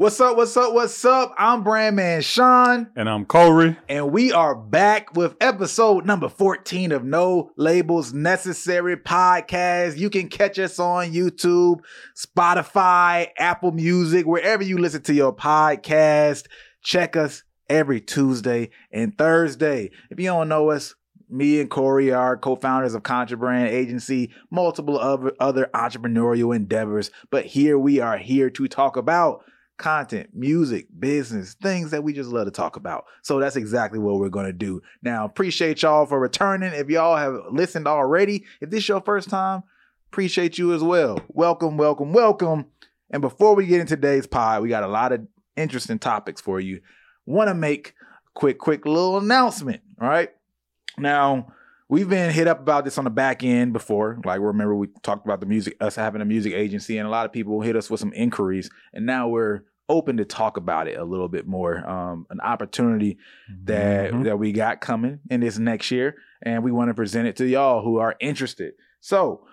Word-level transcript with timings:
What's 0.00 0.18
up? 0.18 0.34
What's 0.38 0.56
up? 0.56 0.72
What's 0.72 1.04
up? 1.04 1.34
I'm 1.36 1.62
Brandman 1.62 2.24
Sean, 2.24 2.88
And 2.96 3.06
I'm 3.06 3.26
Corey. 3.26 3.76
and 3.86 4.10
we 4.10 4.32
are 4.32 4.54
back 4.54 5.14
with 5.14 5.36
episode 5.42 6.06
number 6.06 6.30
14 6.30 6.92
of 6.92 7.04
No 7.04 7.50
Labels 7.58 8.14
Necessary 8.14 8.96
podcast. 8.96 9.98
You 9.98 10.08
can 10.08 10.30
catch 10.30 10.58
us 10.58 10.78
on 10.78 11.12
YouTube, 11.12 11.80
Spotify, 12.16 13.28
Apple 13.36 13.72
Music, 13.72 14.24
wherever 14.24 14.62
you 14.62 14.78
listen 14.78 15.02
to 15.02 15.12
your 15.12 15.36
podcast. 15.36 16.46
Check 16.80 17.14
us 17.14 17.42
every 17.68 18.00
Tuesday 18.00 18.70
and 18.90 19.18
Thursday. 19.18 19.90
If 20.08 20.18
you 20.18 20.28
don't 20.28 20.48
know 20.48 20.70
us, 20.70 20.94
me 21.28 21.60
and 21.60 21.68
Corey 21.68 22.10
are 22.10 22.38
co-founders 22.38 22.94
of 22.94 23.02
Contrabrand 23.02 23.68
Agency, 23.68 24.32
multiple 24.50 24.98
other, 24.98 25.32
other 25.38 25.68
entrepreneurial 25.74 26.56
endeavors. 26.56 27.10
But 27.30 27.44
here 27.44 27.78
we 27.78 28.00
are 28.00 28.16
here 28.16 28.48
to 28.48 28.66
talk 28.66 28.96
about 28.96 29.44
content, 29.80 30.30
music, 30.32 30.86
business, 30.98 31.54
things 31.54 31.90
that 31.90 32.04
we 32.04 32.12
just 32.12 32.30
love 32.30 32.44
to 32.44 32.52
talk 32.52 32.76
about. 32.76 33.06
So 33.22 33.40
that's 33.40 33.56
exactly 33.56 33.98
what 33.98 34.20
we're 34.20 34.28
going 34.28 34.46
to 34.46 34.52
do. 34.52 34.80
Now, 35.02 35.24
appreciate 35.24 35.82
y'all 35.82 36.06
for 36.06 36.20
returning. 36.20 36.72
If 36.72 36.88
y'all 36.88 37.16
have 37.16 37.46
listened 37.50 37.88
already, 37.88 38.44
if 38.60 38.70
this 38.70 38.84
is 38.84 38.88
your 38.88 39.00
first 39.00 39.28
time, 39.28 39.64
appreciate 40.12 40.58
you 40.58 40.72
as 40.74 40.84
well. 40.84 41.18
Welcome, 41.28 41.76
welcome, 41.76 42.12
welcome. 42.12 42.66
And 43.10 43.22
before 43.22 43.56
we 43.56 43.66
get 43.66 43.80
into 43.80 43.96
today's 43.96 44.26
pod, 44.26 44.62
we 44.62 44.68
got 44.68 44.84
a 44.84 44.88
lot 44.88 45.12
of 45.12 45.26
interesting 45.56 45.98
topics 45.98 46.40
for 46.40 46.60
you. 46.60 46.80
Want 47.26 47.48
to 47.48 47.54
make 47.54 47.88
a 47.88 48.30
quick, 48.34 48.58
quick 48.58 48.86
little 48.86 49.18
announcement, 49.18 49.82
all 50.00 50.08
right? 50.08 50.30
Now, 50.98 51.54
we've 51.88 52.08
been 52.08 52.30
hit 52.30 52.46
up 52.46 52.60
about 52.60 52.84
this 52.84 52.98
on 52.98 53.04
the 53.04 53.10
back 53.10 53.42
end 53.42 53.72
before. 53.72 54.20
Like, 54.24 54.40
remember 54.40 54.76
we 54.76 54.88
talked 55.02 55.26
about 55.26 55.40
the 55.40 55.46
music, 55.46 55.76
us 55.80 55.96
having 55.96 56.20
a 56.20 56.24
music 56.24 56.52
agency, 56.52 56.98
and 56.98 57.06
a 57.06 57.10
lot 57.10 57.26
of 57.26 57.32
people 57.32 57.62
hit 57.62 57.76
us 57.76 57.90
with 57.90 57.98
some 57.98 58.12
inquiries, 58.12 58.70
and 58.92 59.06
now 59.06 59.28
we're 59.28 59.62
open 59.90 60.16
to 60.18 60.24
talk 60.24 60.56
about 60.56 60.88
it 60.88 60.96
a 60.98 61.04
little 61.04 61.28
bit 61.28 61.46
more. 61.46 61.86
Um, 61.86 62.26
an 62.30 62.40
opportunity 62.40 63.18
that 63.64 64.12
Mhm. 64.12 64.24
that 64.24 64.38
we 64.38 64.52
got 64.52 64.80
coming 64.80 65.18
in 65.30 65.40
this 65.40 65.58
next 65.58 65.90
year, 65.90 66.14
and 66.42 66.62
we 66.64 66.70
want 66.72 66.88
to 66.88 66.94
present 66.94 67.28
it 67.28 67.36
to 67.36 67.46
y'all 67.46 67.82
who 67.82 67.98
are 67.98 68.14
interested. 68.20 68.72
So, 69.00 69.44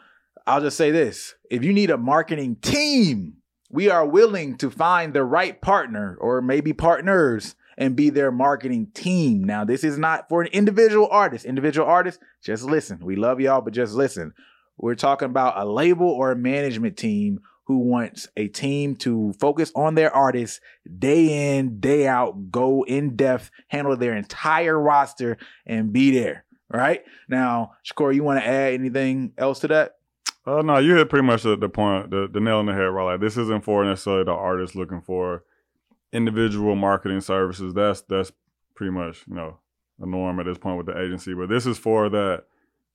I'll 0.45 0.61
just 0.61 0.77
say 0.77 0.91
this: 0.91 1.35
if 1.51 1.63
you 1.63 1.73
need 1.73 1.89
a 1.89 1.97
marketing 1.97 2.57
team, 2.61 3.33
we 3.69 3.89
are 3.89 4.05
willing 4.05 4.55
to 4.57 4.69
find 4.69 5.13
the 5.13 5.23
right 5.25 5.59
partner 5.61 6.17
or 6.21 6.41
maybe 6.41 6.71
partners 6.71 7.55
and 7.77 7.95
be 7.95 8.09
their 8.09 8.31
marketing 8.31 8.87
team. 8.93 9.43
Now, 9.43 9.65
this 9.65 9.83
is 9.83 9.97
not 9.99 10.29
for 10.29 10.41
an 10.41 10.47
individual 10.53 11.07
artist. 11.11 11.45
Individual 11.45 11.87
artists, 11.87 12.19
just 12.43 12.63
listen. 12.63 12.99
We 13.03 13.15
love 13.15 13.39
y'all, 13.41 13.61
but 13.61 13.73
just 13.73 13.93
listen. 13.93 14.33
We're 14.77 14.95
talking 14.95 15.27
about 15.29 15.59
a 15.59 15.65
label 15.65 16.07
or 16.09 16.31
a 16.31 16.35
management 16.35 16.97
team 16.97 17.39
who 17.67 17.79
wants 17.79 18.27
a 18.37 18.47
team 18.47 18.95
to 18.95 19.33
focus 19.39 19.71
on 19.75 19.95
their 19.95 20.13
artists 20.13 20.61
day 20.97 21.57
in, 21.57 21.79
day 21.79 22.07
out, 22.07 22.49
go 22.49 22.83
in 22.85 23.15
depth, 23.15 23.51
handle 23.67 23.95
their 23.97 24.15
entire 24.15 24.79
roster, 24.79 25.37
and 25.65 25.91
be 25.91 26.17
there. 26.17 26.45
Right 26.69 27.03
now, 27.29 27.73
Shakur, 27.85 28.15
you 28.15 28.23
want 28.23 28.41
to 28.41 28.47
add 28.47 28.73
anything 28.73 29.33
else 29.37 29.59
to 29.59 29.67
that? 29.69 29.95
Uh, 30.45 30.61
no, 30.61 30.77
you 30.77 30.95
hit 30.95 31.09
pretty 31.09 31.25
much 31.25 31.43
the, 31.43 31.57
the 31.57 31.69
point, 31.69 32.09
the, 32.09 32.29
the 32.31 32.39
nail 32.39 32.61
in 32.61 32.65
the 32.65 32.73
head, 32.73 32.83
right? 32.83 33.11
Like, 33.11 33.21
this 33.21 33.37
isn't 33.37 33.65
for 33.65 33.83
necessarily 33.83 34.23
the 34.23 34.31
artist 34.31 34.75
looking 34.75 35.01
for 35.01 35.43
individual 36.13 36.75
marketing 36.75 37.21
services. 37.21 37.73
That's 37.73 38.01
that's 38.01 38.31
pretty 38.75 38.91
much 38.91 39.23
you 39.27 39.35
know 39.35 39.59
a 39.99 40.05
norm 40.05 40.39
at 40.39 40.45
this 40.45 40.57
point 40.57 40.77
with 40.77 40.85
the 40.85 40.99
agency. 40.99 41.33
But 41.33 41.49
this 41.49 41.65
is 41.65 41.77
for 41.77 42.09
that, 42.09 42.45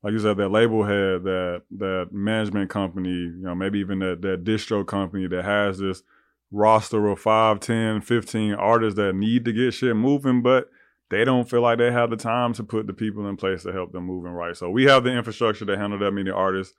like 0.03 0.13
you 0.13 0.19
said, 0.19 0.37
that 0.37 0.49
label 0.49 0.85
head, 0.85 1.23
that 1.25 1.63
that 1.79 2.09
management 2.13 2.71
company, 2.71 3.11
you 3.11 3.43
know, 3.43 3.55
maybe 3.55 3.79
even 3.79 4.01
that 4.01 4.23
that 4.23 4.45
distro 4.45 4.87
company 4.87 5.27
that 5.29 5.45
has 5.45 5.79
this 5.79 6.03
roster 6.51 7.09
of 7.09 7.19
5, 7.19 7.61
10, 7.61 8.03
15 8.03 8.55
artists 8.55 8.97
that 8.97 9.15
need 9.15 9.45
to 9.45 9.53
get 9.53 9.73
shit 9.73 9.97
moving, 9.97 10.43
but 10.43 10.69
they 11.09 11.25
don't 11.25 11.49
feel 11.49 11.61
like 11.63 11.79
they 11.79 11.93
have 11.93 12.11
the 12.11 12.17
time 12.17 12.53
to 12.55 12.65
put 12.65 12.87
the 12.87 12.93
people 12.93 13.27
in 13.29 13.37
place 13.37 13.63
to 13.63 13.73
help 13.73 13.93
them 13.93 14.05
moving 14.05 14.33
right. 14.33 14.57
So 14.57 14.71
we 14.71 14.85
have 14.85 15.05
the 15.05 15.11
infrastructure 15.11 15.65
to 15.65 15.77
handle 15.77 15.99
that 15.99 16.13
many 16.13 16.31
artists. 16.31 16.75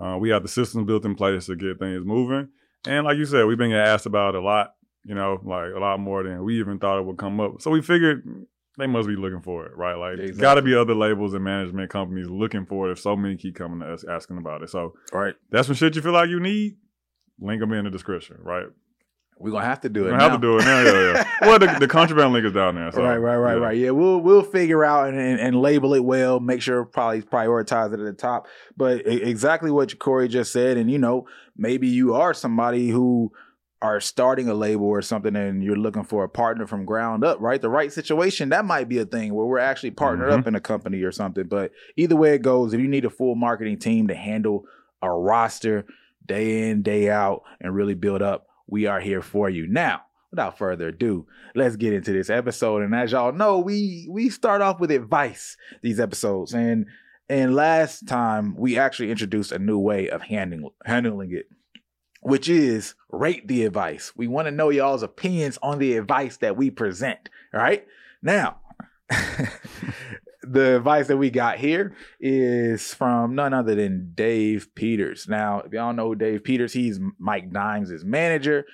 Uh, 0.00 0.16
we 0.18 0.30
have 0.30 0.42
the 0.42 0.48
systems 0.48 0.86
built 0.86 1.04
in 1.04 1.14
place 1.14 1.46
to 1.46 1.56
get 1.56 1.78
things 1.78 2.04
moving. 2.04 2.48
And 2.86 3.04
like 3.04 3.18
you 3.18 3.26
said, 3.26 3.44
we've 3.44 3.58
been 3.58 3.72
asked 3.72 4.06
about 4.06 4.34
a 4.34 4.40
lot, 4.40 4.74
you 5.04 5.14
know, 5.14 5.40
like 5.44 5.72
a 5.74 5.78
lot 5.78 6.00
more 6.00 6.22
than 6.22 6.42
we 6.44 6.58
even 6.60 6.78
thought 6.78 6.98
it 6.98 7.04
would 7.04 7.18
come 7.18 7.40
up. 7.40 7.60
So 7.60 7.70
we 7.70 7.82
figured 7.82 8.46
they 8.80 8.86
must 8.86 9.08
be 9.08 9.16
looking 9.16 9.40
for 9.42 9.66
it, 9.66 9.76
right? 9.76 9.94
Like, 9.94 10.16
there's 10.16 10.36
got 10.36 10.54
to 10.54 10.62
be 10.62 10.74
other 10.74 10.94
labels 10.94 11.34
and 11.34 11.44
management 11.44 11.90
companies 11.90 12.28
looking 12.28 12.66
for 12.66 12.88
it 12.88 12.92
if 12.92 12.98
so 13.00 13.14
many 13.16 13.36
keep 13.36 13.54
coming 13.54 13.80
to 13.80 13.92
us 13.92 14.04
asking 14.04 14.38
about 14.38 14.62
it. 14.62 14.70
So 14.70 14.94
Right. 15.12 15.34
that's 15.50 15.66
some 15.66 15.76
shit 15.76 15.94
you 15.96 16.02
feel 16.02 16.12
like 16.12 16.28
you 16.28 16.40
need. 16.40 16.76
Link 17.38 17.60
them 17.60 17.72
in 17.72 17.84
the 17.84 17.90
description, 17.90 18.36
right? 18.42 18.66
We're 19.40 19.52
gonna 19.52 19.64
have 19.64 19.80
to 19.80 19.88
do 19.88 20.06
it. 20.06 20.10
Don't 20.10 20.20
have 20.20 20.32
to 20.32 20.38
do 20.38 20.58
it 20.58 20.64
now. 20.64 20.82
Yeah, 20.82 21.12
yeah. 21.14 21.24
well, 21.40 21.58
the, 21.58 21.78
the 21.80 21.88
contraband 21.88 22.34
link 22.34 22.44
is 22.44 22.52
down 22.52 22.74
there. 22.74 22.92
So, 22.92 23.02
right, 23.02 23.16
right, 23.16 23.36
right, 23.36 23.54
yeah. 23.54 23.58
right. 23.58 23.76
Yeah, 23.78 23.90
we'll 23.90 24.20
we'll 24.20 24.42
figure 24.42 24.84
out 24.84 25.08
and, 25.08 25.18
and, 25.18 25.40
and 25.40 25.56
label 25.56 25.94
it 25.94 26.04
well. 26.04 26.40
Make 26.40 26.60
sure 26.60 26.84
probably 26.84 27.22
prioritize 27.22 27.94
it 27.94 28.00
at 28.00 28.04
the 28.04 28.12
top. 28.12 28.48
But 28.76 29.06
exactly 29.06 29.70
what 29.70 29.98
Corey 29.98 30.28
just 30.28 30.52
said, 30.52 30.76
and 30.76 30.90
you 30.90 30.98
know, 30.98 31.26
maybe 31.56 31.88
you 31.88 32.14
are 32.14 32.34
somebody 32.34 32.90
who 32.90 33.32
are 33.82 33.98
starting 34.00 34.48
a 34.48 34.54
label 34.54 34.86
or 34.86 35.00
something, 35.00 35.34
and 35.36 35.62
you're 35.64 35.76
looking 35.76 36.04
for 36.04 36.22
a 36.24 36.28
partner 36.28 36.66
from 36.66 36.84
ground 36.84 37.24
up. 37.24 37.38
Right, 37.40 37.60
the 37.60 37.70
right 37.70 37.92
situation 37.92 38.50
that 38.50 38.64
might 38.64 38.88
be 38.88 38.98
a 38.98 39.06
thing 39.06 39.32
where 39.32 39.46
we're 39.46 39.58
actually 39.58 39.92
partnered 39.92 40.30
Mhm. 40.30 40.38
up 40.40 40.46
in 40.46 40.54
a 40.54 40.60
company 40.60 41.02
or 41.02 41.12
something. 41.12 41.46
But 41.48 41.72
either 41.96 42.14
way 42.16 42.34
it 42.34 42.42
goes, 42.42 42.74
if 42.74 42.80
you 42.80 42.88
need 42.88 43.04
a 43.06 43.10
full 43.10 43.34
marketing 43.36 43.78
team 43.78 44.08
to 44.08 44.14
handle 44.14 44.64
a 45.02 45.10
roster 45.10 45.86
day 46.26 46.68
in 46.68 46.82
day 46.82 47.08
out 47.10 47.42
and 47.60 47.74
really 47.74 47.94
build 47.94 48.20
up, 48.20 48.46
we 48.68 48.86
are 48.86 49.00
here 49.00 49.22
for 49.22 49.48
you 49.48 49.66
now 49.66 50.02
without 50.30 50.58
further 50.58 50.88
ado, 50.88 51.26
let's 51.56 51.74
get 51.76 51.92
into 51.92 52.12
this 52.12 52.30
episode. 52.30 52.82
And 52.82 52.94
as 52.94 53.10
y'all 53.12 53.32
know, 53.32 53.58
we 53.58 54.06
we 54.10 54.28
start 54.28 54.60
off 54.60 54.78
with 54.78 54.90
advice 54.90 55.56
these 55.82 55.98
episodes. 55.98 56.52
And 56.54 56.86
and 57.28 57.54
last 57.54 58.06
time 58.06 58.54
we 58.56 58.76
actually 58.78 59.10
introduced 59.10 59.52
a 59.52 59.58
new 59.58 59.78
way 59.78 60.08
of 60.10 60.22
handling 60.22 60.68
handling 60.84 61.32
it, 61.32 61.46
which 62.20 62.48
is 62.48 62.94
rate 63.10 63.48
the 63.48 63.64
advice. 63.64 64.12
We 64.16 64.28
want 64.28 64.46
to 64.46 64.52
know 64.52 64.70
y'all's 64.70 65.02
opinions 65.02 65.58
on 65.62 65.78
the 65.78 65.96
advice 65.96 66.36
that 66.38 66.56
we 66.56 66.70
present. 66.70 67.28
right? 67.52 67.86
Now, 68.22 68.60
the 70.42 70.76
advice 70.76 71.08
that 71.08 71.16
we 71.16 71.30
got 71.30 71.58
here 71.58 71.94
is 72.20 72.94
from 72.94 73.34
none 73.34 73.54
other 73.54 73.74
than 73.74 74.12
Dave 74.14 74.68
Peters. 74.74 75.26
Now, 75.28 75.60
if 75.60 75.72
y'all 75.72 75.92
know 75.92 76.14
Dave 76.14 76.44
Peters, 76.44 76.72
he's 76.72 77.00
Mike 77.18 77.52
Dimes' 77.52 78.04
manager. 78.04 78.66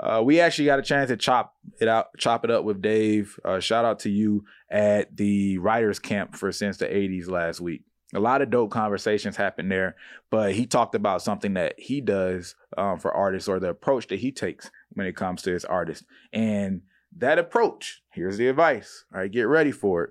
Uh, 0.00 0.22
we 0.24 0.40
actually 0.40 0.64
got 0.64 0.78
a 0.78 0.82
chance 0.82 1.08
to 1.08 1.16
chop 1.16 1.54
it 1.80 1.86
out, 1.86 2.06
chop 2.18 2.44
it 2.44 2.50
up 2.50 2.64
with 2.64 2.82
Dave. 2.82 3.38
Uh, 3.44 3.60
shout 3.60 3.84
out 3.84 4.00
to 4.00 4.10
you 4.10 4.44
at 4.70 5.16
the 5.16 5.58
writers 5.58 5.98
camp 5.98 6.34
for 6.34 6.50
since 6.50 6.78
the 6.78 6.86
80s 6.86 7.28
last 7.28 7.60
week. 7.60 7.82
A 8.14 8.20
lot 8.20 8.42
of 8.42 8.50
dope 8.50 8.70
conversations 8.70 9.36
happened 9.36 9.70
there, 9.70 9.96
but 10.30 10.52
he 10.54 10.66
talked 10.66 10.94
about 10.94 11.22
something 11.22 11.54
that 11.54 11.78
he 11.78 12.00
does 12.00 12.54
um, 12.76 12.98
for 12.98 13.12
artists 13.12 13.48
or 13.48 13.58
the 13.58 13.70
approach 13.70 14.06
that 14.08 14.20
he 14.20 14.30
takes 14.30 14.70
when 14.92 15.06
it 15.06 15.16
comes 15.16 15.42
to 15.42 15.52
his 15.52 15.64
artists. 15.64 16.06
And 16.32 16.82
that 17.16 17.38
approach, 17.38 18.02
here's 18.12 18.36
the 18.36 18.48
advice. 18.48 19.04
All 19.12 19.20
right, 19.20 19.30
get 19.30 19.42
ready 19.48 19.72
for 19.72 20.04
it. 20.04 20.10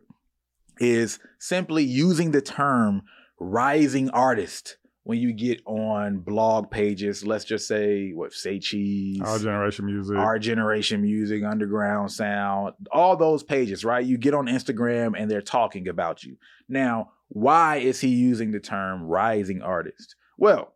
Is 0.79 1.19
simply 1.39 1.83
using 1.83 2.31
the 2.31 2.41
term 2.41 3.03
rising 3.39 4.09
artist 4.09 4.77
when 5.03 5.19
you 5.19 5.33
get 5.33 5.61
on 5.65 6.17
blog 6.19 6.71
pages. 6.71 7.25
Let's 7.25 7.45
just 7.45 7.67
say 7.67 8.11
what 8.11 8.33
say 8.33 8.57
cheese, 8.59 9.21
Our 9.21 9.37
generation 9.37 9.85
music. 9.85 10.17
our 10.17 10.39
generation 10.39 11.01
music, 11.01 11.43
underground 11.43 12.11
sound, 12.11 12.73
all 12.91 13.15
those 13.17 13.43
pages, 13.43 13.85
right? 13.85 14.03
You 14.03 14.17
get 14.17 14.33
on 14.33 14.47
Instagram 14.47 15.13
and 15.17 15.29
they're 15.29 15.41
talking 15.41 15.87
about 15.89 16.23
you. 16.23 16.37
Now, 16.67 17.11
why 17.33 17.77
is 17.77 17.99
he 17.99 18.09
using 18.09 18.51
the 18.51 18.59
term 18.59 19.03
rising 19.03 19.63
artist? 19.63 20.16
Well, 20.38 20.73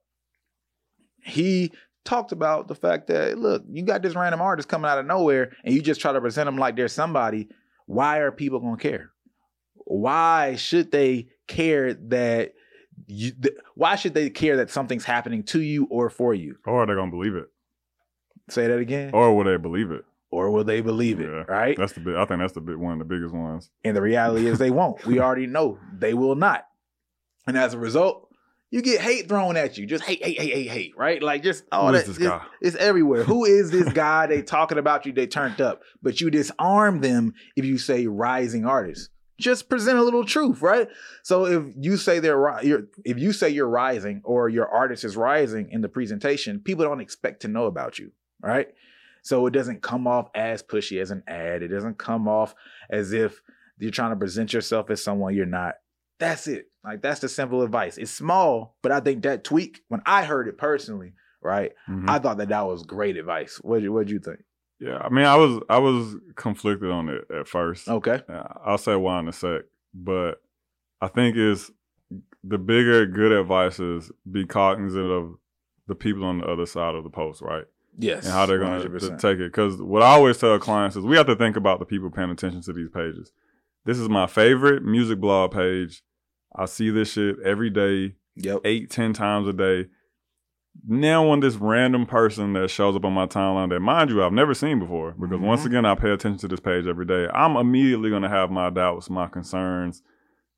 he 1.24 1.72
talked 2.04 2.32
about 2.32 2.68
the 2.68 2.74
fact 2.74 3.08
that 3.08 3.38
look, 3.38 3.64
you 3.70 3.84
got 3.84 4.02
this 4.02 4.16
random 4.16 4.42
artist 4.42 4.68
coming 4.68 4.90
out 4.90 4.98
of 4.98 5.06
nowhere 5.06 5.52
and 5.64 5.74
you 5.74 5.82
just 5.82 6.02
try 6.02 6.12
to 6.12 6.20
present 6.20 6.48
them 6.48 6.58
like 6.58 6.76
they're 6.76 6.88
somebody. 6.88 7.48
Why 7.86 8.18
are 8.18 8.32
people 8.32 8.60
gonna 8.60 8.78
care? 8.78 9.12
Why 9.76 10.56
should 10.56 10.92
they 10.92 11.28
care 11.48 11.94
that 11.94 12.54
you 13.06 13.32
th- 13.32 13.56
why 13.76 13.96
should 13.96 14.16
they 14.16 14.32
care 14.32 14.58
that 14.58 14.72
something's 14.72 15.06
happening 15.06 15.44
to 15.44 15.62
you 15.62 15.88
or 15.92 16.10
for 16.10 16.34
you? 16.34 16.58
or 16.66 16.82
are 16.82 16.86
they're 16.88 16.96
going 16.96 17.12
to 17.12 17.16
believe 17.16 17.36
it. 17.36 17.50
Say 18.50 18.66
that 18.68 18.80
again. 18.80 19.12
Or 19.14 19.36
will 19.36 19.44
they 19.44 19.58
believe 19.58 19.92
it? 19.92 20.04
Or 20.30 20.52
will 20.52 20.64
they 20.64 20.82
believe 20.82 21.20
it? 21.20 21.30
Yeah. 21.30 21.44
Right? 21.48 21.78
That's 21.78 21.94
the 21.94 22.02
big, 22.02 22.16
I 22.16 22.26
think 22.26 22.40
that's 22.40 22.54
the 22.54 22.62
big, 22.62 22.76
one 22.76 22.94
of 22.94 23.00
the 23.00 23.06
biggest 23.06 23.34
ones. 23.34 23.70
And 23.84 23.96
the 23.96 24.02
reality 24.02 24.48
is 24.48 24.60
they 24.60 24.72
won't. 24.72 25.06
We 25.06 25.20
already 25.20 25.48
know 25.48 25.80
they 25.94 26.14
will 26.14 26.36
not. 26.36 26.66
And 27.46 27.58
as 27.58 27.74
a 27.74 27.78
result, 27.78 28.28
you 28.70 28.82
get 28.82 29.00
hate 29.00 29.30
thrown 29.30 29.56
at 29.56 29.78
you. 29.78 29.86
Just 29.86 30.04
hate, 30.04 30.24
hate, 30.24 30.38
hate, 30.38 30.54
hate, 30.54 30.70
hate, 30.70 30.94
right? 30.98 31.24
Like 31.24 31.42
just 31.44 31.64
all 31.72 31.88
Who 31.88 31.94
that. 31.94 32.00
is 32.00 32.08
this 32.08 32.18
it's, 32.18 32.26
guy? 32.26 32.46
it's 32.62 32.76
everywhere. 32.76 33.24
Who 33.24 33.46
is 33.46 33.72
this 33.72 33.88
guy? 33.94 34.28
They 34.28 34.42
talking 34.42 34.78
about 34.78 35.06
you, 35.06 35.14
they 35.14 35.28
turned 35.28 35.62
up. 35.62 35.82
But 36.02 36.20
you 36.20 36.30
disarm 36.30 37.00
them 37.00 37.34
if 37.56 37.64
you 37.64 37.78
say 37.78 38.08
rising 38.08 38.66
artist. 38.66 39.10
Just 39.40 39.70
present 39.70 40.00
a 40.00 40.04
little 40.04 40.26
truth, 40.26 40.62
right? 40.64 40.90
So 41.24 41.46
if 41.46 41.64
you 41.78 41.96
say 41.96 42.20
they're 42.20 42.60
you're, 42.64 42.88
if 43.06 43.20
you 43.20 43.32
say 43.32 43.50
you're 43.50 43.70
rising 43.70 44.22
or 44.26 44.50
your 44.50 44.68
artist 44.68 45.04
is 45.04 45.16
rising 45.16 45.70
in 45.72 45.82
the 45.82 45.90
presentation, 45.90 46.60
people 46.60 46.84
don't 46.84 47.02
expect 47.02 47.44
to 47.44 47.48
know 47.48 47.68
about 47.68 48.00
you, 48.00 48.12
right? 48.42 48.68
So 49.28 49.46
it 49.46 49.52
doesn't 49.52 49.82
come 49.82 50.08
off 50.08 50.30
as 50.34 50.64
pushy 50.64 51.02
as 51.02 51.12
an 51.12 51.22
ad. 51.28 51.62
It 51.62 51.68
doesn't 51.68 51.98
come 51.98 52.30
off 52.30 52.56
as 52.90 53.12
if 53.12 53.42
you're 53.78 53.92
trying 53.92 54.12
to 54.12 54.16
present 54.16 54.54
yourself 54.54 54.90
as 54.90 55.04
someone 55.04 55.36
you're 55.36 55.46
not. 55.46 55.76
That's 56.18 56.48
it. 56.48 56.68
Like 56.84 57.02
that's 57.02 57.20
the 57.20 57.28
simple 57.28 57.62
advice. 57.62 57.98
It's 57.98 58.10
small, 58.10 58.78
but 58.82 58.94
I 58.94 59.02
think 59.02 59.24
that 59.24 59.44
tweak, 59.44 59.82
when 59.90 60.02
I 60.06 60.24
heard 60.24 60.48
it 60.48 60.58
personally, 60.58 61.12
right, 61.42 61.74
Mhm. 61.90 62.10
I 62.10 62.20
thought 62.20 62.38
that 62.38 62.48
that 62.50 62.66
was 62.66 62.84
great 62.84 63.18
advice. 63.18 63.58
What 63.62 63.82
you 63.82 63.92
what 63.92 64.08
you 64.08 64.20
think? 64.20 64.40
yeah, 64.80 65.00
I 65.00 65.10
mean, 65.10 65.26
I 65.26 65.36
was 65.36 65.60
I 65.70 65.80
was 65.80 66.16
conflicted 66.36 66.90
on 66.90 67.10
it 67.10 67.26
at 67.30 67.48
first. 67.50 67.90
Okay. 67.90 68.22
Uh, 68.30 68.44
I'll 68.66 68.78
say 68.78 68.96
why 68.96 69.20
in 69.20 69.28
a 69.28 69.34
sec, 69.34 69.64
but 69.94 70.42
I 71.02 71.10
think 71.10 71.36
is 71.36 71.70
the 72.46 72.58
bigger 72.58 73.06
good 73.06 73.34
advice 73.34 73.80
is 73.82 74.10
be 74.32 74.46
cognizant 74.46 75.12
of 75.12 75.36
the 75.88 75.96
people 75.96 76.24
on 76.24 76.38
the 76.40 76.46
other 76.46 76.66
side 76.66 76.96
of 76.96 77.04
the 77.04 77.10
post, 77.10 77.42
right? 77.42 77.66
Yes. 77.98 78.26
and 78.26 78.34
how 78.34 78.46
they're 78.46 78.60
going 78.60 78.82
to 79.00 79.18
take 79.18 79.40
it. 79.40 79.52
Because 79.52 79.82
what 79.82 80.04
I 80.04 80.08
always 80.08 80.38
tell 80.38 80.58
clients 80.60 80.96
is 80.96 81.04
we 81.04 81.18
have 81.18 81.26
to 81.28 81.36
think 81.36 81.56
about 81.56 81.80
the 81.80 81.86
people 81.86 82.10
paying 82.12 82.30
attention 82.30 82.62
to 82.62 82.74
these 82.74 82.90
pages. 82.90 83.32
This 83.86 83.98
is 83.98 84.08
my 84.10 84.28
favorite 84.28 84.84
music 84.84 85.20
blog 85.20 85.52
page. 85.52 86.04
I 86.56 86.66
see 86.66 86.90
this 86.90 87.12
shit 87.14 87.38
every 87.44 87.70
day, 87.70 88.16
Yep. 88.36 88.60
eight, 88.66 88.90
ten 88.92 89.14
times 89.14 89.48
a 89.48 89.54
day. 89.54 89.88
Now, 90.88 91.28
when 91.28 91.40
this 91.40 91.56
random 91.56 92.06
person 92.06 92.54
that 92.54 92.70
shows 92.70 92.96
up 92.96 93.04
on 93.04 93.14
my 93.14 93.26
timeline 93.26 93.70
that, 93.70 93.80
mind 93.80 94.12
you, 94.12 94.24
I've 94.24 94.32
never 94.32 94.54
seen 94.54 94.78
before, 94.80 95.16
because 95.20 95.40
once 95.40 95.64
Mhm. 95.64 95.66
again, 95.68 95.86
I 95.86 95.96
pay 95.96 96.12
attention 96.12 96.38
to 96.42 96.48
this 96.48 96.60
page 96.60 96.86
every 96.86 97.06
day, 97.06 97.28
I'm 97.34 97.56
immediately 97.56 98.10
going 98.12 98.22
to 98.22 98.30
have 98.30 98.52
my 98.52 98.70
doubts, 98.70 99.10
my 99.10 99.28
concerns, 99.28 100.04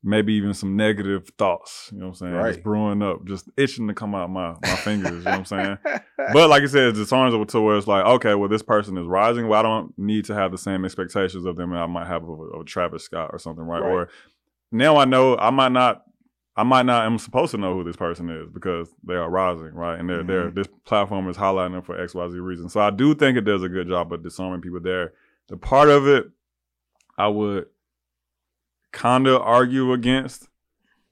maybe 0.02 0.32
even 0.34 0.54
some 0.54 0.76
negative 0.76 1.30
thoughts. 1.36 1.90
You 1.92 1.98
know 1.98 2.06
what 2.06 2.10
I'm 2.10 2.14
saying? 2.14 2.32
Right. 2.34 2.52
Just 2.52 2.62
brewing 2.64 3.02
up, 3.02 3.24
just 3.26 3.48
itching 3.56 3.86
to 3.88 3.94
come 3.94 4.14
out 4.14 4.30
my, 4.30 4.54
my 4.62 4.76
fingers. 4.76 5.24
You 5.24 5.30
know 5.30 5.40
what 5.40 5.52
I'm 5.52 5.78
saying? 5.84 6.00
but 6.32 6.48
like 6.48 6.62
I 6.62 6.66
said, 6.66 6.88
it's 6.88 6.98
discernible 6.98 7.44
to 7.46 7.60
where 7.60 7.76
it's 7.76 7.86
like, 7.86 8.04
okay, 8.06 8.34
well, 8.34 8.48
this 8.48 8.62
person 8.62 8.96
is 8.96 9.06
rising. 9.06 9.46
Well, 9.48 9.60
I 9.60 9.62
don't 9.62 9.92
need 9.98 10.24
to 10.26 10.34
have 10.34 10.52
the 10.52 10.58
same 10.58 10.84
expectations 10.84 11.44
of 11.44 11.56
them 11.56 11.70
that 11.70 11.80
I 11.82 11.86
might 11.86 12.06
have 12.06 12.22
of, 12.22 12.38
a- 12.40 12.42
of 12.58 12.66
Travis 12.66 13.02
Scott 13.04 13.30
or 13.32 13.38
something, 13.38 13.64
right? 13.64 13.80
Right. 13.82 13.90
Or 13.90 14.08
now 14.72 14.96
I 14.96 15.04
know 15.04 15.36
I 15.36 15.50
might 15.50 15.72
not, 15.72 16.02
I 16.56 16.62
might 16.62 16.86
not 16.86 17.04
I'm 17.06 17.18
supposed 17.18 17.50
to 17.52 17.58
know 17.58 17.74
who 17.74 17.84
this 17.84 17.96
person 17.96 18.30
is 18.30 18.48
because 18.50 18.88
they 19.04 19.14
are 19.14 19.28
rising, 19.30 19.74
right? 19.74 19.98
And 19.98 20.08
they're, 20.08 20.22
they're 20.22 20.50
Mhm. 20.50 20.54
this 20.54 20.66
platform 20.86 21.28
is 21.28 21.36
highlighting 21.36 21.72
them 21.72 21.82
for 21.82 22.00
X, 22.00 22.14
Y, 22.14 22.28
Z 22.28 22.38
reason. 22.38 22.68
So 22.70 22.80
I 22.80 22.90
do 22.90 23.14
think 23.14 23.36
it 23.36 23.42
does 23.42 23.62
a 23.62 23.68
good 23.68 23.88
job 23.88 24.12
of 24.12 24.22
disarming 24.22 24.60
people 24.62 24.80
there. 24.80 25.12
The 25.48 25.56
part 25.56 25.88
of 25.90 26.06
it 26.08 26.26
I 27.18 27.28
would 27.28 27.66
kind 28.92 29.26
of 29.26 29.40
argue 29.42 29.92
against 29.92 30.48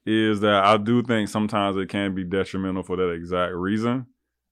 is 0.06 0.40
that 0.40 0.64
I 0.64 0.76
do 0.78 1.02
think 1.02 1.28
sometimes 1.28 1.76
it 1.76 1.88
can 1.88 2.14
be 2.14 2.24
detrimental 2.24 2.82
for 2.82 2.96
that 2.96 3.10
exact 3.10 3.54
reason, 3.54 4.06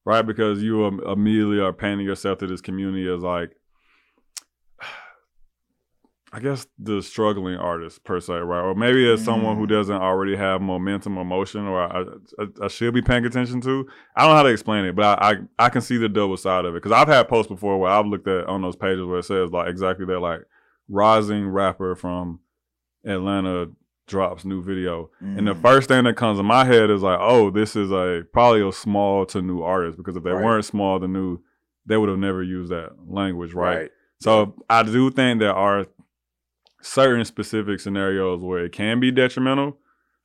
right? 0.04 0.22
Because 0.22 0.62
you 0.62 0.86
immediately 1.10 1.60
are 1.60 1.72
painting 1.72 2.06
yourself 2.06 2.38
to 2.38 2.46
this 2.46 2.60
community 2.60 3.08
as 3.12 3.22
like, 3.22 3.52
I 6.32 6.40
guess 6.40 6.66
the 6.78 7.00
struggling 7.02 7.56
artist 7.56 8.04
per 8.04 8.20
se, 8.20 8.34
right? 8.34 8.60
Or 8.60 8.74
maybe 8.74 9.10
as 9.10 9.24
someone 9.24 9.56
who 9.56 9.64
Mm. 9.66 9.70
doesn't 9.70 9.94
already 9.96 10.36
have 10.36 10.60
momentum 10.60 11.16
or 11.16 11.24
motion, 11.24 11.66
or 11.66 11.80
I, 11.80 12.02
I, 12.38 12.64
I 12.64 12.68
should 12.68 12.92
be 12.92 13.00
paying 13.00 13.24
attention 13.24 13.60
to. 13.62 13.86
I 14.16 14.22
don't 14.22 14.30
know 14.32 14.36
how 14.36 14.42
to 14.42 14.48
explain 14.50 14.84
it, 14.84 14.96
but 14.96 15.22
I 15.22 15.30
I, 15.30 15.36
I 15.58 15.68
can 15.70 15.80
see 15.80 15.96
the 15.96 16.08
double 16.08 16.36
side 16.36 16.64
of 16.64 16.74
it 16.74 16.82
because 16.82 16.92
I've 16.92 17.08
had 17.08 17.28
posts 17.28 17.48
before 17.48 17.78
where 17.78 17.90
I've 17.90 18.06
looked 18.06 18.28
at 18.28 18.46
on 18.46 18.60
those 18.60 18.76
pages 18.76 19.04
where 19.06 19.20
it 19.20 19.24
says 19.24 19.50
like 19.52 19.68
exactly 19.68 20.04
that, 20.06 20.18
like 20.20 20.40
rising 20.88 21.48
rapper 21.48 21.94
from 21.94 22.40
Atlanta 23.06 23.70
drops 24.06 24.44
new 24.44 24.62
video. 24.62 25.10
And 25.20 25.46
the 25.48 25.54
Mm. 25.54 25.62
first 25.62 25.88
thing 25.88 26.04
that 26.04 26.14
comes 26.16 26.38
in 26.38 26.46
my 26.46 26.64
head 26.64 26.90
is 26.90 27.02
like, 27.02 27.18
oh, 27.20 27.50
this 27.50 27.74
is 27.74 27.90
a 27.90 28.24
probably 28.32 28.66
a 28.66 28.70
small 28.72 29.26
to 29.26 29.42
new 29.42 29.62
artist 29.62 29.96
because 29.98 30.16
if 30.16 30.22
they 30.22 30.30
Right. 30.30 30.44
weren't 30.44 30.64
small 30.64 31.00
to 31.00 31.08
new, 31.08 31.40
they 31.86 31.96
would 31.96 32.08
have 32.08 32.18
never 32.18 32.42
used 32.42 32.70
that 32.70 32.92
language, 33.08 33.52
right? 33.54 33.76
right. 33.76 33.90
So 34.20 34.54
I 34.70 34.82
do 34.84 35.10
think 35.10 35.40
there 35.40 35.54
are 35.54 35.86
certain 36.82 37.24
specific 37.24 37.80
scenarios 37.80 38.40
where 38.42 38.64
it 38.64 38.72
can 38.72 39.00
be 39.00 39.10
detrimental. 39.10 39.78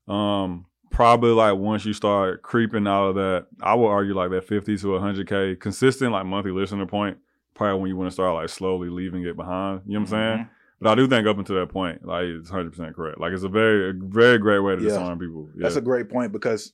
Um, 0.08 0.66
probably 0.92 1.32
like 1.32 1.58
once 1.58 1.86
you 1.86 1.94
start 1.94 2.42
creeping 2.44 2.88
out 2.88 3.10
of 3.10 3.16
that, 3.16 3.48
I 3.62 3.74
would 3.76 3.88
argue 3.88 4.14
like 4.14 4.30
that 4.32 4.44
50 4.44 4.78
to 4.78 4.88
100k 4.94 5.56
consistent 5.60 6.12
like 6.12 6.26
monthly 6.26 6.52
listener 6.52 6.86
point. 6.86 7.18
Probably 7.54 7.80
when 7.82 7.90
you 7.90 7.96
want 7.98 8.08
to 8.10 8.14
start 8.14 8.34
like 8.36 8.50
slowly 8.50 8.90
leaving 8.90 9.24
it 9.24 9.36
behind. 9.36 9.82
You 9.86 9.94
know 9.94 10.00
what 10.02 10.14
I'm 10.14 10.38
saying? 10.38 10.50
But 10.82 10.90
I 10.92 10.96
do 10.96 11.08
think 11.08 11.28
up 11.28 11.38
until 11.38 11.58
that 11.58 11.70
point, 11.70 12.04
like 12.06 12.24
it's 12.26 12.50
100 12.50 12.72
percent 12.72 12.96
correct. 12.96 13.20
Like 13.20 13.34
it's 13.34 13.44
a 13.44 13.50
very, 13.50 13.92
a 13.92 13.94
very 13.94 14.38
great 14.40 14.60
way 14.60 14.76
to 14.76 14.82
Yeah. 14.82 14.90
disarm 14.90 15.20
people. 15.20 15.48
Yeah. 15.56 15.64
That's 15.64 15.76
a 15.76 15.82
great 15.82 16.10
point 16.10 16.32
because 16.32 16.74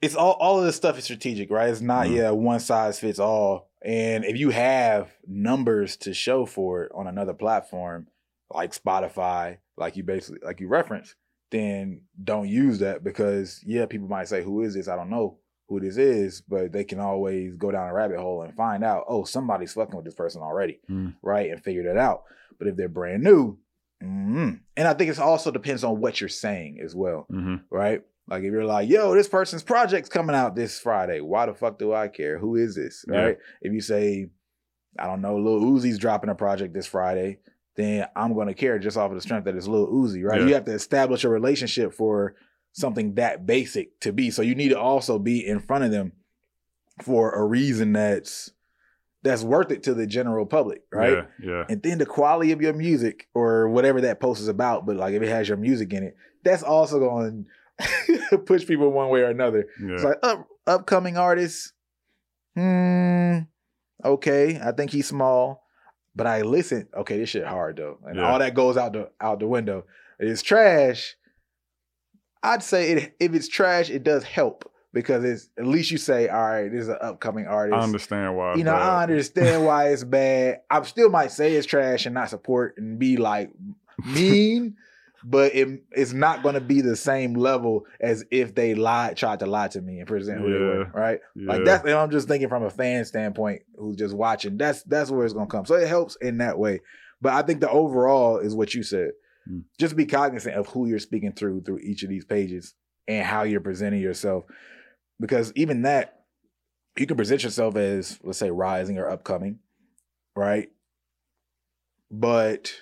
it's 0.00 0.16
all 0.16 0.32
all 0.32 0.58
of 0.58 0.64
this 0.64 0.74
stuff 0.76 0.98
is 0.98 1.04
strategic, 1.04 1.50
right? 1.50 1.70
It's 1.70 1.80
not 1.80 2.06
Mhm. 2.06 2.16
yeah 2.16 2.30
one 2.30 2.58
size 2.60 2.98
fits 2.98 3.18
all. 3.20 3.70
And 3.84 4.24
if 4.24 4.36
you 4.36 4.50
have 4.50 5.12
numbers 5.26 5.96
to 5.98 6.12
show 6.14 6.44
for 6.44 6.84
it 6.84 6.92
on 6.94 7.06
another 7.06 7.34
platform 7.34 8.08
like 8.50 8.72
Spotify, 8.72 9.58
like 9.76 9.96
you 9.96 10.02
basically 10.02 10.40
like 10.44 10.60
you 10.60 10.66
reference, 10.68 11.14
then 11.52 12.02
don't 12.22 12.48
use 12.48 12.80
that 12.80 13.04
because 13.04 13.62
yeah, 13.64 13.86
people 13.86 14.08
might 14.08 14.26
say, 14.28 14.42
"Who 14.42 14.62
is 14.62 14.74
this?" 14.74 14.88
I 14.88 14.96
don't 14.96 15.10
know 15.10 15.38
who 15.72 15.80
this 15.80 15.96
is, 15.96 16.40
but 16.42 16.72
they 16.72 16.84
can 16.84 17.00
always 17.00 17.54
go 17.56 17.70
down 17.70 17.88
a 17.88 17.92
rabbit 17.94 18.18
hole 18.18 18.42
and 18.42 18.54
find 18.54 18.84
out, 18.84 19.04
oh, 19.08 19.24
somebody's 19.24 19.72
fucking 19.72 19.96
with 19.96 20.04
this 20.04 20.14
person 20.14 20.42
already, 20.42 20.80
Mm. 20.90 21.14
right? 21.22 21.50
And 21.50 21.62
figure 21.62 21.84
that 21.84 21.96
out. 21.96 22.22
But 22.58 22.68
if 22.68 22.76
they're 22.76 22.88
brand 22.88 23.22
new, 23.24 23.58
mm, 24.02 24.60
and 24.76 24.88
I 24.88 24.94
think 24.94 25.10
it 25.10 25.18
also 25.18 25.50
depends 25.50 25.84
on 25.84 26.00
what 26.00 26.20
you're 26.20 26.28
saying 26.28 26.80
as 26.84 26.94
well 26.94 27.26
hmm 27.28 27.56
right? 27.70 28.02
Like 28.28 28.44
if 28.44 28.52
you're 28.52 28.64
like, 28.64 28.88
yo, 28.88 29.14
this 29.14 29.28
person's 29.28 29.62
project's 29.64 30.08
coming 30.08 30.36
out 30.36 30.54
this 30.54 30.78
Friday. 30.78 31.20
Why 31.20 31.46
the 31.46 31.54
fuck 31.54 31.78
do 31.78 31.92
I 31.92 32.06
care? 32.08 32.38
Who 32.38 32.54
is 32.56 32.76
this? 32.76 33.04
Yeah. 33.08 33.20
Right? 33.20 33.38
If 33.60 33.72
you 33.72 33.80
say, 33.80 34.30
I 34.98 35.06
don't 35.06 35.22
know, 35.22 35.36
Lil 35.36 35.60
Uzi's 35.60 35.98
dropping 35.98 36.30
a 36.30 36.34
project 36.34 36.72
this 36.72 36.86
Friday, 36.86 37.38
then 37.76 38.06
I'm 38.14 38.34
gonna 38.34 38.54
care 38.54 38.78
just 38.78 38.96
off 38.96 39.10
of 39.10 39.16
the 39.16 39.20
strength 39.22 39.44
that 39.46 39.56
it's 39.56 39.66
Lil 39.66 39.88
Uzi, 39.88 40.22
right? 40.22 40.40
Yeah. 40.40 40.46
You 40.46 40.54
have 40.54 40.64
to 40.66 40.72
establish 40.72 41.24
a 41.24 41.28
relationship 41.28 41.94
for 41.94 42.36
something 42.72 43.14
that 43.14 43.46
basic 43.46 43.98
to 44.00 44.12
be. 44.12 44.30
So 44.30 44.42
you 44.42 44.54
need 44.54 44.70
to 44.70 44.78
also 44.80 45.18
be 45.18 45.46
in 45.46 45.60
front 45.60 45.84
of 45.84 45.90
them 45.90 46.12
for 47.02 47.32
a 47.32 47.44
reason 47.44 47.92
that's 47.92 48.50
that's 49.24 49.44
worth 49.44 49.70
it 49.70 49.84
to 49.84 49.94
the 49.94 50.06
general 50.06 50.44
public, 50.46 50.82
right? 50.92 51.24
Yeah. 51.40 51.50
Yeah. 51.52 51.64
and 51.68 51.80
then 51.82 51.98
the 51.98 52.06
quality 52.06 52.50
of 52.52 52.60
your 52.60 52.72
music 52.72 53.28
or 53.34 53.68
whatever 53.68 54.00
that 54.00 54.18
post 54.20 54.40
is 54.40 54.48
about 54.48 54.84
but 54.86 54.96
like 54.96 55.14
if 55.14 55.22
it 55.22 55.28
has 55.28 55.48
your 55.48 55.56
music 55.58 55.92
in 55.92 56.02
it 56.02 56.16
that's 56.44 56.62
also 56.64 56.98
going 56.98 57.46
to 58.30 58.38
push 58.38 58.66
people 58.66 58.90
one 58.90 59.08
way 59.10 59.20
or 59.20 59.28
another 59.30 59.66
Yeah. 59.80 59.94
it's 59.94 60.04
like 60.04 60.18
up, 60.22 60.46
upcoming 60.66 61.16
artists 61.16 61.72
hmm 62.56 63.38
okay 64.04 64.60
i 64.62 64.72
think 64.72 64.90
he's 64.90 65.06
small 65.08 65.64
but 66.14 66.26
i 66.26 66.42
listen 66.42 66.88
okay 66.96 67.18
this 67.18 67.28
shit 67.30 67.46
hard 67.46 67.76
though 67.76 67.98
and 68.04 68.16
Yeah. 68.16 68.30
all 68.30 68.38
that 68.40 68.54
goes 68.54 68.76
out 68.76 68.92
the 68.92 69.10
out 69.20 69.38
the 69.40 69.46
window 69.46 69.84
it's 70.18 70.42
trash 70.42 71.14
i'd 72.42 72.62
say 72.62 72.90
it 72.92 73.16
if 73.20 73.34
it's 73.34 73.48
trash 73.48 73.90
it 73.90 74.02
does 74.02 74.24
help 74.24 74.70
because 74.92 75.24
it's 75.24 75.48
at 75.58 75.66
least 75.66 75.90
you 75.90 75.98
say 75.98 76.28
all 76.28 76.40
right 76.42 76.70
this 76.70 76.82
is 76.82 76.88
an 76.88 76.98
upcoming 77.00 77.46
artist 77.46 77.80
I 77.80 77.82
understand 77.82 78.36
why. 78.36 78.54
you 78.56 78.64
know, 78.64 78.72
bad. 78.72 78.82
I 78.82 79.02
understand 79.04 79.64
why 79.64 79.88
it's 79.88 80.04
bad. 80.04 80.60
I 80.70 80.82
still 80.82 81.08
might 81.10 81.30
say 81.32 81.54
it's 81.54 81.66
trash 81.66 82.04
and 82.06 82.14
not 82.14 82.28
support 82.30 82.74
and 82.76 82.98
be 82.98 83.16
like 83.16 83.50
mean, 84.04 84.76
but 85.24 85.54
it, 85.54 85.82
it's 85.92 86.12
not 86.12 86.42
going 86.42 86.54
to 86.56 86.60
be 86.60 86.80
the 86.80 86.96
same 86.96 87.34
level 87.34 87.86
as 88.00 88.24
if 88.30 88.54
they 88.54 88.74
lied, 88.74 89.16
tried 89.16 89.38
to 89.38 89.46
lie 89.46 89.68
to 89.68 89.80
me 89.80 89.98
and 90.00 90.08
present 90.08 90.40
who 90.40 90.52
they 90.52 90.58
were, 90.58 90.80
Yeah. 90.82 91.00
right? 91.00 91.20
Like 91.36 91.58
Yeah. 91.60 91.64
that's, 91.64 91.84
and 91.84 91.94
I'm 91.94 92.10
just 92.10 92.26
thinking 92.28 92.48
from 92.48 92.64
a 92.64 92.70
fan 92.70 93.04
standpoint 93.04 93.62
who's 93.78 93.96
just 93.96 94.14
watching. 94.14 94.56
That's 94.58 94.82
that's 94.82 95.10
where 95.10 95.24
it's 95.24 95.32
going 95.34 95.46
to 95.46 95.50
come. 95.50 95.64
So 95.64 95.74
it 95.76 95.86
helps 95.88 96.16
in 96.16 96.38
that 96.38 96.58
way. 96.58 96.80
But 97.20 97.34
I 97.34 97.42
think 97.42 97.60
the 97.60 97.70
overall 97.70 98.38
is 98.38 98.54
what 98.54 98.74
you 98.74 98.82
said. 98.82 99.12
Mm. 99.50 99.64
Just 99.78 99.96
be 99.96 100.06
cognizant 100.06 100.54
of 100.56 100.68
who 100.68 100.86
you're 100.86 100.98
speaking 100.98 101.32
through 101.32 101.62
through 101.62 101.78
each 101.78 102.02
of 102.02 102.08
these 102.08 102.24
pages 102.24 102.74
and 103.08 103.26
how 103.26 103.42
you're 103.42 103.60
presenting 103.60 104.00
yourself, 104.00 104.44
because 105.18 105.52
even 105.56 105.82
that 105.82 106.24
you 106.96 107.06
can 107.06 107.16
present 107.16 107.42
yourself 107.42 107.74
as 107.76 108.18
let's 108.22 108.38
say 108.38 108.50
rising 108.50 108.98
or 108.98 109.08
upcoming, 109.10 109.58
right? 110.36 110.70
But 112.10 112.72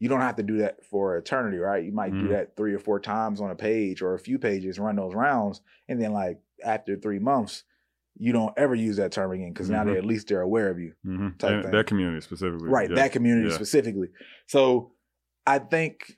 you 0.00 0.08
don't 0.08 0.20
have 0.20 0.36
to 0.36 0.42
do 0.42 0.58
that 0.58 0.84
for 0.84 1.16
eternity, 1.16 1.58
right? 1.58 1.84
You 1.84 1.92
might 1.92 2.12
do 2.12 2.26
Mhm. 2.26 2.30
that 2.30 2.56
three 2.56 2.74
or 2.74 2.78
four 2.78 3.00
times 3.00 3.40
on 3.40 3.50
a 3.50 3.54
page 3.54 4.02
or 4.02 4.14
a 4.14 4.18
few 4.18 4.38
pages, 4.38 4.78
run 4.78 4.96
those 4.96 5.14
rounds, 5.14 5.62
and 5.88 6.00
then 6.00 6.12
like 6.12 6.40
after 6.64 6.96
three 6.96 7.18
months, 7.20 7.64
you 8.16 8.32
don't 8.32 8.52
ever 8.58 8.74
use 8.74 8.96
that 8.96 9.12
term 9.12 9.32
again 9.32 9.52
because 9.52 9.70
now 9.70 9.82
Mhm. 9.84 9.86
they 9.92 9.96
at 9.98 10.04
least 10.04 10.28
they're 10.28 10.40
aware 10.40 10.68
of 10.68 10.78
you, 10.78 10.94
Mhm. 11.06 11.38
type 11.38 11.62
thing. 11.62 11.72
that 11.72 11.86
community 11.86 12.20
specifically. 12.20 12.68
right? 12.68 12.90
Yeah. 12.90 12.96
That 12.96 13.12
community 13.12 13.48
Yeah. 13.48 13.54
specifically. 13.54 14.08
So 14.46 14.93
I 15.46 15.58
think, 15.58 16.16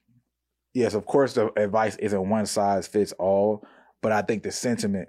yes, 0.74 0.94
of 0.94 1.06
course, 1.06 1.34
the 1.34 1.52
advice 1.60 1.96
isn't 1.96 2.28
one 2.28 2.46
size 2.46 2.86
fits 2.86 3.12
all, 3.12 3.66
but 4.02 4.12
I 4.12 4.22
think 4.22 4.42
the 4.42 4.52
sentiment 4.52 5.08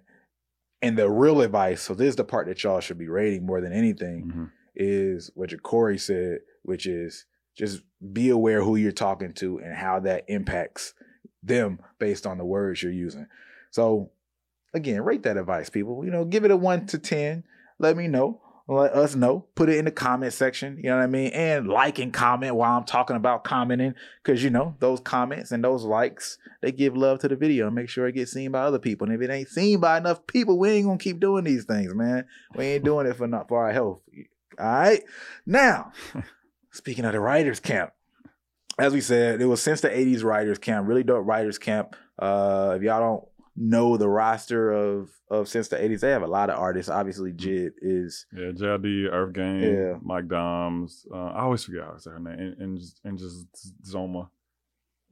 and 0.81 0.97
the 0.97 1.09
real 1.09 1.41
advice. 1.41 1.81
So 1.81 1.93
this 1.93 2.09
is 2.09 2.15
the 2.15 2.23
part 2.23 2.47
that 2.47 2.63
y'all 2.63 2.79
should 2.79 2.97
be 2.97 3.07
rating 3.07 3.45
more 3.45 3.61
than 3.61 3.73
anything 3.73 4.31
Mhm. 4.31 4.51
is 4.75 5.31
what 5.35 5.61
Corey 5.63 5.97
said, 5.97 6.39
which 6.63 6.85
is 6.85 7.25
just 7.55 7.83
be 8.13 8.29
aware 8.29 8.61
who 8.61 8.75
you're 8.75 8.91
talking 8.91 9.33
to 9.33 9.57
and 9.59 9.73
how 9.73 9.99
that 10.01 10.23
impacts 10.27 10.93
them 11.41 11.79
based 11.99 12.27
on 12.27 12.37
the 12.37 12.45
words 12.45 12.83
you're 12.83 12.91
using. 12.91 13.25
So 13.71 14.11
again, 14.73 15.03
rate 15.03 15.23
that 15.23 15.37
advice, 15.37 15.69
people. 15.69 16.05
You 16.05 16.11
know, 16.11 16.25
give 16.25 16.45
it 16.45 16.51
a 16.51 16.57
one 16.57 16.85
to 16.87 16.99
ten. 16.99 17.43
Let 17.79 17.97
me 17.97 18.07
know. 18.07 18.41
Let 18.67 18.93
us 18.93 19.15
know. 19.15 19.45
Put 19.55 19.69
it 19.69 19.77
in 19.77 19.85
the 19.85 19.91
comment 19.91 20.33
section. 20.33 20.77
You 20.77 20.89
know 20.89 20.97
what 20.97 21.03
I 21.03 21.07
mean? 21.07 21.31
And 21.31 21.67
like 21.67 21.99
and 21.99 22.13
comment 22.13 22.55
while 22.55 22.77
I'm 22.77 22.83
talking 22.83 23.15
about 23.15 23.45
commenting. 23.45 23.93
Cause 24.23 24.43
you 24.43 24.49
know, 24.49 24.75
those 24.79 24.99
comments 24.99 25.51
and 25.51 25.63
those 25.63 25.83
likes, 25.83 26.37
they 26.61 26.73
give 26.73 26.97
love 26.97 27.19
to 27.19 27.29
the 27.29 27.37
video 27.37 27.67
and 27.67 27.75
make 27.75 27.87
sure 27.87 28.07
it 28.07 28.15
gets 28.15 28.33
seen 28.33 28.51
by 28.51 28.61
other 28.61 28.79
people. 28.79 29.07
And 29.07 29.15
if 29.15 29.21
it 29.21 29.33
ain't 29.33 29.47
seen 29.47 29.79
by 29.79 29.97
enough 29.97 30.27
people, 30.27 30.59
we 30.59 30.69
ain't 30.69 30.85
gonna 30.85 30.97
keep 30.97 31.19
doing 31.19 31.45
these 31.45 31.63
things, 31.63 31.95
man. 31.95 32.25
We 32.55 32.65
ain't 32.65 32.83
doing 32.83 33.07
it 33.07 33.15
for 33.15 33.27
not 33.27 33.47
for 33.47 33.63
our 33.63 33.71
health. 33.71 34.01
All 34.59 34.65
right. 34.65 35.03
Now, 35.45 35.93
speaking 36.71 37.05
of 37.05 37.13
the 37.13 37.21
writers 37.21 37.61
camp, 37.61 37.91
as 38.77 38.93
we 38.93 39.01
said, 39.01 39.41
it 39.41 39.45
was 39.45 39.61
since 39.61 39.81
the 39.81 39.89
80s 39.89 40.23
writers 40.23 40.57
camp, 40.59 40.87
really 40.87 41.03
dope 41.03 41.25
writers 41.25 41.57
camp. 41.57 41.95
Uh, 42.19 42.73
if 42.75 42.83
y'all 42.83 42.99
don't 42.99 43.27
know 43.57 43.97
the 43.97 44.07
roster 44.07 44.71
of 44.71 45.09
of 45.29 45.47
since 45.49 45.67
the 45.67 45.75
80s, 45.77 45.99
they 46.01 46.11
have 46.11 46.21
a 46.21 46.27
lot 46.27 46.49
of 46.49 46.57
artists. 46.59 46.89
Obviously, 46.89 47.33
Jid 47.33 47.71
is 47.81 48.25
Yeah, 48.31 48.51
JID, 48.51 49.09
Earth 49.11 49.33
Gang, 49.33 49.59
Yeah. 49.61 49.93
Mike 50.01 50.27
Dimes. 50.27 51.05
Uh, 51.11 51.17
I 51.17 51.41
always 51.41 51.63
forget 51.63 51.83
how 51.83 51.91
to 51.93 51.99
say 51.99 52.11
her 52.11 52.19
name. 52.19 52.55
And 52.59 52.79
and 53.03 53.17
just 53.17 53.47
Zoma. 53.83 54.29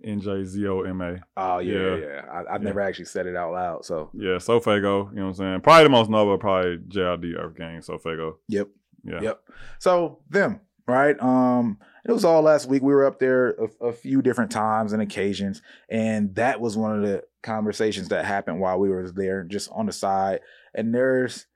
N 0.04 0.20
J 0.20 0.44
Z 0.44 0.68
O 0.68 0.82
M 0.82 1.02
A. 1.02 1.20
oh 1.38 1.60
yeah, 1.60 1.74
yeah. 1.80 1.96
Yeah. 1.96 2.22
I, 2.30 2.40
I've 2.56 2.62
Yeah. 2.62 2.68
never 2.68 2.82
actually 2.82 3.06
said 3.06 3.28
it 3.28 3.36
out 3.38 3.54
loud. 3.54 3.86
So 3.86 4.10
Yeah, 4.14 4.36
Sofago, 4.38 5.10
you 5.12 5.16
know 5.16 5.24
what 5.24 5.28
I'm 5.30 5.34
saying? 5.34 5.62
Probably 5.62 5.84
the 5.84 5.90
most 5.90 6.10
notable, 6.10 6.38
probably 6.38 6.78
JID, 6.80 7.36
Earth 7.38 7.56
Gang, 7.56 7.80
Sofago. 7.80 8.36
yep. 8.50 8.68
Yeah. 9.06 9.22
Yep. 9.22 9.50
So 9.80 10.20
them, 10.30 10.60
right? 10.88 11.20
Um, 11.22 11.80
it 12.08 12.12
was 12.12 12.26
all 12.26 12.42
last 12.42 12.68
week. 12.68 12.84
We 12.84 12.94
were 12.94 13.06
up 13.06 13.20
there 13.20 13.52
a, 13.52 13.88
a 13.88 13.94
few 13.94 14.22
different 14.22 14.52
times 14.52 14.94
and 14.94 15.02
occasions, 15.02 15.62
and 15.90 16.36
that 16.36 16.62
was 16.62 16.78
one 16.78 16.96
of 16.96 17.02
the 17.02 17.24
conversations 17.42 18.10
that 18.10 18.26
happened 18.26 18.60
while 18.60 18.80
we 18.80 18.90
were 18.90 19.10
there, 19.12 19.44
just 19.44 19.70
on 19.72 19.88
the 19.88 19.92
side. 19.92 20.42
And 20.74 20.94
there's 20.94 21.48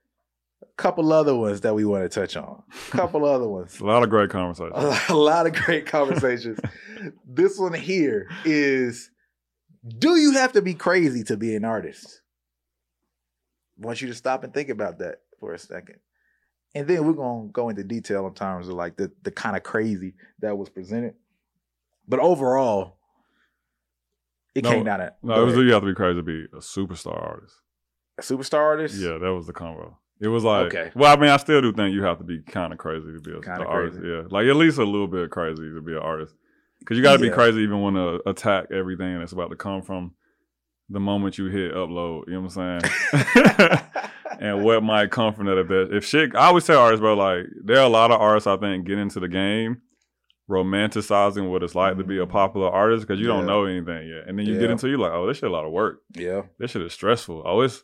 a 0.61 0.65
couple 0.77 1.11
other 1.13 1.35
ones 1.35 1.61
that 1.61 1.75
we 1.75 1.85
want 1.85 2.09
to 2.09 2.19
touch 2.19 2.35
on. 2.35 2.63
A 2.71 2.91
couple 2.91 3.25
other 3.25 3.47
ones. 3.47 3.79
A 3.79 3.85
lot 3.85 4.03
of 4.03 4.09
great 4.09 4.29
conversations. 4.29 4.73
A 4.75 4.87
lot, 4.87 5.09
a 5.09 5.15
lot 5.15 5.47
of 5.47 5.53
great 5.53 5.85
conversations. 5.85 6.59
this 7.27 7.59
one 7.59 7.73
here 7.73 8.27
is: 8.45 9.11
Do 9.87 10.15
you 10.15 10.31
have 10.31 10.53
to 10.53 10.61
be 10.61 10.73
crazy 10.73 11.23
to 11.25 11.37
be 11.37 11.55
an 11.55 11.65
artist? 11.65 12.21
I 13.81 13.85
want 13.85 14.01
you 14.01 14.07
to 14.07 14.15
stop 14.15 14.43
and 14.43 14.53
think 14.53 14.69
about 14.69 14.99
that 14.99 15.21
for 15.39 15.53
a 15.53 15.59
second. 15.59 15.99
And 16.75 16.87
then 16.87 17.05
we're 17.05 17.13
gonna 17.13 17.47
go 17.49 17.69
into 17.69 17.83
detail 17.83 18.27
in 18.27 18.33
terms 18.33 18.67
of 18.67 18.75
like 18.75 18.95
the 18.95 19.11
the 19.23 19.31
kind 19.31 19.55
of 19.57 19.63
crazy 19.63 20.13
that 20.39 20.57
was 20.57 20.69
presented. 20.69 21.15
But 22.07 22.19
overall, 22.19 22.97
it 24.55 24.63
No, 24.63 24.69
came 24.71 24.83
down 24.85 24.99
to 24.99 25.13
No, 25.23 25.41
it 25.41 25.45
was 25.45 25.55
you 25.55 25.71
have 25.73 25.81
to 25.81 25.87
be 25.87 25.95
crazy 25.95 26.17
to 26.17 26.23
be 26.23 26.45
a 26.53 26.59
superstar 26.59 27.21
artist. 27.21 27.55
a 28.17 28.21
superstar 28.21 28.59
artist. 28.59 28.95
Yeah, 28.95 29.17
that 29.17 29.33
was 29.33 29.47
the 29.47 29.53
convo. 29.53 29.95
It 30.21 30.27
was 30.27 30.43
like, 30.43 30.67
Okay. 30.75 30.91
well, 30.95 31.15
I 31.15 31.19
mean, 31.19 31.29
I 31.29 31.37
still 31.37 31.61
do 31.61 31.71
think 31.71 31.93
you 31.93 32.03
have 32.03 32.17
to 32.17 32.23
be 32.25 32.41
kind 32.41 32.73
of 32.73 32.77
crazy 32.79 33.13
to 33.13 33.19
be 33.21 33.31
a 33.31 33.39
the 33.39 33.65
artist. 33.65 33.99
Yeah, 34.03 34.23
like 34.29 34.47
at 34.47 34.55
least 34.57 34.77
a 34.77 34.83
little 34.83 35.07
bit 35.07 35.29
crazy 35.29 35.61
to 35.73 35.81
be 35.81 35.93
an 35.93 35.99
artist. 35.99 36.35
Because 36.79 36.97
you 36.97 37.03
got 37.03 37.17
to 37.17 37.23
Yeah. 37.23 37.29
be 37.31 37.35
crazy 37.35 37.59
even 37.61 37.81
when 37.81 37.93
to 37.93 38.21
attack 38.29 38.65
everything 38.71 39.17
that's 39.19 39.31
about 39.31 39.49
to 39.49 39.55
come 39.55 39.81
from 39.81 40.13
the 40.89 40.99
moment 40.99 41.37
you 41.37 41.45
hit 41.45 41.73
upload. 41.73 42.27
You 42.27 42.33
know 42.33 42.41
what 42.41 42.57
I'm 42.57 42.81
saying? 42.81 43.79
and 44.39 44.63
what 44.63 44.81
might 44.83 45.11
come 45.11 45.33
from 45.33 45.45
that 45.45 45.57
if 45.59 45.67
that 45.67 45.89
if 45.91 46.05
shit 46.05 46.35
I 46.35 46.47
always 46.47 46.65
tell 46.65 46.81
artists, 46.81 47.01
bro, 47.01 47.13
like 47.13 47.45
there 47.63 47.77
are 47.77 47.85
a 47.85 47.89
lot 47.89 48.11
of 48.11 48.19
artists 48.19 48.47
I 48.47 48.57
think 48.57 48.85
get 48.85 48.97
into 48.97 49.19
the 49.19 49.27
game 49.27 49.81
romanticizing 50.49 51.49
what 51.49 51.61
it's 51.61 51.75
like 51.75 51.97
to 51.97 52.03
be 52.03 52.17
a 52.17 52.21
mm-hmm. 52.21 52.31
popular 52.31 52.69
artist 52.69 53.07
because 53.07 53.19
you 53.19 53.27
don't 53.27 53.45
know 53.45 53.65
anything 53.65 54.07
yet. 54.07 54.27
And 54.27 54.37
then 54.37 54.47
you 54.47 54.59
get 54.59 54.71
into 54.71 54.89
you 54.89 54.97
like, 54.97 55.11
oh, 55.11 55.27
this 55.27 55.37
shit 55.37 55.49
a 55.49 55.53
lot 55.53 55.65
of 55.65 55.71
work. 55.71 56.01
yeah. 56.15 56.41
This 56.57 56.71
shit 56.71 56.81
is 56.81 56.93
stressful. 56.93 57.43
Oh, 57.45 57.61
it's 57.61 57.83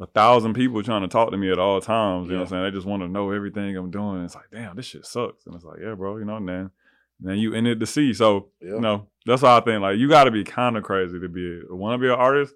a 0.00 0.06
thousand 0.06 0.54
people 0.54 0.82
trying 0.82 1.02
to 1.02 1.08
talk 1.08 1.30
to 1.30 1.36
me 1.36 1.52
at 1.52 1.58
all 1.58 1.80
times. 1.80 2.26
You 2.26 2.32
know 2.32 2.40
what 2.40 2.46
I'm 2.46 2.50
saying? 2.50 2.62
They 2.64 2.70
just 2.76 2.86
want 2.86 3.02
to 3.02 3.08
know 3.08 3.30
everything 3.30 3.76
I'm 3.76 3.90
doing. 3.90 4.24
It's 4.24 4.34
like, 4.34 4.50
damn, 4.50 4.74
this 4.74 4.86
shit 4.86 5.06
sucks. 5.06 5.46
And 5.46 5.54
it's 5.54 5.64
like, 5.64 5.78
yeah, 5.80 5.94
bro, 5.94 6.16
you 6.16 6.24
know, 6.24 6.36
and 6.36 6.48
then 6.48 6.70
then 7.20 7.38
you 7.38 7.52
in 7.54 7.66
it 7.66 7.78
to 7.80 7.86
see. 7.86 8.12
So, 8.14 8.48
Yeah. 8.60 8.74
you 8.74 8.80
know, 8.80 9.06
that's 9.26 9.42
how 9.42 9.58
I 9.58 9.60
think. 9.60 9.82
Like, 9.82 9.98
you 9.98 10.08
got 10.08 10.24
to 10.24 10.30
be 10.30 10.42
kind 10.42 10.76
of 10.76 10.82
crazy 10.82 11.20
to 11.20 11.28
be 11.28 11.60
want 11.68 11.94
to 11.94 11.98
be 11.98 12.12
an 12.12 12.18
artist. 12.18 12.54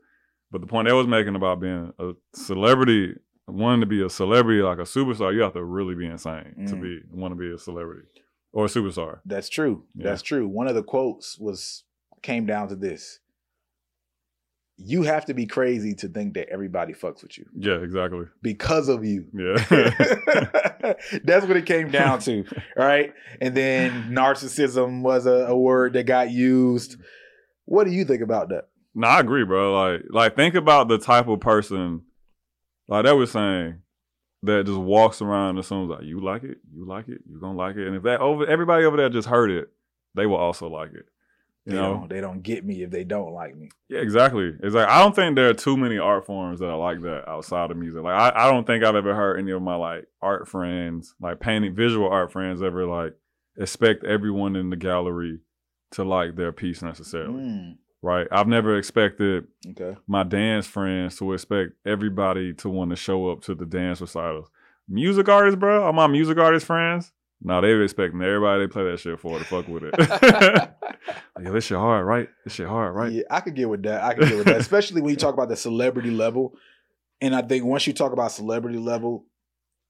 But 0.50 0.62
the 0.62 0.66
point 0.66 0.88
I 0.88 0.92
was 0.92 1.06
making 1.06 1.36
about 1.36 1.60
being 1.60 1.92
a 1.98 2.12
celebrity, 2.32 3.14
wanting 3.46 3.80
to 3.80 3.86
be 3.86 4.02
a 4.02 4.08
celebrity 4.10 4.62
like 4.62 4.78
a 4.78 4.82
superstar, 4.82 5.34
you 5.34 5.42
have 5.42 5.52
to 5.54 5.64
really 5.64 5.94
be 5.94 6.06
insane 6.06 6.66
to 6.68 6.74
Mm. 6.74 6.82
be 6.82 7.00
want 7.12 7.32
to 7.32 7.36
be 7.36 7.52
a 7.52 7.58
celebrity 7.58 8.06
or 8.52 8.64
a 8.64 8.68
superstar. 8.68 9.20
That's 9.24 9.48
true. 9.48 9.84
Yeah. 9.94 10.04
That's 10.10 10.22
true. 10.22 10.46
One 10.48 10.68
of 10.68 10.74
the 10.74 10.82
quotes 10.82 11.38
was 11.38 11.84
came 12.22 12.46
down 12.46 12.68
to 12.68 12.76
this. 12.76 13.20
You 14.76 15.02
have 15.02 15.26
to 15.26 15.34
be 15.34 15.46
crazy 15.46 15.94
to 15.96 16.08
think 16.08 16.34
that 16.34 16.48
everybody 16.48 16.94
fucks 16.94 17.22
with 17.22 17.38
you 17.38 17.44
Yeah, 17.56 17.76
exactly. 17.76 18.24
because 18.42 18.88
of 18.88 19.04
you. 19.04 19.26
Yeah. 19.32 19.54
That's 21.22 21.46
what 21.46 21.56
it 21.56 21.66
came 21.66 21.90
down 21.92 22.18
to. 22.20 22.44
Right. 22.76 23.12
And 23.40 23.54
then 23.56 24.10
narcissism 24.10 25.02
was 25.02 25.26
a, 25.26 25.46
a 25.48 25.56
word 25.56 25.92
that 25.92 26.06
got 26.06 26.30
used. 26.32 26.96
What 27.66 27.84
do 27.84 27.90
you 27.92 28.04
think 28.04 28.20
about 28.22 28.48
that? 28.48 28.64
No, 28.96 29.06
I 29.06 29.20
agree, 29.20 29.44
bro. 29.44 29.72
Like, 29.74 30.02
like 30.10 30.34
think 30.36 30.54
about 30.56 30.88
the 30.88 30.98
type 30.98 31.28
of 31.28 31.38
person, 31.40 32.02
like 32.88 33.04
that 33.04 33.16
was 33.16 33.30
saying, 33.32 33.80
that 34.42 34.66
just 34.66 34.78
walks 34.78 35.22
around 35.22 35.50
and 35.50 35.58
assumes 35.60 35.90
like 35.90 36.02
you 36.04 36.20
like 36.20 36.44
it, 36.44 36.58
you 36.72 36.84
like 36.84 37.08
it, 37.08 37.22
you 37.28 37.40
gonna 37.40 37.56
like 37.56 37.76
it, 37.76 37.86
and 37.86 37.96
if 37.96 38.02
that 38.02 38.20
over 38.20 38.46
everybody 38.46 38.84
over 38.84 38.96
there 38.96 39.08
just 39.08 39.28
heard 39.28 39.50
it, 39.50 39.70
they 40.14 40.26
will 40.26 40.36
also 40.36 40.68
like 40.68 40.92
it. 40.92 41.06
You 41.66 41.72
They 41.72 41.78
know? 41.78 41.94
don't, 41.94 42.08
they 42.10 42.20
don't 42.20 42.42
get 42.42 42.62
me 42.62 42.82
if 42.82 42.90
they 42.90 43.04
don't 43.04 43.32
like 43.32 43.56
me. 43.56 43.70
Yeah, 43.88 44.00
exactly. 44.00 44.52
It's 44.62 44.74
like 44.74 44.86
I 44.88 45.00
don't 45.00 45.16
think 45.16 45.34
there 45.34 45.48
are 45.48 45.54
too 45.54 45.78
many 45.78 45.96
art 45.96 46.26
forms 46.26 46.60
that 46.60 46.68
are 46.68 46.76
like 46.76 47.00
that 47.02 47.26
outside 47.26 47.70
of 47.70 47.78
music. 47.78 48.02
Like 48.02 48.12
I, 48.34 48.44
I 48.44 48.50
don't 48.50 48.66
think 48.66 48.84
I've 48.84 48.94
ever 48.96 49.14
heard 49.14 49.38
any 49.38 49.50
of 49.50 49.62
my 49.62 49.76
like 49.76 50.06
art 50.20 50.46
friends, 50.46 51.14
like 51.20 51.40
painting 51.40 51.74
visual 51.74 52.08
art 52.10 52.30
friends, 52.32 52.62
ever 52.62 52.84
like 52.86 53.14
expect 53.56 54.04
everyone 54.04 54.56
in 54.56 54.68
the 54.68 54.76
gallery 54.76 55.38
to 55.92 56.04
like 56.04 56.36
their 56.36 56.52
piece 56.52 56.82
necessarily. 56.82 57.44
Mm, 57.44 57.76
Right? 58.04 58.26
I've 58.30 58.48
never 58.48 58.76
expected 58.76 59.46
okay. 59.70 59.96
my 60.06 60.22
dance 60.24 60.66
friends 60.66 61.16
to 61.18 61.32
expect 61.32 61.72
everybody 61.86 62.52
to 62.54 62.68
want 62.68 62.90
to 62.90 62.96
show 62.96 63.30
up 63.30 63.40
to 63.42 63.54
the 63.54 63.64
dance 63.64 64.00
recitals. 64.00 64.50
Music 64.88 65.28
artists, 65.28 65.58
bro, 65.58 65.84
all 65.84 65.92
my 65.94 66.06
music 66.06 66.36
artist 66.36 66.66
friends, 66.66 67.12
no, 67.42 67.60
they 67.60 67.74
were 67.74 67.82
expecting 67.82 68.22
everybody 68.22 68.64
to 68.64 68.68
play 68.68 68.84
that 68.84 69.00
shit 69.00 69.20
for 69.20 69.38
to 69.38 69.44
fuck 69.44 69.68
with 69.68 69.84
it. 69.84 69.98
like, 69.98 70.70
yo, 71.44 71.52
this 71.52 71.66
shit 71.66 71.76
hard, 71.76 72.06
right? 72.06 72.28
This 72.44 72.54
shit 72.54 72.66
hard, 72.66 72.94
right? 72.94 73.12
Yeah, 73.12 73.22
I 73.30 73.40
could 73.40 73.54
get 73.54 73.68
with 73.68 73.82
that. 73.82 74.02
I 74.02 74.14
could 74.14 74.28
get 74.28 74.38
with 74.38 74.46
that, 74.46 74.56
especially 74.56 75.02
when 75.02 75.10
you 75.10 75.16
talk 75.16 75.34
about 75.34 75.50
the 75.50 75.56
celebrity 75.56 76.10
level. 76.10 76.54
And 77.20 77.34
I 77.34 77.42
think 77.42 77.64
once 77.64 77.86
you 77.86 77.92
talk 77.92 78.12
about 78.12 78.32
celebrity 78.32 78.78
level, 78.78 79.26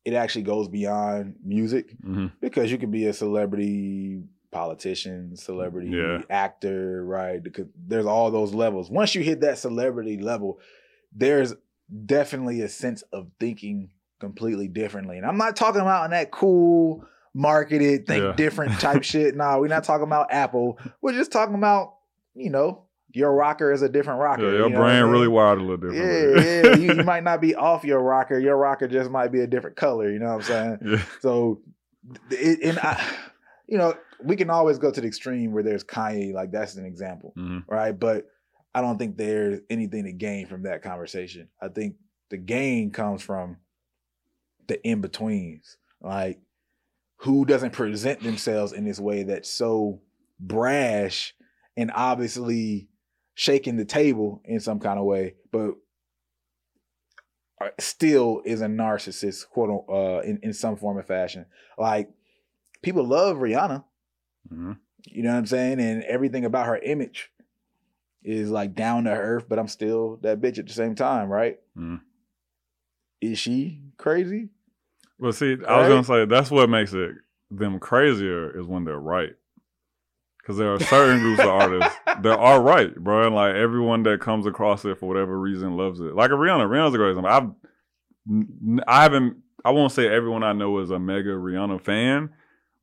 it 0.04 0.14
actually 0.14 0.42
goes 0.42 0.68
beyond 0.68 1.36
music 1.42 1.94
hmm 2.02 2.26
because 2.40 2.70
you 2.70 2.76
can 2.76 2.90
be 2.90 3.06
a 3.06 3.12
celebrity 3.12 4.22
politician, 4.54 5.36
celebrity 5.36 5.88
Yeah. 5.90 6.22
actor, 6.30 7.04
right? 7.04 7.42
Because 7.42 7.66
there's 7.86 8.06
all 8.06 8.30
those 8.30 8.54
levels. 8.54 8.88
Once 8.90 9.14
you 9.14 9.22
hit 9.22 9.40
that 9.40 9.58
celebrity 9.58 10.16
level, 10.18 10.60
there's 11.14 11.54
definitely 12.06 12.60
a 12.62 12.68
sense 12.68 13.02
of 13.12 13.28
thinking 13.40 13.90
completely 14.20 14.68
differently. 14.68 15.18
And 15.18 15.26
I'm 15.26 15.36
not 15.36 15.56
talking 15.56 15.80
about 15.82 16.04
in 16.06 16.12
that 16.12 16.30
cool 16.30 17.04
marketed 17.34 18.06
think 18.06 18.22
Yeah. 18.22 18.32
different 18.36 18.72
type 18.80 19.02
shit. 19.02 19.36
No, 19.36 19.58
we're 19.60 19.66
not 19.68 19.84
talking 19.84 20.06
about 20.06 20.28
Apple. 20.32 20.78
We're 21.02 21.12
just 21.12 21.32
talking 21.32 21.56
about, 21.56 21.94
you 22.34 22.50
know, 22.50 22.84
your 23.12 23.32
rocker 23.32 23.70
is 23.72 23.82
a 23.82 23.88
different 23.88 24.20
rocker. 24.20 24.42
Yeah, 24.44 24.48
your 24.58 24.68
you 24.68 24.74
know 24.74 24.80
what 24.80 24.88
I 24.88 24.92
brain 24.92 25.02
mean? 25.04 25.12
really 25.12 25.28
wired 25.28 25.58
a 25.58 25.62
little 25.62 25.76
different. 25.76 25.96
Yeah, 25.96 26.70
yeah. 26.70 26.76
You, 26.76 26.94
you 26.94 27.02
might 27.12 27.22
not 27.24 27.40
be 27.40 27.54
off 27.56 27.84
your 27.84 28.00
rocker. 28.00 28.38
Your 28.38 28.56
rocker 28.56 28.86
just 28.88 29.10
might 29.10 29.28
be 29.32 29.40
a 29.40 29.46
different 29.46 29.76
color. 29.76 30.10
You 30.10 30.18
know 30.20 30.26
what 30.26 30.34
I'm 30.36 30.42
saying? 30.42 30.78
yeah. 30.84 31.02
So, 31.20 31.60
it, 32.30 32.60
and 32.62 32.78
I, 32.78 33.04
you 33.66 33.78
know, 33.78 33.94
we 34.24 34.36
can 34.36 34.50
always 34.50 34.78
go 34.78 34.90
to 34.90 35.00
the 35.00 35.06
extreme 35.06 35.52
where 35.52 35.62
there's 35.62 35.84
Kanye, 35.84 36.32
like 36.32 36.50
that's 36.50 36.76
an 36.76 36.86
example, 36.86 37.32
hmm 37.36 37.58
right? 37.68 37.92
But 37.92 38.26
I 38.74 38.80
don't 38.80 38.98
think 38.98 39.16
there's 39.16 39.60
anything 39.70 40.04
to 40.04 40.12
gain 40.12 40.46
from 40.46 40.64
that 40.64 40.82
conversation. 40.82 41.48
I 41.60 41.68
think 41.68 41.96
the 42.30 42.36
gain 42.36 42.90
comes 42.90 43.22
from 43.22 43.58
the 44.66 44.84
in 44.86 45.00
betweens, 45.00 45.76
like 46.00 46.40
who 47.18 47.44
doesn't 47.44 47.72
present 47.72 48.22
themselves 48.22 48.72
in 48.72 48.84
this 48.84 48.98
way 48.98 49.22
that's 49.22 49.50
so 49.50 50.00
brash 50.40 51.34
and 51.76 51.90
obviously 51.94 52.88
shaking 53.34 53.76
the 53.76 53.84
table 53.84 54.42
in 54.44 54.60
some 54.60 54.80
kind 54.80 54.98
of 54.98 55.04
way, 55.04 55.34
but 55.50 55.74
still 57.78 58.42
is 58.44 58.60
a 58.60 58.66
narcissist, 58.66 59.48
quote 59.48 59.84
uh, 59.88 60.20
in, 60.20 60.38
in 60.42 60.52
some 60.52 60.76
form 60.76 60.98
or 60.98 61.02
fashion. 61.02 61.46
Like 61.78 62.10
people 62.82 63.06
love 63.06 63.38
Rihanna, 63.38 63.84
hmm 64.48 64.72
you 65.06 65.22
know 65.22 65.32
what 65.32 65.38
I'm 65.38 65.46
saying, 65.46 65.80
and 65.80 66.02
everything 66.04 66.46
about 66.46 66.66
her 66.66 66.78
image 66.78 67.30
is 68.22 68.50
like 68.50 68.74
down 68.74 69.04
to 69.04 69.10
earth, 69.10 69.44
but 69.48 69.58
I'm 69.58 69.68
still 69.68 70.18
that 70.22 70.40
bitch 70.40 70.58
at 70.58 70.66
the 70.66 70.72
same 70.72 70.94
time, 70.94 71.28
right? 71.28 71.58
Mhm. 71.76 72.00
Is 73.20 73.38
she 73.38 73.80
crazy? 73.98 74.48
Well, 75.18 75.32
see, 75.32 75.56
I 75.66 75.78
was 75.78 75.88
gonna 75.88 76.04
say 76.04 76.24
that's 76.24 76.50
what 76.50 76.70
makes 76.70 76.94
it 76.94 77.12
them 77.50 77.78
crazier 77.78 78.58
is 78.58 78.66
when 78.66 78.84
they're 78.84 78.98
right. 78.98 79.34
Because 80.38 80.56
there 80.58 80.72
are 80.74 80.78
certain 80.80 81.20
groups 81.20 81.40
of 81.40 81.48
artists 81.48 81.94
that 82.22 82.38
are 82.38 82.60
right, 82.60 82.94
bro, 82.94 83.26
and 83.26 83.34
like 83.34 83.54
everyone 83.54 84.02
that 84.04 84.20
comes 84.20 84.46
across 84.46 84.84
it 84.84 84.98
for 84.98 85.06
whatever 85.06 85.38
reason 85.38 85.76
loves 85.76 86.00
it. 86.00 86.14
Like 86.14 86.30
a 86.30 86.34
Rihanna, 86.34 86.68
Rihanna's 86.68 86.94
a 86.94 86.98
great 86.98 87.10
example. 87.10 87.30
I've, 87.30 88.82
I 88.86 89.02
haven't, 89.02 89.38
I 89.64 89.70
won't 89.70 89.92
say 89.92 90.06
everyone 90.06 90.42
I 90.42 90.52
know 90.52 90.78
is 90.80 90.90
a 90.90 90.98
mega 90.98 91.30
Rihanna 91.30 91.80
fan, 91.80 92.30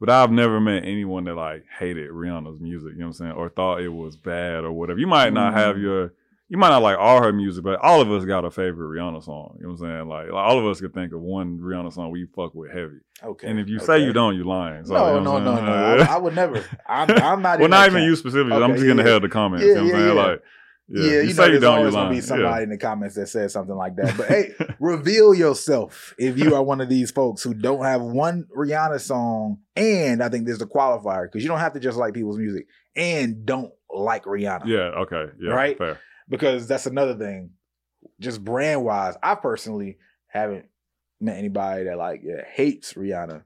but 0.01 0.09
I've 0.09 0.31
never 0.31 0.59
met 0.59 0.83
anyone 0.83 1.23
that 1.25 1.35
like 1.35 1.63
hated 1.79 2.09
Rihanna's 2.09 2.59
music. 2.59 2.93
You 2.93 2.99
know 2.99 3.05
what 3.05 3.07
I'm 3.09 3.13
saying, 3.13 3.31
or 3.33 3.47
thought 3.49 3.79
it 3.81 3.87
was 3.89 4.17
bad 4.17 4.65
or 4.65 4.73
whatever. 4.73 4.99
You 4.99 5.07
might 5.07 5.31
not 5.31 5.53
have 5.53 5.77
Mm. 5.77 5.81
your 5.83 6.13
you 6.49 6.57
might 6.57 6.67
not 6.67 6.81
like 6.81 6.97
all 6.99 7.23
her 7.23 7.31
music, 7.31 7.63
but 7.63 7.79
all 7.79 8.01
of 8.01 8.11
us 8.11 8.25
got 8.25 8.43
a 8.43 8.51
favorite 8.51 8.89
Rihanna 8.99 9.23
song. 9.23 9.55
You 9.57 9.67
know 9.67 9.73
what 9.73 9.81
I'm 9.83 9.87
saying? 9.99 10.07
Like, 10.09 10.25
like, 10.25 10.33
all 10.33 10.59
of 10.59 10.65
us 10.65 10.81
could 10.81 10.93
think 10.93 11.13
of 11.13 11.21
one 11.21 11.59
Rihanna 11.59 11.93
song 11.93 12.11
we 12.11 12.25
fuck 12.35 12.53
with 12.53 12.71
heavy. 12.73 12.97
Okay. 13.23 13.47
And 13.47 13.57
if 13.57 13.69
you 13.69 13.79
say 13.79 13.99
you 14.03 14.11
don't, 14.11 14.35
you're 14.35 14.43
lying. 14.43 14.83
So, 14.83 14.95
no, 14.95 15.07
you 15.19 15.23
know 15.23 15.39
no, 15.39 15.51
what 15.53 15.59
I'm 15.63 15.65
no, 15.65 15.95
no. 15.95 16.03
I, 16.03 16.15
I 16.15 16.17
would 16.17 16.35
never. 16.35 16.57
I'm, 16.85 17.09
I'm 17.09 17.41
not. 17.41 17.59
well, 17.61 17.69
not 17.69 17.87
even 17.87 17.99
camp. 17.99 18.09
you 18.09 18.15
specifically. 18.17 18.51
I'm 18.57 18.63
Okay, 18.63 18.73
just 18.73 18.83
getting 18.83 18.97
yeah. 18.97 19.03
ahead 19.03 19.15
of 19.15 19.21
the 19.21 19.29
comments. 19.29 19.65
Yeah, 19.65 19.69
you 19.69 19.75
know 19.75 19.81
what 19.83 19.87
yeah, 19.87 19.93
I'm 19.95 20.01
saying? 20.07 20.17
yeah. 20.17 20.23
Like, 20.23 20.43
yeah, 20.93 21.03
Yeah, 21.03 21.11
you, 21.21 21.27
you, 21.29 21.33
know, 21.33 21.47
there's 21.47 21.63
always 21.63 21.93
gonna 21.93 22.09
be 22.09 22.21
somebody 22.21 22.59
Yeah. 22.59 22.63
in 22.63 22.69
the 22.69 22.77
comments 22.77 23.15
that 23.15 23.27
says 23.27 23.53
something 23.53 23.75
like 23.75 23.95
that. 23.95 24.17
But 24.17 24.27
hey, 24.27 24.53
reveal 24.79 25.33
yourself 25.33 26.13
if 26.17 26.37
you 26.37 26.55
are 26.55 26.63
one 26.63 26.81
of 26.81 26.89
these 26.89 27.11
folks 27.11 27.41
who 27.43 27.53
don't 27.53 27.83
have 27.83 28.01
one 28.01 28.45
Rihanna 28.55 28.99
song, 28.99 29.59
and 29.75 30.21
I 30.21 30.29
think 30.29 30.45
there's 30.45 30.59
the 30.59 30.65
qualifier 30.67 31.23
because 31.23 31.43
you 31.43 31.49
don't 31.49 31.59
have 31.59 31.73
to 31.73 31.79
just 31.79 31.97
like 31.97 32.13
people's 32.13 32.37
music 32.37 32.67
and 32.95 33.45
don't 33.45 33.71
like 33.93 34.25
Rihanna, 34.25 34.65
yeah, 34.65 35.01
okay, 35.03 35.25
yeah, 35.41 35.51
Right? 35.51 35.77
fair. 35.77 35.99
because 36.29 36.67
that's 36.67 36.85
another 36.85 37.15
thing. 37.15 37.51
Just 38.19 38.43
brand 38.43 38.83
wise, 38.83 39.15
I 39.21 39.35
personally 39.35 39.97
haven't 40.27 40.65
met 41.19 41.37
anybody 41.37 41.83
that 41.85 41.97
like 41.97 42.21
yeah, 42.23 42.43
hates 42.51 42.93
Rihanna. 42.93 43.43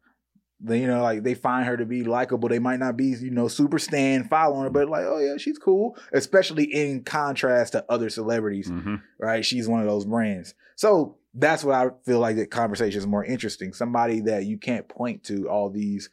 They, 0.62 0.80
you 0.82 0.88
know, 0.88 1.04
like 1.04 1.24
they 1.24 1.34
find 1.34 1.66
her 1.66 1.76
to 1.78 1.86
be 1.86 2.04
likable. 2.04 2.48
They 2.50 2.60
might 2.60 2.80
not 2.80 2.96
be, 2.96 3.08
you 3.08 3.30
know, 3.32 3.48
super 3.48 3.78
stan 3.78 4.24
following 4.24 4.64
her, 4.64 4.70
but 4.70 4.90
like, 4.90 5.06
oh 5.06 5.20
yeah, 5.20 5.38
she's 5.38 5.58
cool. 5.58 5.98
Especially 6.14 6.64
in 6.64 7.04
contrast 7.04 7.74
to 7.74 7.86
other 7.90 8.10
celebrities 8.10 8.68
hmm 8.68 8.96
right? 9.18 9.46
She's 9.46 9.68
one 9.68 9.82
of 9.82 9.88
those 9.88 10.06
brands. 10.06 10.54
So 10.76 11.18
that's 11.34 11.64
what 11.64 11.76
I 11.76 11.90
feel 12.06 12.20
like 12.20 12.36
the 12.36 12.46
conversation 12.46 12.98
is 12.98 13.08
more 13.08 13.24
interesting. 13.24 13.74
Somebody 13.74 14.22
that 14.22 14.46
you 14.46 14.58
can't 14.58 14.88
point 14.88 15.24
to 15.26 15.50
all 15.50 15.70
these 15.70 16.10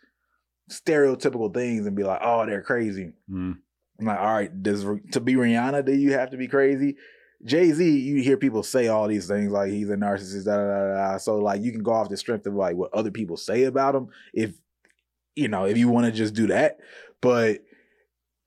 stereotypical 0.70 1.52
things 1.52 1.87
and 1.87 1.96
be 1.96 2.04
like, 2.04 2.20
oh, 2.22 2.46
they're 2.46 2.62
crazy. 2.62 3.12
hmm 3.28 3.52
I'm 4.00 4.06
like, 4.06 4.18
all 4.18 4.32
right, 4.32 4.62
does 4.62 4.84
to 5.12 5.20
be 5.20 5.34
Rihanna, 5.34 5.84
do 5.84 5.92
you 5.92 6.14
have 6.14 6.30
to 6.30 6.37
be 6.37 6.49
crazy? 6.49 6.96
Jay 7.44 7.72
Z, 7.72 7.99
you 7.99 8.22
hear 8.22 8.37
people 8.37 8.62
say 8.62 8.88
all 8.88 9.08
these 9.08 9.26
things 9.26 9.50
like 9.50 9.70
he's 9.70 9.90
a 9.90 9.96
narcissist, 9.96 10.44
da 10.44 10.56
da 10.56 11.12
da. 11.12 11.18
So 11.18 11.38
like 11.38 11.62
you 11.62 11.72
can 11.72 11.82
go 11.82 11.92
off 11.92 12.08
the 12.08 12.16
strength 12.16 12.46
of 12.46 12.54
like 12.54 12.76
what 12.76 12.94
other 12.94 13.11
people 13.11 13.37
say 13.37 13.64
about 13.64 13.94
him, 13.94 14.08
if 14.32 14.52
you 15.34 15.49
know, 15.49 15.64
if 15.64 15.76
you 15.76 15.88
want 15.88 16.06
to 16.06 16.12
just 16.12 16.34
do 16.34 16.46
that. 16.49 16.78
But 17.20 17.61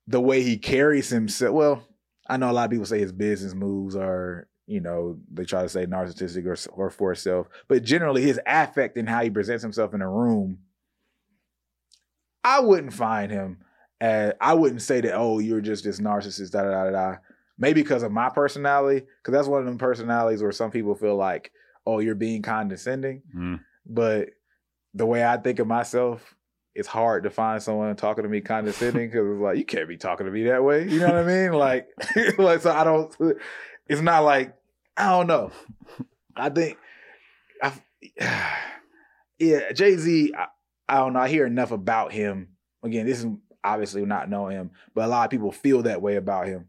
the 0.08 0.22
way 0.22 0.44
he 0.44 0.58
carries 0.58 1.10
himself, 1.10 1.54
well, 1.54 1.88
I 2.28 2.38
know 2.38 2.50
a 2.50 2.54
lot 2.54 2.66
of 2.66 2.72
people 2.72 2.86
say 2.86 3.00
his 3.00 3.12
business 3.12 3.54
moves 3.54 3.96
are, 3.96 4.48
you 4.68 4.80
know, 4.80 5.18
they 5.32 5.44
try 5.44 5.62
to 5.62 5.70
say 5.70 5.86
narcissistic 5.86 6.46
or 6.46 6.72
or 6.72 6.90
for 6.90 7.10
himself, 7.10 7.48
but 7.68 7.84
generally 7.84 8.22
his 8.22 8.40
affect 8.46 8.98
and 8.98 9.10
how 9.10 9.24
he 9.24 9.30
presents 9.30 9.62
himself 9.64 9.94
in 9.94 10.02
a 10.02 10.10
room, 10.10 10.60
I 12.44 12.62
wouldn't 12.62 12.94
find 12.94 13.32
him. 13.32 13.58
As, 14.00 14.34
I 14.40 14.54
wouldn't 14.54 14.82
say 14.82 15.02
that. 15.02 15.16
Oh, 15.16 15.40
you're 15.40 15.62
just 15.62 15.84
this 15.84 16.00
narcissist. 16.00 16.52
Da 16.52 16.64
da 16.64 16.84
da 16.86 16.92
da. 16.92 17.16
Maybe 17.58 17.82
because 17.82 18.04
of 18.04 18.12
my 18.12 18.30
personality, 18.30 19.06
because 19.22 19.32
that's 19.32 19.48
one 19.48 19.62
of 19.62 19.66
them 19.66 19.78
personalities 19.78 20.42
where 20.42 20.52
some 20.52 20.72
people 20.72 20.96
feel 20.96 21.16
like, 21.16 21.52
oh, 21.86 22.00
you're 22.00 22.16
being 22.16 22.42
condescending. 22.42 23.22
hmm 23.32 23.56
But 23.86 24.30
the 24.94 25.06
way 25.06 25.26
I 25.26 25.38
think 25.38 25.60
of 25.60 25.68
myself, 25.68 26.36
it's 26.74 26.88
hard 26.88 27.24
to 27.24 27.30
find 27.30 27.64
someone 27.64 27.96
talking 27.96 28.24
to 28.24 28.30
me 28.30 28.42
condescending 28.42 29.10
because 29.10 29.26
it's 29.32 29.42
like 29.42 29.58
you 29.58 29.66
can't 29.66 29.88
be 29.88 29.98
talking 29.98 30.26
to 30.26 30.32
me 30.32 30.44
that 30.44 30.64
way. 30.64 30.88
You 30.90 31.00
know 31.00 31.06
what 31.08 31.16
I 31.16 31.24
mean? 31.24 31.54
Like, 31.58 31.88
like 32.38 32.62
so 32.62 32.72
I 32.72 32.84
don't. 32.84 33.16
It's 33.88 34.02
not 34.02 34.24
like 34.24 34.56
I 34.98 35.10
don't 35.10 35.28
know. 35.28 35.52
I 36.36 36.50
think, 36.50 36.78
I, 37.62 37.72
yeah, 39.40 39.72
Jay 39.72 39.96
Z. 39.98 40.34
I, 40.38 40.48
I 40.88 40.98
don't 40.98 41.14
know. 41.14 41.20
I 41.20 41.30
hear 41.30 41.46
enough 41.46 41.72
about 41.72 42.12
him. 42.12 42.50
Again, 42.84 43.06
this 43.06 43.20
is 43.24 43.28
obviously 43.64 44.06
not 44.06 44.30
know 44.30 44.48
him, 44.48 44.72
but 44.94 45.06
a 45.06 45.08
lot 45.08 45.26
of 45.26 45.32
people 45.32 45.52
feel 45.52 45.84
that 45.84 46.02
way 46.02 46.16
about 46.18 46.48
him. 46.48 46.68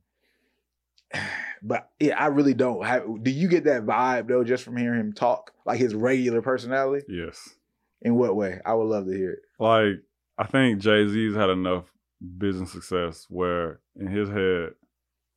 But 1.63 1.89
yeah, 1.99 2.23
I 2.23 2.27
really 2.27 2.53
don't 2.55 2.85
have. 2.85 3.03
Do 3.25 3.31
you 3.31 3.49
get 3.49 3.65
that 3.65 3.87
vibe 3.87 4.29
though, 4.29 4.45
just 4.45 4.63
from 4.63 4.77
hearing 4.77 5.01
him 5.01 5.13
talk, 5.15 5.53
like 5.65 5.79
his 5.81 5.95
regular 5.95 6.43
personality? 6.43 7.05
Yes. 7.09 7.49
In 8.03 8.15
what 8.15 8.37
way? 8.37 8.61
I 8.65 8.75
would 8.75 8.85
love 8.87 9.07
to 9.07 9.13
hear 9.13 9.33
it. 9.33 9.39
Like, 9.59 10.03
I 10.39 10.45
think 10.47 10.81
Jay 10.81 11.09
Z's 11.09 11.35
had 11.35 11.49
enough 11.49 11.87
business 12.39 12.71
success 12.73 13.27
where 13.31 13.81
in 13.99 14.07
his 14.07 14.29
head 14.29 14.75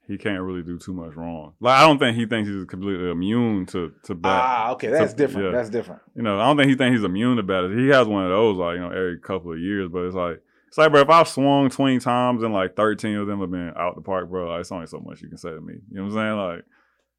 he 0.08 0.18
can't 0.18 0.42
really 0.44 0.62
do 0.62 0.78
too 0.78 0.94
much 0.94 1.16
wrong. 1.16 1.54
Like, 1.62 1.78
I 1.78 1.88
don't 1.88 1.98
think 2.00 2.18
he 2.18 2.26
thinks 2.26 2.50
he's 2.50 2.66
completely 2.66 3.10
immune 3.10 3.66
to 3.68 3.94
to 4.04 4.14
bad. 4.14 4.30
Ah, 4.44 4.72
okay, 4.74 4.88
that's 4.90 5.12
So, 5.12 5.18
different. 5.18 5.46
yeah. 5.48 5.52
That's 5.54 5.70
different. 5.70 6.02
you 6.16 6.22
know, 6.22 6.38
I 6.38 6.46
don't 6.48 6.58
think 6.58 6.70
he 6.70 6.76
thinks 6.76 6.98
he's 7.00 7.06
immune 7.06 7.38
to 7.38 7.44
bad. 7.44 7.72
He 7.72 7.88
has 7.88 8.08
one 8.08 8.26
of 8.26 8.30
those, 8.30 8.58
like, 8.58 8.76
you 8.76 8.82
know, 8.82 8.90
every 8.92 9.20
couple 9.20 9.54
of 9.54 9.60
years, 9.60 9.90
but 9.92 10.04
it's 10.04 10.16
like, 10.16 10.42
it's 10.70 10.78
like, 10.78 10.92
bro, 10.92 11.02
if 11.02 11.10
I've 11.10 11.28
swung 11.28 11.70
20 11.70 12.00
times 12.00 12.42
and 12.44 12.54
like 12.54 12.78
13 12.78 13.18
of 13.18 13.28
them 13.28 13.42
have 13.42 13.52
been 13.52 13.74
out 13.76 13.96
the 13.96 14.02
park, 14.02 14.30
bro, 14.30 14.50
like, 14.50 14.62
it's 14.62 14.72
only 14.72 14.88
so 14.88 15.00
much 15.00 15.22
you 15.22 15.28
can 15.28 15.38
say 15.38 15.50
to 15.50 15.60
me. 15.60 15.74
You 15.92 15.98
know 15.98 16.04
what 16.06 16.12
I'm 16.12 16.16
saying? 16.16 16.38
Like, 16.38 16.66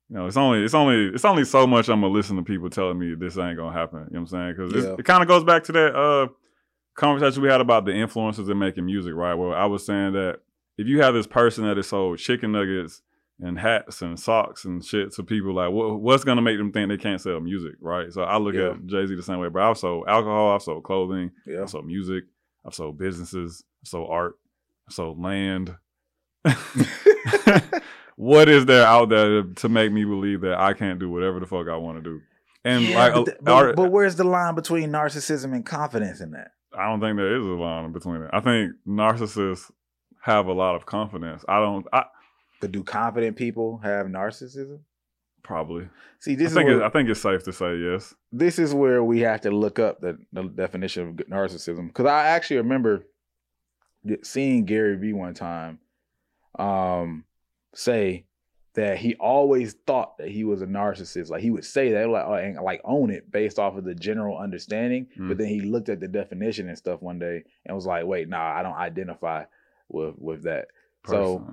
you 0.09 0.17
know, 0.17 0.27
it's 0.27 0.37
only, 0.39 0.65
it's 0.65 0.75
only, 0.75 1.15
it's 1.15 1.25
only 1.25 1.45
so 1.45 1.67
much 1.67 1.89
I'm 1.89 2.01
gonna 2.01 2.13
listen 2.13 2.37
to 2.37 2.43
people 2.43 2.71
telling 2.71 2.99
me 2.99 3.15
this 3.15 3.37
ain't 3.39 3.57
gonna 3.59 3.77
happen. 3.77 3.99
You 3.99 4.05
know 4.05 4.09
what 4.13 4.19
I'm 4.21 4.27
saying? 4.27 4.55
Because 4.57 4.85
Yeah. 4.87 4.95
it 4.99 5.05
kind 5.05 5.23
of 5.23 5.29
goes 5.29 5.45
back 5.45 5.65
to 5.65 5.73
that 5.73 5.95
uh 5.95 6.29
conversation 6.97 7.43
we 7.43 7.49
had 7.49 7.61
about 7.61 7.85
the 7.85 7.93
influences 7.95 8.49
in 8.49 8.59
making 8.59 8.87
music, 8.87 9.15
right? 9.15 9.35
Well, 9.35 9.53
I 9.55 9.67
was 9.67 9.85
saying 9.87 10.13
that 10.15 10.41
if 10.77 10.87
you 10.87 11.01
have 11.03 11.15
this 11.15 11.27
person 11.27 11.65
that 11.65 11.79
is 11.79 11.89
sold 11.89 12.19
chicken 12.19 12.53
nuggets 12.53 13.03
and 13.41 13.59
hats 13.59 14.03
and 14.03 14.19
socks 14.19 14.65
and 14.65 14.85
shit 14.85 15.13
to 15.15 15.23
people, 15.23 15.55
like 15.55 15.71
what, 15.71 16.01
what's 16.01 16.25
gonna 16.25 16.43
make 16.43 16.59
them 16.59 16.73
think 16.73 16.89
they 16.89 16.97
can't 16.97 17.21
sell 17.21 17.41
music, 17.41 17.75
right? 17.81 18.13
So 18.13 18.23
I 18.23 18.37
look 18.39 18.55
Yeah. 18.55 18.71
at 18.73 18.87
Jay 18.87 19.07
Z 19.07 19.15
the 19.15 19.23
same 19.23 19.39
way, 19.39 19.49
but 19.49 19.63
I've 19.63 19.79
sold 19.79 20.05
alcohol, 20.09 20.55
I've 20.55 20.63
sold 20.63 20.83
clothing, 20.85 21.31
Yeah. 21.47 21.63
I've 21.63 21.71
sold 21.71 21.87
music, 21.87 22.25
I've 22.67 22.75
sold 22.75 22.99
businesses, 22.99 23.65
I've 23.83 23.89
sold 23.89 24.11
art, 24.11 24.35
I've 24.89 24.95
sold 24.95 25.21
land. 25.21 25.75
what 28.17 28.49
is 28.49 28.67
there 28.67 28.87
out 28.87 29.09
there 29.09 29.43
to 29.43 29.69
make 29.69 29.93
me 29.93 30.05
believe 30.05 30.43
that 30.43 30.59
I 30.59 30.73
can't 30.75 30.99
do 30.99 31.11
whatever 31.11 31.41
the 31.41 31.47
fuck 31.47 31.69
I 31.69 31.77
want 31.77 31.99
to 31.99 32.03
do? 32.03 32.21
And 32.65 32.85
Yeah, 32.85 32.99
like, 32.99 33.13
but, 33.15 33.21
uh, 33.21 33.25
th- 33.25 33.37
but, 33.41 33.53
art- 33.53 33.77
but 33.77 33.91
where's 33.91 34.17
the 34.17 34.25
line 34.25 34.55
between 34.55 34.91
narcissism 34.91 35.55
and 35.55 35.65
confidence 35.65 36.21
in 36.21 36.33
that? 36.33 36.53
I 36.77 36.87
don't 36.89 37.01
think 37.01 37.17
there 37.17 37.35
is 37.37 37.45
a 37.45 37.49
line 37.51 37.93
between 37.93 38.23
it. 38.23 38.31
I 38.33 38.41
think 38.41 38.73
narcissists 38.87 39.71
have 40.23 40.47
a 40.47 40.53
lot 40.53 40.77
of 40.77 40.87
confidence. 40.87 41.45
I 41.49 41.59
don't. 41.59 41.87
I 41.93 42.05
But 42.61 42.73
do 42.73 42.85
confident 42.85 43.37
people 43.37 43.79
have 43.83 44.07
narcissism? 44.07 44.81
Probably. 45.43 45.89
See, 46.19 46.33
I 46.33 46.37
this 46.37 46.49
is 46.49 46.55
think. 46.55 46.69
where, 46.69 46.85
I 46.85 46.91
think 46.91 47.09
it's 47.09 47.21
safe 47.21 47.45
to 47.45 47.53
say 47.53 47.77
yes. 47.77 48.15
this 48.33 48.59
is 48.59 48.75
where 48.75 49.03
we 49.03 49.21
have 49.21 49.41
to 49.43 49.51
look 49.51 49.79
up 49.79 50.01
the, 50.01 50.19
the 50.33 50.45
definition 50.45 51.09
of 51.09 51.15
narcissism 51.27 51.89
because 51.89 52.07
I 52.07 52.27
actually 52.27 52.59
remember 52.59 53.05
seeing 54.23 54.65
Gary 54.65 54.97
Vee 54.97 55.13
one 55.13 55.35
time 55.35 55.79
um, 56.59 57.25
say 57.75 58.25
that 58.75 58.99
he 58.99 59.15
always 59.17 59.75
thought 59.87 60.17
that 60.19 60.29
he 60.29 60.45
was 60.45 60.63
a 60.63 60.67
narcissist. 60.67 61.29
Like 61.29 61.43
he 61.43 61.51
would 61.51 61.65
say 61.65 61.93
that, 61.93 62.09
like, 62.09 62.25
oh, 62.27 62.35
and 62.35 62.57
like 62.57 62.81
own 62.85 63.11
it 63.11 63.31
based 63.31 63.59
off 63.59 63.77
of 63.77 63.85
the 63.85 63.95
general 63.95 64.39
understanding. 64.39 65.09
Mm. 65.19 65.29
But 65.29 65.39
then 65.39 65.49
he 65.49 65.61
looked 65.61 65.89
at 65.89 66.01
the 66.01 66.09
definition 66.09 66.69
and 66.69 66.79
stuff 66.79 67.03
one 67.03 67.19
day 67.19 67.43
and 67.67 67.75
was 67.75 67.87
like, 67.87 68.07
wait, 68.07 68.29
nah, 68.29 68.55
I 68.55 68.63
don't 68.63 68.77
identify 68.77 69.45
with 69.89 70.15
with 70.19 70.45
that. 70.45 70.69
So 71.07 71.47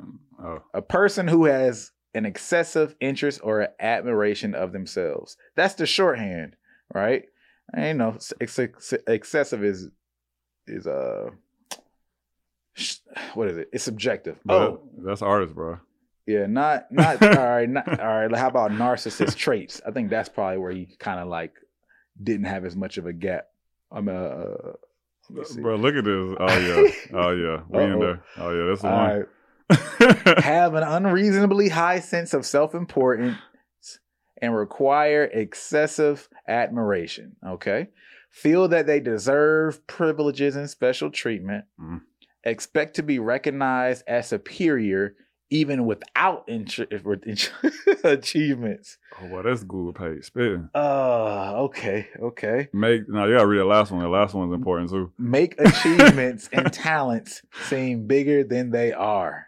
oh, 0.43 0.62
a 0.73 0.82
person 0.82 1.28
who 1.28 1.45
has 1.45 1.91
an 2.17 2.25
excessive 2.25 2.95
interest 2.99 3.39
or 3.43 3.69
admiration 3.80 4.53
of 4.56 4.71
themselves. 4.73 5.38
That's 5.56 5.75
the 5.75 5.86
shorthand, 5.86 6.56
right? 6.93 7.23
And, 7.73 7.86
you 7.86 7.93
know, 7.93 8.17
ex- 8.41 8.60
ex- 8.60 8.93
excessive 9.08 9.63
is 9.63 9.89
is 10.67 10.86
uh 10.88 11.30
sh- 12.73 12.97
what 13.34 13.47
is 13.47 13.58
it? 13.58 13.69
It's 13.71 13.84
subjective. 13.84 14.38
but 14.45 14.56
Oh, 14.56 14.82
that's 15.06 15.21
artist, 15.21 15.53
bro. 15.56 15.80
yeah, 16.25 16.45
not 16.47 16.88
not 16.91 17.21
all 17.21 17.30
right, 17.45 17.69
not 17.69 17.99
all 17.99 18.08
right. 18.08 18.36
How 18.36 18.47
about 18.47 18.71
narcissist 18.71 19.36
traits? 19.36 19.82
I 19.88 19.91
think 19.91 20.10
that's 20.10 20.30
probably 20.30 20.58
where 20.58 20.71
he 20.71 20.95
kind 20.99 21.19
of 21.19 21.27
like 21.27 21.53
didn't 22.21 22.45
have 22.47 22.65
as 22.65 22.75
much 22.75 22.97
of 22.97 23.06
a 23.06 23.13
gap. 23.13 23.47
I'm 23.91 24.10
a 24.10 24.13
uh, 24.15 25.43
see. 25.43 25.62
Bro, 25.62 25.77
look 25.77 25.95
at 25.95 26.03
this. 26.06 26.36
Oh 26.39 26.58
yeah. 26.58 26.91
Oh 27.13 27.30
yeah. 27.32 27.62
We 27.69 27.84
in 27.84 27.99
there. 27.99 28.23
Oh 28.38 28.49
yeah. 28.51 28.65
That's 28.69 28.82
the 28.82 28.89
All 28.89 28.97
one. 28.97 29.17
right. 29.17 29.25
Have 29.69 30.73
an 30.75 30.84
unreasonably 30.84 31.69
high 31.69 31.99
sense 31.99 32.34
of 32.34 32.45
self 32.45 32.73
importance 32.75 33.38
and 34.41 34.56
require 34.56 35.23
excessive 35.23 36.30
admiration. 36.47 37.36
Okay. 37.45 37.88
Feel 38.30 38.67
that 38.67 38.86
they 38.86 38.99
deserve 38.99 39.86
privileges 39.88 40.56
and 40.56 40.69
special 40.69 41.10
treatment. 41.10 41.65
Mhm. 41.82 42.01
Expect 42.43 42.95
to 42.97 43.03
be 43.03 43.19
recognized 43.19 44.03
as 44.08 44.27
superior 44.27 45.15
even 45.49 45.86
without 45.86 46.45
intr- 46.47 47.03
with 47.03 47.23
achievements. 48.06 48.97
oh, 49.19 49.27
well, 49.32 49.43
that's 49.43 49.63
Google 49.63 49.93
page 49.93 50.25
spitting. 50.25 50.69
Uh, 50.75 51.53
okay. 51.63 52.08
Okay. 52.21 52.67
Make 52.73 53.08
now 53.10 53.25
you 53.25 53.36
gotta 53.36 53.47
read 53.47 53.60
the 53.60 53.65
last 53.65 53.91
one. 53.91 54.01
The 54.03 54.10
last 54.10 54.34
one's 54.34 54.53
important 54.53 54.89
too. 54.91 55.12
Make 55.17 55.60
achievements 55.60 56.47
and 56.53 56.71
talents 56.71 57.41
seem 57.67 58.08
bigger 58.08 58.43
than 58.43 58.69
they 58.71 58.93
are. 58.93 59.46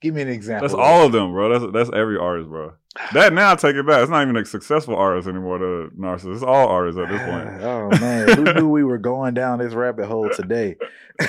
Give 0.00 0.14
me 0.14 0.22
an 0.22 0.28
example. 0.28 0.68
That's 0.68 0.78
all 0.78 1.06
of 1.06 1.12
them, 1.12 1.32
bro. 1.32 1.58
That's 1.58 1.72
that's 1.72 1.90
every 1.96 2.18
artist, 2.18 2.50
bro. 2.50 2.74
That 3.12 3.32
now 3.32 3.52
I 3.52 3.54
take 3.56 3.76
it 3.76 3.86
back. 3.86 4.02
It's 4.02 4.10
not 4.10 4.22
even 4.22 4.36
a 4.36 4.44
successful 4.44 4.94
artist 4.94 5.26
anymore. 5.26 5.58
The 5.58 5.90
narcissist. 5.98 6.34
It's 6.34 6.42
all 6.42 6.68
artists 6.68 7.00
at 7.00 7.08
this 7.08 7.20
point. 7.22 7.48
oh 7.62 7.88
man, 8.00 8.28
who 8.36 8.52
knew 8.54 8.68
we 8.68 8.84
were 8.84 8.98
going 8.98 9.34
down 9.34 9.58
this 9.58 9.72
rabbit 9.72 10.06
hole 10.06 10.28
today? 10.28 10.76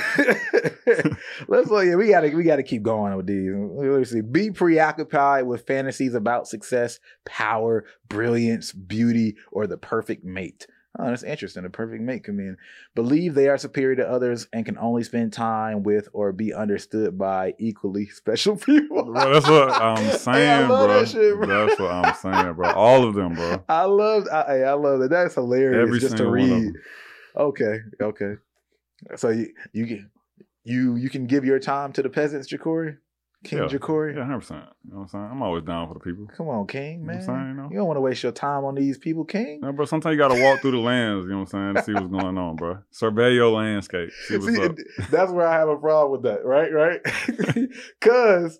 Let's 1.47 1.69
look. 1.69 1.85
Yeah, 1.85 1.95
we 1.95 2.09
gotta 2.09 2.29
we 2.35 2.43
gotta 2.43 2.63
keep 2.63 2.83
going 2.83 3.15
with 3.15 3.27
these. 3.27 3.51
Let's 3.53 4.11
see. 4.11 4.21
Be 4.21 4.51
preoccupied 4.51 5.45
with 5.45 5.65
fantasies 5.65 6.13
about 6.13 6.47
success, 6.47 6.99
power, 7.25 7.85
brilliance, 8.09 8.73
beauty, 8.73 9.37
or 9.51 9.65
the 9.67 9.77
perfect 9.77 10.25
mate. 10.25 10.67
Oh, 10.99 11.05
that's 11.05 11.21
interesting. 11.23 11.63
A 11.63 11.69
perfect 11.69 12.01
mate 12.01 12.23
come 12.23 12.39
in. 12.39 12.57
Believe 12.95 13.35
they 13.35 13.49
are 13.49 13.57
superior 13.57 13.95
to 13.97 14.09
others 14.09 14.47
and 14.51 14.65
can 14.65 14.77
only 14.79 15.03
spend 15.03 15.31
time 15.31 15.83
with 15.83 16.09
or 16.11 16.31
be 16.31 16.53
understood 16.53 17.17
by 17.17 17.53
equally 17.59 18.05
special 18.07 18.55
people. 18.57 19.03
Bro, 19.03 19.33
that's 19.33 19.47
what 19.47 19.71
I'm 19.81 20.11
saying, 20.17 20.69
love 20.69 20.87
bro. 20.87 20.99
that 20.99 21.09
shit, 21.09 21.35
bro. 21.35 21.67
That's 21.67 21.79
what 21.79 21.91
I'm 21.91 22.13
saying, 22.15 22.53
bro. 22.53 22.71
All 22.71 23.03
of 23.03 23.13
them, 23.13 23.35
bro. 23.35 23.63
I 23.69 23.83
love 23.83 24.27
I, 24.31 24.61
I 24.63 24.73
love 24.73 24.99
that. 25.01 25.09
That's 25.09 25.35
hilarious 25.35 25.81
Every 25.83 25.99
just 25.99 26.17
to 26.17 26.23
single 26.25 26.39
one 26.39 26.51
of 26.51 26.57
read. 26.57 26.65
them. 26.73 26.81
Okay, 27.37 27.79
okay. 28.01 28.33
So 29.15 29.29
you 29.29 29.53
you 29.73 30.05
you 30.63 30.95
you 30.95 31.09
can 31.09 31.27
give 31.27 31.45
your 31.45 31.59
time 31.59 31.93
to 31.93 32.01
the 32.01 32.09
peasants, 32.09 32.51
Jacorey? 32.51 32.97
King 33.43 33.59
Yeah. 33.59 33.65
Jacorey? 33.65 34.15
Yeah, 34.15 34.23
hundred 34.25 34.39
percent. 34.39 34.65
You 34.85 34.91
know 34.91 34.97
what 34.97 35.01
I'm 35.03 35.07
saying? 35.09 35.27
I'm 35.31 35.41
always 35.43 35.63
down 35.63 35.87
for 35.87 35.93
the 35.93 35.99
people. 35.99 36.27
Come 36.35 36.47
on, 36.49 36.65
King, 36.67 36.99
You 37.01 37.05
know 37.05 37.05
man. 37.05 37.15
what 37.15 37.21
I'm 37.21 37.25
saying, 37.27 37.47
you 37.49 37.53
know? 37.55 37.69
You 37.71 37.77
don't 37.77 37.87
want 37.87 37.97
to 37.97 38.01
waste 38.01 38.23
your 38.23 38.31
time 38.31 38.65
on 38.65 38.75
these 38.75 38.97
people, 38.97 39.25
King. 39.25 39.59
No, 39.61 39.71
bro. 39.71 39.85
Sometimes 39.85 40.13
you 40.13 40.17
gotta 40.17 40.41
walk 40.41 40.61
through 40.61 40.71
the 40.71 40.77
lands. 40.77 41.25
You 41.25 41.31
know 41.31 41.39
what 41.39 41.53
I'm 41.53 41.75
saying? 41.75 41.75
To 41.75 41.83
see 41.83 41.93
what's 41.93 42.11
going 42.11 42.37
on, 42.37 42.55
bro. 42.55 42.79
Survey 42.91 43.33
your 43.35 43.49
landscape. 43.51 44.09
See 44.27 44.37
what's 44.37 44.55
See, 44.55 44.63
up. 44.63 44.75
that's 45.11 45.31
where 45.31 45.47
I 45.47 45.53
have 45.53 45.69
a 45.69 45.77
problem 45.77 46.11
with 46.11 46.23
that, 46.23 46.43
right? 46.45 46.71
Right? 46.73 46.99
Because 47.99 48.59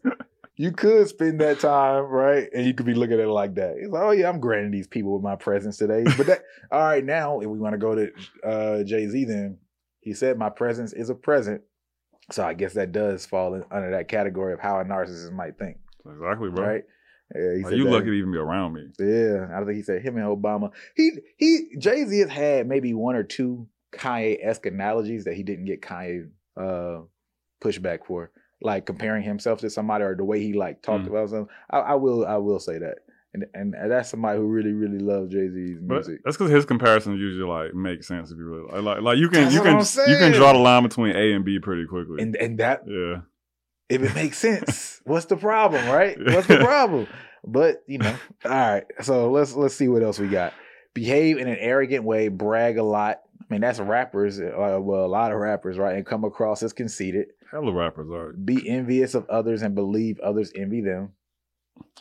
you 0.55 0.71
could 0.71 1.07
spend 1.07 1.39
that 1.41 1.59
time, 1.59 2.05
right? 2.05 2.47
And 2.53 2.65
you 2.65 2.73
could 2.73 2.85
be 2.85 2.93
looking 2.93 3.13
at 3.15 3.19
it 3.19 3.27
like 3.29 3.55
that. 3.55 3.75
It's 3.77 3.91
like, 3.91 4.03
oh 4.03 4.11
yeah, 4.11 4.29
I'm 4.29 4.39
granting 4.39 4.71
these 4.71 4.87
people 4.87 5.13
with 5.13 5.23
my 5.23 5.35
presence 5.35 5.77
today. 5.77 6.03
But 6.17 6.27
that 6.27 6.43
all 6.71 6.79
right, 6.81 7.03
now 7.05 7.39
if 7.39 7.47
we 7.47 7.59
want 7.59 7.73
to 7.73 7.77
go 7.77 7.95
to 7.95 8.11
uh 8.43 8.83
Jay-Z, 8.83 9.25
then 9.25 9.57
he 9.99 10.13
said 10.13 10.37
my 10.37 10.49
presence 10.49 10.93
is 10.93 11.09
a 11.09 11.15
present. 11.15 11.61
So 12.31 12.43
I 12.45 12.53
guess 12.53 12.73
that 12.73 12.91
does 12.91 13.25
fall 13.25 13.53
in, 13.53 13.63
under 13.71 13.91
that 13.91 14.07
category 14.09 14.53
of 14.53 14.59
how 14.59 14.79
a 14.79 14.83
narcissist 14.85 15.31
might 15.31 15.57
think, 15.57 15.77
Exactly, 16.05 16.49
bro. 16.49 16.65
right? 16.65 16.83
Yeah, 17.35 17.63
said 17.63 17.77
you 17.77 17.83
that. 17.85 17.91
lucky 17.91 18.05
to 18.07 18.13
even 18.13 18.31
be 18.31 18.37
around 18.37 18.73
me. 18.73 18.87
Yeah, 18.99 19.47
I 19.51 19.57
don't 19.57 19.65
think 19.65 19.77
he 19.77 19.83
said 19.83 20.01
him 20.01 20.17
and 20.17 20.25
Obama. 20.25 20.71
He 20.95 21.11
he 21.37 21.75
Jay 21.77 22.05
Z 22.05 22.17
has 22.19 22.29
had 22.29 22.67
maybe 22.67 22.93
one 22.93 23.15
or 23.15 23.23
two 23.23 23.67
Kanye 23.93 24.37
esque 24.41 24.65
analogies 24.65 25.25
that 25.25 25.33
he 25.35 25.43
didn't 25.43 25.65
get 25.65 25.81
Kanye 25.81 26.29
uh 26.55 27.01
pushback 27.61 28.05
for, 28.05 28.31
like 28.61 28.85
comparing 28.85 29.23
himself 29.23 29.59
to 29.59 29.69
somebody 29.69 30.03
or 30.05 30.15
the 30.15 30.23
way 30.23 30.39
he 30.41 30.53
like 30.53 30.81
talked 30.81 31.05
Mm. 31.05 31.07
about 31.09 31.29
something. 31.29 31.53
I, 31.69 31.79
I 31.79 31.95
will 31.95 32.25
I 32.25 32.37
will 32.37 32.59
say 32.59 32.77
that, 32.79 32.99
and 33.33 33.45
and 33.53 33.91
that's 33.91 34.09
somebody 34.09 34.39
who 34.39 34.45
really 34.45 34.73
really 34.73 34.99
loves 34.99 35.31
Jay 35.31 35.49
Z's 35.49 35.77
music. 35.81 36.19
that's 36.23 36.37
because 36.37 36.51
his 36.51 36.65
comparisons 36.65 37.19
usually 37.19 37.47
like 37.47 37.73
make 37.73 38.03
sense 38.03 38.31
if 38.31 38.37
you 38.37 38.45
really 38.45 38.63
like. 38.71 38.83
Like, 38.83 39.01
like 39.01 39.17
you 39.17 39.29
can 39.29 39.43
That's 39.43 39.55
you 39.55 39.61
can 39.61 40.09
you 40.09 40.17
can 40.17 40.31
draw 40.31 40.53
the 40.53 40.59
line 40.59 40.83
between 40.83 41.15
A 41.15 41.33
and 41.33 41.43
B 41.43 41.59
pretty 41.59 41.85
quickly. 41.85 42.21
And 42.21 42.35
and 42.35 42.57
that 42.59 42.83
yeah. 42.87 43.21
if 43.89 44.01
it 44.01 44.15
makes 44.15 44.37
sense, 44.37 45.01
what's 45.05 45.25
the 45.25 45.37
problem, 45.37 45.87
right? 45.87 46.17
What's 46.25 46.47
the 46.47 46.57
problem? 46.57 47.07
But 47.45 47.83
you 47.87 47.99
know, 47.99 48.15
all 48.45 48.51
right. 48.51 48.85
So 49.01 49.31
let's 49.31 49.53
let's 49.53 49.75
see 49.75 49.87
what 49.87 50.03
else 50.03 50.19
we 50.19 50.27
got. 50.27 50.53
Behave 50.93 51.37
in 51.37 51.47
an 51.47 51.57
arrogant 51.59 52.03
way, 52.03 52.29
brag 52.29 52.77
a 52.77 52.83
lot. 52.83 53.21
I 53.39 53.53
mean, 53.53 53.61
that's 53.61 53.79
rappers. 53.79 54.39
Uh, 54.39 54.77
well, 54.81 55.05
a 55.05 55.07
lot 55.07 55.31
of 55.31 55.37
rappers, 55.37 55.77
right? 55.77 55.95
And 55.95 56.05
come 56.05 56.23
across 56.23 56.63
as 56.63 56.73
conceited. 56.73 57.27
Hella 57.51 57.71
rappers 57.71 58.09
are. 58.11 58.33
Be 58.33 58.67
envious 58.67 59.13
of 59.13 59.29
others 59.29 59.61
and 59.61 59.75
believe 59.75 60.19
others 60.19 60.51
envy 60.55 60.81
them. 60.81 61.13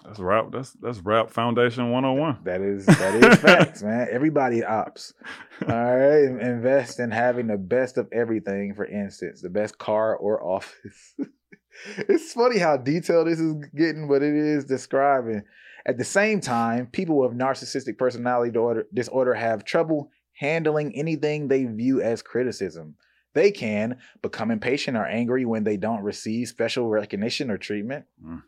That's 0.05 0.19
rap. 0.19 0.47
That's 0.53 0.73
that's 0.73 0.99
rap 1.01 1.31
foundation 1.31 1.91
101. 1.91 2.39
That 2.45 2.61
is 2.61 2.87
that 2.87 3.15
is 3.15 3.39
facts, 3.41 3.83
man. 3.83 4.09
Everybody 4.11 4.65
ops. 4.65 5.15
All 5.69 5.97
right. 5.97 6.25
Invest 6.25 7.01
in 7.01 7.11
having 7.11 7.49
the 7.49 7.57
best 7.57 7.99
of 7.99 8.09
everything, 8.13 8.75
for 8.75 8.85
instance, 8.85 9.43
the 9.43 9.51
best 9.51 9.79
car 9.79 10.17
or 10.17 10.43
office. 10.45 11.15
it's 11.97 12.33
funny 12.33 12.59
how 12.59 12.77
detailed 12.77 13.27
this 13.27 13.41
is 13.41 13.55
getting, 13.77 14.09
but 14.09 14.23
it 14.23 14.35
is 14.35 14.65
describing. 14.65 15.43
At 15.87 15.99
the 15.99 16.05
same 16.05 16.41
time, 16.41 16.87
people 16.87 17.19
with 17.19 17.39
narcissistic 17.39 17.97
personality 17.97 18.51
disorder, 18.51 18.87
disorder 18.93 19.35
have 19.35 19.65
trouble 19.65 20.11
handling 20.33 20.95
anything 20.95 21.49
they 21.49 21.65
view 21.65 22.01
as 22.01 22.23
criticism. 22.23 22.97
They 23.35 23.51
can 23.51 23.99
become 24.23 24.51
impatient 24.51 24.97
or 24.97 25.07
angry 25.07 25.45
when 25.45 25.65
they 25.65 25.77
don't 25.77 26.03
receive 26.03 26.49
special 26.49 26.89
recognition 26.89 27.51
or 27.51 27.59
treatment. 27.59 28.07
Mm. 28.25 28.43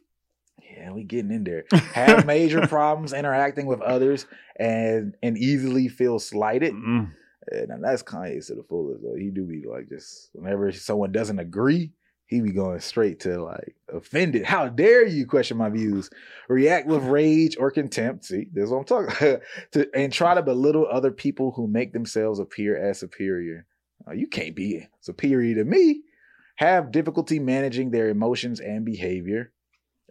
Yeah, 0.63 0.93
we 0.93 1.05
getting 1.05 1.31
in 1.31 1.45
there. 1.45 1.65
Have 1.93 2.27
major 2.27 2.67
problems 2.67 3.13
interacting 3.13 3.67
with 3.67 3.81
others 3.81 4.27
and 4.57 5.15
and 5.23 5.37
easily 5.39 5.89
feel 5.89 6.19
slighted. 6.19 6.75
Mm-mm. 6.75 7.13
And 7.51 7.69
now 7.69 7.77
that's 7.81 8.03
Kanye 8.03 8.47
to 8.47 8.55
the 8.55 8.63
fullest 8.63 9.03
though. 9.03 9.17
He 9.17 9.31
do 9.31 9.45
be 9.45 9.65
like 9.67 9.89
just 9.89 10.31
whenever 10.33 10.71
someone 10.73 11.13
doesn't 11.13 11.39
agree, 11.39 11.93
he 12.27 12.41
be 12.43 12.53
going 12.53 12.79
straight 12.81 13.21
to 13.21 13.43
like 13.43 13.75
offended. 13.93 14.45
How 14.45 14.69
dare 14.69 15.07
you 15.07 15.27
question 15.27 15.57
my 15.57 15.71
views? 15.71 16.11
React 16.49 16.87
with 16.87 17.03
rage 17.05 17.57
or 17.59 17.71
contempt. 17.71 18.27
See, 18.27 18.47
this 18.53 18.65
is 18.65 18.71
what 18.71 18.79
I'm 18.79 18.85
talking 18.85 19.41
to 19.73 19.89
and 19.95 20.13
try 20.13 20.35
to 20.35 20.43
belittle 20.43 20.87
other 20.91 21.11
people 21.11 21.53
who 21.53 21.67
make 21.67 21.93
themselves 21.93 22.39
appear 22.39 22.77
as 22.77 23.01
superior. 23.01 23.67
Uh, 24.07 24.13
you 24.13 24.27
can't 24.27 24.55
be 24.55 24.87
superior 25.01 25.55
to 25.57 25.65
me. 25.65 26.03
Have 26.57 26.93
difficulty 26.93 27.39
managing 27.39 27.91
their 27.91 28.09
emotions 28.09 28.61
and 28.61 28.85
behavior. 28.85 29.53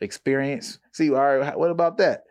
Experience. 0.01 0.79
See, 0.93 1.09
all 1.11 1.37
right, 1.37 1.57
what 1.57 1.71
about 1.71 1.97
that? 1.97 2.23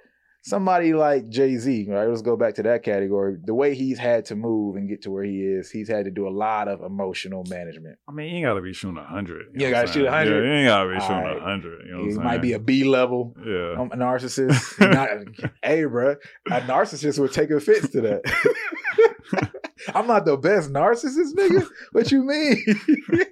Somebody 0.42 0.94
like 0.94 1.29
Jay 1.29 1.57
Z, 1.57 1.88
right? 1.90 2.09
Let's 2.09 2.22
go 2.22 2.37
back 2.37 2.55
to 2.55 2.62
that 2.62 2.85
category. 2.85 3.37
The 3.42 3.52
way 3.52 3.74
he's 3.74 3.98
had 3.98 4.26
to 4.26 4.37
move 4.37 4.76
and 4.76 4.88
get 4.88 5.02
to 5.02 5.11
where 5.11 5.24
he 5.24 5.40
is, 5.40 5.72
he's 5.72 5.88
had 5.88 6.05
to 6.05 6.12
do 6.12 6.29
a 6.29 6.31
lot 6.31 6.68
of 6.68 6.83
emotional 6.83 7.42
management. 7.48 7.98
I 8.09 8.12
mean, 8.12 8.29
you 8.29 8.37
ain't 8.37 8.44
gotta 8.46 8.61
be 8.61 8.72
shooting 8.72 8.94
100. 8.94 9.46
You 9.55 9.70
gotta 9.70 9.88
shoot 9.92 10.05
100? 10.05 10.31
Yeah, 10.31 10.48
you 10.52 10.57
ain't 10.59 10.68
gotta 10.68 10.88
be 10.94 11.00
shooting 11.00 11.16
Alright. 11.16 11.35
100. 11.42 11.87
You 11.87 11.92
know 11.96 12.05
he 12.05 12.14
might 12.14 12.42
be 12.42 12.52
a 12.52 12.61
B 12.61 12.85
level 12.85 13.35
Yeah. 13.44 13.74
um, 13.81 13.90
a 13.90 13.96
narcissist. 13.96 14.79
Not, 14.92 15.50
hey, 15.64 15.85
bro, 15.85 16.14
a 16.48 16.61
narcissist 16.61 17.18
would 17.18 17.33
take 17.33 17.50
offense 17.50 17.88
to 17.90 18.00
that. 18.02 19.50
I'm 19.94 20.07
not 20.07 20.24
the 20.24 20.37
best 20.37 20.72
narcissist, 20.72 21.35
nigga. 21.35 21.66
What 21.92 22.11
you 22.12 22.22
mean? 22.24 22.64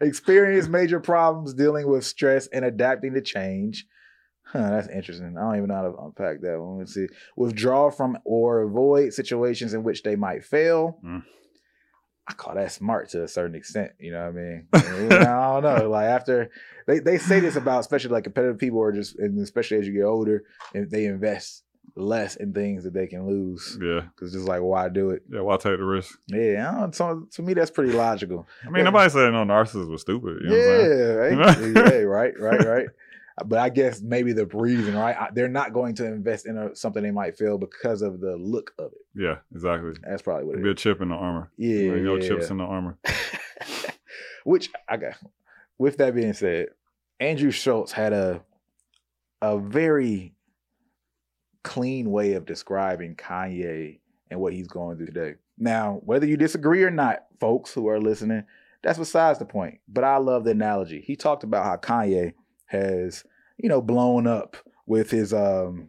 Experience 0.00 0.68
major 0.68 1.00
problems 1.00 1.54
dealing 1.54 1.88
with 1.88 2.04
stress 2.04 2.46
and 2.48 2.64
adapting 2.64 3.14
to 3.14 3.20
change. 3.20 3.86
Huh, 4.44 4.70
that's 4.70 4.88
interesting. 4.88 5.36
I 5.36 5.42
don't 5.42 5.56
even 5.56 5.68
know 5.68 5.74
how 5.74 5.82
to 5.82 5.98
unpack 6.06 6.40
that 6.40 6.58
one. 6.58 6.78
Let's 6.78 6.94
see. 6.94 7.06
Withdraw 7.36 7.90
from 7.90 8.18
or 8.24 8.62
avoid 8.62 9.12
situations 9.12 9.74
in 9.74 9.82
which 9.82 10.02
they 10.02 10.16
might 10.16 10.44
fail. 10.44 10.98
Mm. 11.04 11.22
I 12.28 12.34
call 12.34 12.54
that 12.54 12.72
smart 12.72 13.08
to 13.10 13.24
a 13.24 13.28
certain 13.28 13.56
extent. 13.56 13.92
You 13.98 14.12
know 14.12 14.20
what 14.20 14.28
I 14.28 14.32
mean? 14.32 14.68
I 14.72 14.80
don't 15.24 15.62
know. 15.62 15.88
Like 15.90 16.06
after 16.06 16.50
they, 16.86 16.98
they 16.98 17.18
say 17.18 17.40
this 17.40 17.56
about 17.56 17.80
especially 17.80 18.10
like 18.10 18.24
competitive 18.24 18.58
people 18.58 18.78
or 18.78 18.92
just 18.92 19.18
and 19.18 19.38
especially 19.40 19.78
as 19.78 19.86
you 19.86 19.94
get 19.94 20.04
older 20.04 20.44
and 20.74 20.90
they 20.90 21.06
invest 21.06 21.64
less 21.98 22.36
in 22.36 22.52
things 22.52 22.84
that 22.84 22.94
they 22.94 23.06
can 23.06 23.26
lose. 23.26 23.76
Yeah. 23.82 24.02
Cause 24.16 24.32
just 24.32 24.46
like 24.46 24.62
why 24.62 24.88
do 24.88 25.10
it? 25.10 25.22
Yeah. 25.30 25.40
Why 25.40 25.56
take 25.56 25.78
the 25.78 25.84
risk? 25.84 26.18
Yeah, 26.28 26.72
I 26.74 26.80
don't, 26.80 26.94
so, 26.94 27.26
to 27.32 27.42
me 27.42 27.54
that's 27.54 27.70
pretty 27.70 27.92
logical. 27.92 28.46
I 28.62 28.66
mean, 28.66 28.76
Yeah. 28.76 28.82
nobody 28.84 29.10
said 29.10 29.32
no 29.32 29.44
narcissist 29.44 29.88
was 29.90 30.02
stupid. 30.02 30.38
You 30.42 30.48
know 30.48 30.56
what 30.56 30.64
I'm 30.64 30.80
saying? 30.80 31.74
yeah, 31.76 31.82
right? 31.84 31.92
yeah, 31.94 31.98
right, 32.02 32.38
right, 32.40 32.64
right. 32.66 32.86
But 33.46 33.60
I 33.60 33.68
guess 33.68 34.00
maybe 34.00 34.32
the 34.32 34.46
reason, 34.46 34.96
right? 34.96 35.32
They're 35.32 35.46
not 35.46 35.72
going 35.72 35.94
to 35.96 36.06
invest 36.06 36.44
in 36.46 36.58
a, 36.58 36.74
something 36.74 37.04
they 37.04 37.12
might 37.12 37.36
fail 37.38 37.56
because 37.56 38.02
of 38.02 38.18
the 38.20 38.36
look 38.36 38.72
of 38.80 38.86
it. 38.92 39.06
Yeah, 39.14 39.36
exactly. 39.54 39.92
That's 40.02 40.22
probably 40.22 40.44
what 40.46 40.56
it 40.58 40.64
Be 40.64 40.70
a 40.70 40.74
chip 40.74 41.00
in 41.00 41.10
the 41.10 41.14
armor. 41.14 41.48
Yeah, 41.56 41.92
Like, 41.92 42.02
no 42.02 42.16
yeah, 42.16 42.28
chips 42.28 42.50
in 42.50 42.56
the 42.56 42.64
armor. 42.64 42.98
Which 44.44 44.70
I 44.88 44.96
got. 44.96 45.14
With 45.78 45.98
that 45.98 46.14
being 46.14 46.32
said, 46.32 46.68
Andrew 47.20 47.50
Schulz 47.52 47.92
had 47.92 48.12
a 48.12 48.40
a 49.40 49.58
very 49.58 50.34
clean 51.64 52.10
way 52.10 52.34
of 52.34 52.46
describing 52.46 53.14
Kanye 53.16 53.98
and 54.30 54.40
what 54.40 54.52
he's 54.52 54.68
going 54.68 54.96
through 54.96 55.06
today. 55.06 55.34
Now, 55.58 56.00
whether 56.04 56.26
you 56.26 56.36
disagree 56.36 56.82
or 56.84 56.90
not, 56.90 57.24
folks 57.40 57.72
who 57.72 57.88
are 57.88 58.00
listening, 58.00 58.44
that's 58.82 58.98
besides 58.98 59.38
the 59.38 59.44
point. 59.44 59.80
But 59.88 60.04
I 60.04 60.18
love 60.18 60.44
the 60.44 60.52
analogy. 60.52 61.00
He 61.00 61.16
talked 61.16 61.42
about 61.44 61.64
how 61.64 61.76
Kanye 61.76 62.34
has, 62.66 63.24
you 63.56 63.68
know, 63.68 63.80
blown 63.82 64.26
up 64.26 64.56
with 64.86 65.10
his 65.10 65.34
um 65.34 65.88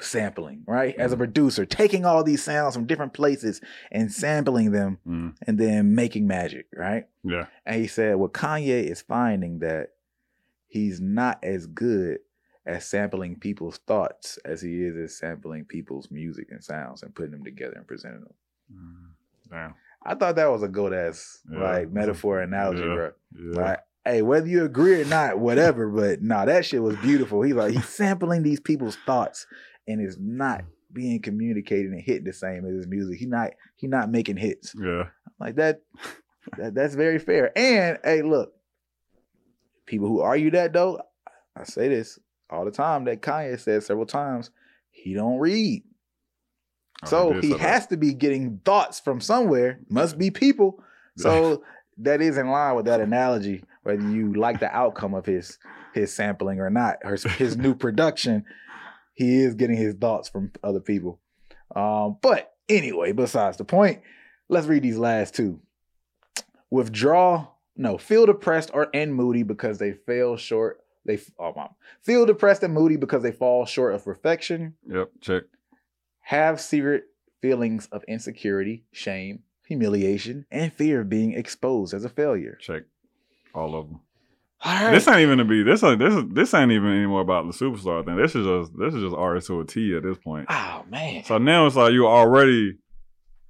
sampling, 0.00 0.62
right? 0.66 0.94
As 0.96 1.12
a 1.12 1.16
producer, 1.16 1.66
taking 1.66 2.04
all 2.04 2.22
these 2.22 2.42
sounds 2.42 2.74
from 2.74 2.86
different 2.86 3.14
places 3.14 3.60
and 3.90 4.12
sampling 4.12 4.70
them 4.70 4.98
Mm, 5.06 5.34
and 5.46 5.58
then 5.58 5.94
making 5.94 6.26
magic, 6.26 6.66
right? 6.76 7.06
yeah. 7.24 7.46
And 7.66 7.80
he 7.80 7.88
said, 7.88 8.16
well, 8.16 8.28
Kanye 8.28 8.84
is 8.84 9.02
finding 9.02 9.58
that 9.58 9.94
he's 10.68 11.00
not 11.00 11.42
as 11.42 11.66
good 11.66 12.18
at 12.68 12.82
sampling 12.82 13.34
people's 13.34 13.78
thoughts 13.86 14.38
as 14.44 14.60
he 14.62 14.82
is 14.84 14.94
as 14.96 15.16
sampling 15.18 15.64
people's 15.64 16.10
music 16.10 16.48
and 16.50 16.62
sounds 16.62 17.02
and 17.02 17.14
putting 17.14 17.32
them 17.32 17.42
together 17.42 17.74
and 17.76 17.86
presenting 17.86 18.20
them. 18.20 18.34
Mm, 18.72 19.50
Damn. 19.50 19.74
I 20.04 20.14
thought 20.14 20.36
that 20.36 20.50
was 20.50 20.62
a 20.62 20.68
good 20.68 20.92
ass 20.92 21.40
Yeah. 21.50 21.58
like 21.60 21.90
metaphor 21.90 22.40
analogy, 22.42 22.80
Yeah. 22.82 22.94
bro. 22.94 23.10
Yeah. 23.34 23.60
Like, 23.60 23.78
hey, 24.04 24.22
whether 24.22 24.46
you 24.46 24.64
agree 24.64 25.00
or 25.00 25.06
not, 25.06 25.38
whatever, 25.38 25.88
but 25.88 26.22
nah, 26.22 26.44
that 26.44 26.64
shit 26.66 26.82
was 26.82 26.94
beautiful. 26.96 27.42
He's 27.42 27.54
like, 27.56 27.72
he's 27.72 27.88
sampling 27.88 28.42
these 28.42 28.60
people's 28.60 28.96
thoughts 29.06 29.46
and 29.88 30.00
it's 30.00 30.16
not 30.20 30.64
being 30.92 31.20
communicated 31.22 31.90
and 31.92 32.00
hit 32.00 32.24
the 32.24 32.32
same 32.32 32.64
as 32.66 32.74
his 32.74 32.86
music. 32.86 33.18
He 33.18 33.26
not 33.26 33.52
he 33.76 33.86
not 33.86 34.10
making 34.10 34.36
hits. 34.36 34.74
Yeah. 34.78 35.04
Like 35.40 35.56
that, 35.56 35.80
that 36.58 36.74
that's 36.74 36.94
very 36.94 37.18
fair. 37.18 37.50
And 37.58 37.98
hey, 38.04 38.20
look, 38.22 38.52
people 39.86 40.08
who 40.08 40.20
argue 40.20 40.50
that 40.50 40.72
though, 40.74 41.00
I 41.56 41.64
say 41.64 41.88
this 41.88 42.18
all 42.50 42.64
the 42.64 42.70
time 42.70 43.04
that 43.04 43.22
Kanye 43.22 43.58
said 43.58 43.82
several 43.82 44.06
times, 44.06 44.50
he 44.90 45.14
don't 45.14 45.38
read. 45.38 45.82
Oh, 47.04 47.06
So 47.06 47.32
he 47.40 47.50
that. 47.50 47.60
has 47.60 47.86
to 47.88 47.96
be 47.96 48.14
getting 48.14 48.60
thoughts 48.64 49.00
from 49.00 49.20
somewhere. 49.20 49.80
Must 49.88 50.18
be 50.18 50.30
people. 50.30 50.82
So 51.16 51.62
that 51.98 52.20
is 52.20 52.38
in 52.38 52.48
line 52.48 52.74
with 52.76 52.86
that 52.86 53.00
analogy, 53.00 53.64
whether 53.82 54.00
you 54.08 54.32
like 54.34 54.60
the 54.60 54.74
outcome 54.74 55.14
of 55.14 55.26
his 55.26 55.58
his 55.94 56.14
sampling 56.14 56.60
or 56.60 56.70
not, 56.70 56.98
or 57.02 57.16
his, 57.16 57.56
new 57.56 57.74
production, 57.86 58.44
he 59.14 59.40
is 59.40 59.54
getting 59.54 59.76
his 59.76 59.94
thoughts 59.94 60.28
from 60.28 60.52
other 60.62 60.80
people. 60.80 61.18
Um, 61.74 62.18
but 62.20 62.52
anyway, 62.68 63.12
besides 63.12 63.56
the 63.56 63.64
point, 63.64 64.02
let's 64.48 64.66
read 64.66 64.82
these 64.82 64.98
last 64.98 65.34
two. 65.34 65.60
Withdraw, 66.70 67.48
no, 67.76 67.96
feel 67.98 68.26
depressed 68.26 68.70
or 68.74 68.88
and 68.92 69.14
moody 69.14 69.42
because 69.42 69.78
they 69.78 69.92
fail 69.92 70.36
short. 70.36 70.80
They 71.08 71.18
oh 71.40 71.52
mom. 71.56 71.70
Feel 72.02 72.24
depressed 72.26 72.62
and 72.62 72.72
moody 72.72 72.96
because 72.96 73.22
they 73.24 73.32
fall 73.32 73.64
short 73.66 73.94
of 73.94 74.04
perfection 74.04 74.74
Yep. 74.88 75.10
Check. 75.20 75.42
have 76.20 76.60
secret 76.60 77.04
feelings 77.40 77.88
of 77.90 78.04
insecurity, 78.04 78.84
shame, 78.92 79.42
humiliation, 79.66 80.44
and 80.50 80.72
fear 80.72 81.00
of 81.00 81.08
being 81.08 81.32
exposed 81.32 81.94
as 81.94 82.04
a 82.04 82.08
failure. 82.08 82.56
Check. 82.60 82.82
All 83.54 83.74
of 83.74 83.88
them. 83.88 84.00
Right. 84.64 84.90
This 84.90 85.06
ain't 85.08 85.20
even 85.20 85.38
to 85.38 85.44
be. 85.44 85.62
This 85.62 85.80
this 85.80 86.24
this 86.30 86.52
ain't 86.52 86.72
even 86.72 86.90
anymore 86.90 87.20
about 87.22 87.46
the 87.46 87.52
superstar 87.52 88.04
thing. 88.04 88.16
This 88.16 88.34
is 88.34 88.44
just 88.44 88.78
this 88.78 88.92
is 88.92 89.02
just 89.02 89.16
artist 89.16 89.46
to 89.46 89.60
a 89.60 89.64
T 89.64 89.96
at 89.96 90.02
this 90.02 90.18
point. 90.18 90.46
oh 90.50 90.84
man. 90.90 91.24
So 91.24 91.38
now 91.38 91.66
it's 91.66 91.76
like 91.76 91.92
you 91.92 92.06
already, 92.06 92.52
you 92.52 92.78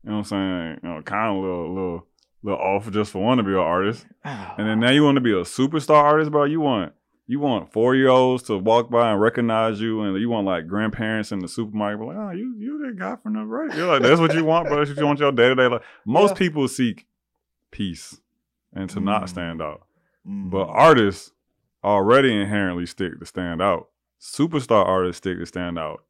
know 0.05 0.13
what 0.13 0.19
I'm 0.19 0.25
saying, 0.25 0.81
you 0.83 0.89
know, 0.89 1.03
kind 1.03 1.31
of 1.31 1.37
a 1.37 1.41
little 1.41 1.75
little 1.75 2.07
little 2.43 2.61
off 2.61 2.91
just 2.93 3.11
for 3.13 3.23
wanting 3.23 3.45
to 3.45 3.51
be 3.51 3.55
an 3.55 3.61
artist. 3.61 4.07
Oh, 4.25 4.55
And 4.59 4.69
then 4.69 4.81
now 4.81 4.91
you 4.91 5.03
want 5.03 5.17
to 5.17 5.21
be 5.23 5.33
a 5.33 5.43
superstar 5.45 6.03
artist, 6.03 6.31
bro. 6.31 6.45
You 6.45 6.61
want 6.61 6.93
you 7.31 7.39
want 7.39 7.71
four 7.71 7.95
year 7.95 8.09
olds 8.09 8.43
to 8.45 8.57
walk 8.59 8.91
by 8.91 9.13
and 9.13 9.21
recognize 9.21 9.81
you, 9.81 10.01
and 10.01 10.19
you 10.19 10.29
want 10.31 10.47
like 10.47 10.67
grandparents 10.67 11.31
in 11.31 11.39
the 11.41 11.47
supermarket, 11.49 12.05
like, 12.07 12.17
oh, 12.17 12.31
you 12.31 12.55
you 12.59 12.85
the 12.85 12.93
guy 12.99 13.17
from 13.23 13.35
the 13.35 13.45
right. 13.45 13.73
You're 13.77 13.87
like, 13.87 14.03
that's 14.03 14.21
what 14.21 14.35
you 14.35 14.45
want, 14.45 14.67
bro. 14.67 14.79
That's 14.79 14.91
what 14.91 14.99
you 14.99 15.07
want 15.07 15.21
your 15.21 15.31
day 15.31 15.49
to 15.49 15.55
day 15.55 15.69
life. 15.69 15.83
Most 16.07 16.31
Yeah. 16.31 16.39
people 16.39 16.67
seek 16.69 17.07
peace 17.71 18.21
and 18.73 18.89
to 18.91 19.01
Mm. 19.01 19.05
not 19.05 19.29
stand 19.29 19.61
out, 19.63 19.87
mm, 20.27 20.51
but 20.51 20.65
artists 20.71 21.33
already 21.85 22.35
inherently 22.35 22.87
stick 22.87 23.19
to 23.21 23.27
stand 23.27 23.61
out. 23.63 23.89
Superstar 24.21 24.85
artists 24.85 25.19
stick 25.19 25.39
to 25.39 25.47
stand 25.47 25.79
out 25.79 26.03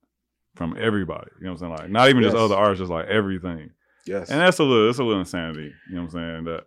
from 0.55 0.77
everybody. 0.79 1.31
You 1.41 1.47
know 1.47 1.53
what 1.53 1.63
I'm 1.63 1.69
saying? 1.69 1.79
Like 1.83 1.91
not 1.91 2.09
even 2.09 2.23
just 2.23 2.37
other 2.37 2.55
artists, 2.55 2.81
just 2.81 2.91
like 2.93 3.07
everything. 3.07 3.71
yes, 4.07 4.31
And 4.31 4.41
that's 4.41 4.59
a 4.61 4.65
little, 4.65 4.87
that's 4.87 4.99
a 4.99 5.05
little 5.05 5.21
insanity. 5.21 5.73
You 5.89 5.97
know 5.97 6.03
what 6.03 6.15
I'm 6.15 6.45
saying? 6.45 6.45
That 6.45 6.65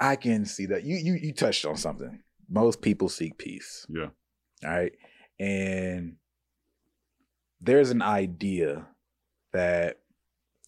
I 0.00 0.16
can 0.16 0.44
see 0.44 0.66
that. 0.66 0.82
You 0.84 0.96
you 0.96 1.14
you 1.14 1.32
touched 1.32 1.64
on 1.64 1.76
something. 1.76 2.20
Most 2.48 2.82
people 2.82 3.08
seek 3.08 3.38
peace. 3.38 3.86
yeah, 3.88 4.08
All 4.64 4.70
right. 4.70 4.92
And 5.40 6.16
there's 7.60 7.90
an 7.90 8.02
idea 8.02 8.86
that 9.52 9.98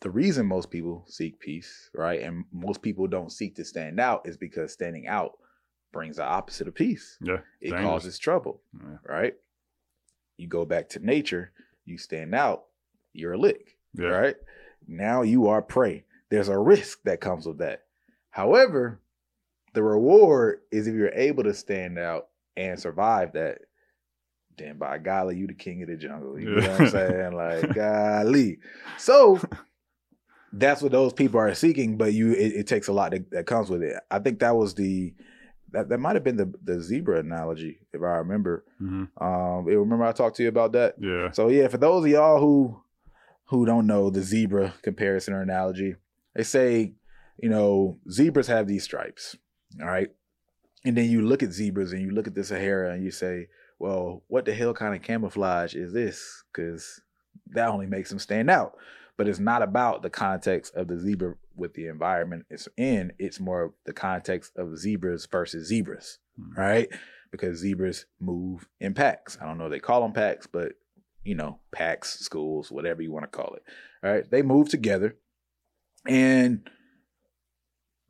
the 0.00 0.10
reason 0.10 0.46
most 0.46 0.70
people 0.70 1.04
seek 1.08 1.38
peace, 1.38 1.90
right? 1.94 2.20
And 2.22 2.44
most 2.52 2.82
people 2.82 3.06
don't 3.06 3.30
seek 3.32 3.56
to 3.56 3.64
stand 3.64 3.98
out 4.00 4.26
is 4.28 4.36
because 4.36 4.72
standing 4.72 5.06
out 5.06 5.32
brings 5.92 6.16
the 6.16 6.24
opposite 6.24 6.68
of 6.68 6.74
peace. 6.74 7.16
yeah, 7.22 7.38
It 7.60 7.70
dangerous. 7.70 7.82
causes 7.84 8.18
trouble, 8.18 8.60
Yeah. 8.78 8.98
right? 9.04 9.34
You 10.36 10.48
go 10.48 10.64
back 10.64 10.88
to 10.90 10.98
nature, 11.04 11.52
you 11.84 11.96
stand 11.98 12.34
out, 12.34 12.64
you're 13.12 13.32
a 13.34 13.38
lick, 13.38 13.76
yeah. 13.94 14.08
right? 14.08 14.36
Now 14.86 15.22
you 15.22 15.46
are 15.48 15.62
prey. 15.62 16.04
There's 16.30 16.48
a 16.48 16.58
risk 16.58 17.00
that 17.04 17.20
comes 17.20 17.46
with 17.46 17.58
that. 17.58 17.84
However, 18.30 19.00
the 19.76 19.82
reward 19.82 20.60
is 20.72 20.86
if 20.86 20.94
you're 20.94 21.10
able 21.14 21.44
to 21.44 21.52
stand 21.52 21.98
out 21.98 22.28
and 22.56 22.80
survive 22.80 23.34
that, 23.34 23.58
then 24.56 24.78
by 24.78 24.96
golly, 24.96 25.36
you 25.36 25.46
the 25.46 25.52
king 25.52 25.82
of 25.82 25.88
the 25.88 25.96
jungle. 25.96 26.40
You 26.40 26.48
know 26.48 26.70
what 26.70 26.80
I'm 26.80 26.88
saying? 26.88 27.32
Like 27.36 27.74
golly. 27.74 28.58
So 28.96 29.38
that's 30.52 30.80
what 30.80 30.92
those 30.92 31.12
people 31.12 31.38
are 31.40 31.54
seeking, 31.54 31.98
but 31.98 32.14
you 32.14 32.32
it, 32.32 32.54
it 32.54 32.66
takes 32.66 32.88
a 32.88 32.92
lot 32.92 33.10
that, 33.10 33.30
that 33.32 33.46
comes 33.46 33.68
with 33.68 33.82
it. 33.82 33.94
I 34.10 34.18
think 34.18 34.38
that 34.38 34.56
was 34.56 34.74
the 34.74 35.14
that, 35.72 35.90
that 35.90 35.98
might 35.98 36.16
have 36.16 36.24
been 36.24 36.36
the 36.38 36.52
the 36.64 36.80
zebra 36.80 37.20
analogy, 37.20 37.80
if 37.92 38.00
I 38.00 38.16
remember. 38.16 38.64
hmm 38.78 39.04
Um, 39.20 39.64
remember 39.66 40.04
I 40.04 40.12
talked 40.12 40.36
to 40.36 40.42
you 40.42 40.48
about 40.48 40.72
that. 40.72 40.94
Yeah. 40.98 41.32
So 41.32 41.48
yeah, 41.48 41.68
for 41.68 41.76
those 41.78 42.04
of 42.04 42.10
y'all 42.10 42.40
who 42.40 42.80
who 43.50 43.66
don't 43.66 43.86
know 43.86 44.08
the 44.08 44.22
zebra 44.22 44.72
comparison 44.80 45.34
or 45.34 45.42
analogy, 45.42 45.96
they 46.34 46.44
say, 46.44 46.94
you 47.42 47.50
know, 47.50 47.98
zebras 48.10 48.46
have 48.46 48.66
these 48.66 48.84
stripes, 48.84 49.36
all 49.80 49.86
right? 49.86 50.10
And 50.84 50.96
then 50.96 51.10
you 51.10 51.22
look 51.22 51.42
at 51.42 51.52
zebras 51.52 51.92
and 51.92 52.02
you 52.02 52.10
look 52.12 52.26
at 52.26 52.34
the 52.34 52.44
Sahara 52.44 52.92
and 52.92 53.02
you 53.04 53.10
say, 53.10 53.48
well, 53.78 54.22
what 54.28 54.44
the 54.44 54.54
hell 54.54 54.72
kind 54.72 54.94
of 54.94 55.02
camouflage 55.02 55.74
is 55.74 55.92
this? 55.92 56.44
Because 56.52 57.00
that 57.48 57.68
only 57.68 57.86
makes 57.86 58.08
them 58.10 58.18
stand 58.18 58.50
out. 58.50 58.76
But 59.16 59.28
it's 59.28 59.38
not 59.38 59.62
about 59.62 60.02
the 60.02 60.10
context 60.10 60.74
of 60.74 60.88
the 60.88 60.98
zebra 60.98 61.34
with 61.54 61.74
the 61.74 61.86
environment 61.86 62.46
it's 62.50 62.68
in. 62.76 63.12
It's 63.18 63.40
more 63.40 63.72
the 63.84 63.92
context 63.92 64.52
of 64.56 64.78
zebras 64.78 65.26
versus 65.26 65.66
zebras, 65.68 66.18
Mhm. 66.38 66.56
right? 66.56 66.88
Because 67.30 67.58
zebras 67.58 68.06
move 68.20 68.68
in 68.78 68.94
packs. 68.94 69.38
I 69.40 69.46
don't 69.46 69.58
know 69.58 69.68
they 69.68 69.80
call 69.80 70.02
them 70.02 70.12
packs, 70.12 70.46
but 70.46 70.72
you 71.24 71.34
know, 71.34 71.58
packs, 71.72 72.20
schools, 72.20 72.70
whatever 72.70 73.02
you 73.02 73.10
want 73.10 73.24
to 73.24 73.36
call 73.36 73.54
it. 73.54 73.62
All 74.04 74.12
right. 74.12 74.30
They 74.30 74.42
move 74.42 74.68
together. 74.68 75.16
And 76.06 76.70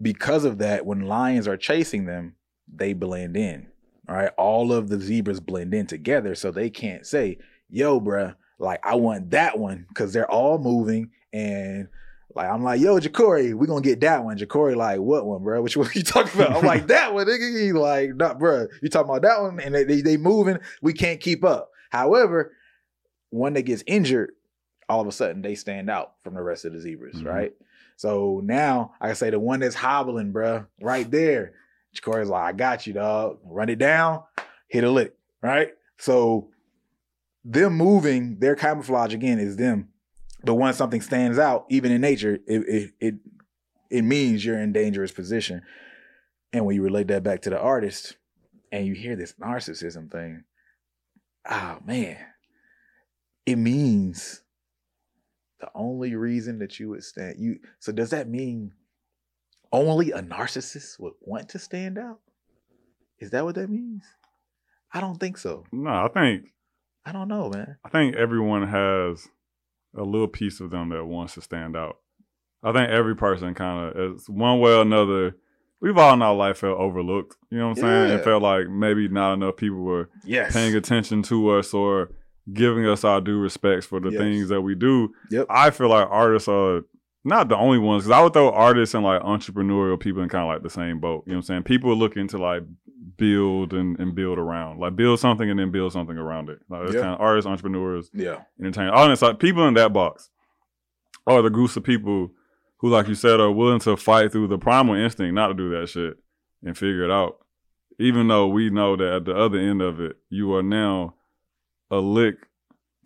because 0.00 0.44
of 0.44 0.58
that, 0.58 0.84
when 0.86 1.00
lions 1.02 1.48
are 1.48 1.56
chasing 1.56 2.04
them, 2.06 2.34
they 2.72 2.92
blend 2.92 3.36
in. 3.36 3.68
All 4.08 4.14
right. 4.16 4.30
All 4.36 4.72
of 4.72 4.88
the 4.88 5.00
zebras 5.00 5.40
blend 5.40 5.74
in 5.74 5.86
together. 5.86 6.34
So 6.34 6.50
they 6.50 6.70
can't 6.70 7.06
say, 7.06 7.38
yo, 7.68 8.00
bruh, 8.00 8.34
like 8.58 8.80
I 8.84 8.94
want 8.96 9.30
that 9.30 9.58
one 9.58 9.86
because 9.88 10.12
they're 10.12 10.30
all 10.30 10.58
moving. 10.58 11.10
And 11.32 11.88
like 12.34 12.48
I'm 12.48 12.62
like, 12.62 12.80
yo, 12.80 12.98
Jacorey, 13.00 13.54
we 13.54 13.66
gonna 13.66 13.80
get 13.80 14.00
that 14.02 14.22
one. 14.24 14.38
Jacorey, 14.38 14.76
like, 14.76 15.00
what 15.00 15.26
one, 15.26 15.42
bro? 15.42 15.62
Which 15.62 15.76
one 15.76 15.88
you 15.94 16.02
talking 16.02 16.40
about? 16.40 16.56
I'm 16.56 16.64
like, 16.64 16.86
that 16.88 17.14
one. 17.14 17.26
Nigga. 17.26 17.60
He 17.60 17.72
like, 17.72 18.14
nah, 18.14 18.34
bro, 18.34 18.66
you 18.82 18.88
talking 18.88 19.10
about 19.10 19.22
that 19.22 19.40
one? 19.42 19.58
And 19.60 19.74
they, 19.74 19.84
they 19.84 20.00
they 20.02 20.16
moving, 20.16 20.58
we 20.82 20.92
can't 20.92 21.20
keep 21.20 21.44
up. 21.44 21.70
However, 21.90 22.52
one 23.30 23.54
that 23.54 23.62
gets 23.62 23.82
injured, 23.86 24.32
all 24.88 25.00
of 25.00 25.06
a 25.08 25.12
sudden 25.12 25.42
they 25.42 25.54
stand 25.54 25.90
out 25.90 26.12
from 26.22 26.34
the 26.34 26.42
rest 26.42 26.64
of 26.64 26.72
the 26.72 26.80
zebras, 26.80 27.16
Mhm. 27.16 27.26
right? 27.26 27.52
So 27.96 28.40
now 28.44 28.92
I 29.00 29.08
can 29.08 29.16
say 29.16 29.30
the 29.30 29.40
one 29.40 29.60
that's 29.60 29.74
hobbling, 29.74 30.32
bruh, 30.32 30.66
right 30.80 31.10
there. 31.10 31.54
Jacorey's 31.96 32.28
like, 32.28 32.44
I 32.44 32.52
got 32.52 32.86
you, 32.86 32.92
dog. 32.92 33.38
Run 33.44 33.70
it 33.70 33.78
down, 33.78 34.22
hit 34.68 34.84
a 34.84 34.90
lick, 34.90 35.14
right? 35.42 35.70
So 35.98 36.50
them 37.44 37.74
moving, 37.74 38.38
their 38.38 38.54
camouflage 38.54 39.14
again 39.14 39.38
is 39.38 39.56
them. 39.56 39.88
But 40.44 40.54
once 40.54 40.76
something 40.76 41.00
stands 41.00 41.38
out, 41.38 41.66
even 41.70 41.90
in 41.90 42.00
nature, 42.00 42.38
it 42.46 42.68
it 42.68 42.92
it, 43.00 43.14
it 43.90 44.02
means 44.02 44.44
you're 44.44 44.60
in 44.60 44.72
dangerous 44.72 45.12
position. 45.12 45.62
And 46.52 46.64
when 46.66 46.76
you 46.76 46.82
relate 46.82 47.08
that 47.08 47.22
back 47.22 47.42
to 47.42 47.50
the 47.50 47.58
artist, 47.58 48.16
and 48.70 48.86
you 48.86 48.94
hear 48.94 49.16
this 49.16 49.34
narcissism 49.34 50.10
thing, 50.10 50.44
oh 51.48 51.78
man, 51.84 52.18
it 53.46 53.56
means 53.56 54.42
the 55.60 55.68
only 55.74 56.14
reason 56.14 56.58
that 56.58 56.78
you 56.78 56.90
would 56.90 57.04
stand 57.04 57.36
you. 57.38 57.58
So 57.78 57.92
does 57.92 58.10
that 58.10 58.28
mean 58.28 58.72
only 59.72 60.10
a 60.12 60.22
narcissist 60.22 60.98
would 61.00 61.14
want 61.20 61.48
to 61.50 61.58
stand 61.58 61.98
out? 61.98 62.20
Is 63.18 63.30
that 63.30 63.44
what 63.44 63.54
that 63.54 63.70
means? 63.70 64.04
I 64.92 65.00
don't 65.00 65.18
think 65.18 65.38
so. 65.38 65.64
No, 65.72 65.90
I 65.90 66.08
think 66.08 66.52
I 67.04 67.12
don't 67.12 67.28
know, 67.28 67.48
man. 67.50 67.76
I 67.84 67.88
think 67.88 68.16
everyone 68.16 68.66
has 68.66 69.28
a 69.96 70.02
little 70.02 70.28
piece 70.28 70.60
of 70.60 70.70
them 70.70 70.88
that 70.90 71.04
wants 71.04 71.34
to 71.34 71.40
stand 71.40 71.76
out. 71.76 71.98
I 72.62 72.72
think 72.72 72.90
every 72.90 73.14
person 73.14 73.54
kind 73.54 73.90
of, 73.96 74.14
is 74.16 74.28
one 74.28 74.58
way 74.60 74.72
or 74.72 74.82
another, 74.82 75.36
we've 75.80 75.96
all 75.96 76.14
in 76.14 76.22
our 76.22 76.34
life 76.34 76.58
felt 76.58 76.78
overlooked. 76.78 77.36
You 77.50 77.58
know 77.58 77.68
what 77.68 77.78
I'm 77.78 77.82
saying? 77.84 78.08
Yeah. 78.10 78.14
It 78.16 78.24
felt 78.24 78.42
like 78.42 78.68
maybe 78.68 79.08
not 79.08 79.34
enough 79.34 79.56
people 79.56 79.78
were 79.78 80.10
Yes. 80.24 80.52
paying 80.52 80.74
attention 80.74 81.22
to 81.24 81.50
us 81.50 81.72
or 81.72 82.10
giving 82.52 82.86
us 82.86 83.02
our 83.04 83.20
due 83.20 83.38
respects 83.38 83.86
for 83.86 83.98
the 84.00 84.10
Yes. 84.10 84.20
things 84.20 84.48
that 84.50 84.60
we 84.62 84.74
do. 84.74 85.12
Yep. 85.30 85.46
I 85.50 85.70
feel 85.70 85.88
like 85.88 86.06
artists 86.10 86.48
are 86.48 86.82
not 87.24 87.48
the 87.48 87.56
only 87.56 87.78
ones 87.78 88.04
because 88.04 88.16
I 88.16 88.22
would 88.22 88.32
throw 88.32 88.50
artists 88.50 88.94
and 88.94 89.02
like 89.04 89.20
entrepreneurial 89.22 89.98
people 89.98 90.22
in 90.22 90.28
kind 90.28 90.42
of 90.44 90.48
like 90.48 90.62
the 90.62 90.70
same 90.70 91.00
boat. 91.00 91.24
You 91.26 91.32
know 91.32 91.38
what 91.38 91.42
I'm 91.44 91.46
saying? 91.46 91.62
People 91.64 91.90
are 91.90 91.94
looking 91.96 92.28
to 92.28 92.38
like 92.38 92.62
build 93.16 93.72
and, 93.72 93.98
and 93.98 94.14
build 94.14 94.38
around, 94.38 94.78
like 94.78 94.94
build 94.94 95.18
something 95.18 95.48
and 95.50 95.58
then 95.58 95.70
build 95.72 95.92
something 95.92 96.16
around 96.16 96.48
it. 96.50 96.60
Like 96.68 96.84
it's 96.84 96.94
Yeah. 96.94 97.00
kind 97.00 97.14
of 97.14 97.20
artists, 97.20 97.48
entrepreneurs, 97.48 98.10
Yeah. 98.14 98.42
entertainers. 98.60 98.92
All 98.94 99.08
this 99.08 99.22
like 99.22 99.38
people 99.40 99.66
in 99.66 99.74
that 99.74 99.92
box 99.92 100.30
are 101.26 101.42
the 101.42 101.50
groups 101.50 101.76
of 101.76 101.82
people 101.82 102.30
who, 102.78 102.88
like 102.90 103.08
you 103.08 103.14
said, 103.16 103.40
are 103.40 103.50
willing 103.50 103.80
to 103.80 103.96
fight 103.96 104.30
through 104.30 104.46
the 104.48 104.58
primal 104.58 104.94
instinct 104.94 105.34
not 105.34 105.48
to 105.48 105.54
do 105.54 105.70
that 105.70 105.88
shit 105.88 106.18
and 106.62 106.76
figure 106.78 107.02
it 107.04 107.10
out. 107.10 107.38
even 107.98 108.28
though 108.28 108.46
we 108.46 108.68
know 108.68 108.94
that 108.94 109.10
at 109.14 109.24
the 109.24 109.34
other 109.34 109.58
end 109.58 109.80
of 109.80 109.98
it, 109.98 110.16
you 110.28 110.52
are 110.54 110.62
now 110.62 111.14
a 111.90 111.96
lick 111.98 112.36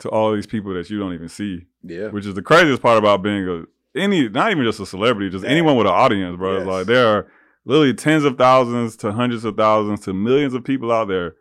to 0.00 0.08
all 0.08 0.32
these 0.34 0.46
people 0.46 0.72
that 0.74 0.88
you 0.90 0.98
don't 0.98 1.12
even 1.14 1.28
see, 1.28 1.66
Yeah. 1.82 2.08
which 2.08 2.26
is 2.26 2.34
the 2.34 2.42
craziest 2.42 2.80
part 2.82 2.98
about 2.98 3.22
being 3.22 3.48
a 3.48 3.64
any 3.98 4.28
not 4.28 4.50
even 4.50 4.64
just 4.64 4.80
a 4.80 4.86
celebrity, 4.86 5.28
just 5.30 5.44
anyone 5.44 5.76
with 5.76 5.86
an 5.86 5.92
audience, 5.92 6.36
bro. 6.36 6.58
Yes. 6.58 6.66
Like 6.66 6.86
there 6.86 7.06
are 7.06 7.26
literally 7.64 7.92
tens 7.94 8.24
of 8.24 8.38
thousands 8.38 8.96
to 8.98 9.12
hundreds 9.12 9.44
of 9.44 9.56
thousands 9.56 10.00
to 10.02 10.14
millions 10.14 10.54
of 10.54 10.64
people 10.64 10.90
out 10.92 11.08
there 11.08 11.34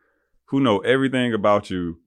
who 0.45 0.59
know 0.59 0.79
everything 0.79 1.33
about 1.33 1.69
you. 1.69 1.99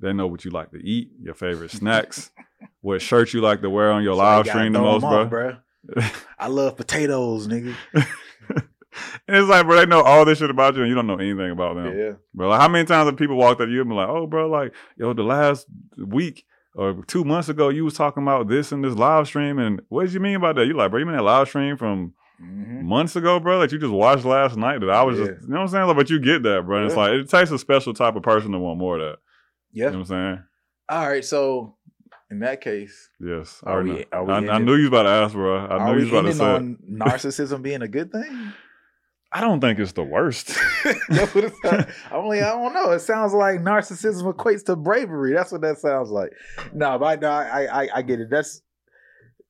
They 0.00 0.12
know 0.14 0.26
what 0.26 0.44
you 0.44 0.50
like 0.50 0.70
to 0.70 0.78
eat, 0.78 1.10
your 1.22 1.34
favorite 1.34 1.70
snacks, 1.70 2.30
what 2.80 3.02
shirt 3.02 3.34
you 3.34 3.42
like 3.42 3.60
to 3.60 3.68
wear 3.70 3.92
on 3.92 4.02
your 4.02 4.14
So 4.14 4.18
live 4.18 4.46
stream 4.46 4.72
the 4.72 4.80
most, 4.80 5.04
off, 5.04 5.28
bro. 5.28 5.56
bruh. 5.94 6.24
I 6.38 6.46
love 6.48 6.76
potatoes, 6.78 7.46
nigga. 7.46 7.74
And 9.28 9.36
it's 9.36 9.48
like, 9.48 9.66
bro, 9.66 9.76
they 9.76 9.86
know 9.86 10.02
all 10.02 10.24
this 10.24 10.38
shit 10.38 10.50
about 10.50 10.74
you 10.74 10.80
and 10.82 10.88
you 10.88 10.94
don't 10.94 11.06
know 11.06 11.14
anything 11.18 11.50
about 11.50 11.76
them. 11.76 11.96
Yeah. 11.96 12.12
Bro, 12.34 12.48
like, 12.48 12.60
how 12.60 12.68
many 12.68 12.84
times 12.86 13.08
have 13.08 13.16
people 13.16 13.36
walked 13.36 13.60
up 13.60 13.68
to 13.68 13.72
you 13.72 13.80
and 13.80 13.88
been 13.88 13.96
like, 13.96 14.08
oh, 14.08 14.26
bro, 14.26 14.48
like, 14.50 14.72
yo, 14.96 15.12
the 15.12 15.22
last 15.22 15.66
week 15.96 16.44
or 16.74 17.04
two 17.06 17.22
months 17.24 17.48
ago, 17.48 17.68
you 17.68 17.84
was 17.84 17.94
talking 17.94 18.22
about 18.22 18.48
this 18.48 18.72
and 18.72 18.82
this 18.84 18.94
live 18.94 19.26
stream. 19.28 19.58
And 19.58 19.80
what 19.88 20.04
did 20.04 20.14
you 20.14 20.20
mean 20.20 20.36
about 20.36 20.56
that? 20.56 20.66
You 20.66 20.74
like, 20.74 20.90
bro, 20.90 20.98
you 21.00 21.06
mean 21.06 21.16
that 21.16 21.22
live 21.22 21.48
stream 21.48 21.76
from 21.76 22.14
hmm 22.38 22.84
months 22.84 23.14
ago, 23.16 23.38
bro, 23.38 23.60
that 23.60 23.70
you 23.70 23.78
just 23.78 23.92
watched 23.92 24.24
last 24.24 24.56
night 24.56 24.80
that 24.80 24.88
I 24.90 25.02
was 25.02 25.18
Yeah. 25.18 25.26
just, 25.26 25.42
you 25.42 25.48
know 25.48 25.56
what 25.56 25.62
I'm 25.62 25.68
saying? 25.68 25.86
Like, 25.86 25.96
but 25.96 26.10
you 26.10 26.18
get 26.18 26.42
that, 26.44 26.64
bro. 26.64 26.78
And 26.78 26.86
It's 26.86 26.96
like, 26.96 27.12
it 27.12 27.28
takes 27.28 27.50
a 27.50 27.58
special 27.58 27.92
type 27.94 28.16
of 28.16 28.22
person 28.22 28.52
to 28.52 28.58
want 28.58 28.78
more 28.78 28.98
of 28.98 29.02
that. 29.12 29.18
Yeah. 29.72 29.84
You 29.84 29.90
know 29.90 29.98
what 29.98 30.10
I'm 30.10 30.34
saying? 30.36 30.44
All 30.88 31.08
right. 31.08 31.24
So 31.24 31.76
in 32.30 32.38
that 32.40 32.60
case, 32.62 33.10
Yes. 33.20 33.60
I, 33.64 33.70
Are 33.72 33.82
we- 33.82 33.90
know. 33.90 34.04
are 34.12 34.24
we 34.24 34.32
I, 34.48 34.54
I 34.54 34.58
knew 34.58 34.74
you 34.76 34.84
was 34.84 34.88
about 34.88 35.02
to 35.04 35.08
ask, 35.10 35.34
bro. 35.34 35.58
I 35.66 35.84
knew 35.92 35.98
you 36.02 36.10
was 36.10 36.12
about 36.12 36.22
to 36.22 36.32
say. 36.34 36.44
on 36.44 36.78
narcissism 36.90 37.60
being 37.62 37.82
a 37.82 37.88
good 37.88 38.10
thing? 38.10 38.52
I 39.32 39.40
don't 39.40 39.60
think 39.60 39.78
it's 39.78 39.92
the 39.92 40.02
worst. 40.02 40.48
That's 41.08 41.34
what 41.34 41.44
it 41.44 41.52
sounds. 41.62 41.86
I 42.10 42.14
only 42.14 42.42
I 42.42 42.50
don't 42.50 42.74
know. 42.74 42.90
It 42.90 43.00
sounds 43.00 43.32
like 43.32 43.60
narcissism 43.60 44.32
equates 44.32 44.64
to 44.64 44.76
bravery. 44.76 45.32
That's 45.32 45.52
what 45.52 45.60
that 45.60 45.78
sounds 45.78 46.10
like. 46.10 46.32
No, 46.72 46.98
but 46.98 47.18
I, 47.18 47.20
no, 47.20 47.30
I, 47.30 47.82
I 47.82 47.88
I 47.96 48.02
get 48.02 48.20
it. 48.20 48.30
That's 48.30 48.62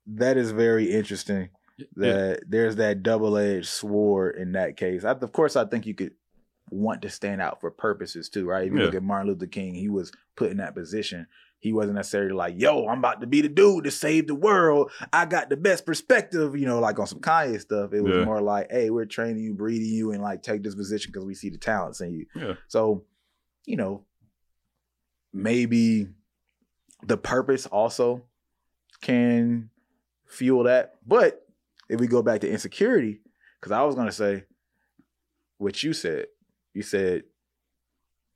that 0.06 0.36
is 0.36 0.50
very 0.50 0.92
interesting. 0.92 1.48
That 1.96 2.42
there's 2.46 2.76
that 2.76 3.02
double 3.02 3.38
edged 3.38 3.68
sword 3.68 4.36
in 4.36 4.52
that 4.52 4.76
case. 4.76 5.04
I, 5.04 5.12
of 5.12 5.32
course, 5.32 5.56
I 5.56 5.64
think 5.64 5.86
you 5.86 5.94
could 5.94 6.12
want 6.70 7.00
to 7.02 7.10
stand 7.10 7.40
out 7.40 7.60
for 7.60 7.70
purposes 7.70 8.28
too, 8.28 8.46
right? 8.46 8.66
If 8.66 8.72
you 8.72 8.80
look 8.80 8.94
at 8.94 9.02
Martin 9.02 9.28
Luther 9.28 9.46
King, 9.46 9.74
he 9.74 9.88
was 9.88 10.12
put 10.36 10.50
in 10.50 10.58
that 10.58 10.74
position. 10.74 11.26
He 11.60 11.72
wasn't 11.74 11.96
necessarily 11.96 12.32
like, 12.32 12.54
"Yo, 12.58 12.86
I'm 12.86 12.98
about 12.98 13.20
to 13.20 13.26
be 13.26 13.42
the 13.42 13.48
dude 13.48 13.84
to 13.84 13.90
save 13.90 14.26
the 14.26 14.34
world. 14.34 14.90
I 15.12 15.26
got 15.26 15.50
the 15.50 15.56
best 15.58 15.84
perspective," 15.86 16.56
you 16.56 16.66
know, 16.66 16.80
like 16.80 16.98
on 16.98 17.06
some 17.06 17.20
Kanye 17.20 17.60
stuff. 17.60 17.92
It 17.92 18.00
was 18.00 18.16
Yeah. 18.16 18.24
more 18.24 18.40
like, 18.40 18.70
"Hey, 18.70 18.88
we're 18.90 19.04
training 19.04 19.42
you, 19.42 19.52
breeding 19.54 19.88
you, 19.90 20.10
and 20.12 20.22
like 20.22 20.42
take 20.42 20.62
this 20.62 20.74
position 20.74 21.12
because 21.12 21.26
we 21.26 21.34
see 21.34 21.50
the 21.50 21.58
talents 21.58 22.00
in 22.00 22.12
you." 22.12 22.26
Yeah. 22.34 22.54
So, 22.68 23.04
you 23.66 23.76
know, 23.76 24.06
maybe 25.32 26.08
the 27.06 27.16
purpose 27.16 27.66
also 27.66 28.24
can 29.00 29.70
fuel 30.26 30.64
that. 30.64 30.94
But 31.06 31.46
if 31.88 32.00
we 32.00 32.06
go 32.06 32.22
back 32.22 32.40
to 32.40 32.50
insecurity, 32.50 33.20
because 33.60 33.72
I 33.72 33.82
was 33.82 33.94
gonna 33.94 34.12
say 34.12 34.44
what 35.58 35.82
you 35.82 35.92
said. 35.92 36.26
You 36.72 36.82
said 36.82 37.24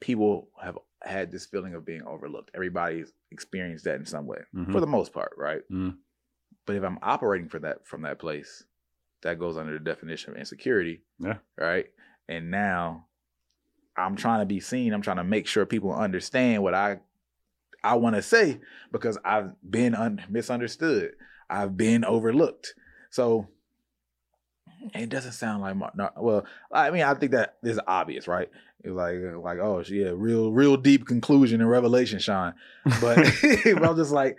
people 0.01 0.51
have 0.61 0.77
had 1.07 1.31
this 1.31 1.47
feeling 1.47 1.75
of 1.75 1.85
being 1.85 2.03
overlooked. 2.03 2.51
Everybody's 2.55 3.13
experienced 3.31 3.85
that 3.85 3.97
in 3.97 4.07
some 4.07 4.27
way, 4.27 4.43
Mhm. 4.55 4.73
for 4.73 4.81
the 4.81 4.87
most 4.87 5.13
part, 5.13 5.33
right? 5.37 5.63
Mhm. 5.71 5.99
But 6.67 6.77
if 6.77 6.83
I'm 6.83 6.99
operating 7.03 7.49
for 7.49 7.59
that 7.61 7.87
from 7.87 8.03
that 8.03 8.19
place, 8.19 8.65
that 9.23 9.39
goes 9.39 9.57
under 9.57 9.73
the 9.73 9.85
definition 9.85 10.33
of 10.33 10.39
insecurity. 10.39 11.03
Yeah. 11.19 11.39
Right. 11.59 11.91
And 12.29 12.51
now 12.51 13.07
I'm 13.97 14.17
trying 14.17 14.41
to 14.41 14.47
be 14.47 14.61
seen. 14.61 14.93
I'm 14.93 15.03
trying 15.03 15.19
to 15.19 15.25
make 15.25 15.47
sure 15.47 15.65
people 15.67 15.93
understand 15.93 16.63
what 16.63 16.75
I 16.75 17.01
I 17.83 17.97
want 17.97 18.17
to 18.17 18.23
say 18.23 18.61
because 18.93 19.19
I've 19.27 19.53
been 19.69 19.95
un- 19.95 20.23
misunderstood. 20.31 21.17
I've 21.51 21.77
been 21.77 22.03
overlooked. 22.05 22.75
So 23.11 23.49
it 24.95 25.09
doesn't 25.09 25.33
sound 25.33 25.63
like 25.63 25.77
no, 25.97 26.11
well. 26.17 26.47
I 26.73 26.91
mean, 26.91 27.03
I 27.03 27.15
think 27.15 27.33
that 27.33 27.57
is 27.63 27.81
obvious, 27.87 28.29
right? 28.29 28.51
It's 28.83 28.93
like 28.93 29.17
uh, 29.17 29.39
like 29.39 29.59
oh 29.59 29.83
yeah, 29.89 30.11
real 30.15 30.53
real 30.53 30.77
deep 30.77 31.07
conclusion 31.07 31.61
and 31.61 31.71
revelation, 31.71 32.19
Sean. 32.19 32.55
But, 33.01 33.17
but 33.65 33.85
I'm 33.85 33.97
just 33.97 34.13
like 34.13 34.37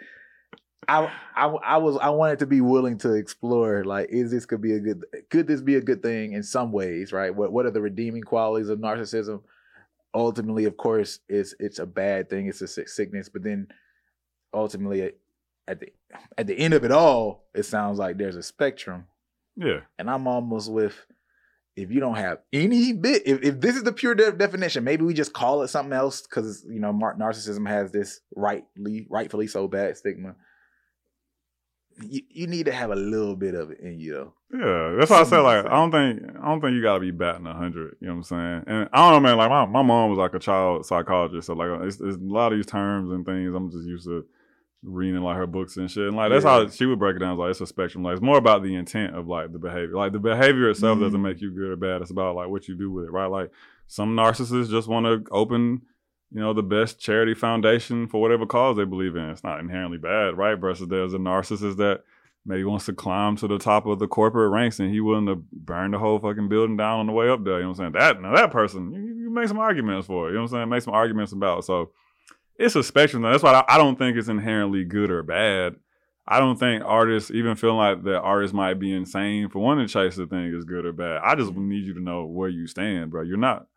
I, 0.88 1.12
I 1.36 1.45
I 1.47 1.77
was 1.77 1.97
I 1.97 2.10
wanted 2.10 2.39
to 2.39 2.45
be 2.45 2.62
willing 2.62 2.97
to 2.99 3.13
explore 3.13 3.84
like 3.84 4.10
is 4.10 4.31
this 4.31 4.45
could 4.45 4.62
be 4.62 4.73
a 4.73 4.79
good 4.79 5.03
could 5.29 5.47
this 5.47 5.62
be 5.62 5.75
a 5.75 5.81
good 5.81 6.03
thing 6.03 6.34
in 6.34 6.43
some 6.43 6.71
ways 6.71 7.12
right 7.12 7.34
what 7.34 7.51
what 7.51 7.65
are 7.65 7.71
the 7.71 7.81
redeeming 7.81 8.23
qualities 8.23 8.69
of 8.69 8.79
narcissism 8.79 9.41
ultimately 10.13 10.65
of 10.65 10.77
course 10.77 11.19
it's 11.27 11.55
it's 11.60 11.79
a 11.79 11.86
bad 11.86 12.29
thing 12.29 12.47
it's 12.47 12.62
a 12.62 12.67
sickness 12.67 13.29
but 13.29 13.43
then 13.43 13.67
ultimately 14.53 15.01
at- 15.01 15.17
at 15.67 15.79
the 15.79 15.88
at 16.38 16.45
the 16.45 16.58
end 16.58 16.73
of 16.73 16.84
it 16.86 16.91
all 16.91 17.45
it 17.55 17.63
sounds 17.63 17.97
like 17.97 18.17
there's 18.17 18.36
a 18.36 18.43
spectrum 18.43 19.05
Yeah. 19.58 19.80
and 19.98 20.10
I'm 20.10 20.28
almost 20.28 20.72
with 20.72 20.96
if 21.76 21.91
you 21.91 22.00
don't 22.00 22.15
have 22.15 22.39
any 22.54 22.94
bit 22.94 23.24
if, 23.26 23.41
if 23.44 23.60
this 23.60 23.76
is 23.76 23.84
the 23.84 23.91
pure 23.94 24.15
de- 24.15 24.32
definition 24.32 24.84
maybe 24.84 25.04
we 25.04 25.13
just 25.13 25.34
call 25.34 25.62
it 25.62 25.68
something 25.68 25.94
else 25.94 26.22
because 26.22 26.65
you 26.70 26.80
know 26.80 26.94
mar- 26.94 27.18
narcissism 27.18 27.68
has 27.68 27.91
this 27.91 28.22
rightly 28.36 29.08
rightfully 29.10 29.48
so 29.48 29.68
bad 29.68 29.98
stigma 29.98 30.36
you, 32.02 32.22
you 32.30 32.48
need 32.48 32.65
to 32.65 32.74
have 32.74 32.91
a 32.91 32.96
little 32.96 33.36
bit 33.36 33.56
of 33.56 33.72
it 33.72 33.80
in 33.80 34.00
you 34.00 34.13
though 34.13 34.34
Yeah, 34.52 34.96
that's 34.98 35.10
why 35.10 35.22
I 35.22 35.24
said 35.24 35.39
like 35.39 35.63
like 35.63 35.72
I 35.72 35.76
don't 35.76 35.91
think 35.91 36.38
I 36.41 36.48
don't 36.48 36.62
think 36.62 36.74
you 36.74 36.82
gotta 36.82 37.00
be 37.00 37.12
batting 37.12 37.46
hundred. 37.46 37.96
You 38.02 38.08
know 38.08 38.15
what 38.15 38.18
I'm 38.18 38.24
saying? 38.24 38.63
And 38.68 38.89
I 38.91 39.10
don't 39.10 39.24
know, 39.24 39.28
man. 39.30 39.38
Like 39.38 39.50
my, 39.50 39.65
my 39.65 39.82
mom 39.82 40.10
was 40.10 40.20
like 40.20 40.34
a 40.34 40.39
child 40.39 40.86
psychologist, 40.86 41.48
so 41.48 41.54
like 41.54 41.70
it's, 41.88 42.02
it's 42.02 42.18
a 42.18 42.20
lot 42.20 42.52
of 42.52 42.58
these 42.58 42.65
terms 42.65 43.12
and 43.12 43.26
things. 43.26 43.54
I'm 43.56 43.72
just 43.72 43.88
used 43.88 44.06
to 44.06 44.26
reading 44.86 45.21
like 45.21 45.36
her 45.38 45.48
books 45.48 45.78
and 45.78 45.89
shit. 45.89 46.08
And 46.08 46.15
like 46.15 46.30
that's 46.32 46.45
Yeah. 46.45 46.52
how 46.62 46.67
she 46.67 46.86
would 46.86 47.00
break 47.00 47.15
it 47.15 47.19
down. 47.19 47.32
It's 47.34 47.39
like 47.39 47.50
it's 47.52 47.62
a 47.62 47.67
spectrum. 47.67 48.04
Like 48.04 48.13
it's 48.13 48.21
more 48.21 48.38
about 48.38 48.62
the 48.63 48.76
intent 48.76 49.15
of 49.15 49.28
like 49.28 49.52
the 49.52 49.60
behavior. 49.60 49.95
Like 49.95 50.12
the 50.13 50.19
behavior 50.19 50.69
itself 50.69 50.98
Mhm. 51.00 51.02
doesn't 51.02 51.21
make 51.21 51.41
you 51.41 51.52
good 51.52 51.71
or 51.71 51.76
bad. 51.76 52.02
It's 52.02 52.12
about 52.12 52.36
like 52.36 52.50
what 52.50 52.67
you 52.67 52.76
do 52.76 52.91
with 52.91 53.06
it, 53.06 53.12
right? 53.12 53.26
Like 53.26 53.52
some 53.88 54.15
narcissists 54.15 54.69
just 54.69 54.88
want 54.88 55.06
to 55.06 55.24
open. 55.32 55.82
You 56.32 56.41
know, 56.41 56.54
the 56.54 56.63
best 56.63 57.00
charity 57.00 57.34
foundation 57.34 58.08
for 58.08 58.19
whatever 58.19 58.45
cause 58.45 58.76
they 58.78 58.84
believe 58.84 59.15
in. 59.15 59.30
It's 59.30 59.43
not 59.43 59.60
inherently 59.60 59.98
bad, 60.00 60.38
right? 60.38 60.56
Versus 60.60 60.88
there's 60.88 61.13
a 61.13 61.17
narcissist 61.17 61.78
that 61.78 62.02
maybe 62.45 62.63
wants 62.63 62.86
to 62.88 62.93
climb 62.93 63.36
to 63.38 63.48
the 63.48 63.58
top 63.58 63.86
of 63.86 64.00
the 64.00 64.08
corporate 64.08 64.52
ranks 64.52 64.80
and 64.80 64.91
he 64.91 65.00
willing 65.00 65.28
to 65.28 65.36
burn 65.54 65.91
the 65.91 65.98
whole 66.00 66.19
fucking 66.19 66.48
building 66.50 66.78
down 66.78 67.00
on 67.00 67.06
the 67.08 67.13
way 67.13 67.30
up 67.30 67.43
there. 67.43 67.56
You 67.58 67.63
know 67.63 67.69
what 67.69 67.80
I'm 67.80 67.93
saying? 67.93 67.93
That 67.93 68.21
now 68.21 68.36
that 68.36 68.52
person, 68.52 68.91
you, 68.91 69.02
you 69.24 69.30
make 69.30 69.48
some 69.48 69.60
arguments 69.60 70.08
for. 70.08 70.28
it, 70.28 70.32
You 70.32 70.36
know 70.38 70.41
what 70.43 70.52
I'm 70.52 70.58
saying? 70.58 70.69
Make 70.69 70.82
some 70.82 70.93
arguments 70.93 71.32
about. 71.32 71.63
So 71.63 71.91
it's 72.58 72.76
a 72.76 72.84
spectrum. 72.84 73.24
That's 73.24 73.44
why 73.44 73.54
I, 73.54 73.76
I 73.76 73.78
don't 73.78 73.98
think 73.98 74.18
it's 74.18 74.28
inherently 74.28 74.84
good 74.84 75.12
or 75.12 75.24
bad. 75.24 75.76
I 76.28 76.39
don't 76.39 76.58
think 76.58 76.84
artists 76.84 77.30
even 77.32 77.56
feel 77.56 77.76
like 77.76 78.04
that 78.04 78.22
artist 78.22 78.54
might 78.54 78.76
be 78.76 78.91
insane 78.91 79.50
for 79.50 79.60
wanting 79.60 79.86
to 79.88 79.94
chase 79.94 80.15
the 80.15 80.26
thing 80.26 80.54
is 80.56 80.65
good 80.65 80.86
or 80.86 80.91
bad. 80.91 81.22
I 81.24 81.36
just 81.36 81.52
mm-hmm. 81.52 81.70
need 81.70 81.86
you 81.86 81.94
to 81.94 82.02
know 82.02 82.26
where 82.26 82.50
you 82.50 82.65
stand, 82.65 83.12
bro. 83.12 83.22
You're 83.22 83.38
not 83.38 83.68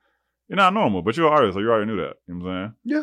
you're 0.49 0.57
not 0.57 0.73
normal, 0.73 1.03
but 1.03 1.15
you're 1.15 1.27
an 1.27 1.33
artist, 1.35 1.55
so 1.55 1.61
you 1.61 1.71
already 1.71 1.91
knew 1.91 1.99
that. 1.99 2.15
You 2.27 2.35
know 2.35 2.45
what 2.47 2.51
I'm 2.51 2.75
saying? 2.75 2.75
yeah 2.85 3.03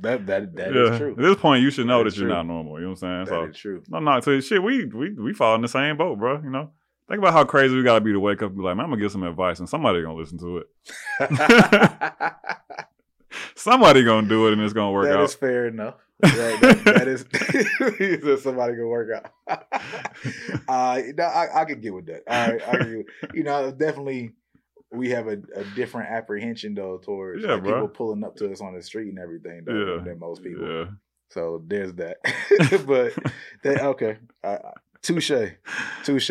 that 0.00 0.26
that 0.26 0.26
that 0.56 0.74
is 0.74 0.90
Yeah. 0.90 0.98
true 0.98 1.12
At 1.12 1.18
this 1.18 1.36
point, 1.36 1.62
you 1.62 1.70
should 1.70 1.86
know 1.86 1.98
That 1.98 2.04
that, 2.04 2.14
is 2.14 2.18
you're 2.18 2.28
true. 2.28 2.36
not 2.36 2.46
normal. 2.46 2.78
You 2.78 2.86
know 2.86 2.92
what 2.92 3.02
I'm 3.02 3.26
saying? 3.26 3.36
That 3.40 3.44
so 3.46 3.50
is 3.50 3.56
true 3.56 3.82
no, 3.88 3.98
no. 3.98 4.20
So 4.20 4.40
shit, 4.40 4.62
we 4.62 4.86
we 4.86 5.12
we 5.12 5.34
fall 5.34 5.54
in 5.54 5.60
the 5.60 5.68
same 5.68 5.98
boat, 5.98 6.18
bro. 6.18 6.40
You 6.42 6.48
know, 6.48 6.70
think 7.10 7.18
about 7.18 7.34
how 7.34 7.44
crazy 7.44 7.76
we 7.76 7.82
gotta 7.82 8.00
be 8.00 8.12
to 8.12 8.20
wake 8.20 8.42
up 8.42 8.48
and 8.48 8.56
be 8.56 8.64
like, 8.64 8.76
man, 8.76 8.84
I'm 8.84 8.90
gonna 8.90 9.02
give 9.02 9.12
some 9.12 9.22
advice, 9.22 9.58
and 9.58 9.68
somebody 9.68 10.00
gonna 10.00 10.14
listen 10.14 10.38
to 10.38 10.58
it. 10.58 10.66
Somebody 13.56 14.04
gonna 14.04 14.28
do 14.28 14.46
it, 14.48 14.52
and 14.52 14.62
it's 14.62 14.72
gonna 14.72 14.92
work 14.92 15.06
That 15.08 15.18
out. 15.18 15.24
is 15.24 15.34
fair 15.34 15.66
enough. 15.66 15.94
That, 16.20 16.58
that, 16.60 16.84
that 16.84 17.08
is 17.08 18.42
somebody 18.42 18.74
can 18.74 18.86
work 18.86 19.08
out. 19.48 19.64
uh, 20.68 21.00
no, 21.16 21.24
I, 21.24 21.62
I 21.62 21.64
could 21.64 21.82
get 21.82 21.92
with 21.94 22.06
that. 22.06 22.22
I 22.26 22.58
can 22.78 23.04
you 23.34 23.42
know, 23.44 23.70
definitely 23.70 24.32
we 24.92 25.10
have 25.10 25.26
a, 25.26 25.38
a 25.54 25.64
different 25.74 26.10
apprehension 26.10 26.74
though 26.74 26.98
towards 26.98 27.42
Yeah, 27.42 27.54
like, 27.54 27.64
people 27.64 27.88
pulling 27.88 28.24
up 28.24 28.36
to 28.36 28.50
us 28.50 28.60
on 28.60 28.74
the 28.74 28.82
street 28.82 29.08
and 29.08 29.18
everything 29.18 29.62
though, 29.64 29.96
Yeah. 29.96 30.04
than, 30.04 30.18
most 30.18 30.42
people. 30.42 30.66
yeah, 30.68 30.84
So 31.30 31.62
there's 31.66 31.92
that. 31.94 32.18
but 32.86 33.12
that 33.62 33.82
okay, 33.82 34.18
uh, 34.44 34.58
touche, 35.02 35.32
touche. 36.04 36.30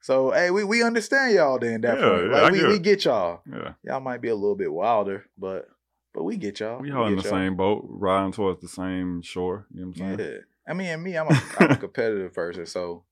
So 0.00 0.32
hey, 0.32 0.50
we, 0.50 0.64
we 0.64 0.82
understand 0.82 1.34
y'all 1.34 1.58
then 1.58 1.80
that 1.82 1.98
Yeah, 1.98 2.20
yeah, 2.28 2.36
I 2.36 2.42
Like 2.42 2.52
we, 2.52 2.58
get 2.60 2.68
we 2.68 2.78
get 2.78 3.04
y'all. 3.06 3.40
yeah. 3.50 3.72
Y'all 3.84 4.00
might 4.00 4.20
be 4.20 4.28
a 4.28 4.34
little 4.34 4.56
bit 4.56 4.72
wilder, 4.72 5.24
but 5.38 5.66
but 6.14 6.22
we 6.24 6.36
get 6.36 6.60
y'all. 6.60 6.80
We 6.80 6.90
all 6.92 7.06
in 7.08 7.16
the 7.16 7.22
y'all. 7.22 7.30
same 7.30 7.56
boat, 7.56 7.84
riding 7.88 8.32
towards 8.32 8.60
the 8.62 8.68
same 8.68 9.20
shore. 9.22 9.66
You 9.74 9.80
know 9.82 9.88
what 9.88 10.00
I'm 10.00 10.16
saying? 10.18 10.30
Yeah. 10.32 10.38
I 10.66 10.72
mean, 10.72 10.86
and 10.86 11.02
me, 11.02 11.16
I'm 11.16 11.26
a, 11.28 11.42
I'm 11.58 11.70
a 11.72 11.76
competitive 11.76 12.32
person. 12.32 12.64
So, 12.66 13.04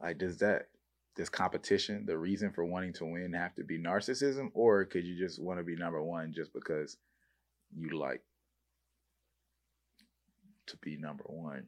like, 0.00 0.18
does 0.18 0.38
that, 0.38 0.68
this 1.16 1.28
competition, 1.28 2.04
the 2.06 2.18
reason 2.18 2.50
for 2.50 2.64
wanting 2.64 2.92
to 2.94 3.04
win 3.04 3.32
have 3.34 3.54
to 3.56 3.62
be 3.64 3.78
narcissism? 3.78 4.48
Or 4.54 4.84
could 4.84 5.04
you 5.04 5.16
just 5.16 5.40
want 5.40 5.60
to 5.60 5.64
be 5.64 5.76
number 5.76 6.02
one 6.02 6.32
just 6.32 6.52
because 6.52 6.96
you 7.76 7.96
like 7.96 8.22
to 10.68 10.76
be 10.78 10.96
number 10.96 11.24
one? 11.28 11.66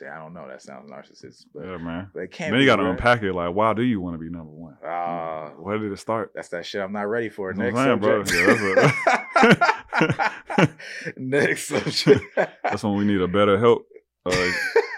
I 0.00 0.18
don't 0.18 0.34
know. 0.34 0.48
That 0.48 0.60
sounds 0.62 0.90
narcissistic, 0.90 1.46
but, 1.54 1.64
Yeah, 1.64 1.76
man. 1.76 2.10
but 2.12 2.20
it 2.24 2.32
can't. 2.32 2.50
Then 2.52 2.60
you 2.60 2.66
got 2.66 2.76
to 2.76 2.90
unpack 2.90 3.22
it. 3.22 3.32
Like, 3.32 3.54
why 3.54 3.72
do 3.72 3.82
you 3.82 4.00
want 4.00 4.14
to 4.14 4.18
be 4.18 4.28
number 4.30 4.50
one? 4.50 4.76
Ah, 4.84 5.50
Where 5.58 5.78
did 5.78 5.92
it 5.92 5.98
start? 5.98 6.32
that's 6.34 6.48
that 6.48 6.66
shit. 6.66 6.80
I'm 6.80 6.92
not 6.92 7.02
ready 7.08 7.28
for. 7.28 7.52
That's 7.52 7.58
Next 7.74 7.74
what 7.76 7.88
I'm 7.88 8.02
saying, 8.26 8.26
subject. 8.26 9.04
bro. 9.04 9.14
Next 11.16 11.68
subject. 11.68 12.22
That's 12.36 12.82
when 12.82 12.96
we 12.96 13.04
need 13.04 13.20
a 13.20 13.28
BetterHelp 13.28 13.80
uh, 14.26 14.50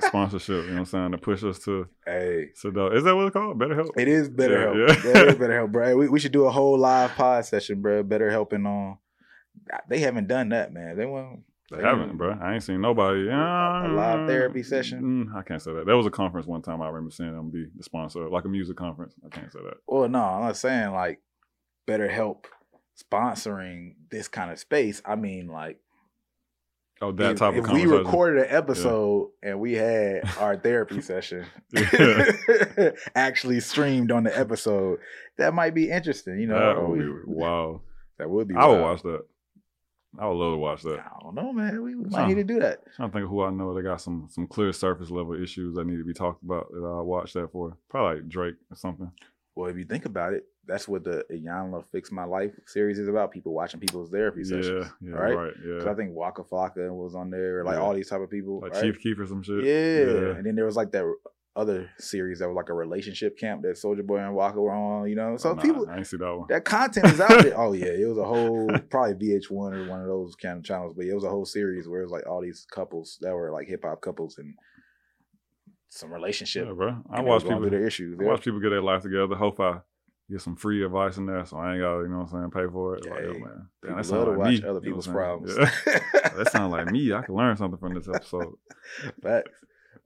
sponsorship. 0.07 0.65
You 0.65 0.71
know 0.71 0.73
what 0.75 0.79
I'm 0.81 0.85
saying 0.87 1.13
to 1.13 1.19
push 1.19 1.43
us 1.45 1.59
to 1.61 1.87
hey, 2.07 2.49
so 2.55 2.71
the, 2.71 2.87
Is 2.93 3.05
that 3.05 3.15
what 3.17 3.27
it's 3.27 3.33
called? 3.33 3.59
BetterHelp. 3.59 3.91
it 3.97 4.09
is 4.09 4.29
better 4.29 4.55
Yeah, 4.55 4.93
help. 4.95 5.05
yeah. 5.05 5.13
That 5.13 5.29
is 5.29 5.35
BetterHelp, 5.37 5.73
bro. 5.73 5.97
We, 5.97 6.09
we 6.09 6.21
should 6.21 6.33
do 6.33 6.45
a 6.47 6.51
whole 6.51 6.79
live 6.79 7.13
pod 7.13 7.45
session, 7.47 7.81
bro. 7.81 8.03
Better 8.03 8.31
helping 8.31 8.67
on. 8.67 8.99
They 9.89 9.99
haven't 10.01 10.29
done 10.29 10.51
that, 10.51 10.73
man. 10.73 10.97
They 10.97 11.07
want 11.07 11.41
They 11.71 11.81
haven't, 11.83 12.17
bro. 12.19 12.37
I 12.41 12.55
ain't 12.55 12.63
seen 12.63 12.81
nobody. 12.81 13.29
A 13.29 13.89
live 13.89 14.29
therapy 14.29 14.63
session? 14.63 15.29
Mm, 15.33 15.37
I 15.37 15.43
can't 15.43 15.63
say 15.63 15.73
that. 15.73 15.87
That 15.87 15.97
was 15.97 16.07
a 16.07 16.11
conference 16.11 16.47
one 16.47 16.61
time. 16.61 16.83
I 16.83 16.89
remember 16.89 17.11
seeing 17.11 17.33
them 17.35 17.51
be 17.51 17.67
the 17.77 17.83
sponsor, 17.83 18.29
like 18.29 18.45
a 18.45 18.49
music 18.49 18.77
conference. 18.77 19.15
I 19.25 19.29
can't 19.35 19.51
say 19.53 19.61
that. 19.65 19.75
Well, 19.87 20.09
no, 20.09 20.21
I'm 20.23 20.43
not 20.43 20.57
saying 20.57 20.93
like 20.93 21.21
BetterHelp 21.89 22.45
sponsoring 23.03 23.95
this 24.11 24.29
kind 24.29 24.51
of 24.51 24.59
space. 24.59 25.03
I 25.05 25.17
mean, 25.17 25.49
like 25.49 25.79
Oh, 27.03 27.11
that 27.13 27.33
if, 27.33 27.39
type 27.39 27.55
of 27.57 27.65
if 27.67 27.71
we 27.73 27.87
recorded 27.87 28.45
an 28.45 28.57
episode 28.57 29.31
and 29.43 29.59
we 29.59 29.73
had 29.75 30.23
our 30.39 30.57
therapy 30.67 31.01
session 31.01 31.45
actually 33.15 33.61
streamed 33.61 34.11
on 34.13 34.25
the 34.25 34.39
episode, 34.39 35.01
that 35.39 35.55
might 35.55 35.75
be 35.75 35.91
interesting. 35.91 36.39
You 36.39 36.47
know, 36.47 36.59
that 36.75 36.89
would 36.89 36.99
We- 36.99 37.05
be 37.05 37.21
wow. 37.27 37.81
that 38.19 38.31
would 38.31 38.49
be. 38.49 38.55
I 38.55 38.67
would 38.67 38.81
wild. 38.81 38.83
watch 38.83 39.03
that. 39.03 39.25
I 40.17 40.29
would 40.29 40.35
love 40.37 40.53
to 40.53 40.59
watch 40.59 40.83
that. 40.83 41.01
I 41.01 41.23
don't 41.23 41.35
know, 41.35 41.53
man. 41.53 41.83
We, 41.83 41.97
might 41.97 42.13
Huh. 42.21 42.27
need 42.29 42.35
to 42.37 42.45
do 42.45 42.61
that. 42.61 42.85
trying 42.95 43.09
to 43.09 43.13
think 43.13 43.25
of 43.25 43.31
who 43.31 43.43
I 43.43 43.51
know 43.51 43.75
that 43.75 43.83
got 43.83 44.01
some 44.01 44.29
some 44.31 44.47
clear 44.47 44.73
surface 44.73 45.11
level 45.11 45.35
issues 45.35 45.75
that 45.75 45.87
need 45.87 45.97
to 45.99 46.05
be 46.05 46.15
talked 46.15 46.45
about 46.45 46.71
that 46.71 46.79
I 46.85 47.03
watch 47.03 47.33
that 47.33 47.51
for. 47.51 47.77
Probably 47.91 48.21
like 48.21 48.29
Drake 48.29 48.55
or 48.71 48.77
something. 48.77 49.11
Well, 49.57 49.69
if 49.71 49.77
you 49.77 49.85
think 49.85 50.05
about 50.05 50.33
it, 50.35 50.45
that's 50.67 50.89
what 50.89 51.05
the 51.05 51.25
Iyanla 51.33 51.85
Fix 51.93 52.11
My 52.11 52.25
Life 52.25 52.53
series 52.67 52.99
is 52.99 53.09
about. 53.09 53.31
People 53.33 53.53
watching 53.53 53.81
people's 53.81 54.11
therapy 54.11 54.45
sessions. 54.45 54.87
Yeah, 55.01 55.11
yeah, 55.11 55.15
right? 55.17 55.37
right. 55.37 55.53
Yeah. 55.65 55.91
I 55.91 55.95
think 55.95 56.13
Waka 56.15 56.43
Flocka 56.43 56.91
was 56.91 57.15
on 57.15 57.31
there, 57.31 57.65
like 57.65 57.75
Yeah. 57.77 57.81
all 57.83 57.95
these 57.95 58.09
type 58.09 58.21
of 58.21 58.31
people. 58.31 58.61
Like 58.61 58.73
right? 58.73 58.83
Chief 58.83 58.99
Keef 59.01 59.19
or 59.19 59.27
some 59.27 59.43
shit. 59.43 59.65
Yeah. 59.65 60.37
And 60.37 60.47
then 60.47 60.55
there 60.55 60.65
was 60.67 60.77
like 60.77 60.93
that 60.93 61.05
other 61.57 61.89
series 61.99 62.41
that 62.41 62.49
was 62.49 62.57
like 62.57 62.69
a 62.69 62.75
relationship 62.75 63.39
camp 63.39 63.63
that 63.63 63.77
Soulja 63.77 64.05
Boy 64.05 64.17
and 64.19 64.35
Walker 64.35 64.61
were 64.61 64.73
on, 64.73 65.09
you 65.09 65.15
know. 65.15 65.37
So 65.37 65.51
Oh, 65.51 65.55
nah, 65.55 65.63
people 65.63 65.87
I 65.89 65.99
ain't 65.99 66.07
see 66.07 66.17
that 66.17 66.37
one. 66.37 66.47
that 66.49 66.65
content 66.65 67.07
is 67.07 67.21
out 67.21 67.43
there. 67.43 67.55
Oh 67.57 67.73
yeah, 67.73 67.87
it 67.87 68.09
was 68.09 68.19
a 68.19 68.25
whole 68.25 68.69
probably 68.91 69.15
VH1 69.15 69.51
or 69.53 69.89
one 69.89 70.01
of 70.01 70.07
those 70.09 70.35
kind 70.35 70.59
of 70.59 70.65
channels, 70.65 70.95
but 70.97 71.05
it 71.05 71.15
was 71.15 71.23
a 71.25 71.31
whole 71.31 71.45
series 71.45 71.89
where 71.89 72.01
it 72.01 72.05
was 72.05 72.13
like 72.13 72.27
all 72.27 72.41
these 72.43 72.67
couples 72.71 73.19
that 73.21 73.33
were 73.35 73.53
like 73.53 73.69
hip 73.69 73.85
hop 73.85 74.01
couples 74.01 74.39
and 74.39 74.55
some 75.91 76.13
relationship. 76.13 76.67
Yeah, 76.67 76.73
bro. 76.73 76.97
I 77.09 77.21
watch 77.21 77.45
people. 77.45 77.71
their 77.71 77.87
issues. 77.87 78.19
I 78.19 78.25
yeah. 78.25 78.31
watch 78.31 78.43
people 78.43 78.59
get 78.61 78.71
their 78.71 78.83
life 78.83 79.03
together. 79.03 79.37
Hope 79.37 79.61
I 79.61 79.79
get 80.31 80.41
some 80.41 80.57
free 80.57 80.85
advice 80.85 81.17
in 81.17 81.27
there, 81.27 81.45
so 81.45 81.57
I 81.57 81.73
ain't 81.73 81.83
got 81.83 82.01
you 82.01 82.09
know 82.09 82.19
what 82.19 82.33
I'm 82.33 82.51
saying, 82.51 82.51
pay 82.51 82.73
for 82.73 82.97
it. 82.97 83.09
Like, 83.09 83.21
yo, 83.23 83.33
man, 83.33 83.69
damn, 83.83 83.91
that 83.91 83.97
love 83.97 84.07
sound 84.07 84.25
to 84.25 84.31
like 84.31 84.39
watch 84.39 84.49
me. 84.49 84.57
other 84.57 84.69
you 84.69 84.73
know 84.75 84.81
people's 84.81 85.07
problems. 85.07 85.57
Yeah. 85.59 85.71
that 86.37 86.49
sounds 86.51 86.73
like 86.73 86.91
me. 86.91 87.13
I 87.13 87.23
can 87.23 87.35
learn 87.35 87.57
something 87.57 87.79
from 87.79 87.95
this 87.95 88.09
episode. 88.09 88.55
Facts. 89.23 89.51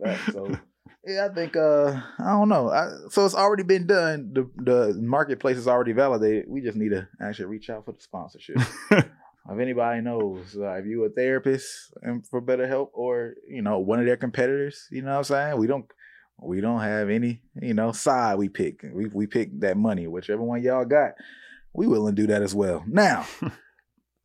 Facts. 0.02 0.32
So 0.32 0.50
yeah, 1.06 1.28
I 1.30 1.34
think 1.34 1.56
uh 1.56 2.00
I 2.18 2.30
don't 2.30 2.48
know. 2.48 2.70
I, 2.70 2.88
so 3.10 3.24
it's 3.24 3.34
already 3.34 3.62
been 3.62 3.86
done. 3.86 4.32
The 4.32 4.50
the 4.56 5.00
marketplace 5.00 5.56
is 5.56 5.68
already 5.68 5.92
validated. 5.92 6.46
We 6.48 6.60
just 6.62 6.76
need 6.76 6.90
to 6.90 7.08
actually 7.20 7.46
reach 7.46 7.70
out 7.70 7.84
for 7.84 7.92
the 7.92 8.00
sponsorship. 8.00 8.56
if 8.90 9.58
anybody 9.58 10.00
knows, 10.00 10.56
uh, 10.56 10.74
if 10.74 10.86
you 10.86 11.04
a 11.04 11.10
therapist 11.10 11.94
and 12.02 12.26
for 12.26 12.42
BetterHelp, 12.42 12.88
or 12.92 13.34
you 13.48 13.62
know 13.62 13.78
one 13.78 14.00
of 14.00 14.06
their 14.06 14.16
competitors, 14.16 14.86
you 14.90 15.02
know 15.02 15.10
what 15.10 15.18
I'm 15.18 15.24
saying. 15.24 15.58
We 15.58 15.66
don't 15.66 15.86
we 16.40 16.60
don't 16.60 16.80
have 16.80 17.10
any 17.10 17.40
you 17.60 17.74
know 17.74 17.92
side 17.92 18.38
we 18.38 18.48
pick. 18.48 18.84
We 18.92 19.06
we 19.06 19.26
pick 19.26 19.60
that 19.60 19.76
money, 19.76 20.06
whichever 20.06 20.42
one 20.42 20.62
y'all 20.62 20.84
got. 20.84 21.12
We 21.72 21.86
willing 21.86 22.16
to 22.16 22.22
do 22.22 22.28
that 22.28 22.42
as 22.42 22.54
well. 22.54 22.84
Now. 22.86 23.26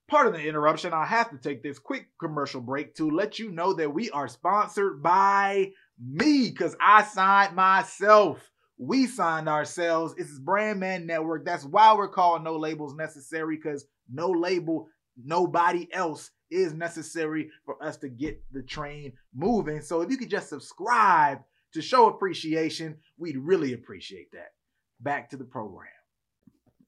Part 0.09 0.27
of 0.27 0.33
the 0.33 0.47
interruption, 0.47 0.93
I 0.93 1.05
have 1.05 1.31
to 1.31 1.37
take 1.37 1.63
this 1.63 1.79
quick 1.79 2.07
commercial 2.19 2.61
break 2.61 2.93
to 2.95 3.09
let 3.09 3.39
you 3.39 3.51
know 3.51 3.73
that 3.73 3.93
we 3.93 4.11
are 4.11 4.27
sponsored 4.27 5.01
by 5.01 5.71
me 5.99 6.49
because 6.49 6.75
I 6.79 7.03
signed 7.03 7.55
myself. 7.55 8.51
We 8.77 9.07
signed 9.07 9.47
ourselves. 9.47 10.13
Is 10.17 10.39
Brandman 10.39 11.05
Network. 11.05 11.45
That's 11.45 11.63
why 11.63 11.95
we're 11.95 12.09
calling 12.09 12.43
No 12.43 12.57
Labels 12.57 12.95
Necessary 12.95 13.55
because 13.55 13.85
no 14.11 14.29
label, 14.29 14.87
nobody 15.23 15.87
else 15.93 16.29
is 16.51 16.73
necessary 16.73 17.49
for 17.65 17.81
us 17.83 17.97
to 17.97 18.09
get 18.09 18.41
the 18.51 18.61
train 18.61 19.13
moving. 19.33 19.81
So 19.81 20.01
if 20.01 20.11
you 20.11 20.17
could 20.17 20.29
just 20.29 20.49
subscribe 20.49 21.39
to 21.73 21.81
show 21.81 22.07
appreciation, 22.07 22.97
we'd 23.17 23.37
really 23.37 23.73
appreciate 23.73 24.31
that. 24.31 24.51
Back 24.99 25.29
to 25.31 25.37
the 25.37 25.43
program. 25.43 25.89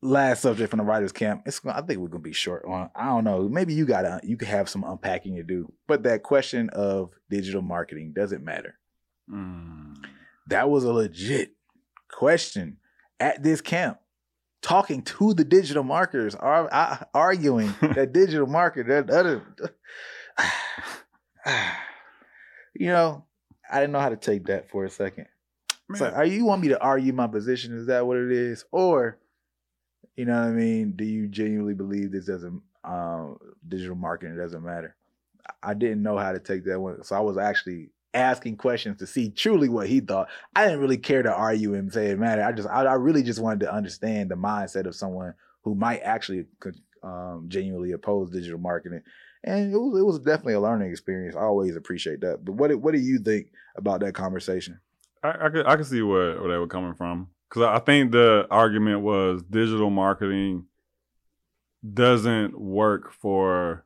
last 0.01 0.41
subject 0.41 0.69
from 0.69 0.77
the 0.77 0.83
writers 0.83 1.11
camp. 1.11 1.43
It's 1.45 1.59
I 1.65 1.81
think 1.81 1.99
we're 1.99 2.07
gonna 2.07 2.21
be 2.21 2.33
short 2.33 2.65
on. 2.65 2.89
I 2.95 3.05
don't 3.05 3.23
know. 3.23 3.49
Maybe 3.49 3.73
you 3.73 3.85
got 3.85 4.03
to 4.03 4.19
you 4.23 4.37
could 4.37 4.47
have 4.47 4.69
some 4.69 4.83
unpacking 4.83 5.35
to 5.35 5.43
do. 5.43 5.71
But 5.87 6.03
that 6.03 6.23
question 6.23 6.69
of 6.69 7.11
digital 7.29 7.61
marketing 7.61 8.13
doesn't 8.15 8.43
matter. 8.43 8.77
Mm. 9.29 9.95
That 10.47 10.69
was 10.69 10.83
a 10.83 10.93
legit 10.93 11.55
question 12.11 12.77
at 13.19 13.41
this 13.43 13.61
camp. 13.61 13.99
Talking 14.61 15.03
to 15.03 15.33
the 15.33 15.43
digital 15.43 15.83
marketers, 15.83 16.33
are 16.33 16.67
uh, 16.71 16.97
arguing 17.13 17.73
that 17.81 18.13
digital 18.13 18.47
marketer, 18.47 18.87
that 18.87 19.09
other, 19.11 19.43
you 22.73 22.87
know, 22.87 23.25
I 23.71 23.79
didn't 23.79 23.93
know 23.93 23.99
how 23.99 24.09
to 24.09 24.17
take 24.17 24.45
that 24.45 24.69
for 24.69 24.85
a 24.85 24.89
second. 24.89 25.27
Are 26.13 26.25
you 26.25 26.45
want 26.45 26.61
me 26.61 26.69
to 26.69 26.81
argue 26.81 27.13
my 27.13 27.27
position? 27.27 27.77
Is 27.77 27.87
that 27.87 28.07
what 28.07 28.17
it 28.17 28.31
is? 28.31 28.65
Or, 28.71 29.17
you 30.15 30.25
know 30.25 30.33
what 30.33 30.47
I 30.47 30.51
mean? 30.51 30.93
Do 30.95 31.03
you 31.03 31.27
genuinely 31.27 31.73
believe 31.73 32.11
this 32.11 32.25
doesn't 32.25 32.61
um 32.83 33.37
digital 33.67 33.95
marketing 33.95 34.37
doesn't 34.37 34.63
matter? 34.63 34.95
I 35.61 35.73
didn't 35.73 36.03
know 36.03 36.17
how 36.17 36.31
to 36.31 36.39
take 36.39 36.65
that 36.65 36.79
one. 36.79 37.03
So 37.03 37.15
I 37.15 37.19
was 37.19 37.37
actually 37.37 37.89
asking 38.13 38.57
questions 38.57 38.97
to 38.99 39.07
see 39.07 39.29
truly 39.29 39.69
what 39.69 39.87
he 39.87 39.99
thought. 39.99 40.29
I 40.55 40.65
didn't 40.65 40.79
really 40.79 40.97
care 40.97 41.21
to 41.21 41.33
argue 41.33 41.75
and 41.75 41.91
say 41.91 42.07
it 42.07 42.19
mattered. 42.19 42.45
I 42.45 42.51
just 42.51 42.69
I, 42.69 42.85
I 42.85 42.93
really 42.93 43.23
just 43.23 43.39
wanted 43.39 43.61
to 43.61 43.73
understand 43.73 44.31
the 44.31 44.35
mindset 44.35 44.87
of 44.87 44.95
someone 44.95 45.33
who 45.63 45.75
might 45.75 45.99
actually 45.99 46.45
could 46.59 46.79
um 47.03 47.45
genuinely 47.47 47.91
oppose 47.91 48.31
digital 48.31 48.59
marketing. 48.59 49.01
And 49.45 49.71
it 49.71 49.77
was 49.77 49.99
it 49.99 50.03
was 50.03 50.19
definitely 50.19 50.55
a 50.55 50.59
learning 50.59 50.89
experience. 50.89 51.35
I 51.35 51.41
always 51.41 51.75
appreciate 51.75 52.21
that. 52.21 52.43
But 52.43 52.53
what 52.53 52.75
what 52.75 52.93
do 52.93 52.99
you 52.99 53.19
think 53.19 53.47
about 53.77 53.99
that 54.01 54.15
conversation? 54.15 54.79
I, 55.23 55.45
I 55.45 55.49
could 55.49 55.65
I 55.67 55.75
could 55.77 55.85
see 55.85 56.01
where, 56.01 56.41
where 56.41 56.51
they 56.51 56.57
were 56.57 56.67
coming 56.67 56.95
from 56.95 57.29
because 57.47 57.61
I 57.63 57.79
think 57.79 58.11
the 58.11 58.47
argument 58.49 59.01
was 59.01 59.43
digital 59.43 59.91
marketing 59.91 60.65
doesn't 61.93 62.59
work 62.59 63.13
for 63.13 63.85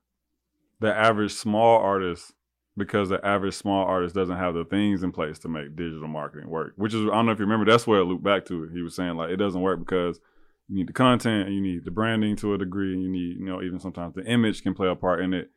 the 0.80 0.95
average 0.95 1.34
small 1.34 1.80
artist 1.80 2.34
because 2.78 3.10
the 3.10 3.24
average 3.26 3.55
small 3.55 3.86
artist 3.86 4.16
doesn't 4.16 4.38
have 4.38 4.53
the 4.53 4.64
things 4.64 5.03
in 5.03 5.12
place 5.12 5.39
to 5.39 5.49
make 5.49 5.76
digital 5.76 6.07
marketing 6.07 6.49
work. 6.49 6.74
Which 6.78 6.93
is 6.93 7.01
I 7.01 7.12
don't 7.14 7.26
know 7.26 7.34
if 7.34 7.39
you 7.39 7.45
remember 7.45 7.70
that's 7.70 7.86
where 7.86 7.99
it 7.99 8.05
looped 8.05 8.24
back 8.24 8.45
to. 8.45 8.70
He 8.70 8.82
was 8.82 8.95
saying 8.95 9.18
like 9.18 9.30
it 9.30 9.38
doesn't 9.38 9.62
work 9.62 9.80
because 9.80 10.22
you 10.70 10.76
need 10.76 10.88
the 10.88 10.93
content 10.93 11.47
and 11.47 11.55
you 11.55 11.61
need 11.61 11.84
the 11.84 11.91
branding 11.91 12.36
to 12.38 12.53
a 12.53 12.57
degree 12.57 12.93
and 12.93 13.01
you 13.01 13.09
need 13.09 13.38
you 13.39 13.45
know 13.45 13.61
even 13.61 13.80
sometimes 13.80 14.13
the 14.13 14.24
image 14.26 14.61
can 14.61 14.74
play 14.74 14.88
a 14.88 14.95
part 14.95 15.22
in 15.22 15.34
it. 15.34 15.49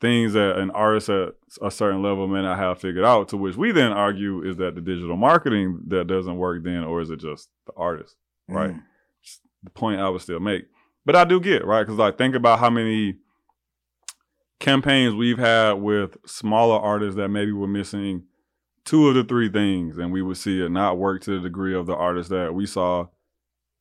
Things 0.00 0.32
that 0.32 0.58
an 0.58 0.70
artist 0.72 1.08
at 1.08 1.34
a 1.62 1.70
certain 1.70 2.02
level 2.02 2.26
may 2.26 2.42
not 2.42 2.58
have 2.58 2.80
figured 2.80 3.04
out 3.04 3.28
to 3.28 3.36
which 3.36 3.56
we 3.56 3.72
then 3.72 3.92
argue 3.92 4.42
is 4.42 4.56
that 4.56 4.74
the 4.74 4.80
digital 4.80 5.16
marketing 5.16 5.80
that 5.86 6.06
doesn't 6.06 6.36
work 6.36 6.64
then 6.64 6.82
or 6.84 7.00
is 7.00 7.10
it 7.10 7.20
just 7.20 7.48
the 7.66 7.72
artist 7.76 8.16
right? 8.48 8.72
Mm. 8.72 8.82
the 9.62 9.70
point 9.70 10.00
i 10.00 10.08
would 10.08 10.20
still 10.20 10.40
make. 10.40 10.64
But 11.04 11.16
i 11.16 11.24
do 11.24 11.40
get 11.40 11.64
right? 11.64 11.82
Because 11.82 11.98
like 11.98 12.18
think 12.18 12.34
about 12.34 12.58
how 12.58 12.70
many 12.70 13.18
campaigns 14.60 15.14
we've 15.14 15.38
had 15.38 15.74
with 15.74 16.16
smaller 16.26 16.78
artists 16.78 17.16
that 17.16 17.28
maybe 17.28 17.52
were 17.52 17.66
missing 17.66 18.24
two 18.84 19.08
of 19.08 19.14
the 19.14 19.24
three 19.24 19.48
things 19.48 19.98
and 19.98 20.12
we 20.12 20.22
would 20.22 20.36
see 20.36 20.62
it 20.62 20.70
not 20.70 20.98
work 20.98 21.22
to 21.22 21.36
the 21.36 21.48
degree 21.48 21.74
of 21.74 21.86
the 21.86 21.94
artist 21.94 22.30
that 22.30 22.54
we 22.54 22.66
saw 22.66 23.06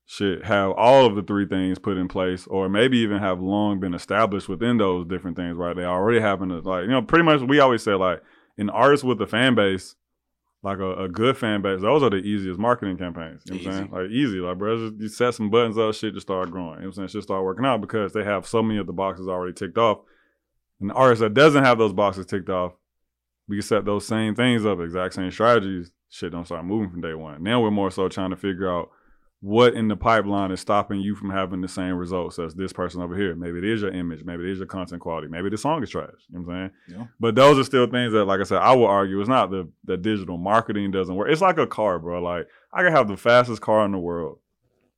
should 0.06 0.44
have 0.44 0.72
all 0.72 1.06
of 1.06 1.16
the 1.16 1.24
three 1.24 1.48
things 1.48 1.80
put 1.80 1.98
in 1.98 2.08
place 2.08 2.46
or 2.48 2.68
maybe 2.68 2.98
even 2.98 3.20
have 3.20 3.40
long 3.40 3.80
been 3.80 3.94
established 3.94 4.50
within 4.50 4.78
those 4.78 5.08
different 5.08 5.38
things 5.38 5.56
right? 5.56 5.76
They 5.76 5.86
already 5.86 6.20
happen 6.20 6.50
to 6.50 6.60
like 6.60 6.84
you 6.84 6.92
know 6.92 7.02
pretty 7.02 7.24
much 7.24 7.42
we 7.42 7.60
always 7.60 7.84
say 7.84 7.94
like 7.94 8.22
an 8.58 8.70
artist 8.70 9.04
with 9.04 9.22
a 9.22 9.28
fan 9.28 9.56
base 9.56 9.96
like 10.62 10.78
a, 10.78 11.04
a 11.04 11.10
good 11.10 11.38
fan 11.38 11.62
base 11.62 11.82
those 11.82 12.04
are 12.04 12.10
the 12.10 12.18
easiest 12.18 12.60
marketing 12.60 12.98
campaigns 12.98 13.44
you 13.46 13.56
know 13.56 13.58
what 13.60 13.68
i'm 13.68 13.74
saying? 13.74 13.92
Like 13.92 14.12
easy. 14.12 14.40
Like 14.40 14.58
bro 14.58 14.90
just, 14.90 15.02
you 15.02 15.10
set 15.10 15.34
some 15.34 15.50
buttons 15.50 15.78
up 15.78 15.94
shit 15.96 16.14
just 16.14 16.28
start 16.28 16.52
growing 16.52 16.76
you 16.76 16.82
know 16.82 16.88
what 16.88 16.88
i'm 16.88 16.94
saying? 16.94 17.08
Shit 17.08 17.24
start 17.24 17.44
working 17.44 17.66
out 17.66 17.82
because 17.82 18.14
they 18.14 18.24
have 18.24 18.48
so 18.48 18.62
many 18.62 18.80
of 18.80 18.88
the 18.88 18.94
boxes 18.94 19.28
already 19.28 19.54
ticked 19.54 19.78
off. 19.78 20.00
An 20.82 20.92
artist 20.92 21.22
that 21.22 21.34
doesn't 21.34 21.64
have 21.64 21.78
those 21.78 21.94
boxes 21.94 22.26
ticked 22.26 22.50
off 22.50 22.74
we 23.48 23.58
can 23.58 23.64
set 23.64 23.86
those 23.86 24.06
same 24.06 24.36
things 24.36 24.66
up 24.66 24.80
exact 24.80 25.14
same 25.14 25.32
strategies 25.32 25.92
shit 26.14 26.32
don't 26.32 26.46
start 26.46 26.64
moving 26.64 26.92
from 26.92 27.02
day 27.02 27.16
one. 27.16 27.42
Now 27.42 27.60
we're 27.60 27.72
more 27.72 27.90
so 27.90 28.08
trying 28.08 28.30
to 28.30 28.36
figure 28.36 28.72
out 28.72 28.90
what 29.44 29.74
in 29.74 29.90
the 29.90 29.96
pipeline 29.98 30.52
is 30.52 30.62
stopping 30.62 31.02
you 31.02 31.16
from 31.16 31.30
having 31.30 31.60
the 31.60 31.68
same 31.68 31.96
results 31.96 32.40
as 32.40 32.56
this 32.56 32.72
person 32.72 33.02
over 33.02 33.14
here? 33.14 33.36
Maybe 33.36 33.58
it 33.58 33.66
is 33.66 33.82
your 33.82 33.92
image, 33.92 34.24
maybe 34.24 34.44
it 34.44 34.52
is 34.52 34.60
your 34.60 34.68
content 34.68 35.02
quality, 35.02 35.28
maybe 35.28 35.50
the 35.50 35.58
song 35.58 35.84
is 35.84 35.90
trash. 35.90 36.08
You 36.30 36.40
know 36.40 36.46
what 36.46 36.54
I'm 36.54 36.72
saying? 36.88 36.98
Yeah. 36.98 37.08
But 37.20 37.36
those 37.36 37.60
are 37.60 37.66
still 37.66 37.86
things 37.88 38.14
that, 38.14 38.24
like 38.24 38.40
I 38.40 38.44
said, 38.44 38.60
I 38.60 38.74
will 38.74 38.88
argue 38.88 39.20
it's 39.20 39.28
not 39.28 39.52
the 39.52 39.70
the 39.84 39.98
digital 39.98 40.38
marketing 40.38 40.92
doesn't 40.92 41.14
work. 41.14 41.30
It's 41.30 41.42
like 41.42 41.58
a 41.58 41.68
car, 41.68 42.00
bro. 42.00 42.24
Like 42.24 42.48
I 42.72 42.84
can 42.84 42.94
have 42.94 43.10
the 43.10 43.18
fastest 43.18 43.62
car 43.62 43.84
in 43.84 43.92
the 43.92 43.98
world, 43.98 44.40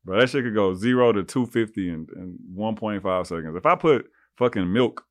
bro. 0.05 0.19
That 0.19 0.29
shit 0.29 0.43
could 0.43 0.53
go 0.53 0.75
zero 0.75 1.11
to 1.11 1.23
two 1.23 1.47
fifty 1.47 1.89
in, 1.89 2.05
in 2.15 2.37
one 2.53 2.75
point 2.75 3.01
five 3.01 3.25
seconds. 3.25 3.55
If 3.55 3.65
I 3.65 3.73
put 3.73 4.05
fucking 4.37 4.71
milk 4.71 5.07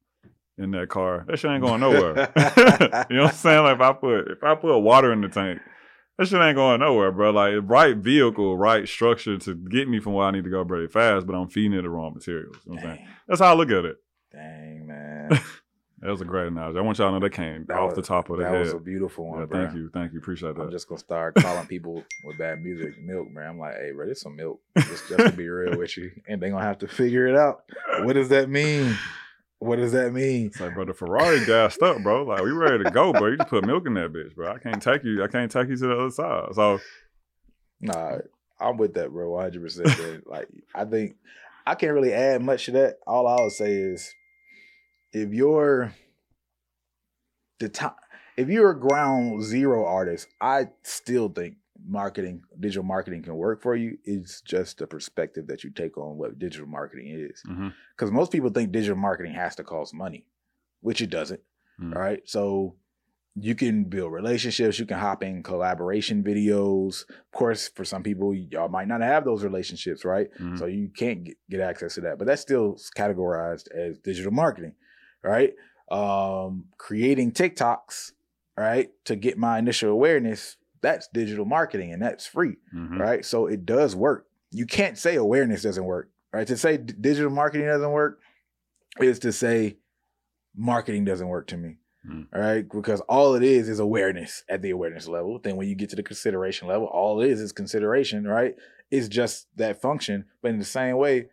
in 0.59 0.71
that 0.71 0.91
car, 0.91 1.25
that 1.27 1.41
shit 1.41 1.51
ain't 1.51 1.65
going 1.65 1.81
nowhere. 1.81 2.15
you 3.11 3.17
know 3.17 3.25
what 3.25 3.31
I'm 3.31 3.35
saying? 3.35 3.65
Like 3.65 3.75
if 3.75 3.81
I 3.81 3.93
put 3.95 4.31
if 4.31 4.45
I 4.45 4.55
put 4.55 4.79
water 4.79 5.13
in 5.13 5.23
the 5.23 5.29
tank, 5.29 5.61
that 6.19 6.27
shit 6.29 6.41
ain't 6.41 6.57
going 6.57 6.81
nowhere, 6.81 7.11
bro. 7.13 7.31
Like 7.31 7.55
right 7.63 7.97
vehicle, 7.97 8.57
right 8.57 8.87
structure 8.89 9.37
to 9.39 9.55
get 9.55 9.89
me 9.89 10.01
from 10.01 10.13
where 10.15 10.27
I 10.27 10.31
need 10.31 10.45
to 10.45 10.51
go 10.51 10.63
very 10.65 10.89
fast, 10.89 11.27
but 11.27 11.35
I'm 11.35 11.49
feeding 11.49 11.73
it 11.79 11.83
the 11.83 11.91
wrong 11.91 12.15
materials. 12.15 12.57
You 12.65 12.73
know 12.73 12.77
what 12.83 12.85
I'm 12.91 12.97
saying? 12.97 13.09
That's 13.29 13.41
how 13.41 13.53
I 13.53 13.55
look 13.55 13.71
at 13.71 13.85
it. 13.85 13.97
dang, 14.33 14.87
man. 14.87 15.41
That 16.01 16.11
was 16.11 16.21
a 16.21 16.27
great 16.27 16.49
analogy. 16.49 16.79
I 16.79 16.83
want 16.83 16.99
y'all 16.99 17.09
to 17.09 17.13
know 17.13 17.21
that 17.21 17.31
came 17.31 17.65
That 17.67 17.79
off 17.79 17.97
was- 17.97 17.97
the 17.97 18.03
top 18.03 18.29
of 18.29 18.37
the 18.37 18.43
that 18.43 18.51
head. 18.51 18.59
That 18.67 18.75
was 18.75 18.75
a 18.75 18.79
beautiful 18.85 19.25
one, 19.27 19.39
yeah, 19.41 19.47
bro. 19.47 19.65
thank 19.65 19.75
you, 19.75 19.89
thank 19.95 20.13
you, 20.13 20.19
appreciate 20.19 20.55
that. 20.55 20.61
I'm 20.61 20.71
just 20.71 20.87
gonna 20.87 20.99
start 20.99 21.35
calling 21.37 21.67
people 21.67 22.05
with 22.23 22.37
bad 22.37 22.63
music 22.63 23.01
milk, 23.03 23.31
man. 23.31 23.47
I'm 23.49 23.59
like, 23.59 23.77
hey, 23.77 23.91
bro, 23.93 24.07
this 24.07 24.21
some 24.21 24.37
milk. 24.37 24.61
Just, 24.77 25.09
just 25.09 25.19
to 25.25 25.33
be 25.33 25.49
real 25.49 25.79
with 25.79 25.97
you, 25.97 26.11
and 26.29 26.43
they 26.43 26.51
gonna 26.51 26.63
have 26.63 26.77
to 26.81 26.89
figure 26.89 27.27
it 27.27 27.37
out. 27.37 27.63
What 28.03 28.13
does 28.17 28.29
that 28.29 28.51
mean? 28.51 28.95
What 29.59 29.77
does 29.77 29.93
that 29.93 30.13
mean? 30.13 30.47
It's 30.49 30.61
like, 30.61 30.75
bro, 30.75 30.85
the 30.85 30.93
Ferrari 30.95 31.45
gassed 31.47 31.81
up, 31.83 32.03
bro. 32.03 32.25
Like 32.25 32.43
we 32.43 32.51
ready 32.51 32.85
to 32.85 32.91
go, 32.91 33.13
bro. 33.13 33.29
You 33.29 33.37
just 33.39 33.49
put 33.49 33.65
milk 33.67 33.87
in 33.87 33.95
that 33.95 34.13
bitch, 34.13 34.35
bro. 34.35 34.53
I 34.53 34.59
can't 34.59 34.83
take 34.83 35.05
you. 35.05 35.23
I 35.25 35.29
can't 35.29 35.51
take 35.51 35.69
you 35.69 35.77
to 35.77 35.87
the 35.87 35.99
other 35.99 36.11
side. 36.11 36.55
So 36.55 36.81
Nah, 37.81 38.19
I'm 38.61 38.77
with 38.77 38.95
that, 38.95 39.11
bro. 39.11 39.31
100. 39.31 39.63
percent 39.63 40.27
Like, 40.27 40.49
I 40.75 40.85
think 40.85 41.17
I 41.67 41.75
can't 41.75 41.93
really 41.93 42.13
add 42.13 42.43
much 42.43 42.67
to 42.67 42.73
that. 42.73 42.97
All 43.07 43.27
I'll 43.27 43.51
say 43.51 43.73
is, 43.75 44.13
if 45.13 45.33
you're 45.33 45.95
the 47.61 47.69
time, 47.69 47.93
if 48.37 48.49
you're 48.49 48.71
a 48.71 48.79
ground 48.79 49.43
zero 49.43 49.87
artist, 49.87 50.29
I 50.41 50.69
still 50.83 51.29
think 51.29 51.57
marketing, 51.87 52.43
digital 52.61 52.85
marketing, 52.85 53.23
can 53.23 53.35
work 53.37 53.63
for 53.63 53.75
you. 53.77 53.99
It's 54.05 54.41
just 54.41 54.79
the 54.79 54.87
perspective 54.87 55.47
that 55.49 55.65
you 55.65 55.71
take 55.71 55.99
on 55.99 56.17
what 56.17 56.39
digital 56.39 56.67
marketing 56.67 57.09
is. 57.31 57.43
Because 57.97 58.11
most 58.11 58.33
people 58.33 58.51
think 58.51 58.73
digital 58.73 58.97
marketing 58.97 59.35
has 59.35 59.57
to 59.57 59.65
cost 59.65 59.93
money, 59.95 60.27
which 60.81 61.01
it 61.01 61.11
doesn't. 61.11 61.41
mhm. 61.81 61.95
All 61.95 62.01
right. 62.01 62.21
So 62.25 62.77
you 63.37 63.57
can 63.57 63.83
build 63.85 64.13
relationships. 64.13 64.79
You 64.79 64.87
can 64.87 64.99
hop 64.99 65.25
in 65.25 65.43
collaboration 65.43 66.23
videos. 66.23 67.05
Of 67.11 67.33
course, 67.33 67.67
for 67.69 67.85
some 67.85 68.05
people, 68.05 68.33
y'all 68.33 68.69
might 68.69 68.87
not 68.87 69.01
have 69.01 69.25
those 69.25 69.43
relationships, 69.43 70.05
right? 70.05 70.29
Mhm. 70.39 70.57
So 70.57 70.67
you 70.67 70.89
can't 70.89 71.25
get, 71.25 71.37
get 71.51 71.61
access 71.61 71.95
to 71.97 72.03
that. 72.03 72.19
But 72.19 72.29
that's 72.29 72.43
still 72.43 72.77
categorized 72.97 73.69
as 73.73 73.99
digital 73.99 74.31
marketing, 74.31 74.75
right? 75.25 75.55
Um, 75.91 76.67
creating 76.79 77.33
TikToks, 77.33 78.13
right, 78.57 78.91
to 79.05 79.17
get 79.17 79.37
my 79.37 79.59
initial 79.59 79.91
awareness. 79.91 80.57
That's 80.85 81.09
digital 81.09 81.45
marketing 81.45 81.93
and 81.93 82.01
that's 82.03 82.27
free 82.27 82.57
Mhm. 82.75 82.99
right? 83.01 83.25
So 83.25 83.47
it 83.47 83.65
does 83.67 83.97
work. 83.97 84.27
You 84.51 84.67
can't 84.67 84.97
say 84.99 85.17
awareness 85.17 85.63
doesn't 85.63 85.85
work, 85.85 86.11
right? 86.33 86.47
To 86.47 86.57
say 86.57 86.77
d- 86.77 86.95
digital 87.01 87.31
marketing 87.31 87.67
doesn't 87.67 87.91
work 87.91 88.21
is 89.01 89.19
to 89.21 89.33
say 89.33 89.79
marketing 90.55 91.05
doesn't 91.05 91.27
work 91.29 91.47
to 91.49 91.57
me, 91.57 91.79
Mm. 92.09 92.27
all 92.33 92.41
right? 92.41 92.69
Because 92.69 93.01
all 93.03 93.35
it 93.35 93.43
is 93.43 93.69
is 93.69 93.81
awareness 93.81 94.45
at 94.49 94.63
the 94.63 94.71
awareness 94.71 95.09
level. 95.09 95.39
Then 95.43 95.57
when 95.57 95.67
you 95.69 95.75
get 95.75 95.91
to 95.91 95.97
the 95.97 96.03
consideration 96.03 96.69
level, 96.69 96.87
all 96.87 97.21
it 97.23 97.31
is 97.31 97.41
is 97.41 97.51
consideration, 97.53 98.25
right? 98.27 98.55
It's 98.91 99.09
just 99.09 99.49
that 99.57 99.81
function. 99.81 100.27
But 100.43 100.51
in 100.53 100.59
the 100.59 100.65
same 100.65 100.97
way, 100.99 101.29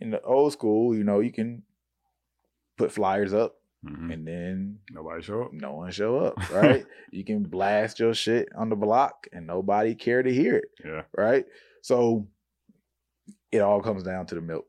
in 0.00 0.10
the 0.10 0.22
old 0.22 0.52
school, 0.52 0.94
you 0.94 1.04
know, 1.04 1.20
you 1.20 1.32
can 1.32 1.64
put 2.76 2.92
flyers 2.92 3.34
up 3.34 3.57
Mhm. 3.86 4.12
and 4.12 4.26
then 4.26 4.78
Nobody 4.90 5.22
show 5.22 5.42
up. 5.42 5.52
no 5.52 5.74
one 5.74 5.90
show 5.92 6.18
up, 6.18 6.36
right? 6.52 6.84
you 7.12 7.24
can 7.24 7.44
blast 7.44 8.00
your 8.00 8.12
shit 8.14 8.48
on 8.56 8.68
the 8.70 8.76
block 8.76 9.28
and 9.32 9.46
nobody 9.46 9.94
care 9.94 10.22
to 10.22 10.32
hear 10.34 10.56
it 10.56 10.70
Yeah, 10.84 11.02
right? 11.16 11.46
So 11.82 12.26
it 13.52 13.60
all 13.60 13.80
comes 13.80 14.02
down 14.02 14.26
to 14.26 14.34
the 14.34 14.40
milk. 14.40 14.66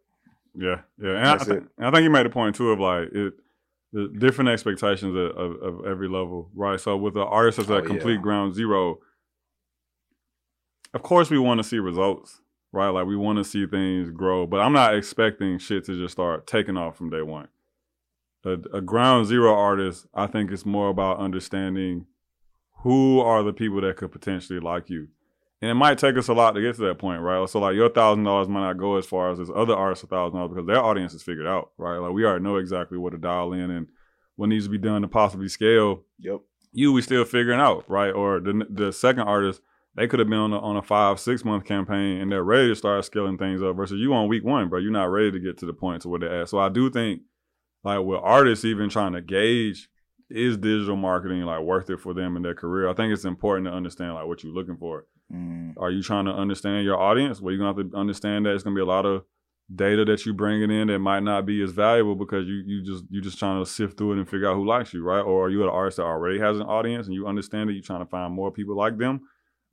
yeah, 0.55 0.81
yeah. 1.01 1.09
And 1.17 1.27
I, 1.27 1.33
and 1.55 1.69
I 1.79 1.91
think 1.91 2.03
you 2.03 2.09
made 2.09 2.25
a 2.25 2.29
point 2.29 2.55
too 2.55 2.71
of 2.71 2.79
like 2.79 3.09
it. 3.11 3.33
The 3.91 4.07
different 4.19 4.51
expectations 4.51 5.15
of, 5.15 5.31
of, 5.35 5.61
of 5.63 5.85
every 5.87 6.07
level, 6.07 6.51
right? 6.53 6.79
So 6.79 6.95
with 6.95 7.15
the 7.15 7.23
artist 7.25 7.57
that's 7.57 7.71
Oh, 7.71 7.77
at 7.77 7.83
yeah. 7.85 7.89
complete 7.89 8.21
ground 8.21 8.53
zero, 8.53 8.99
of 10.93 11.01
course 11.01 11.31
we 11.31 11.39
want 11.39 11.57
to 11.59 11.63
see 11.63 11.79
results, 11.79 12.39
right? 12.71 12.89
Like 12.89 13.07
we 13.07 13.15
want 13.15 13.39
to 13.39 13.43
see 13.43 13.65
things 13.65 14.11
grow, 14.11 14.45
but 14.45 14.59
I'm 14.59 14.73
not 14.73 14.93
expecting 14.95 15.57
shit 15.57 15.85
to 15.85 15.95
just 15.95 16.11
start 16.11 16.45
taking 16.45 16.77
off 16.77 16.97
from 16.97 17.09
day 17.09 17.23
one. 17.23 17.47
A, 18.45 18.77
a 18.77 18.81
ground 18.81 19.27
zero 19.27 19.53
artist, 19.53 20.07
I 20.13 20.27
think 20.27 20.51
it's 20.51 20.65
more 20.65 20.89
about 20.89 21.19
understanding 21.19 22.05
who 22.83 23.19
are 23.19 23.43
the 23.43 23.53
people 23.53 23.81
that 23.81 23.97
could 23.97 24.11
potentially 24.11 24.59
like 24.59 24.89
you. 24.89 25.07
And 25.61 25.69
it 25.69 25.73
might 25.73 25.97
take 25.97 26.15
us 26.17 26.29
a 26.29 26.33
lot 26.33 26.51
to 26.53 26.61
get 26.61 26.75
to 26.75 26.81
that 26.83 26.99
point, 26.99 27.21
right? 27.21 27.49
So 27.49 27.59
like 27.59 27.75
your 27.75 27.89
thousand 27.89 28.23
dollars 28.23 28.47
might 28.47 28.61
not 28.61 28.77
go 28.77 28.95
as 28.95 29.05
far 29.05 29.29
as 29.31 29.39
this 29.39 29.49
other 29.53 29.75
artist's 29.75 30.07
thousand 30.07 30.37
dollars 30.37 30.51
because 30.53 30.67
their 30.67 30.81
audience 30.81 31.13
is 31.13 31.21
figured 31.21 31.47
out, 31.47 31.71
right? 31.77 31.97
Like 31.97 32.13
we 32.13 32.23
already 32.23 32.43
know 32.43 32.55
exactly 32.55 32.97
what 32.97 33.09
to 33.11 33.17
dial 33.17 33.51
in 33.51 33.69
and 33.69 33.87
what 34.37 34.47
needs 34.47 34.65
to 34.65 34.71
be 34.71 34.77
done 34.77 35.01
to 35.01 35.09
possibly 35.09 35.49
scale 35.49 36.05
Yep. 36.19 36.39
you 36.71 36.93
we 36.93 37.01
still 37.01 37.25
figuring 37.25 37.59
out, 37.59 37.83
right? 37.89 38.11
Or 38.11 38.39
the 38.39 38.65
the 38.69 38.93
second 38.93 39.23
artist, 39.23 39.59
they 39.95 40.07
could 40.07 40.19
have 40.19 40.29
been 40.29 40.39
on 40.39 40.53
a, 40.53 40.59
on 40.59 40.77
a 40.77 40.81
five 40.81 41.19
six 41.19 41.43
month 41.43 41.65
campaign 41.65 42.21
and 42.21 42.31
they're 42.31 42.41
ready 42.41 42.69
to 42.69 42.75
start 42.75 43.03
scaling 43.03 43.37
things 43.37 43.61
up. 43.61 43.75
Versus 43.75 43.99
you 43.99 44.13
on 44.13 44.29
week 44.29 44.45
one, 44.45 44.69
bro, 44.69 44.79
you're 44.79 44.93
not 44.93 45.11
ready 45.11 45.29
to 45.31 45.39
get 45.41 45.57
to 45.57 45.65
the 45.65 45.73
point 45.73 46.03
to 46.03 46.07
where 46.07 46.21
they're 46.21 46.41
at. 46.43 46.47
So 46.47 46.57
I 46.57 46.69
do 46.69 46.89
think, 46.89 47.23
like 47.83 48.03
with 48.03 48.19
artists 48.21 48.65
even 48.65 48.89
trying 48.89 49.13
to 49.13 49.21
gauge 49.21 49.89
is 50.29 50.57
digital 50.57 50.95
marketing 50.95 51.41
like 51.41 51.61
worth 51.61 51.89
it 51.89 51.99
for 51.99 52.13
them 52.13 52.35
in 52.37 52.43
their 52.43 52.53
career. 52.53 52.87
I 52.89 52.93
think 52.93 53.11
it's 53.13 53.25
important 53.25 53.67
to 53.67 53.73
understand 53.73 54.13
like 54.13 54.27
what 54.27 54.43
you're 54.43 54.53
looking 54.53 54.77
for. 54.77 55.05
Mm, 55.33 55.73
Are 55.77 55.91
you 55.91 56.03
trying 56.03 56.25
to 56.25 56.31
understand 56.31 56.85
your 56.85 56.99
audience? 56.99 57.41
Well, 57.41 57.51
you're 57.53 57.63
gonna 57.63 57.75
have 57.81 57.91
to 57.91 57.97
understand 57.97 58.45
that 58.45 58.53
it's 58.53 58.63
gonna 58.63 58.75
be 58.75 58.81
a 58.81 58.85
lot 58.85 59.05
of 59.05 59.23
data 59.73 60.03
that 60.03 60.25
you're 60.25 60.33
bringing 60.33 60.71
in 60.71 60.87
that 60.87 60.97
might 60.99 61.21
not 61.21 61.45
be 61.45 61.61
as 61.61 61.71
valuable 61.71 62.15
because 62.15 62.47
you 62.47 62.63
you 62.65 62.83
just 62.83 63.03
you 63.09 63.21
just 63.21 63.37
trying 63.37 63.63
to 63.63 63.69
sift 63.69 63.97
through 63.97 64.13
it 64.13 64.17
and 64.17 64.27
figure 64.29 64.49
out 64.49 64.55
who 64.55 64.65
likes 64.65 64.93
you, 64.93 65.03
right? 65.03 65.21
Or 65.21 65.45
are 65.45 65.49
you 65.49 65.63
an 65.63 65.69
artist 65.69 65.97
that 65.97 66.03
already 66.03 66.39
has 66.39 66.57
an 66.57 66.65
audience 66.65 67.05
and 67.05 67.13
you 67.13 67.27
understand 67.27 67.69
it? 67.69 67.73
You're 67.73 67.83
trying 67.83 68.03
to 68.03 68.09
find 68.09 68.33
more 68.33 68.51
people 68.51 68.75
like 68.75 68.97
them, 68.97 69.21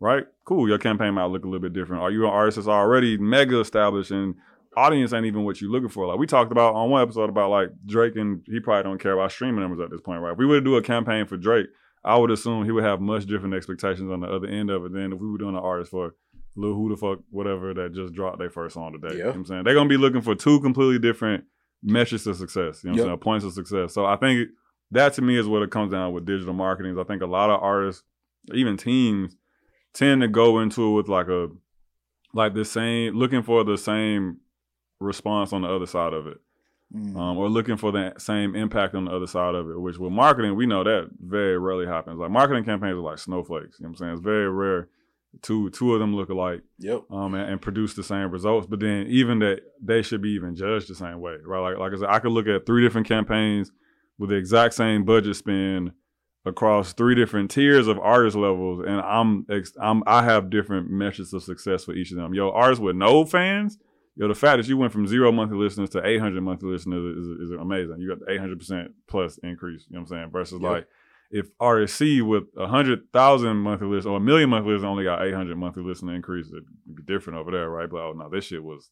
right? 0.01 0.25
Cool. 0.45 0.69
Your 0.69 0.79
campaign 0.79 1.15
might 1.15 1.25
look 1.27 1.45
a 1.45 1.49
little 1.49 1.61
bit 1.61 1.73
different. 1.73 2.03
Are 2.03 2.11
you 2.11 2.25
an 2.25 2.31
artist 2.31 2.57
that's 2.57 2.69
already 2.69 3.17
mega 3.17 3.59
established 3.61 4.11
and 4.11 4.35
audience 4.77 5.13
ain't 5.13 5.27
even 5.27 5.45
what 5.45 5.61
you're 5.61 5.71
looking 5.71 5.89
for? 5.89 6.07
Like 6.07 6.19
we 6.19 6.27
talked 6.27 6.53
about 6.53 6.75
on 6.75 6.91
one 6.91 7.03
episode 7.03 7.31
about 7.31 7.51
like 7.51 7.71
Drake 7.87 8.17
and 8.17 8.43
he 8.47 8.61
probably 8.61 8.85
don't 8.85 9.01
care 9.01 9.13
about 9.13 9.33
streaming 9.33 9.61
numbers 9.61 9.81
at 9.81 9.91
this 9.91 10.01
point, 10.01 10.21
right? 10.21 10.33
If 10.33 10.39
we 10.39 10.47
were 10.47 10.59
to 10.59 10.65
do 10.65 10.77
a 10.77 10.83
campaign 10.83 11.27
for 11.27 11.37
Drake, 11.37 11.67
I 12.05 12.17
would 12.17 12.31
assume 12.31 12.65
he 12.65 12.73
would 12.73 12.85
have 12.85 13.01
much 13.01 13.27
different 13.27 13.55
expectations 13.55 14.11
on 14.11 14.21
the 14.21 14.29
other 14.29 14.47
end 14.47 14.71
of 14.71 14.85
it 14.85 14.93
than 14.93 15.13
if 15.13 15.19
we 15.19 15.29
were 15.29 15.39
doing 15.39 15.57
an 15.57 15.63
artist 15.63 15.91
for 15.91 16.15
Lil 16.55 16.75
Who 16.75 16.89
the 16.91 16.97
fuck 16.97 17.19
whatever 17.31 17.75
that 17.75 17.95
just 17.95 18.15
dropped 18.15 18.39
their 18.39 18.51
first 18.51 18.75
song 18.75 18.93
today. 18.93 19.17
You 19.17 19.23
know 19.23 19.29
what 19.29 19.37
I'm 19.37 19.45
saying? 19.45 19.65
They're 19.65 19.75
gonna 19.75 19.89
be 19.89 19.97
looking 19.97 20.23
for 20.23 20.35
two 20.35 20.61
completely 20.61 20.99
different 20.99 21.45
metrics 21.83 22.27
of 22.27 22.37
success, 22.37 22.83
you 22.83 22.91
know 22.91 22.97
what 22.97 23.03
I'm 23.03 23.09
saying? 23.09 23.19
Points 23.19 23.45
of 23.45 23.53
success. 23.53 23.93
So 23.93 24.07
I 24.07 24.17
think 24.17 24.49
that 24.93 25.15
to 25.15 25.23
me 25.23 25.39
is 25.39 25.47
what 25.47 25.63
it 25.63 25.71
comes 25.71 25.93
down 25.93 26.13
with 26.13 26.27
digital 26.27 26.55
marketing. 26.55 26.93
is 26.93 26.99
I 26.99 27.05
think 27.05 27.23
a 27.23 27.27
lot 27.27 27.51
of 27.51 27.63
artists, 27.63 28.03
even 28.55 28.77
teams, 28.77 29.37
tend 29.93 30.21
to 30.23 30.29
go 30.29 30.61
into 30.61 30.91
it 30.91 30.95
with 30.95 31.09
like 31.09 31.29
a 31.29 31.49
like 32.33 32.55
the 32.55 32.65
same 32.65 33.15
looking 33.15 33.43
for 33.43 33.65
the 33.65 33.79
same 33.79 34.39
response 35.01 35.53
on 35.53 35.63
the 35.63 35.69
other 35.69 35.87
side 35.87 36.13
of 36.13 36.27
it 36.27 36.39
mm. 36.95 37.17
um, 37.17 37.37
or 37.39 37.49
looking 37.49 37.77
for 37.77 37.93
the 37.93 38.15
same 38.19 38.55
impact 38.55 38.95
on 38.95 39.07
the 39.07 39.11
other 39.11 39.27
side 39.27 39.55
of 39.55 39.69
it. 39.69 39.81
Which 39.81 39.99
with 39.99 40.13
marketing, 40.13 40.57
we 40.57 40.67
know 40.67 40.85
that 40.85 41.11
very 41.21 41.59
rarely 41.59 41.87
happens. 41.87 42.19
Like 42.19 42.31
marketing 42.31 42.65
campaigns 42.65 42.97
are 42.97 43.01
like 43.01 43.19
snowflakes. 43.19 43.79
You 43.79 43.85
know 43.85 43.91
what 43.91 43.95
I'm 43.95 43.97
saying? 43.97 44.13
It's 44.13 44.23
very 44.23 44.51
rare. 44.51 44.89
Two 45.43 45.69
two 45.69 45.93
of 45.93 46.01
them 46.01 46.17
look 46.17 46.31
alike 46.31 46.63
Yep. 46.79 47.11
um, 47.11 47.35
and, 47.35 47.51
and 47.51 47.61
produce 47.61 47.93
the 47.93 48.03
same 48.03 48.31
results. 48.31 48.67
But 48.67 48.81
then 48.81 49.07
even 49.09 49.41
that 49.41 49.61
they 49.83 50.01
should 50.01 50.23
be 50.23 50.31
even 50.31 50.57
judged 50.57 50.89
the 50.89 50.95
same 50.95 51.21
way, 51.21 51.37
right? 51.45 51.61
Like 51.61 51.79
like 51.79 51.93
I 51.93 51.97
said, 51.97 52.09
I 52.09 52.21
could 52.21 52.33
look 52.33 52.47
at 52.47 52.65
three 52.65 52.83
different 52.83 53.07
campaigns 53.07 53.71
with 54.19 54.31
the 54.31 54.37
exact 54.37 54.73
same 54.75 55.05
budget 55.05 55.37
spend 55.37 55.93
across 56.47 56.95
three 56.95 57.15
different 57.15 57.51
tiers 57.51 57.87
of 57.87 57.99
artist 57.99 58.35
levels, 58.35 58.83
and 58.87 58.99
I'm 59.01 59.45
ex- 59.51 59.77
I'm 59.79 60.03
I 60.07 60.23
have 60.23 60.49
different 60.49 60.89
measures 60.91 61.35
of 61.35 61.43
success 61.43 61.85
for 61.85 61.93
each 61.93 62.13
of 62.13 62.17
them. 62.17 62.33
Yo, 62.33 62.49
artists 62.51 62.81
with 62.81 62.97
no 62.97 63.27
fans, 63.27 63.77
yo, 64.17 64.29
the 64.29 64.35
fact 64.35 64.59
that 64.59 64.69
you 64.69 64.77
went 64.77 64.93
from 64.93 65.07
zero 65.07 65.31
monthly 65.31 65.59
listeners 65.59 65.91
to 65.91 66.05
800 66.05 66.41
monthly 66.43 66.71
listeners 66.71 67.17
is, 67.17 67.27
is 67.49 67.51
amazing. 67.53 67.97
You 68.01 68.09
got 68.09 68.21
the 68.27 68.33
800 68.33 68.59
percent 68.59 68.91
plus 69.07 69.39
increase. 69.43 69.87
You 69.89 69.95
know 69.97 70.01
what 70.03 70.11
I'm 70.13 70.19
saying? 70.19 70.31
Versus 70.31 70.61
Yep. 70.61 70.71
like 70.71 70.89
if 71.31 71.47
RSC 71.59 72.23
with 72.23 72.45
a 72.57 72.67
hundred 72.67 73.13
thousand 73.13 73.57
monthly 73.59 73.89
listeners 73.89 74.07
or 74.07 74.17
a 74.17 74.21
million 74.21 74.49
monthly 74.51 74.73
listeners 74.73 74.89
only 74.89 75.05
got 75.05 75.23
800 75.25 75.57
monthly 75.57 75.83
listener 75.83 76.15
increase, 76.15 76.49
it'd 76.49 76.65
be 76.95 77.03
different 77.03 77.39
over 77.39 77.51
there, 77.51 77.69
right? 77.69 77.91
But 77.91 77.99
oh 78.01 78.13
no, 78.13 78.29
this 78.31 78.45
shit 78.45 78.63
was 78.63 78.91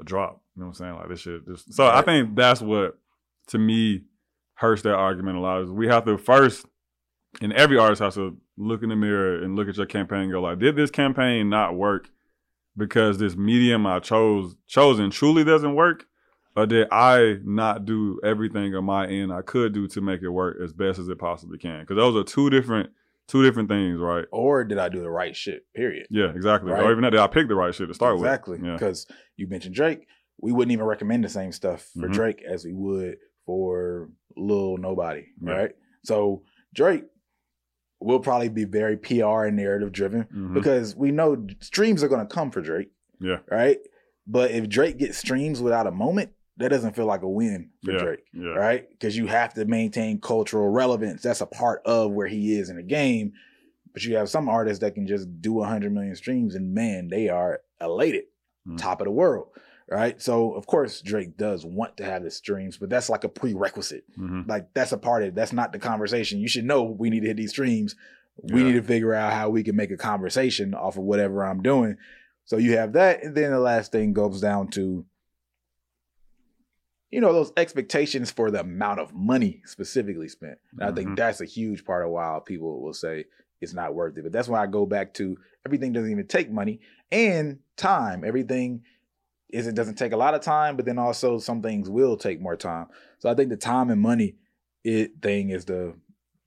a 0.00 0.04
drop. 0.04 0.42
You 0.56 0.60
know 0.60 0.66
what 0.68 0.70
I'm 0.70 0.74
saying? 0.74 0.94
Like 0.94 1.08
this 1.08 1.20
shit. 1.20 1.46
Just, 1.46 1.72
so 1.74 1.86
I 1.86 2.02
think 2.02 2.34
that's 2.36 2.60
what 2.60 2.98
to 3.48 3.58
me 3.58 4.02
hurts 4.54 4.82
that 4.82 4.94
argument 4.94 5.38
a 5.38 5.40
lot. 5.40 5.62
Is 5.62 5.70
we 5.70 5.86
have 5.88 6.04
to 6.04 6.18
first, 6.18 6.66
and 7.40 7.52
every 7.52 7.78
artist 7.78 8.02
has 8.02 8.14
to 8.14 8.36
look 8.56 8.82
in 8.82 8.88
the 8.90 8.96
mirror 8.96 9.42
and 9.42 9.56
look 9.56 9.68
at 9.68 9.76
your 9.76 9.86
campaign 9.86 10.22
and 10.22 10.32
go 10.32 10.40
like, 10.42 10.58
did 10.58 10.76
this 10.76 10.90
campaign 10.90 11.48
not 11.48 11.76
work 11.76 12.10
because 12.76 13.18
this 13.18 13.36
medium 13.36 13.86
I 13.86 14.00
chose 14.00 14.54
chosen 14.66 15.10
truly 15.10 15.44
doesn't 15.44 15.74
work, 15.74 16.06
or 16.56 16.66
did 16.66 16.88
I 16.90 17.36
not 17.44 17.84
do 17.84 18.20
everything 18.24 18.74
on 18.74 18.84
my 18.84 19.06
end 19.06 19.32
I 19.32 19.42
could 19.42 19.72
do 19.72 19.88
to 19.88 20.00
make 20.00 20.22
it 20.22 20.28
work 20.30 20.58
as 20.62 20.72
best 20.72 20.98
as 20.98 21.08
it 21.08 21.18
possibly 21.18 21.58
can? 21.58 21.80
Because 21.80 21.96
those 21.96 22.16
are 22.16 22.24
two 22.24 22.50
different 22.50 22.90
two 23.28 23.42
different 23.42 23.68
things, 23.68 23.98
right? 24.00 24.24
Or 24.32 24.64
did 24.64 24.78
I 24.78 24.88
do 24.88 25.00
the 25.00 25.10
right 25.10 25.34
shit? 25.34 25.64
Period. 25.74 26.06
Yeah, 26.10 26.30
exactly. 26.34 26.72
Right. 26.72 26.82
Or 26.82 26.90
even 26.90 27.02
that, 27.02 27.10
did 27.10 27.20
I 27.20 27.28
pick 27.28 27.48
the 27.48 27.54
right 27.54 27.74
shit 27.74 27.88
to 27.88 27.94
start 27.94 28.16
exactly. 28.16 28.58
with? 28.58 28.66
Yeah. 28.66 28.72
Because 28.74 29.06
you 29.36 29.46
mentioned 29.48 29.74
Drake. 29.74 30.06
We 30.40 30.50
wouldn't 30.52 30.72
even 30.72 30.86
recommend 30.86 31.22
the 31.24 31.28
same 31.28 31.52
stuff 31.52 31.88
for 31.98 32.08
Mhm. 32.08 32.12
Drake 32.14 32.42
as 32.42 32.64
we 32.64 32.72
would 32.74 33.16
for 33.46 34.10
Lil 34.36 34.76
Nobody. 34.76 35.26
Yeah. 35.40 35.52
Right. 35.52 35.70
So 36.04 36.42
Drake 36.74 37.04
will 38.04 38.20
probably 38.20 38.48
be 38.48 38.64
very 38.64 38.96
PR 38.96 39.44
and 39.44 39.56
narrative 39.56 39.92
driven 39.92 40.24
Mhm. 40.24 40.54
because 40.54 40.94
we 40.96 41.10
know 41.10 41.46
streams 41.60 42.02
are 42.02 42.08
going 42.08 42.26
to 42.26 42.32
come 42.34 42.50
for 42.50 42.60
Drake. 42.60 42.90
Yeah. 43.20 43.38
Right. 43.50 43.78
But 44.26 44.50
if 44.52 44.68
Drake 44.68 44.98
gets 44.98 45.18
streams 45.18 45.60
without 45.60 45.86
a 45.86 45.90
moment, 45.90 46.30
that 46.58 46.68
doesn't 46.68 46.94
feel 46.94 47.06
like 47.06 47.22
a 47.22 47.28
win 47.28 47.70
for 47.84 47.92
Yeah. 47.92 47.98
Drake. 47.98 48.24
Yeah. 48.32 48.50
Right. 48.54 48.88
Because 48.90 49.16
you 49.16 49.26
have 49.26 49.54
to 49.54 49.64
maintain 49.64 50.20
cultural 50.20 50.68
relevance. 50.68 51.22
That's 51.22 51.40
a 51.40 51.46
part 51.46 51.82
of 51.84 52.12
where 52.12 52.26
he 52.28 52.56
is 52.58 52.68
in 52.70 52.76
the 52.76 52.82
game. 52.82 53.32
But 53.92 54.04
you 54.04 54.16
have 54.16 54.28
some 54.30 54.48
artists 54.48 54.80
that 54.80 54.94
can 54.94 55.06
just 55.06 55.40
do 55.42 55.60
100 55.60 55.92
million 55.92 56.14
streams 56.16 56.54
and 56.54 56.72
man, 56.74 57.08
they 57.08 57.28
are 57.28 57.60
elated, 57.80 58.24
Mhm. 58.68 58.78
top 58.78 59.00
of 59.00 59.06
the 59.06 59.10
world. 59.10 59.48
Right. 59.92 60.20
So, 60.22 60.54
of 60.54 60.66
course, 60.66 61.02
Drake 61.02 61.36
does 61.36 61.64
want 61.66 61.96
to 61.98 62.04
have 62.04 62.22
the 62.22 62.30
streams, 62.30 62.78
but 62.78 62.88
that's 62.88 63.10
like 63.10 63.24
a 63.24 63.28
prerequisite. 63.28 64.04
Mhm. 64.18 64.48
Like, 64.48 64.72
that's 64.74 64.92
a 64.92 64.96
part 64.98 65.22
of 65.22 65.28
it. 65.28 65.34
That's 65.34 65.52
not 65.52 65.72
the 65.72 65.78
conversation. 65.78 66.40
You 66.40 66.48
should 66.48 66.64
know 66.64 66.82
we 66.84 67.10
need 67.10 67.20
to 67.20 67.26
hit 67.28 67.36
these 67.36 67.50
streams. 67.50 67.94
We 68.42 68.60
Yeah. 68.60 68.66
need 68.68 68.72
to 68.74 68.82
figure 68.82 69.12
out 69.12 69.32
how 69.34 69.50
we 69.50 69.62
can 69.62 69.76
make 69.76 69.90
a 69.90 69.96
conversation 69.98 70.72
off 70.72 70.96
of 70.96 71.04
whatever 71.04 71.44
I'm 71.44 71.62
doing. 71.62 71.98
So, 72.46 72.56
you 72.56 72.76
have 72.78 72.94
that. 72.94 73.22
And 73.22 73.34
then 73.36 73.50
the 73.50 73.60
last 73.60 73.92
thing 73.92 74.12
goes 74.14 74.40
down 74.40 74.68
to, 74.68 75.04
you 77.10 77.20
know, 77.20 77.32
those 77.32 77.52
expectations 77.56 78.30
for 78.30 78.50
the 78.50 78.60
amount 78.60 78.98
of 79.00 79.12
money 79.14 79.60
specifically 79.66 80.28
spent. 80.28 80.58
And 80.72 80.82
I 80.84 80.92
think 80.92 81.10
Mhm. 81.10 81.16
that's 81.16 81.40
a 81.42 81.44
huge 81.44 81.84
part 81.84 82.04
of 82.04 82.10
why 82.10 82.40
people 82.46 82.80
will 82.80 82.94
say 82.94 83.26
it's 83.60 83.74
not 83.74 83.94
worth 83.94 84.16
it. 84.16 84.22
But 84.22 84.32
that's 84.32 84.48
why 84.48 84.62
I 84.62 84.66
go 84.66 84.86
back 84.86 85.12
to 85.14 85.36
everything 85.66 85.92
doesn't 85.92 86.10
even 86.10 86.26
take 86.26 86.50
money 86.50 86.80
and 87.10 87.58
time. 87.76 88.24
Everything 88.24 88.82
is 89.52 89.66
it 89.66 89.74
doesn't 89.74 89.96
take 89.96 90.12
a 90.12 90.16
lot 90.16 90.34
of 90.34 90.40
time, 90.40 90.76
but 90.76 90.86
then 90.86 90.98
also 90.98 91.38
some 91.38 91.62
things 91.62 91.88
will 91.88 92.16
take 92.16 92.40
more 92.40 92.56
time. 92.56 92.86
So 93.18 93.30
I 93.30 93.34
think 93.34 93.50
the 93.50 93.56
time 93.56 93.90
and 93.90 94.00
money 94.00 94.36
it 94.84 95.22
thing 95.22 95.50
is 95.50 95.64
the 95.66 95.94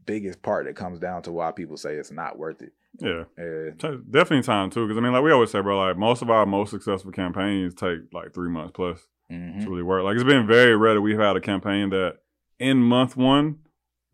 biggest 0.06 0.42
part 0.42 0.66
that 0.66 0.76
comes 0.76 1.00
down 1.00 1.22
to 1.24 1.32
why 1.32 1.52
people 1.52 1.78
say 1.78 1.96
it's 1.96 2.12
not 2.12 2.38
worth 2.38 2.62
it. 2.62 2.74
Yeah. 3.00 3.24
And 3.38 3.78
Definitely 3.80 4.44
time 4.44 4.70
too, 4.70 4.88
because 4.88 4.98
I 4.98 5.02
mean, 5.02 5.14
like 5.14 5.24
we 5.24 5.32
always 5.32 5.52
say, 5.52 5.62
bro, 5.62 5.80
like 5.80 5.98
most 5.98 6.22
of 6.22 6.30
our 6.30 6.46
most 6.46 6.72
successful 6.72 7.12
campaigns 7.12 7.76
take 7.76 8.00
like 8.12 8.34
three 8.34 8.50
months 8.50 8.74
plus 8.74 9.00
mhm. 9.32 9.64
to 9.64 9.70
really 9.70 9.84
work. 9.84 10.04
Like 10.04 10.16
it's 10.16 10.24
been 10.24 10.48
very 10.48 10.76
rare 10.76 10.96
that 10.96 11.02
we've 11.02 11.20
had 11.20 11.36
a 11.36 11.42
campaign 11.42 11.90
that 11.90 12.18
in 12.60 12.78
month 12.78 13.18
one, 13.18 13.60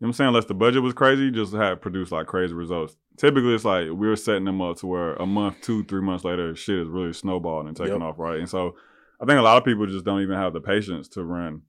you 0.02 0.06
know 0.06 0.08
what 0.08 0.08
I'm 0.08 0.12
saying, 0.14 0.28
unless 0.28 0.46
the 0.46 0.54
budget 0.54 0.82
was 0.82 0.94
crazy, 0.94 1.30
just 1.30 1.52
had 1.54 1.80
produced 1.80 2.10
like 2.10 2.26
crazy 2.26 2.54
results. 2.54 2.96
Typically, 3.18 3.54
it's 3.54 3.64
like 3.64 3.88
we're 3.90 4.16
setting 4.16 4.44
them 4.44 4.60
up 4.60 4.76
to 4.78 4.88
where 4.88 5.14
a 5.14 5.26
month, 5.26 5.60
two, 5.60 5.84
three 5.84 6.00
months 6.02 6.24
later, 6.24 6.56
shit 6.56 6.76
is 6.80 6.88
really 6.88 7.12
snowballing 7.12 7.68
and 7.68 7.76
taking 7.76 7.92
Yep. 7.92 8.02
off, 8.02 8.18
right? 8.18 8.40
And 8.40 8.48
so 8.48 8.74
I 9.20 9.26
think 9.26 9.38
a 9.38 9.42
lot 9.42 9.58
of 9.58 9.64
people 9.64 9.86
just 9.86 10.04
don't 10.04 10.20
even 10.20 10.34
have 10.36 10.54
the 10.54 10.60
patience 10.60 11.06
to 11.10 11.22
run 11.22 11.62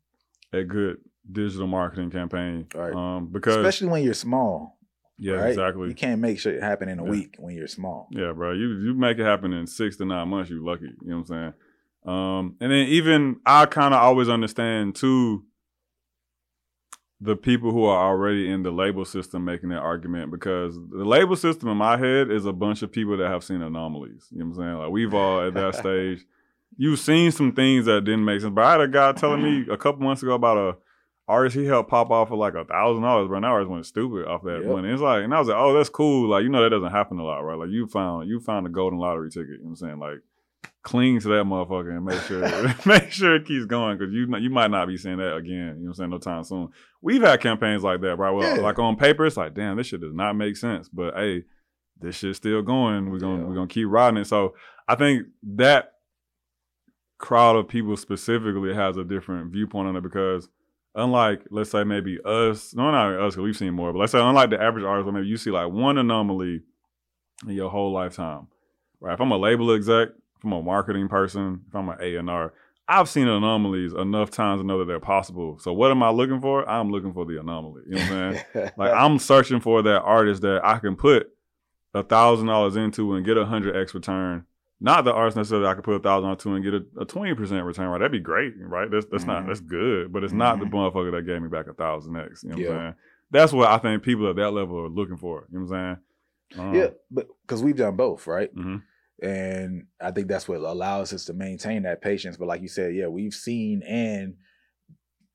a 0.52 0.64
good 0.64 0.98
digital 1.32 1.68
marketing 1.68 2.10
campaign, 2.10 2.66
Right. 2.74 2.92
um, 2.94 3.28
because 3.32 3.58
especially 3.58 3.90
when 3.90 4.04
you're 4.04 4.16
small. 4.16 4.80
yeah, 5.20 5.34
right? 5.34 5.50
exactly. 5.50 5.90
You 5.90 5.94
can't 5.94 6.20
make 6.20 6.40
shit 6.40 6.60
happen 6.60 6.90
in 6.90 6.98
a 6.98 7.04
Yeah. 7.04 7.10
week 7.12 7.36
when 7.38 7.54
you're 7.56 7.68
small. 7.68 8.08
Yeah, 8.10 8.32
bro. 8.32 8.54
You 8.54 8.80
you 8.80 8.96
make 8.96 9.20
it 9.20 9.26
happen 9.26 9.54
in 9.54 9.68
six 9.68 9.96
to 9.98 10.06
nine 10.06 10.28
months, 10.30 10.50
you 10.50 10.66
lucky. 10.66 10.86
You 10.86 11.10
know 11.12 11.18
what 11.20 11.30
I'm 11.30 11.54
saying? 11.54 11.54
Um, 12.06 12.56
and 12.60 12.72
then 12.72 12.88
even 12.88 13.36
I 13.46 13.68
kind 13.68 13.94
of 13.94 14.02
always 14.02 14.28
understand 14.28 14.96
too 14.96 15.46
the 17.24 17.36
people 17.38 17.72
who 17.72 17.86
are 17.86 18.10
already 18.10 18.50
in 18.50 18.64
the 18.64 18.72
label 18.72 19.06
system 19.06 19.46
making 19.46 19.70
that 19.70 19.80
argument 19.80 20.30
because 20.30 20.76
the 20.76 21.06
label 21.06 21.36
system 21.38 21.70
in 21.70 21.78
my 21.78 21.96
head 21.96 22.30
is 22.30 22.46
a 22.46 22.52
bunch 22.52 22.82
of 22.82 22.92
people 22.92 23.16
that 23.18 23.30
have 23.30 23.44
seen 23.44 23.62
anomalies. 23.62 24.28
You 24.32 24.40
know 24.40 24.46
what 24.48 24.58
I'm 24.58 24.62
saying? 24.62 24.78
Like 24.80 24.92
we've 24.92 25.14
all 25.14 25.48
at 25.48 25.54
that 25.54 25.76
stage. 25.84 26.26
You've 26.76 27.00
seen 27.00 27.32
some 27.32 27.54
things 27.54 27.86
that 27.86 28.04
didn't 28.04 28.26
make 28.26 28.42
sense. 28.42 28.54
But 28.54 28.66
I 28.66 28.72
had 28.74 28.82
a 28.82 28.88
guy 28.88 29.12
telling 29.14 29.42
me 29.42 29.66
a 29.72 29.78
couple 29.78 30.02
months 30.04 30.22
ago 30.24 30.34
about 30.34 30.58
a 30.58 30.78
artist 31.28 31.56
he 31.56 31.66
helped 31.66 31.90
pop 31.90 32.12
off 32.12 32.28
for 32.28 32.36
like 32.36 32.56
a 32.56 32.66
thousand 32.66 33.04
dollars, 33.04 33.30
bro. 33.30 33.40
Now 33.40 33.56
I 33.58 33.62
just 33.62 33.72
went 33.72 33.86
stupid 33.86 34.26
off 34.28 34.44
that 34.44 34.62
Yep. 34.64 34.72
money. 34.72 34.90
It's 34.90 35.02
like, 35.02 35.24
and 35.24 35.34
I 35.34 35.40
was 35.40 35.48
like, 35.48 35.58
oh, 35.58 35.74
that's 35.74 35.90
cool. 35.90 36.28
Like, 36.30 36.44
you 36.44 36.50
know, 36.50 36.62
that 36.62 36.70
doesn't 36.72 36.92
happen 36.92 37.20
a 37.20 37.24
lot, 37.24 37.40
right? 37.40 37.58
Like, 37.58 37.70
you 37.70 37.88
found 37.88 38.28
you 38.28 38.42
found 38.42 38.68
a 38.68 38.70
golden 38.70 39.00
lottery 39.00 39.30
ticket. 39.30 39.52
You 39.52 39.58
know 39.60 39.64
what 39.64 39.70
I'm 39.70 39.76
saying? 39.78 40.00
Like, 40.00 40.20
cling 40.84 41.20
to 41.22 41.28
that 41.30 41.46
motherfucker 41.46 41.96
and 41.96 42.06
make 42.06 42.22
sure 42.22 42.42
make 42.86 43.12
sure 43.12 43.36
it 43.36 43.46
keeps 43.46 43.66
going 43.66 43.98
because 43.98 44.14
you 44.14 44.28
you 44.38 44.50
might 44.50 44.72
not 44.72 44.88
be 44.88 44.98
seeing 44.98 45.18
that 45.18 45.36
again. 45.36 45.52
You 45.52 45.66
know 45.66 45.74
what 45.82 45.88
I'm 45.90 45.94
saying? 45.96 46.10
No 46.10 46.18
time 46.18 46.44
soon. 46.44 46.70
We've 47.02 47.22
had 47.22 47.40
campaigns 47.42 47.84
like 47.84 48.02
that, 48.02 48.18
right? 48.18 48.32
Well, 48.32 48.56
Yeah. 48.58 48.62
like 48.62 48.80
on 48.80 48.96
paper, 48.96 49.26
it's 49.26 49.38
like, 49.38 49.54
damn, 49.54 49.78
this 49.78 49.88
shit 49.88 50.02
does 50.02 50.14
not 50.14 50.34
make 50.34 50.58
sense. 50.58 50.90
But 50.90 51.16
hey, 51.16 51.44
this 52.00 52.16
shit's 52.18 52.38
still 52.38 52.62
going. 52.62 53.10
We're 53.12 53.20
gonna 53.20 53.40
Yeah. 53.42 53.48
we're 53.48 53.56
gonna 53.56 53.68
keep 53.68 53.88
riding 53.90 54.18
it. 54.18 54.26
So 54.26 54.56
I 54.88 54.96
think 54.96 55.28
that 55.56 55.92
crowd 57.18 57.56
of 57.56 57.68
people 57.68 57.96
specifically 57.96 58.74
has 58.74 58.98
a 58.98 59.04
different 59.04 59.52
viewpoint 59.52 59.88
on 59.88 59.96
it 59.96 60.04
because 60.04 60.50
unlike 60.96 61.42
let's 61.50 61.72
say 61.72 61.84
maybe 61.84 62.20
us, 62.26 62.74
no 62.76 62.92
not 62.92 63.14
us 63.20 63.34
because 63.36 63.44
we've 63.44 63.58
seen 63.58 63.74
more, 63.74 63.94
but 63.94 64.00
let's 64.00 64.12
say 64.12 64.20
unlike 64.22 64.50
the 64.50 64.62
average 64.62 64.84
artist, 64.84 65.10
maybe 65.14 65.28
you 65.28 65.38
see 65.38 65.52
like 65.52 65.72
one 65.72 65.98
anomaly 65.98 66.62
in 67.48 67.54
your 67.54 67.70
whole 67.70 67.92
lifetime. 67.94 68.48
Right. 69.00 69.14
If 69.14 69.22
I'm 69.22 69.32
a 69.32 69.38
label 69.38 69.74
exec, 69.74 70.10
if 70.44 70.46
I'm 70.46 70.52
a 70.54 70.62
marketing 70.62 71.08
person, 71.08 71.62
if 71.68 71.76
I'm 71.76 71.88
an 71.90 71.98
A 72.02 72.16
and 72.18 72.30
R, 72.30 72.54
I've 72.88 73.08
seen 73.08 73.30
anomalies 73.30 73.94
enough 73.94 74.30
times 74.30 74.60
to 74.60 74.68
know 74.68 74.80
that 74.80 74.86
they're 74.86 75.00
possible. 75.00 75.58
So 75.60 75.72
what 75.72 75.90
am 75.90 76.04
I 76.04 76.10
looking 76.10 76.42
for? 76.42 76.68
I'm 76.70 76.92
looking 76.92 77.14
for 77.14 77.26
the 77.26 77.40
anomaly. 77.40 77.84
You 77.88 77.96
know 77.96 78.02
what 78.02 78.12
I'm 78.12 78.36
saying? 78.54 78.72
like 78.78 78.92
I'm 78.92 79.20
searching 79.20 79.62
for 79.62 79.82
that 79.84 80.02
artist 80.02 80.42
that 80.42 80.66
I 80.66 80.80
can 80.80 80.98
put 80.98 81.30
a 81.94 82.04
thousand 82.04 82.48
dollars 82.48 82.76
into 82.76 83.14
and 83.16 83.26
get 83.26 83.38
a 83.38 83.46
hundred 83.46 83.78
X 83.78 83.94
return. 83.94 84.46
Not 84.82 85.06
the 85.06 85.14
artist 85.14 85.38
necessarily 85.38 85.68
I 85.68 85.76
could 85.76 85.86
put 85.86 85.96
a 85.96 86.00
thousand 86.00 86.32
into 86.32 86.54
and 86.56 86.64
get 86.64 86.74
a 87.00 87.06
twenty 87.06 87.34
percent 87.36 87.64
return. 87.66 87.88
Right, 87.88 88.00
that'd 88.00 88.12
be 88.12 88.20
great, 88.20 88.54
right? 88.60 88.92
That's 88.92 89.06
that's 89.06 89.24
not 89.26 89.44
Mhm. 89.44 89.48
that's 89.48 89.62
good, 89.62 90.12
but 90.12 90.26
it's 90.26 90.34
not 90.34 90.60
the 90.60 90.66
Mhm. 90.66 90.72
motherfucker 90.74 91.12
that 91.14 91.26
gave 91.26 91.42
me 91.42 91.48
back 91.48 91.68
a 91.68 91.74
thousand 91.74 92.18
X. 92.18 92.44
You 92.44 92.50
know 92.50 92.56
what 92.58 92.64
Yeah. 92.64 92.70
I'm 92.72 92.80
saying? 92.82 92.96
That's 93.32 93.54
what 93.54 93.70
I 93.70 93.78
think 93.78 94.04
people 94.04 94.30
at 94.30 94.36
that 94.36 94.52
level 94.52 94.78
are 94.80 94.90
looking 94.90 95.16
for. 95.18 95.48
You 95.52 95.60
know 95.60 95.66
what 95.66 95.78
I'm 95.78 95.98
saying? 96.52 96.68
Um, 96.68 96.76
yeah, 96.76 96.88
but 97.10 97.28
because 97.44 97.64
we've 97.64 97.78
done 97.78 97.96
both, 97.96 98.28
right? 98.28 98.54
mhm. 98.54 98.82
And 99.24 99.88
I 100.02 100.12
think 100.12 100.28
that's 100.28 100.50
what 100.50 100.58
allows 100.58 101.14
us 101.14 101.26
to 101.26 101.34
maintain 101.34 101.84
that 101.84 102.02
patience. 102.02 102.36
But 102.36 102.50
like 102.50 102.62
you 102.62 102.68
said, 102.68 102.94
yeah, 102.94 103.08
we've 103.08 103.34
seen 103.34 103.82
and 103.84 104.36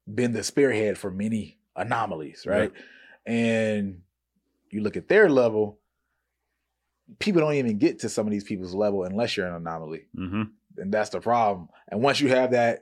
been 0.06 0.32
the 0.32 0.44
spearhead 0.44 0.98
for 0.98 1.10
many 1.10 1.58
anomalies, 1.74 2.44
right? 2.46 2.70
And 3.24 4.02
you 4.70 4.82
look 4.82 4.98
at 4.98 5.08
their 5.08 5.30
level, 5.30 5.78
people 7.18 7.40
don't 7.40 7.54
even 7.54 7.78
get 7.78 8.00
to 8.00 8.10
some 8.10 8.26
of 8.26 8.30
these 8.30 8.44
people's 8.44 8.74
level 8.74 9.04
unless 9.04 9.36
you're 9.36 9.46
an 9.46 9.54
anomaly. 9.54 10.06
Mhm. 10.14 10.50
And 10.76 10.92
that's 10.92 11.10
the 11.10 11.20
problem. 11.20 11.68
And 11.88 12.02
once 12.02 12.20
you 12.20 12.28
have 12.28 12.50
that, 12.50 12.80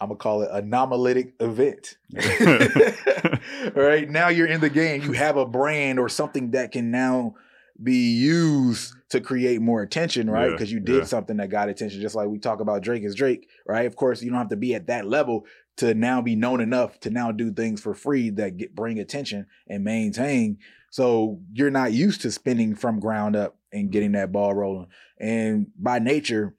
I'm 0.00 0.08
gonna 0.08 0.18
call 0.18 0.42
it 0.42 0.50
anomalitic 0.52 1.32
event. 1.40 1.96
right 3.74 4.08
now 4.10 4.28
you're 4.28 4.46
in 4.46 4.60
the 4.60 4.68
game. 4.68 5.02
You 5.02 5.12
have 5.12 5.38
a 5.38 5.46
brand 5.46 5.98
or 5.98 6.10
something 6.10 6.50
that 6.50 6.72
can 6.72 6.90
now 6.90 7.36
be 7.82 8.12
used 8.16 8.94
to 9.10 9.20
create 9.20 9.60
more 9.60 9.82
attention, 9.82 10.30
right? 10.30 10.46
Yeah, 10.46 10.52
Because 10.52 10.70
you 10.72 10.80
did 10.80 10.96
yeah. 10.98 11.04
something 11.04 11.36
that 11.38 11.48
got 11.50 11.68
attention. 11.68 12.00
Just 12.00 12.14
like 12.14 12.28
we 12.28 12.38
talk 12.38 12.60
about 12.60 12.82
Drake 12.82 13.02
is 13.02 13.14
Drake, 13.14 13.48
right? 13.66 13.86
Of 13.86 13.96
course, 13.96 14.22
you 14.22 14.30
don't 14.30 14.38
have 14.38 14.48
to 14.50 14.56
be 14.56 14.74
at 14.74 14.86
that 14.86 15.06
level 15.06 15.44
to 15.78 15.92
now 15.92 16.22
be 16.22 16.36
known 16.36 16.60
enough 16.60 17.00
to 17.00 17.10
now 17.10 17.32
do 17.32 17.52
things 17.52 17.80
for 17.80 17.94
free 17.94 18.30
that 18.30 18.56
get 18.56 18.74
bring 18.76 19.00
attention 19.00 19.46
and 19.68 19.82
maintain. 19.82 20.58
So 20.92 21.40
you're 21.52 21.72
not 21.72 21.92
used 21.92 22.20
to 22.20 22.30
spinning 22.30 22.76
from 22.76 23.00
ground 23.00 23.34
up 23.34 23.56
and 23.72 23.90
getting 23.90 24.12
that 24.12 24.30
ball 24.30 24.54
rolling. 24.54 24.86
And 25.18 25.66
by 25.76 25.98
nature, 25.98 26.54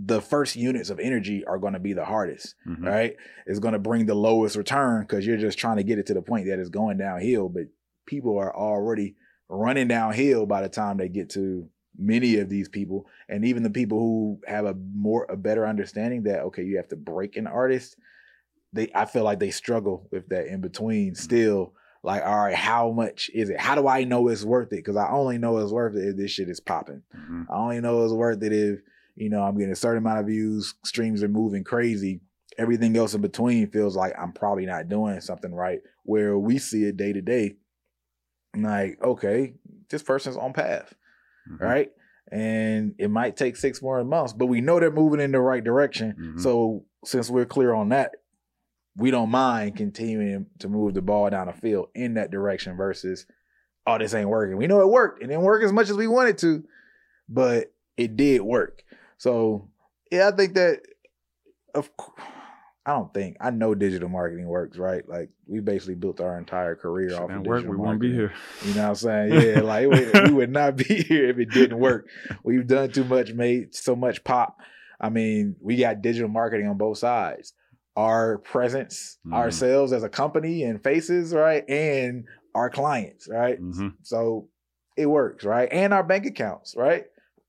the 0.00 0.20
first 0.20 0.56
units 0.56 0.90
of 0.90 0.98
energy 1.00 1.44
are 1.44 1.58
going 1.58 1.72
to 1.74 1.80
be 1.80 1.92
the 1.92 2.04
hardest 2.04 2.54
Mhm. 2.66 2.84
right? 2.86 3.16
It's 3.46 3.58
going 3.58 3.72
to 3.74 3.78
bring 3.80 4.06
the 4.06 4.14
lowest 4.14 4.56
return 4.56 5.02
because 5.02 5.26
you're 5.26 5.36
just 5.36 5.58
trying 5.58 5.76
to 5.76 5.82
get 5.84 5.98
it 5.98 6.06
to 6.06 6.14
the 6.14 6.22
point 6.22 6.46
that 6.46 6.58
it's 6.58 6.68
going 6.70 6.98
downhill. 6.98 7.48
But 7.48 7.64
people 8.06 8.36
are 8.38 8.54
already 8.54 9.16
running 9.48 9.88
downhill 9.88 10.46
by 10.46 10.62
the 10.62 10.68
time 10.68 10.96
they 10.96 11.08
get 11.08 11.30
to 11.30 11.68
many 11.96 12.36
of 12.38 12.48
these 12.48 12.68
people, 12.68 13.06
and 13.28 13.44
even 13.44 13.62
the 13.62 13.70
people 13.70 13.98
who 13.98 14.40
have 14.46 14.66
a 14.66 14.74
more 14.74 15.26
a 15.28 15.36
better 15.36 15.66
understanding 15.66 16.22
that 16.24 16.40
okay, 16.42 16.62
you 16.62 16.76
have 16.76 16.88
to 16.88 16.96
break 16.96 17.36
an 17.36 17.46
artist. 17.46 17.96
They, 18.72 18.90
I 18.94 19.06
feel 19.06 19.24
like 19.24 19.38
they 19.40 19.50
struggle 19.50 20.06
with 20.12 20.28
that 20.28 20.46
in 20.46 20.60
between. 20.60 21.14
Still, 21.14 21.72
like, 22.02 22.22
all 22.22 22.36
right, 22.36 22.54
how 22.54 22.90
much 22.92 23.30
is 23.32 23.48
it? 23.48 23.58
How 23.58 23.74
do 23.74 23.88
I 23.88 24.04
know 24.04 24.28
it's 24.28 24.44
worth 24.44 24.72
it? 24.72 24.76
Because 24.76 24.96
I 24.96 25.08
only 25.08 25.38
know 25.38 25.56
it's 25.58 25.72
worth 25.72 25.96
it 25.96 26.06
if 26.08 26.16
this 26.16 26.30
shit 26.30 26.50
is 26.50 26.60
popping. 26.60 27.02
Mhm. 27.16 27.46
I 27.50 27.56
only 27.56 27.80
know 27.80 28.04
it's 28.04 28.12
worth 28.12 28.42
it 28.42 28.52
if, 28.52 28.80
you 29.16 29.30
know, 29.30 29.42
I'm 29.42 29.56
getting 29.56 29.72
a 29.72 29.76
certain 29.76 29.98
amount 29.98 30.20
of 30.20 30.26
views, 30.26 30.74
streams 30.84 31.22
are 31.22 31.28
moving 31.28 31.64
crazy. 31.64 32.20
Everything 32.58 32.96
else 32.96 33.14
in 33.14 33.22
between 33.22 33.68
feels 33.68 33.96
like 33.96 34.12
I'm 34.18 34.32
probably 34.32 34.66
not 34.66 34.88
doing 34.88 35.20
something 35.20 35.54
right. 35.54 35.80
Where 36.02 36.38
we 36.38 36.58
see 36.58 36.84
it 36.84 36.96
day 36.98 37.12
to 37.14 37.22
day, 37.22 37.56
like, 38.56 38.98
okay, 39.02 39.54
this 39.90 40.02
person's 40.02 40.36
on 40.36 40.52
path, 40.52 40.94
Mhm. 41.50 41.60
right? 41.60 41.92
and 42.30 42.94
it 42.98 43.08
might 43.08 43.38
take 43.38 43.56
six 43.56 43.80
more 43.80 44.04
months, 44.04 44.34
but 44.34 44.46
we 44.48 44.60
know 44.60 44.78
they're 44.78 44.90
moving 44.90 45.18
in 45.18 45.32
the 45.32 45.40
right 45.40 45.64
direction. 45.64 46.14
Mhm. 46.36 46.40
So 46.42 46.84
since 47.02 47.30
we're 47.30 47.46
clear 47.46 47.72
on 47.72 47.88
that, 47.88 48.16
we 48.96 49.10
don't 49.10 49.30
mind 49.30 49.76
continuing 49.76 50.44
to 50.58 50.68
move 50.68 50.92
the 50.92 51.00
ball 51.00 51.30
down 51.30 51.46
the 51.46 51.54
field 51.54 51.88
in 51.94 52.12
that 52.14 52.30
direction 52.30 52.76
versus, 52.76 53.24
oh, 53.86 53.96
this 53.96 54.12
ain't 54.12 54.28
working. 54.28 54.58
We 54.58 54.66
know 54.66 54.82
it 54.82 54.90
worked. 54.90 55.22
It 55.22 55.28
didn't 55.28 55.40
work 55.40 55.62
as 55.64 55.72
much 55.72 55.88
as 55.88 55.96
we 55.96 56.06
wanted 56.06 56.36
to, 56.38 56.64
but 57.30 57.72
it 57.96 58.14
did 58.14 58.42
work. 58.42 58.82
So 59.16 59.70
yeah, 60.12 60.28
I 60.28 60.36
think 60.36 60.52
that 60.52 60.82
of 61.74 61.96
cou- 61.96 62.12
I 62.88 62.92
don't 62.92 63.12
think 63.12 63.36
I 63.38 63.50
know 63.50 63.74
digital 63.74 64.08
marketing 64.08 64.46
works, 64.46 64.78
right? 64.78 65.06
Like 65.06 65.28
we 65.46 65.60
basically 65.60 65.94
built 65.96 66.22
our 66.22 66.38
entire 66.38 66.74
career 66.74 67.14
off 67.16 67.28
of 67.30 67.42
work. 67.44 67.58
digital 67.58 67.72
We 67.72 67.76
wouldn't 67.76 68.00
be 68.00 68.12
here. 68.14 68.32
You 68.64 68.72
know 68.74 68.82
what 68.84 68.88
I'm 68.88 68.94
saying? 68.94 69.42
Yeah, 69.42 69.60
like 69.60 69.88
we, 69.88 70.22
we 70.22 70.32
would 70.32 70.50
not 70.50 70.76
be 70.76 70.84
here 71.08 71.28
if 71.28 71.38
it 71.38 71.50
didn't 71.50 71.78
work. 71.78 72.08
We've 72.44 72.66
done 72.66 72.90
too 72.90 73.04
much, 73.04 73.34
made 73.34 73.74
so 73.74 73.94
much 73.94 74.24
pop. 74.24 74.56
I 74.98 75.10
mean, 75.10 75.56
we 75.60 75.76
got 75.76 76.00
digital 76.00 76.30
marketing 76.30 76.66
on 76.66 76.78
both 76.78 76.96
sides. 76.96 77.52
Our 77.94 78.38
presence, 78.38 79.18
Mhm. 79.26 79.34
ourselves 79.34 79.92
as 79.92 80.02
a 80.02 80.08
company 80.08 80.62
and 80.62 80.82
faces, 80.82 81.34
right? 81.34 81.68
And 81.68 82.24
our 82.54 82.70
clients, 82.70 83.28
right? 83.28 83.58
hmm 83.58 83.88
So 84.02 84.48
it 84.96 85.06
works, 85.06 85.44
right? 85.44 85.68
And 85.70 85.92
our 85.92 86.02
bank 86.02 86.24
accounts, 86.24 86.74
right? 86.74 87.04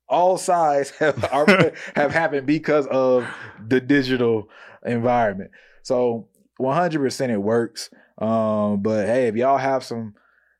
All 0.09 0.37
sides 0.37 0.89
have 0.99 1.23
are, 1.31 1.71
have 1.95 2.11
happened 2.11 2.45
because 2.45 2.87
of 2.87 3.25
the 3.65 3.79
digital 3.79 4.49
environment. 4.85 5.51
So 5.83 6.27
100% 6.59 7.29
it 7.29 7.37
works. 7.37 7.89
Um, 8.17 8.81
but 8.81 9.05
hey, 9.05 9.27
if 9.27 9.35
y'all 9.35 9.57
have 9.57 9.83
some 9.83 10.13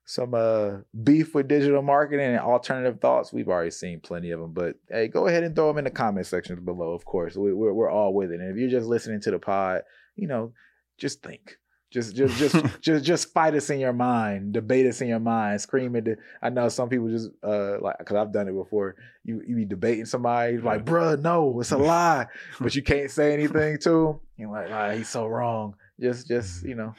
some 0.05 0.33
uh 0.33 0.77
beef 1.03 1.35
with 1.35 1.47
digital 1.47 1.83
marketing 1.83 2.25
and 2.25 2.39
alternative 2.39 2.99
thoughts, 2.99 3.31
we've 3.31 3.49
already 3.49 3.69
seen 3.69 3.99
plenty 3.99 4.31
of 4.31 4.39
them. 4.39 4.53
But 4.53 4.75
hey, 4.89 5.07
go 5.07 5.27
ahead 5.27 5.43
and 5.43 5.55
throw 5.55 5.67
them 5.67 5.77
in 5.77 5.83
the 5.83 5.91
comment 5.91 6.25
sections 6.25 6.59
below. 6.61 6.93
Of 6.93 7.05
course, 7.05 7.35
we, 7.35 7.53
we're 7.53 7.73
we're 7.73 7.91
all 7.91 8.13
with 8.13 8.31
it. 8.31 8.39
And 8.39 8.49
if 8.49 8.57
you're 8.57 8.69
just 8.69 8.87
listening 8.87 9.21
to 9.21 9.31
the 9.31 9.39
pod, 9.39 9.81
you 10.15 10.27
know, 10.27 10.53
just 10.97 11.21
think. 11.21 11.57
Just, 11.91 12.15
just, 12.15 12.37
just, 12.37 12.55
just, 12.81 13.05
just 13.05 13.33
fight 13.33 13.55
us 13.55 13.69
in 13.69 13.79
your 13.79 13.93
mind, 13.93 14.53
debate 14.53 14.85
us 14.85 15.01
in 15.01 15.07
your 15.07 15.19
mind, 15.19 15.59
scream 15.59 15.95
at 15.95 16.05
the. 16.05 16.17
I 16.41 16.49
know 16.49 16.69
some 16.69 16.87
people 16.89 17.09
just 17.09 17.29
uh 17.43 17.79
like 17.81 17.97
because 17.97 18.15
I've 18.15 18.31
done 18.31 18.47
it 18.47 18.53
before. 18.53 18.95
You 19.23 19.41
you 19.47 19.55
be 19.55 19.65
debating 19.65 20.05
somebody 20.05 20.57
like, 20.59 20.85
bruh, 20.85 21.19
no, 21.19 21.59
it's 21.59 21.71
a 21.71 21.77
lie, 21.79 22.27
but 22.59 22.75
you 22.75 22.83
can't 22.83 23.09
say 23.09 23.33
anything 23.33 23.77
to 23.81 24.07
him. 24.07 24.19
You're 24.37 24.51
like, 24.51 24.69
ah, 24.71 24.91
he's 24.91 25.09
so 25.09 25.25
wrong. 25.25 25.75
Just, 25.99 26.27
just 26.27 26.63
you 26.63 26.75
know, 26.75 26.93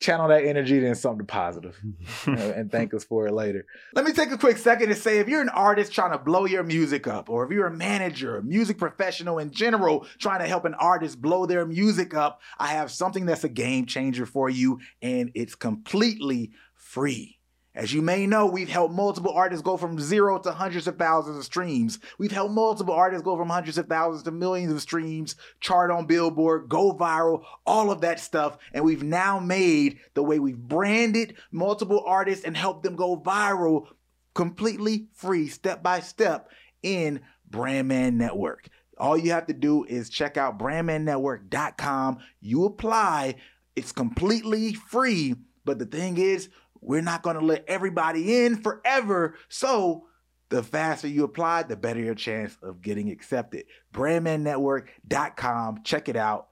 channel 0.00 0.28
that 0.28 0.44
energy 0.44 0.78
into 0.78 0.94
something 0.94 1.26
positive 1.26 1.78
you 2.26 2.34
know, 2.34 2.50
and 2.50 2.72
thank 2.72 2.94
us 2.94 3.04
for 3.04 3.26
it 3.26 3.32
later. 3.32 3.66
Let 3.94 4.04
me 4.04 4.12
take 4.12 4.32
a 4.32 4.38
quick 4.38 4.56
second 4.56 4.88
to 4.88 4.94
say 4.94 5.18
if 5.18 5.28
you're 5.28 5.42
an 5.42 5.50
artist 5.50 5.92
trying 5.92 6.12
to 6.12 6.18
blow 6.18 6.46
your 6.46 6.62
music 6.62 7.06
up, 7.06 7.28
or 7.28 7.44
if 7.44 7.50
you're 7.50 7.66
a 7.66 7.76
manager, 7.76 8.38
a 8.38 8.42
music 8.42 8.78
professional 8.78 9.38
in 9.38 9.50
general 9.50 10.06
trying 10.18 10.40
to 10.40 10.46
help 10.46 10.64
an 10.64 10.74
artist 10.74 11.20
blow 11.20 11.46
their 11.46 11.66
music 11.66 12.14
up, 12.14 12.40
I 12.58 12.68
have 12.68 12.90
something 12.90 13.26
that's 13.26 13.44
a 13.44 13.48
game 13.48 13.86
changer 13.86 14.26
for 14.26 14.48
you, 14.48 14.80
and 15.02 15.30
it's 15.34 15.54
completely 15.54 16.52
free. 16.74 17.39
As 17.80 17.94
you 17.94 18.02
may 18.02 18.26
know, 18.26 18.44
we've 18.44 18.68
helped 18.68 18.92
multiple 18.92 19.32
artists 19.32 19.62
go 19.62 19.78
from 19.78 19.98
zero 19.98 20.38
to 20.40 20.52
hundreds 20.52 20.86
of 20.86 20.98
thousands 20.98 21.38
of 21.38 21.46
streams. 21.46 21.98
We've 22.18 22.30
helped 22.30 22.52
multiple 22.52 22.92
artists 22.92 23.24
go 23.24 23.38
from 23.38 23.48
hundreds 23.48 23.78
of 23.78 23.86
thousands 23.86 24.24
to 24.24 24.30
millions 24.30 24.70
of 24.70 24.82
streams, 24.82 25.34
chart 25.60 25.90
on 25.90 26.04
Billboard, 26.04 26.68
go 26.68 26.92
viral, 26.92 27.42
all 27.64 27.90
of 27.90 28.02
that 28.02 28.20
stuff. 28.20 28.58
And 28.74 28.84
we've 28.84 29.02
now 29.02 29.38
made 29.38 29.98
the 30.12 30.22
way 30.22 30.38
we've 30.38 30.58
branded 30.58 31.36
multiple 31.50 32.04
artists 32.06 32.44
and 32.44 32.54
helped 32.54 32.82
them 32.82 32.96
go 32.96 33.18
viral 33.18 33.86
completely 34.34 35.06
free, 35.14 35.48
step 35.48 35.82
by 35.82 36.00
step 36.00 36.50
in 36.82 37.20
Brandman 37.50 38.12
Network. 38.12 38.68
All 38.98 39.16
you 39.16 39.30
have 39.30 39.46
to 39.46 39.54
do 39.54 39.84
is 39.84 40.10
check 40.10 40.36
out 40.36 40.58
brandmannetwork.com. 40.58 42.18
You 42.42 42.66
apply, 42.66 43.36
it's 43.74 43.92
completely 43.92 44.74
free. 44.74 45.36
But 45.64 45.78
the 45.78 45.86
thing 45.86 46.18
is, 46.18 46.50
we're 46.80 47.02
not 47.02 47.22
going 47.22 47.38
to 47.38 47.44
let 47.44 47.64
everybody 47.68 48.44
in 48.44 48.56
forever. 48.62 49.36
So 49.48 50.06
the 50.48 50.62
faster 50.62 51.08
you 51.08 51.24
apply, 51.24 51.64
the 51.64 51.76
better 51.76 52.00
your 52.00 52.14
chance 52.14 52.56
of 52.62 52.82
getting 52.82 53.10
accepted. 53.10 53.64
Brandmannetwork.com. 53.92 55.82
Check 55.84 56.08
it 56.08 56.16
out. 56.16 56.48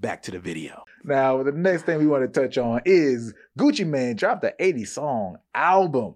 Back 0.00 0.22
to 0.22 0.30
the 0.30 0.38
video. 0.38 0.84
Now, 1.04 1.42
the 1.42 1.52
next 1.52 1.84
thing 1.84 1.98
we 1.98 2.06
want 2.06 2.22
to 2.32 2.40
touch 2.40 2.56
on 2.58 2.80
is 2.86 3.34
Gucci 3.58 3.86
Mane 3.86 4.16
dropped 4.16 4.42
the 4.42 4.54
80 4.58 4.84
song 4.86 5.36
album. 5.54 6.14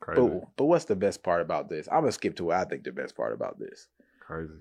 Crazy. 0.00 0.20
But, 0.20 0.42
but 0.56 0.64
what's 0.66 0.84
the 0.84 0.96
best 0.96 1.22
part 1.22 1.42
about 1.42 1.68
this? 1.68 1.88
I'm 1.90 2.00
gonna 2.00 2.12
skip 2.12 2.36
to 2.36 2.44
what 2.44 2.56
I 2.56 2.64
think 2.64 2.84
the 2.84 2.92
best 2.92 3.16
part 3.16 3.32
about 3.32 3.58
this 3.58 3.88
Crazy. 4.20 4.52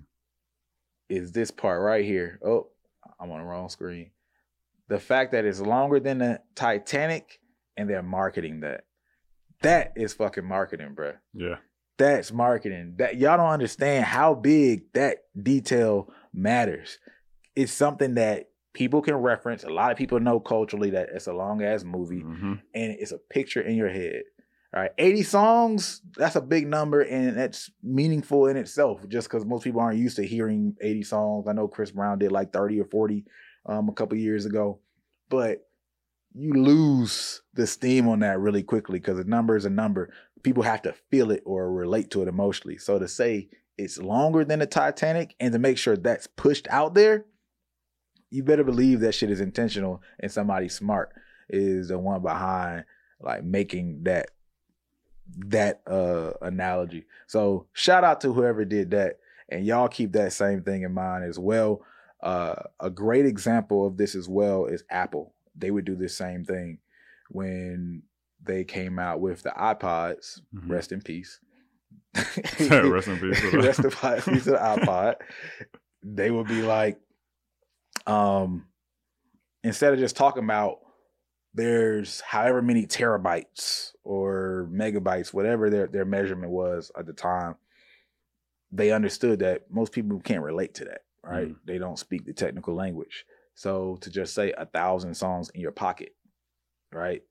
is 1.09 1.31
this 1.31 1.51
part 1.51 1.81
right 1.81 2.05
here. 2.05 2.39
Oh, 2.43 2.67
I'm 3.19 3.31
on 3.31 3.39
the 3.39 3.45
wrong 3.45 3.69
screen. 3.69 4.11
The 4.87 4.99
fact 4.99 5.31
that 5.31 5.45
it's 5.45 5.59
longer 5.59 5.99
than 5.99 6.19
the 6.19 6.41
Titanic 6.55 7.39
and 7.77 7.89
they're 7.89 8.03
marketing 8.03 8.61
that. 8.61 8.85
That 9.61 9.93
is 9.95 10.13
fucking 10.13 10.45
marketing, 10.45 10.95
bruh. 10.95 11.15
Yeah. 11.33 11.57
That's 11.97 12.31
marketing. 12.31 12.95
That 12.97 13.17
y'all 13.17 13.37
don't 13.37 13.49
understand 13.49 14.05
how 14.05 14.33
big 14.33 14.91
that 14.93 15.19
detail 15.41 16.11
matters. 16.33 16.99
It's 17.55 17.71
something 17.71 18.15
that 18.15 18.49
people 18.73 19.01
can 19.01 19.15
reference. 19.15 19.63
A 19.63 19.69
lot 19.69 19.91
of 19.91 19.97
people 19.97 20.19
know 20.19 20.39
culturally 20.39 20.89
that 20.91 21.09
it's 21.13 21.27
a 21.27 21.33
long 21.33 21.63
ass 21.63 21.83
movie 21.83 22.19
hmm 22.19 22.53
and 22.73 22.95
it's 22.99 23.13
a 23.13 23.17
picture 23.17 23.61
in 23.61 23.75
your 23.75 23.89
head. 23.89 24.23
All 24.73 24.81
right, 24.81 24.91
80 24.97 25.23
songs, 25.23 26.01
that's 26.17 26.35
a 26.35 26.41
big 26.41 26.67
number 26.67 26.99
and 26.99 27.37
that's 27.37 27.71
meaningful 27.81 28.47
in 28.47 28.57
itself 28.57 29.07
just 29.07 29.29
because 29.29 29.45
most 29.45 29.63
people 29.63 29.79
aren't 29.79 29.97
used 29.97 30.17
to 30.17 30.27
hearing 30.27 30.75
80 30.81 31.03
songs. 31.03 31.47
I 31.47 31.53
know 31.53 31.69
Chris 31.69 31.91
Brown 31.91 32.19
did 32.19 32.33
like 32.33 32.51
30 32.51 32.81
or 32.81 32.85
40 32.85 33.23
um, 33.67 33.87
a 33.87 33.93
couple 33.93 34.17
years 34.17 34.45
ago, 34.45 34.79
but 35.29 35.65
you 36.37 36.53
lose 36.53 37.41
the 37.53 37.65
steam 37.65 38.07
on 38.09 38.19
that 38.19 38.39
really 38.39 38.63
quickly 38.63 38.99
because 38.99 39.17
a 39.17 39.23
number 39.23 39.55
is 39.55 39.65
a 39.65 39.69
number. 39.69 40.13
People 40.43 40.63
have 40.63 40.81
to 40.81 40.93
feel 41.09 41.31
it 41.31 41.41
or 41.45 41.71
relate 41.71 42.11
to 42.11 42.21
it 42.21 42.27
emotionally. 42.27 42.77
So 42.77 42.99
to 42.99 43.07
say 43.07 43.49
it's 43.77 43.97
longer 43.97 44.43
than 44.43 44.59
the 44.59 44.65
Titanic 44.65 45.35
and 45.39 45.53
to 45.53 45.59
make 45.59 45.77
sure 45.77 45.95
that's 45.95 46.27
pushed 46.27 46.67
out 46.69 46.93
there, 46.93 47.25
you 48.29 48.43
better 48.43 48.65
believe 48.65 48.99
that 48.99 49.13
shit 49.13 49.31
is 49.31 49.39
intentional 49.39 50.01
and 50.19 50.31
somebody 50.31 50.67
smart 50.67 51.13
is 51.49 51.87
the 51.87 51.97
one 51.97 52.21
behind 52.21 52.83
like 53.21 53.43
making 53.43 54.03
that 54.03 54.31
that 55.37 55.81
uh 55.87 56.31
analogy. 56.41 57.05
So 57.27 57.67
shout 57.71 58.03
out 58.03 58.21
to 58.21 58.33
whoever 58.33 58.65
did 58.65 58.91
that 58.91 59.19
and 59.47 59.65
y'all 59.65 59.87
keep 59.87 60.11
that 60.13 60.33
same 60.33 60.63
thing 60.63 60.83
in 60.83 60.93
mind 60.93 61.23
as 61.23 61.39
well. 61.39 61.81
Uh 62.21 62.55
a 62.79 62.89
great 62.89 63.25
example 63.25 63.87
of 63.87 63.95
this 63.95 64.15
as 64.15 64.27
well 64.27 64.65
is 64.65 64.83
Apple. 64.89 65.34
They 65.57 65.71
would 65.71 65.85
do 65.85 65.95
the 65.95 66.09
same 66.09 66.43
thing 66.45 66.79
when 67.29 68.03
they 68.43 68.63
came 68.63 68.99
out 68.99 69.19
with 69.21 69.41
the 69.43 69.51
iPods. 69.51 70.41
Mhm. 70.53 70.69
Rest 70.69 70.91
in 70.91 71.01
peace. 71.01 71.39
Rest 72.15 73.07
in 73.07 73.19
peace 73.19 73.41
the- 73.41 73.51
Rest 73.61 73.79
in 73.79 74.33
peace 74.33 74.43
to 74.45 74.51
the 74.51 74.57
iPod. 74.57 75.15
They 76.03 76.29
would 76.31 76.47
be 76.47 76.61
like, 76.61 76.99
um, 78.05 78.65
instead 79.63 79.93
of 79.93 79.99
just 79.99 80.15
talking 80.15 80.43
about 80.43 80.79
there's 81.53 82.19
however 82.21 82.61
many 82.61 82.85
terabytes 82.85 83.93
or 84.03 84.69
megabytes, 84.71 85.33
whatever 85.33 85.69
their, 85.69 85.87
their 85.87 86.05
measurement 86.05 86.51
was 86.51 86.91
at 86.97 87.05
the 87.05 87.13
time, 87.13 87.55
they 88.71 88.91
understood 88.91 89.39
that 89.39 89.63
most 89.71 89.93
people 89.93 90.19
can't 90.19 90.43
relate 90.43 90.73
to 90.75 90.85
that, 90.85 91.01
right? 91.23 91.47
Mhm. 91.47 91.55
They 91.65 91.77
don't 91.77 91.97
speak 91.97 92.25
the 92.25 92.33
technical 92.33 92.75
language. 92.75 93.25
So 93.55 93.97
to 94.01 94.09
just 94.09 94.33
say 94.33 94.53
a 94.57 94.65
thousand 94.65 95.15
songs 95.15 95.49
in 95.49 95.61
your 95.61 95.71
pocket, 95.71 96.09
right? 96.91 97.23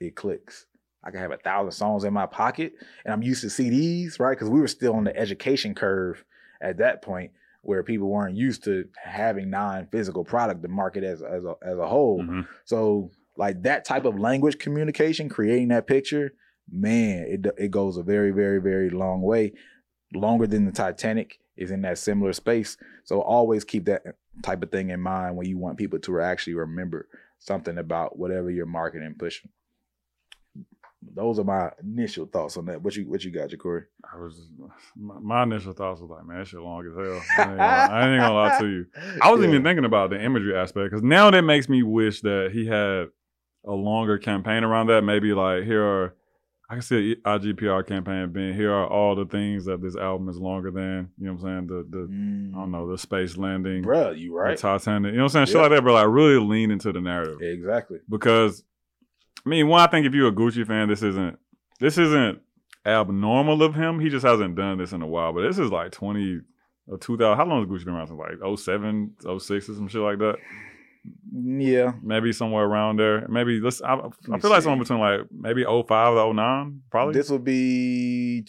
It 0.00 0.14
clicks. 0.14 0.66
I 1.04 1.10
can 1.10 1.20
have 1.20 1.32
a 1.32 1.36
thousand 1.36 1.72
songs 1.72 2.04
in 2.04 2.12
my 2.12 2.26
pocket 2.26 2.72
and 3.04 3.12
I'm 3.12 3.22
used 3.22 3.42
to 3.42 3.48
CDs, 3.48 4.18
right? 4.18 4.36
Because 4.36 4.48
we 4.48 4.60
were 4.60 4.68
still 4.68 4.94
on 4.94 5.04
the 5.04 5.16
education 5.16 5.74
curve 5.74 6.24
at 6.60 6.78
that 6.78 7.02
point 7.02 7.32
where 7.62 7.82
people 7.82 8.08
weren't 8.08 8.36
used 8.36 8.64
to 8.64 8.84
having 9.02 9.50
non-physical 9.50 10.24
product 10.24 10.62
to 10.62 10.68
market 10.68 11.04
as 11.04 11.20
as 11.22 11.44
a, 11.44 11.54
as 11.62 11.78
a 11.78 11.86
whole. 11.86 12.20
Mhm. 12.22 12.46
So 12.64 13.10
like 13.36 13.62
that 13.62 13.84
type 13.84 14.04
of 14.04 14.18
language 14.18 14.58
communication, 14.58 15.28
creating 15.28 15.68
that 15.68 15.86
picture, 15.86 16.32
man, 16.70 17.26
it 17.28 17.46
it 17.58 17.70
goes 17.70 17.96
a 17.96 18.02
very 18.02 18.30
very 18.30 18.60
very 18.60 18.90
long 18.90 19.20
way, 19.20 19.52
longer 20.14 20.46
than 20.46 20.64
the 20.64 20.72
Titanic 20.72 21.38
is 21.56 21.70
in 21.70 21.82
that 21.82 21.98
similar 21.98 22.32
space. 22.32 22.76
So 23.04 23.20
always 23.20 23.64
keep 23.64 23.86
that 23.86 24.02
type 24.42 24.62
of 24.62 24.70
thing 24.70 24.90
in 24.90 25.00
mind 25.00 25.36
when 25.36 25.46
you 25.48 25.58
want 25.58 25.78
people 25.78 25.98
to 26.00 26.20
actually 26.20 26.54
remember 26.54 27.08
something 27.38 27.78
about 27.78 28.18
whatever 28.18 28.50
you're 28.50 28.66
marketing 28.66 29.06
and 29.06 29.18
pushing. 29.18 29.50
Those 31.14 31.38
are 31.38 31.44
my 31.44 31.70
initial 31.82 32.26
thoughts 32.26 32.56
on 32.56 32.66
that. 32.66 32.82
What 32.82 32.96
you 32.96 33.08
what 33.08 33.22
you 33.24 33.30
got, 33.30 33.50
Jacorey? 33.50 33.84
I 34.12 34.18
was 34.18 34.48
my, 34.96 35.14
my 35.20 35.42
initial 35.44 35.72
thoughts 35.72 36.00
was 36.00 36.10
like, 36.10 36.26
man, 36.26 36.38
that 36.38 36.48
shit 36.48 36.60
long 36.60 36.84
as 36.86 36.94
hell. 36.94 37.22
I 37.46 37.50
ain't 37.50 37.58
gonna, 37.58 37.92
I 37.92 38.08
ain't 38.08 38.20
gonna 38.20 38.34
lie 38.34 38.58
to 38.58 38.66
you. 38.66 38.86
I 39.22 39.30
wasn't 39.30 39.44
Yeah. 39.48 39.54
even 39.54 39.62
thinking 39.62 39.84
about 39.84 40.10
the 40.10 40.20
imagery 40.22 40.56
aspect 40.56 40.90
because 40.90 41.02
now 41.02 41.30
that 41.30 41.42
makes 41.42 41.68
me 41.68 41.82
wish 41.82 42.22
that 42.22 42.50
he 42.52 42.66
had 42.66 43.08
a 43.64 43.72
longer 43.72 44.18
campaign 44.18 44.64
around 44.64 44.88
that. 44.88 45.02
Maybe 45.04 45.32
like 45.32 45.64
here 45.64 45.84
are 45.84 46.14
I 46.68 46.74
can 46.74 46.82
see 46.82 47.12
a 47.12 47.38
IGPR 47.38 47.86
campaign 47.86 48.32
being 48.32 48.52
here 48.54 48.72
are 48.72 48.88
all 48.88 49.14
the 49.14 49.26
things 49.26 49.64
that 49.66 49.80
this 49.80 49.94
album 49.96 50.28
is 50.28 50.36
longer 50.38 50.70
than. 50.72 51.10
You 51.16 51.26
know 51.26 51.34
what 51.34 51.48
I'm 51.48 51.66
saying? 51.66 51.66
The 51.68 51.86
the 51.88 52.02
I 52.56 52.60
don't 52.60 52.70
know 52.72 52.86
mm. 52.86 52.92
the 52.92 52.98
space 52.98 53.36
landing, 53.36 53.84
Bruh, 53.84 54.18
you 54.18 54.36
right? 54.36 54.56
the. 54.56 54.62
Titanic. 54.62 55.12
You 55.12 55.18
know 55.18 55.24
what 55.24 55.36
I'm 55.36 55.46
saying? 55.46 55.46
Shit 55.46 55.54
Yeah. 55.56 55.62
like 55.62 55.70
that, 55.70 55.82
bro. 55.82 55.94
Like 55.94 56.08
really 56.08 56.38
lean 56.44 56.70
into 56.72 56.92
the 56.92 57.00
narrative 57.00 57.40
Exactly. 57.40 57.98
because 58.08 58.64
I 59.44 59.48
mean, 59.48 59.68
one, 59.68 59.80
I 59.80 59.86
think 59.86 60.06
if 60.06 60.14
you're 60.14 60.28
a 60.28 60.32
Gucci 60.32 60.66
fan, 60.66 60.88
this 60.88 61.02
isn't 61.04 61.38
this 61.78 61.98
isn't 61.98 62.40
abnormal 62.84 63.62
of 63.62 63.74
him. 63.74 64.00
He 64.00 64.08
just 64.08 64.26
hasn't 64.26 64.56
done 64.56 64.78
this 64.78 64.92
in 64.92 65.02
a 65.02 65.06
while. 65.06 65.32
But 65.32 65.42
this 65.42 65.58
is 65.58 65.70
like 65.70 65.92
20 65.92 66.40
or 66.88 66.98
2000. 66.98 67.36
How 67.36 67.44
long 67.44 67.60
has 67.60 67.68
Gucci 67.70 67.84
been 67.84 67.94
around? 67.94 68.08
Since 68.08 68.18
like 68.18 68.58
07, 68.58 69.14
06 69.38 69.68
or 69.68 69.74
some 69.74 69.88
shit 69.88 70.00
like 70.00 70.18
that. 70.18 70.36
Yeah. 71.32 71.92
Maybe 72.02 72.32
somewhere 72.32 72.64
around 72.64 72.98
there. 72.98 73.26
Maybe 73.28 73.60
let's. 73.60 73.82
I, 73.82 73.94
I 73.94 74.38
feel 74.38 74.50
like 74.50 74.62
somewhere 74.62 74.78
between 74.82 75.00
like 75.00 75.20
maybe 75.30 75.64
05 75.64 75.86
to 75.86 76.32
09, 76.34 76.82
probably. 76.90 77.14
This 77.14 77.30
would 77.30 77.44
be 77.44 78.46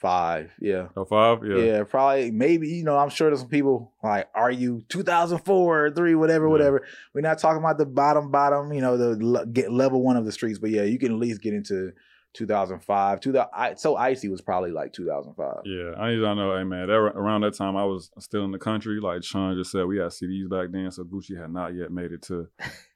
five. 0.00 0.50
Yeah. 0.60 0.88
05, 1.08 1.38
yeah. 1.46 1.56
yeah. 1.56 1.84
probably 1.84 2.30
maybe 2.32 2.68
you 2.68 2.82
know 2.82 2.98
i'm 2.98 3.08
sure 3.08 3.30
there's 3.30 3.38
some 3.38 3.48
people 3.48 3.92
like 4.02 4.26
are 4.34 4.50
you 4.50 4.82
2004 4.88 5.84
or 5.86 5.90
3 5.92 6.14
whatever 6.16 6.46
Yeah. 6.46 6.50
whatever 6.50 6.86
we're 7.14 7.20
not 7.20 7.38
talking 7.38 7.58
about 7.62 7.78
the 7.78 7.86
bottom 7.86 8.30
bottom 8.32 8.72
you 8.72 8.80
know 8.80 8.96
the 8.96 9.46
get 9.52 9.70
level 9.70 10.02
one 10.02 10.16
of 10.16 10.24
the 10.24 10.32
streets 10.32 10.58
but 10.58 10.70
yeah 10.70 10.82
you 10.82 10.98
can 10.98 11.12
at 11.12 11.18
least 11.18 11.40
get 11.40 11.54
into 11.54 11.92
2005 12.34 13.20
2000 13.20 13.50
I, 13.54 13.74
so 13.74 13.96
icy 13.96 14.28
was 14.28 14.40
probably 14.40 14.70
like 14.70 14.92
2005 14.92 15.62
Yeah, 15.64 15.92
I 16.00 16.10
need 16.10 16.16
to 16.20 16.34
know, 16.34 16.56
hey 16.56 16.64
man, 16.64 16.86
that, 16.88 16.94
around 16.94 17.42
that 17.42 17.54
time 17.54 17.76
I 17.76 17.84
was 17.84 18.10
still 18.18 18.44
in 18.44 18.50
the 18.52 18.58
country. 18.58 19.00
Like 19.00 19.22
Sean 19.22 19.56
just 19.56 19.70
said, 19.70 19.84
we 19.86 19.98
had 19.98 20.08
CDs 20.08 20.48
back 20.48 20.70
then, 20.70 20.90
so 20.90 21.04
Gucci 21.04 21.38
had 21.40 21.52
not 21.52 21.74
yet 21.74 21.90
made 21.92 22.12
it 22.12 22.22
to 22.22 22.48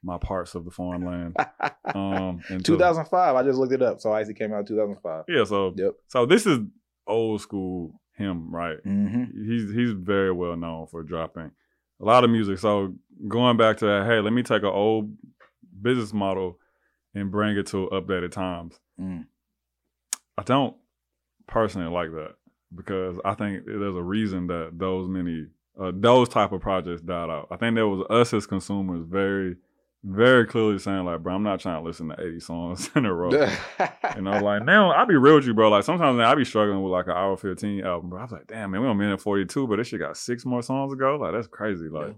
my 0.03 0.17
parts 0.17 0.55
of 0.55 0.65
the 0.65 0.71
foreign 0.71 1.05
land. 1.05 1.35
Um, 1.95 2.41
until- 2.49 2.75
2005 2.75 3.35
i 3.37 3.43
just 3.43 3.57
looked 3.57 3.71
it 3.71 3.81
up 3.81 4.01
so 4.01 4.11
icy 4.11 4.33
came 4.33 4.51
out 4.53 4.59
in 4.59 4.65
2005 4.65 5.23
Yeah, 5.29 5.45
so 5.45 5.73
Yep. 5.75 5.93
so 6.09 6.25
this 6.25 6.45
is 6.45 6.59
old 7.07 7.39
school 7.39 8.01
him, 8.17 8.53
right? 8.53 8.77
hmm 8.83 9.23
He's 9.45 9.71
he's 9.73 9.91
very 9.91 10.31
well 10.33 10.57
known 10.57 10.87
for 10.87 11.01
dropping 11.03 11.51
a 12.01 12.05
lot 12.05 12.25
of 12.25 12.29
music. 12.29 12.59
So 12.59 12.93
going 13.27 13.55
back 13.57 13.77
to 13.77 13.85
that, 13.85 14.05
hey, 14.05 14.19
let 14.19 14.33
me 14.33 14.43
take 14.43 14.63
an 14.63 14.69
old 14.69 15.15
business 15.81 16.13
model 16.13 16.59
and 17.19 17.31
bring 17.31 17.57
it 17.57 17.67
to 17.67 17.89
updated 17.91 18.31
times. 18.31 18.79
Mm. 18.99 19.25
I 20.37 20.43
don't 20.43 20.75
personally 21.47 21.91
like 21.91 22.11
that 22.11 22.35
because 22.75 23.17
I 23.25 23.33
think 23.33 23.65
there's 23.65 23.95
a 23.95 24.03
reason 24.03 24.47
that 24.47 24.71
those 24.73 25.07
many 25.07 25.47
uh, 25.79 25.91
those 25.93 26.29
type 26.29 26.51
of 26.51 26.61
projects 26.61 27.01
died 27.01 27.29
out. 27.29 27.47
I 27.51 27.57
think 27.57 27.75
there 27.75 27.87
was 27.87 28.05
us 28.09 28.33
as 28.33 28.47
consumers 28.47 29.05
very 29.07 29.55
very 30.03 30.45
clearly 30.45 30.77
saying 30.77 31.05
like, 31.05 31.21
bro, 31.23 31.35
I'm 31.35 31.43
not 31.43 31.59
trying 31.59 31.81
to 31.81 31.85
listen 31.85 32.09
to 32.09 32.21
80 32.21 32.39
songs 32.39 32.89
in 32.95 33.05
a 33.05 33.13
row. 33.13 33.31
You 34.15 34.21
know, 34.21 34.39
like 34.39 34.63
now 34.63 34.91
I'll 34.91 35.07
be 35.07 35.15
real 35.15 35.35
with 35.35 35.45
you, 35.45 35.53
bro. 35.53 35.69
Like 35.69 35.83
sometimes 35.83 36.19
I 36.19 36.35
be 36.35 36.45
struggling 36.45 36.81
with 36.81 36.91
like 36.91 37.07
an 37.07 37.13
hour 37.13 37.35
15 37.35 37.83
album, 37.83 38.09
bro. 38.11 38.19
I 38.19 38.23
was 38.23 38.31
like, 38.31 38.47
damn 38.47 38.71
man, 38.71 38.81
we 38.81 38.87
on 38.87 38.97
minute 38.97 39.19
42, 39.19 39.67
but 39.67 39.77
this 39.77 39.87
shit 39.87 39.99
got 39.99 40.15
six 40.15 40.45
more 40.45 40.61
songs 40.61 40.93
to 40.93 40.97
go. 40.97 41.17
Like 41.17 41.33
that's 41.33 41.47
crazy. 41.47 41.87
Like 41.89 42.15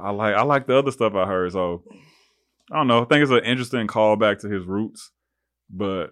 I 0.00 0.10
like 0.10 0.34
I 0.34 0.42
like 0.42 0.66
the 0.66 0.76
other 0.76 0.90
stuff 0.90 1.14
I 1.14 1.26
heard. 1.26 1.52
So 1.52 1.82
I 2.70 2.76
don't 2.76 2.86
know. 2.86 3.02
I 3.02 3.04
think 3.06 3.22
it's 3.22 3.32
an 3.32 3.44
interesting 3.44 3.86
callback 3.86 4.40
to 4.40 4.48
his 4.48 4.64
roots, 4.66 5.10
but 5.70 6.10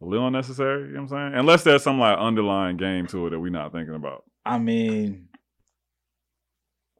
a 0.00 0.04
little 0.04 0.26
unnecessary, 0.26 0.88
you 0.88 0.94
know 0.94 1.02
what 1.02 1.12
I'm 1.12 1.30
saying? 1.32 1.38
Unless 1.40 1.62
there's 1.64 1.82
some 1.82 1.98
like 2.00 2.18
underlying 2.18 2.76
game 2.76 3.06
to 3.08 3.26
it 3.26 3.30
that 3.30 3.38
we're 3.40 3.50
not 3.50 3.72
thinking 3.72 3.94
about. 3.94 4.24
I 4.44 4.58
mean, 4.58 5.28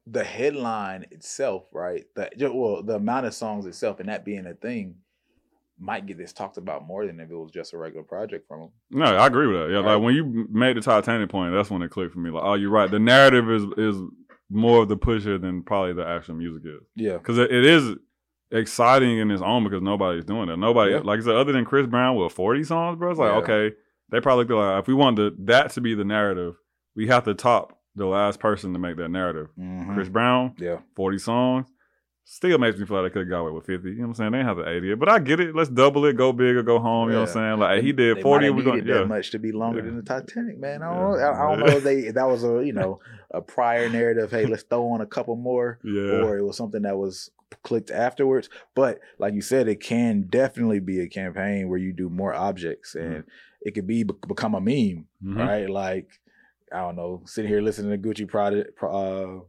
the 0.06 0.24
headline 0.24 1.06
itself, 1.10 1.64
right? 1.72 2.04
The 2.14 2.30
well, 2.52 2.82
the 2.82 2.96
amount 2.96 3.26
of 3.26 3.34
songs 3.34 3.66
itself, 3.66 4.00
and 4.00 4.08
that 4.08 4.24
being 4.24 4.46
a 4.46 4.54
thing, 4.54 4.96
might 5.78 6.06
get 6.06 6.18
this 6.18 6.32
talked 6.32 6.56
about 6.56 6.86
more 6.86 7.06
than 7.06 7.18
if 7.18 7.30
it 7.30 7.34
was 7.36 7.50
just 7.50 7.72
a 7.72 7.78
regular 7.78 8.04
project 8.04 8.46
from 8.46 8.60
him. 8.62 8.68
No, 8.90 9.04
I 9.06 9.26
agree 9.26 9.46
with 9.48 9.56
that. 9.60 9.70
Yeah, 9.70 9.78
Right. 9.80 9.94
like 9.94 10.02
when 10.02 10.14
you 10.14 10.46
made 10.50 10.76
the 10.76 10.80
Titanic 10.80 11.28
point, 11.30 11.52
that's 11.52 11.70
when 11.70 11.82
it 11.82 11.90
clicked 11.90 12.12
for 12.14 12.20
me. 12.20 12.30
Like, 12.30 12.44
oh, 12.44 12.54
you're 12.54 12.70
right. 12.70 12.90
The 12.90 13.00
narrative 13.00 13.50
is 13.50 13.64
is 13.76 13.96
more 14.50 14.82
of 14.82 14.88
the 14.88 14.96
pusher 14.96 15.38
than 15.38 15.62
probably 15.62 15.94
the 15.94 16.06
actual 16.06 16.34
music 16.34 16.62
is. 16.66 16.82
Yeah, 16.94 17.14
because 17.16 17.38
it, 17.38 17.50
it 17.52 17.64
is 17.64 17.96
exciting 18.53 19.18
in 19.18 19.30
its 19.30 19.42
own 19.42 19.64
because 19.64 19.82
nobody's 19.82 20.24
doing 20.24 20.48
it. 20.48 20.57
Nobody, 20.59 20.92
Yeah. 20.92 21.00
like 21.03 21.20
I 21.20 21.22
said, 21.22 21.34
other 21.34 21.53
than 21.53 21.64
Chris 21.64 21.86
Brown 21.86 22.16
with 22.16 22.32
40 22.32 22.64
songs, 22.64 22.98
bro. 22.98 23.11
It's 23.11 23.18
like, 23.18 23.32
Yeah. 23.32 23.38
okay, 23.38 23.76
they 24.11 24.20
probably 24.20 24.44
like, 24.55 24.80
if 24.80 24.86
we 24.88 24.94
want 24.94 25.16
the, 25.16 25.34
that 25.40 25.70
to 25.72 25.80
be 25.80 25.94
the 25.94 26.05
narrative, 26.05 26.57
we 26.94 27.07
have 27.09 27.24
to 27.24 27.34
top 27.34 27.78
the 27.96 28.07
last 28.07 28.40
person 28.40 28.72
to 28.72 28.78
make 28.78 28.96
that 28.96 29.11
narrative. 29.11 29.48
Mhm. 29.59 29.94
Chris 29.94 30.09
Brown, 30.09 30.55
Yeah, 30.59 30.78
40 30.96 31.18
songs. 31.18 31.66
Still 32.24 32.56
makes 32.58 32.78
me 32.78 32.86
feel 32.86 33.02
like 33.02 33.10
they 33.12 33.14
could 33.14 33.22
have 33.26 33.30
got 33.30 33.40
away 33.40 33.50
with 33.52 33.66
50. 33.66 33.88
You 33.88 33.94
know 33.96 34.02
what 34.02 34.08
I'm 34.10 34.14
saying? 34.14 34.32
They 34.32 34.38
didn't 34.38 34.56
have 34.56 34.64
to 34.64 34.70
80 34.70 34.92
it. 34.92 34.98
But 34.98 35.08
I 35.08 35.18
get 35.18 35.40
it. 35.40 35.56
Let's 35.56 35.68
double 35.70 36.04
it, 36.04 36.16
go 36.16 36.32
big 36.32 36.54
or 36.54 36.62
go 36.62 36.78
home. 36.78 37.08
You 37.08 37.14
know 37.14 37.20
what 37.22 37.28
I'm 37.30 37.34
saying? 37.34 37.58
Like, 37.58 37.82
he 37.82 37.92
did 37.92 38.22
40. 38.22 38.50
We're 38.50 38.62
going 38.62 38.84
to, 38.84 38.92
that 38.92 38.98
yeah. 39.00 39.04
much 39.04 39.32
to 39.32 39.38
be 39.40 39.50
longer 39.50 39.80
Yeah. 39.80 39.86
than 39.86 39.96
the 39.96 40.02
Titanic, 40.02 40.58
man. 40.58 40.82
I 40.82 40.94
don't, 40.94 41.12
know. 41.12 41.18
I, 41.18 41.32
I 41.44 41.50
don't 41.56 41.66
know 41.66 41.76
if 41.76 41.82
they 41.82 42.10
that 42.12 42.28
was 42.28 42.44
a 42.44 42.64
you 42.64 42.72
know 42.72 43.00
a 43.32 43.40
prior 43.42 43.88
narrative. 43.88 44.30
Hey, 44.30 44.46
let's 44.46 44.62
throw 44.62 44.90
on 44.90 45.00
a 45.00 45.06
couple 45.06 45.34
more, 45.36 45.80
Yeah. 45.82 46.22
or 46.22 46.38
it 46.38 46.44
was 46.44 46.56
something 46.56 46.82
that 46.82 46.96
was 46.96 47.30
clicked 47.64 47.90
afterwards. 47.90 48.48
But 48.76 49.00
like 49.18 49.34
you 49.34 49.42
said, 49.42 49.66
it 49.66 49.80
can 49.80 50.22
definitely 50.30 50.78
be 50.80 51.00
a 51.00 51.08
campaign 51.08 51.68
where 51.68 51.78
you 51.78 51.92
do 51.92 52.08
more 52.08 52.32
objects, 52.32 52.94
and 52.94 53.24
it 53.62 53.72
could 53.74 53.86
be 53.88 54.04
become 54.04 54.54
a 54.54 54.60
meme. 54.60 55.06
Mhm. 55.24 55.36
right? 55.38 55.68
Like, 55.68 56.08
I 56.72 56.78
don't 56.82 56.96
know, 56.96 57.22
sitting 57.26 57.50
here 57.50 57.60
listening 57.60 58.00
to 58.00 58.08
Gucci 58.08 58.28
project, 58.28 58.80
uh, 58.82 59.40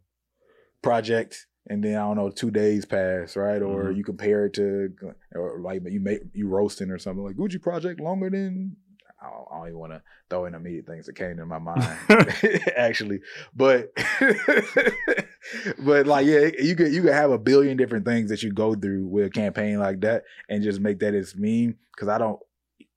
project, 0.81 1.47
and 1.67 1.83
then 1.83 1.95
I 1.95 2.01
don't 2.01 2.17
know, 2.17 2.29
two 2.29 2.51
days 2.51 2.85
pass, 2.85 3.35
right? 3.35 3.61
Or 3.61 3.89
Mhm. 3.91 3.95
you 3.97 4.03
compare 4.03 4.45
it 4.47 4.53
to, 4.53 4.93
or 5.33 5.59
like 5.61 5.81
you 5.85 5.99
make 5.99 6.21
you 6.33 6.47
roasting 6.47 6.89
or 6.91 6.97
something 6.97 7.23
like 7.23 7.35
Gucci 7.35 7.61
project 7.61 7.99
longer 7.99 8.29
than. 8.29 8.75
I 9.21 9.29
don't, 9.29 9.47
I 9.51 9.57
don't 9.59 9.67
even 9.67 9.79
want 9.79 9.93
to 9.93 10.01
throw 10.29 10.45
in 10.45 10.53
immediate 10.53 10.85
things 10.85 11.05
that 11.05 11.15
came 11.15 11.37
to 11.37 11.45
my 11.45 11.57
mind, 11.59 11.97
actually, 12.75 13.21
but 13.55 13.93
but 15.79 16.07
like 16.07 16.25
yeah, 16.25 16.49
you 16.59 16.75
could 16.75 16.91
you 16.91 17.01
could 17.01 17.13
have 17.13 17.31
a 17.31 17.37
billion 17.37 17.77
different 17.77 18.05
things 18.05 18.29
that 18.29 18.43
you 18.43 18.51
go 18.51 18.75
through 18.75 19.07
with 19.07 19.27
a 19.27 19.29
campaign 19.29 19.79
like 19.79 20.01
that, 20.01 20.23
and 20.49 20.63
just 20.63 20.79
make 20.81 20.99
that 20.99 21.13
its 21.13 21.35
meme. 21.35 21.77
Because 21.95 22.07
I 22.09 22.17
don't, 22.17 22.39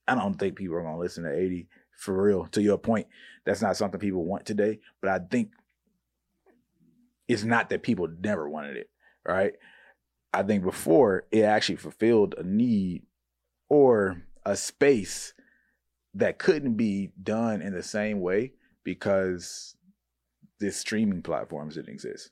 I 0.09 0.15
don't 0.15 0.35
think 0.39 0.57
people 0.57 0.77
are 0.77 0.83
gonna 0.83 0.99
listen 0.99 1.25
to 1.25 1.33
eighty 1.33 1.69
for 1.99 2.21
real. 2.23 2.47
To 2.47 2.63
your 2.63 2.79
point, 2.79 3.07
that's 3.45 3.63
not 3.63 3.77
something 3.77 4.01
people 4.01 4.25
want 4.25 4.47
today. 4.47 4.81
But 5.01 5.11
I 5.11 5.19
think 5.31 5.51
it's 7.29 7.45
not 7.45 7.71
that 7.71 7.83
people 7.83 8.09
never 8.21 8.49
wanted 8.49 8.77
it, 8.77 8.91
right? 9.27 9.55
I 10.33 10.43
think 10.43 10.63
before 10.63 11.25
it 11.31 11.43
actually 11.43 11.77
fulfilled 11.77 12.35
a 12.37 12.43
need 12.43 13.03
or 13.69 14.23
a 14.45 14.57
space 14.57 15.33
that 16.15 16.39
couldn't 16.39 16.75
be 16.75 17.13
done 17.23 17.63
in 17.63 17.75
the 17.75 17.83
same 17.83 18.21
way 18.21 18.53
because 18.85 19.75
this 20.61 20.79
streaming 20.79 21.23
platforms 21.23 21.75
didn't 21.75 21.93
exist. 21.93 22.31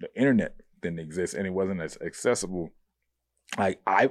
The 0.00 0.08
internet 0.16 0.56
didn't 0.80 1.00
exist 1.00 1.34
and 1.34 1.46
it 1.46 1.52
wasn't 1.52 1.80
as 1.80 1.98
accessible. 2.00 2.70
Like 3.58 3.80
I 3.86 4.10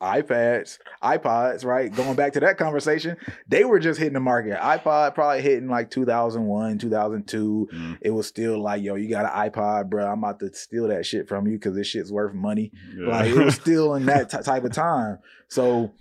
iPads, 0.00 0.78
iPods, 1.02 1.64
right? 1.64 1.94
Going 1.94 2.14
back 2.16 2.32
to 2.32 2.40
that 2.40 2.56
conversation, 2.56 3.16
they 3.46 3.64
were 3.64 3.78
just 3.78 3.98
hitting 3.98 4.14
the 4.14 4.20
market. 4.20 4.58
iPod 4.58 5.14
probably 5.14 5.42
hitting 5.42 5.68
like 5.68 5.90
2001, 5.90 6.78
2002. 6.78 7.68
Mhm. 7.72 7.98
It 8.00 8.10
was 8.10 8.26
still 8.26 8.62
like, 8.62 8.82
yo, 8.82 8.94
you 8.94 9.08
got 9.10 9.26
an 9.26 9.50
iPod, 9.50 9.90
bro. 9.90 10.06
I'm 10.06 10.18
about 10.18 10.40
to 10.40 10.52
steal 10.54 10.88
that 10.88 11.04
shit 11.04 11.28
from 11.28 11.46
you 11.46 11.58
because 11.58 11.74
this 11.74 11.86
shit's 11.86 12.10
worth 12.10 12.32
money. 12.34 12.72
Yeah. 12.96 13.08
Like 13.08 13.30
it 13.30 13.36
was 13.44 13.54
still 13.60 13.94
in 13.94 14.06
that 14.06 14.30
ty- 14.30 14.42
type 14.42 14.64
of 14.64 14.72
time. 14.72 15.18
So 15.48 15.92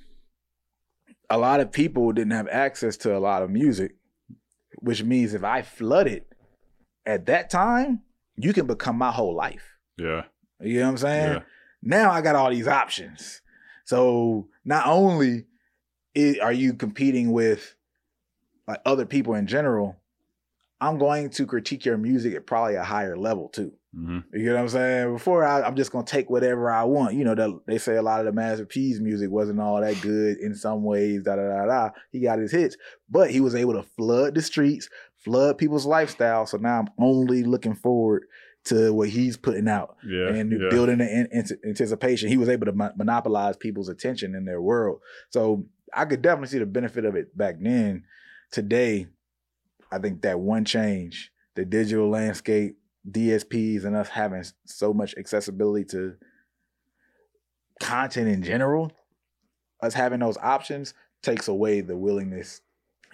a 1.29 1.37
lot 1.37 1.59
of 1.59 1.71
people 1.71 2.11
didn't 2.13 2.31
have 2.31 2.47
access 2.47 2.97
to 2.97 3.15
a 3.15 3.19
lot 3.19 3.43
of 3.43 3.49
music, 3.49 3.95
which 4.77 5.03
means 5.03 5.33
if 5.33 5.43
I 5.43 5.61
flooded 5.61 6.23
at 7.05 7.25
that 7.25 7.49
time, 7.49 8.01
you 8.37 8.53
can 8.53 8.65
become 8.65 8.97
my 8.97 9.11
whole 9.11 9.35
life. 9.35 9.75
yeah. 9.97 10.23
You 10.61 10.79
know 10.79 10.85
what 10.87 10.91
I'm 10.91 10.97
saying? 10.97 11.33
Yeah. 11.33 11.41
Now 11.81 12.11
I 12.11 12.19
got 12.21 12.35
all 12.35 12.49
these 12.49 12.67
options. 12.67 13.41
So 13.89 14.49
not 14.63 14.85
only 14.85 15.45
are 16.43 16.53
you 16.53 16.75
competing 16.75 17.31
with 17.31 17.73
like 18.67 18.81
other 18.85 19.07
people 19.07 19.33
in 19.33 19.47
general, 19.47 19.95
I'm 20.79 20.99
going 20.99 21.31
to 21.31 21.47
critique 21.47 21.85
your 21.85 21.97
music 21.97 22.35
at 22.35 22.45
probably 22.45 22.75
a 22.75 22.83
higher 22.83 23.17
level 23.17 23.49
too. 23.49 23.73
hmm 23.95 24.19
You 24.31 24.45
know 24.45 24.53
what 24.53 24.61
I'm 24.61 24.69
saying? 24.69 25.13
Before 25.13 25.43
I, 25.43 25.63
I'm 25.63 25.75
just 25.75 25.91
gonna 25.91 26.05
take 26.05 26.29
whatever 26.29 26.69
I 26.71 26.83
want. 26.83 27.15
You 27.15 27.23
know, 27.23 27.33
the, 27.33 27.59
they 27.65 27.79
say 27.79 27.95
a 27.95 28.03
lot 28.03 28.19
of 28.19 28.27
the 28.27 28.31
Master 28.31 28.63
P's 28.63 29.01
music 29.01 29.31
wasn't 29.31 29.59
all 29.59 29.81
that 29.81 29.99
good 30.01 30.37
in 30.37 30.53
some 30.53 30.83
ways. 30.83 31.23
Da 31.23 31.37
da 31.37 31.47
da 31.47 31.65
da. 31.65 31.89
He 32.11 32.19
got 32.19 32.37
his 32.37 32.51
hits, 32.51 32.77
but 33.09 33.31
he 33.31 33.41
was 33.41 33.55
able 33.55 33.73
to 33.73 33.81
flood 33.97 34.35
the 34.35 34.43
streets, 34.43 34.87
flood 35.17 35.57
people's 35.57 35.87
lifestyle. 35.87 36.45
So 36.45 36.57
now 36.57 36.81
I'm 36.81 36.89
only 36.99 37.43
looking 37.43 37.73
forward 37.73 38.25
to 38.65 38.93
what 38.93 39.09
he's 39.09 39.37
putting 39.37 39.67
out 39.67 39.95
Yeah. 40.05 40.29
and 40.33 40.51
yeah. 40.51 40.67
building 40.69 40.97
the 40.99 41.05
an- 41.05 41.27
an- 41.31 41.59
anticipation. 41.65 42.29
He 42.29 42.37
was 42.37 42.49
able 42.49 42.65
to 42.65 42.73
mon- 42.73 42.93
monopolize 42.97 43.55
people's 43.57 43.89
attention 43.89 44.35
in 44.35 44.45
their 44.45 44.61
world. 44.61 45.01
So 45.29 45.65
I 45.93 46.05
could 46.05 46.21
definitely 46.21 46.49
see 46.49 46.59
the 46.59 46.65
benefit 46.65 47.05
of 47.05 47.15
it 47.15 47.35
back 47.37 47.55
then. 47.59 48.03
Today, 48.51 49.07
I 49.91 49.97
think 49.99 50.21
that 50.21 50.39
one 50.39 50.65
change, 50.65 51.31
the 51.55 51.65
digital 51.65 52.09
landscape, 52.09 52.77
DSPs, 53.09 53.85
and 53.85 53.95
us 53.95 54.09
having 54.09 54.43
so 54.65 54.93
much 54.93 55.15
accessibility 55.17 55.85
to 55.85 56.15
content 57.79 58.27
in 58.27 58.43
general, 58.43 58.91
us 59.81 59.93
having 59.93 60.19
those 60.19 60.37
options 60.37 60.93
takes 61.21 61.47
away 61.47 61.81
the 61.81 61.97
willingness 61.97 62.61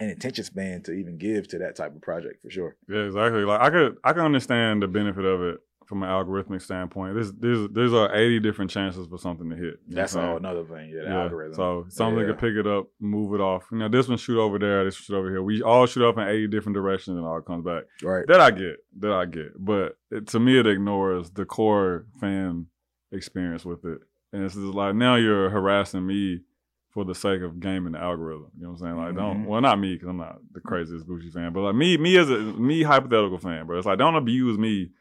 and 0.00 0.10
attention 0.10 0.44
span 0.44 0.82
to 0.82 0.92
even 0.92 1.16
give 1.18 1.48
to 1.48 1.58
that 1.58 1.76
type 1.76 1.94
of 1.94 2.02
project 2.02 2.42
for 2.42 2.50
sure. 2.50 2.76
Yeah, 2.88 3.00
exactly. 3.00 3.44
Like 3.44 3.60
I 3.60 3.70
could 3.70 3.96
I 4.04 4.12
can 4.12 4.22
understand 4.22 4.82
the 4.82 4.88
benefit 4.88 5.24
of 5.24 5.42
it 5.42 5.58
from 5.86 6.02
an 6.02 6.08
algorithmic 6.08 6.60
standpoint. 6.60 7.14
There's 7.14 7.32
there's 7.32 7.68
there's 7.72 7.94
uh, 7.94 8.08
80 8.12 8.40
different 8.40 8.70
chances 8.72 9.06
for 9.06 9.18
something 9.18 9.48
to 9.50 9.54
hit. 9.56 9.74
That's 9.88 10.16
all 10.16 10.22
saying? 10.22 10.36
another 10.38 10.64
thing. 10.64 10.90
Yeah, 10.90 11.02
the 11.02 11.08
Yeah, 11.08 11.22
algorithm. 11.22 11.54
So 11.54 11.86
something 11.88 12.20
Yeah. 12.20 12.32
could 12.32 12.38
pick 12.40 12.54
it 12.56 12.66
up, 12.66 12.88
move 13.00 13.34
it 13.34 13.40
off. 13.40 13.66
You 13.70 13.78
know, 13.78 13.88
this 13.88 14.08
one 14.08 14.18
shoot 14.18 14.40
over 14.40 14.58
there, 14.58 14.84
this 14.84 14.96
one 14.98 15.04
shoot 15.04 15.16
over 15.16 15.30
here. 15.30 15.42
We 15.44 15.62
all 15.62 15.86
shoot 15.86 16.06
up 16.08 16.18
in 16.18 16.26
80 16.26 16.48
different 16.48 16.74
directions 16.74 17.16
and 17.16 17.24
all 17.24 17.40
comes 17.40 17.64
back. 17.64 17.84
right. 18.02 18.24
That 18.26 18.40
I 18.40 18.50
get. 18.50 18.78
That 18.98 19.12
I 19.12 19.26
get. 19.26 19.52
But 19.64 19.96
it, 20.10 20.26
to 20.28 20.40
me, 20.40 20.58
it 20.58 20.66
ignores 20.66 21.30
the 21.30 21.44
core 21.44 22.06
fan 22.20 22.66
experience 23.12 23.64
with 23.64 23.84
it. 23.84 24.00
And 24.32 24.44
it's 24.44 24.54
just 24.54 24.74
like 24.74 24.94
now 24.96 25.14
you're 25.14 25.50
harassing 25.50 26.04
me 26.06 26.40
for 26.96 27.04
the 27.04 27.14
sake 27.14 27.42
of 27.42 27.60
gaming 27.60 27.92
the 27.92 27.98
algorithm. 27.98 28.46
You 28.56 28.62
know 28.62 28.70
what 28.70 28.80
I'm 28.80 28.86
saying? 28.86 28.96
Like, 28.96 29.14
don't. 29.14 29.42
Mhm. 29.42 29.46
Well, 29.48 29.60
not 29.60 29.78
me 29.78 29.92
because 29.92 30.08
I'm 30.08 30.16
not 30.16 30.38
the 30.52 30.60
craziest 30.62 31.06
Gucci 31.06 31.30
fan, 31.30 31.52
but 31.52 31.60
like 31.60 31.74
me, 31.74 31.98
me 31.98 32.16
as 32.16 32.30
a 32.30 32.38
me 32.38 32.82
hypothetical 32.82 33.36
fan, 33.36 33.66
bro. 33.66 33.76
It's 33.76 33.86
like 33.86 33.98
don't 33.98 34.16
abuse 34.16 34.56
me 34.56 34.92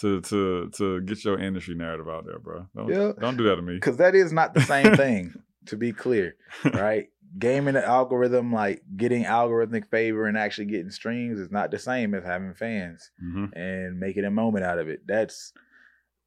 to 0.00 0.20
to 0.20 0.70
to 0.76 1.00
get 1.00 1.24
your 1.24 1.38
industry 1.38 1.74
narrative 1.74 2.06
out 2.06 2.26
there, 2.26 2.38
bro. 2.38 2.66
Don't, 2.76 2.88
Yeah. 2.90 3.12
don't 3.18 3.38
do 3.38 3.44
that 3.44 3.56
to 3.56 3.62
me. 3.62 3.74
Because 3.76 3.96
that 3.96 4.14
is 4.14 4.30
not 4.30 4.52
the 4.52 4.60
same 4.60 4.94
thing, 4.96 5.32
to 5.66 5.76
be 5.78 5.92
clear, 5.94 6.36
right? 6.64 7.08
Gaming 7.38 7.72
the 7.72 7.86
algorithm, 7.86 8.52
like 8.52 8.82
getting 8.94 9.24
algorithmic 9.24 9.86
favor 9.86 10.26
and 10.26 10.36
actually 10.36 10.66
getting 10.66 10.90
streams, 10.90 11.40
is 11.40 11.50
not 11.50 11.70
the 11.70 11.78
same 11.78 12.14
as 12.14 12.24
having 12.24 12.52
fans 12.52 13.10
hmm 13.18 13.46
and 13.54 13.98
making 13.98 14.26
a 14.26 14.30
moment 14.30 14.66
out 14.66 14.78
of 14.78 14.88
it. 14.90 15.00
That's, 15.06 15.54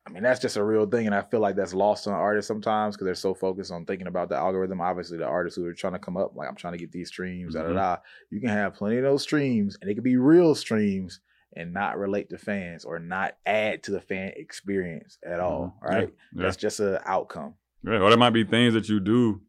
I 0.07 0.11
mean, 0.11 0.21
that's 0.21 0.39
just 0.39 0.55
a 0.57 0.63
real 0.63 0.85
thing, 0.85 1.07
and 1.07 1.15
I 1.15 1.21
feel 1.23 1.39
like 1.39 1.55
that's 1.55 1.73
lost 1.73 2.07
on 2.07 2.13
artists 2.13 2.47
sometimes 2.47 2.95
because 2.95 3.05
they're 3.05 3.15
so 3.15 3.33
focused 3.33 3.71
on 3.71 3.85
thinking 3.85 4.07
about 4.07 4.29
the 4.29 4.35
algorithm. 4.35 4.79
Obviously, 4.79 5.17
the 5.17 5.25
artists 5.25 5.57
who 5.57 5.65
are 5.65 5.73
trying 5.73 5.93
to 5.93 5.99
come 5.99 6.15
up, 6.15 6.35
like 6.35 6.47
I'm 6.47 6.55
trying 6.55 6.73
to 6.73 6.79
get 6.79 6.91
these 6.91 7.07
streams, 7.07 7.55
da 7.55 7.63
da 7.63 7.69
Mhm. 7.69 7.73
da. 7.75 7.97
You 8.29 8.39
can 8.39 8.49
have 8.49 8.75
plenty 8.75 8.97
of 8.97 9.03
those 9.03 9.23
streams, 9.23 9.77
and 9.81 9.89
they 9.89 9.95
could 9.95 10.03
be 10.03 10.17
real 10.17 10.53
streams 10.53 11.21
and 11.57 11.73
not 11.73 11.97
relate 11.97 12.29
to 12.29 12.37
fans 12.37 12.85
or 12.85 12.99
not 12.99 13.35
add 13.47 13.81
to 13.83 13.91
the 13.91 14.01
fan 14.01 14.31
experience 14.35 15.17
at 15.25 15.39
all. 15.39 15.75
Mhm. 15.81 15.89
Right? 15.89 16.13
Yeah. 16.35 16.43
That's 16.43 16.57
just 16.57 16.79
an 16.81 16.99
outcome. 17.05 17.55
Yeah, 17.83 17.99
or 18.01 18.09
there 18.09 18.17
might 18.17 18.31
be 18.31 18.43
things 18.43 18.73
that 18.75 18.87
you 18.89 18.99
do 18.99 19.41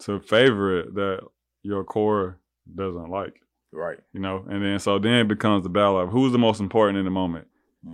to 0.00 0.20
favor 0.20 0.78
it 0.80 0.94
that 0.94 1.26
your 1.62 1.82
core 1.82 2.38
doesn't 2.72 3.08
like, 3.10 3.40
Right. 3.72 3.98
you 4.12 4.20
know? 4.20 4.44
And 4.48 4.62
then 4.62 4.78
so 4.78 4.98
then 5.00 5.14
it 5.20 5.28
becomes 5.28 5.62
the 5.64 5.68
battle 5.70 5.98
of 5.98 6.10
who's 6.10 6.30
the 6.32 6.38
most 6.38 6.60
important 6.60 6.98
in 6.98 7.04
the 7.04 7.10
moment. 7.10 7.48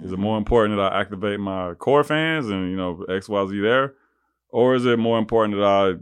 Is 0.05 0.13
it 0.13 0.19
more 0.19 0.39
important 0.39 0.77
that 0.79 0.93
I 0.93 1.01
activate 1.01 1.39
my 1.41 1.75
core 1.75 2.05
fans 2.05 2.49
and, 2.49 2.71
you 2.71 2.77
know, 2.77 3.05
XYZ 3.09 3.61
there? 3.63 3.95
Or 4.49 4.75
is 4.75 4.85
it 4.87 4.99
more 4.99 5.19
important 5.19 5.57
that 5.59 5.65
I 5.67 5.95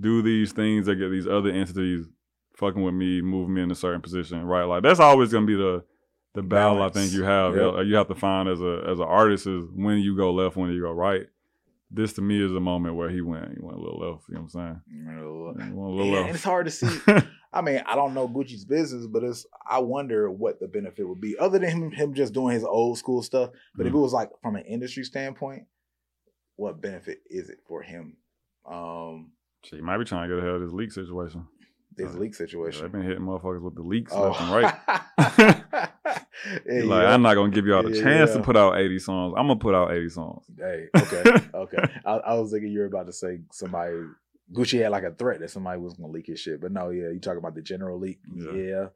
do 0.00 0.22
these 0.22 0.52
things 0.52 0.86
that 0.86 0.96
get 0.96 1.10
these 1.10 1.26
other 1.26 1.50
entities 1.50 2.06
fucking 2.56 2.82
with 2.82 2.94
me, 2.94 3.20
move 3.20 3.48
me 3.48 3.62
in 3.62 3.70
a 3.70 3.74
certain 3.74 4.00
position, 4.00 4.44
right? 4.44 4.64
Like 4.64 4.82
that's 4.82 5.00
always 5.00 5.32
gonna 5.32 5.46
be 5.46 5.56
the 5.56 5.84
the 6.34 6.42
battle 6.42 6.80
I 6.82 6.88
think 6.88 7.12
you 7.12 7.24
have. 7.24 7.54
Yep. 7.56 7.86
You 7.86 7.96
have 7.96 8.08
to 8.08 8.14
find 8.14 8.48
as 8.48 8.60
a 8.60 8.84
as 8.88 8.98
an 8.98 9.04
artist 9.06 9.46
is 9.46 9.64
when 9.74 9.98
you 9.98 10.16
go 10.16 10.32
left, 10.32 10.56
when 10.56 10.70
you 10.70 10.80
go 10.80 10.92
right. 10.92 11.26
This 11.90 12.14
to 12.14 12.22
me 12.22 12.42
is 12.42 12.52
a 12.52 12.60
moment 12.60 12.94
where 12.94 13.10
he 13.10 13.20
went 13.20 13.48
he 13.54 13.60
went 13.60 13.76
a 13.76 13.80
little 13.80 13.98
left. 13.98 14.24
You 14.28 14.36
know 14.36 14.42
what 14.42 14.44
I'm 14.44 14.48
saying? 14.48 14.80
You 14.90 15.02
know, 15.12 15.54
He 15.58 15.60
went 15.72 15.74
a 15.74 15.78
little 15.90 16.06
yeah, 16.06 16.12
left. 16.14 16.26
and 16.28 16.34
it's 16.36 16.44
hard 16.44 16.64
to 16.66 16.70
see. 16.70 16.98
I 17.52 17.60
mean, 17.60 17.82
I 17.86 17.94
don't 17.94 18.14
know 18.14 18.26
Gucci's 18.28 18.64
business, 18.64 19.06
but 19.06 19.22
it's 19.22 19.44
I 19.68 19.78
wonder 19.80 20.30
what 20.30 20.58
the 20.60 20.68
benefit 20.68 21.06
would 21.06 21.20
be 21.20 21.36
other 21.38 21.58
than 21.58 21.68
him, 21.70 21.90
him 21.90 22.14
just 22.14 22.32
doing 22.32 22.54
his 22.54 22.64
old 22.64 22.98
school 22.98 23.22
stuff. 23.22 23.50
But 23.74 23.86
if 23.86 23.92
it 23.92 23.96
was 23.98 24.12
like 24.12 24.30
from 24.42 24.56
an 24.56 24.64
industry 24.64 25.04
standpoint, 25.04 25.64
what 26.56 26.80
benefit 26.80 27.20
is 27.28 27.50
it 27.50 27.58
for 27.66 27.82
him? 27.82 28.16
Um, 28.64 29.32
Shit, 29.64 29.78
he 29.78 29.82
might 29.82 29.98
be 29.98 30.04
trying 30.04 30.28
to 30.28 30.34
get 30.34 30.42
ahead 30.42 30.54
of 30.56 30.62
this 30.62 30.72
leak 30.72 30.92
situation. 30.92 31.46
this 31.96 32.14
Uh, 32.14 32.18
leak 32.18 32.32
Yeah, 32.32 32.38
situation. 32.38 32.82
they've 32.82 32.92
been 32.92 33.02
hitting 33.02 33.22
motherfuckers 33.24 33.60
with 33.62 33.74
the 33.74 33.82
leaks 33.82 34.12
oh, 34.14 34.28
left 34.30 34.40
and 34.40 34.50
right. 34.50 34.74
Hey, 36.64 36.80
He's 36.80 36.84
like, 36.84 37.02
yeah. 37.02 37.14
I'm 37.14 37.22
not 37.22 37.34
gonna 37.34 37.50
give 37.50 37.66
y'all 37.66 37.82
the 37.82 37.90
chance 38.00 38.30
Yeah. 38.30 38.38
to 38.38 38.42
put 38.42 38.56
out 38.56 38.78
80 38.78 38.98
songs. 38.98 39.34
I'm 39.36 39.46
gonna 39.46 39.60
put 39.60 39.74
out 39.74 39.92
80 39.92 40.08
songs. 40.08 40.44
Hey, 40.58 40.86
okay, 40.96 41.22
okay. 41.54 41.76
I, 42.04 42.10
I 42.12 42.34
was 42.34 42.50
thinking 42.50 42.70
you 42.72 42.80
were 42.80 42.86
about 42.86 43.06
to 43.06 43.12
say 43.12 43.40
somebody 43.52 43.94
Gucci 44.52 44.82
had 44.82 44.90
like 44.90 45.04
a 45.04 45.12
threat 45.14 45.40
that 45.40 45.50
somebody 45.50 45.80
was 45.80 45.94
gonna 45.94 46.12
leak 46.12 46.26
his 46.26 46.40
shit, 46.40 46.60
but 46.60 46.72
no, 46.72 46.90
yeah, 46.90 47.08
you 47.10 47.20
talking 47.20 47.38
about 47.38 47.54
the 47.54 47.62
general 47.62 47.98
leak? 47.98 48.20
Yeah. 48.34 48.52
Yeah, 48.52 48.86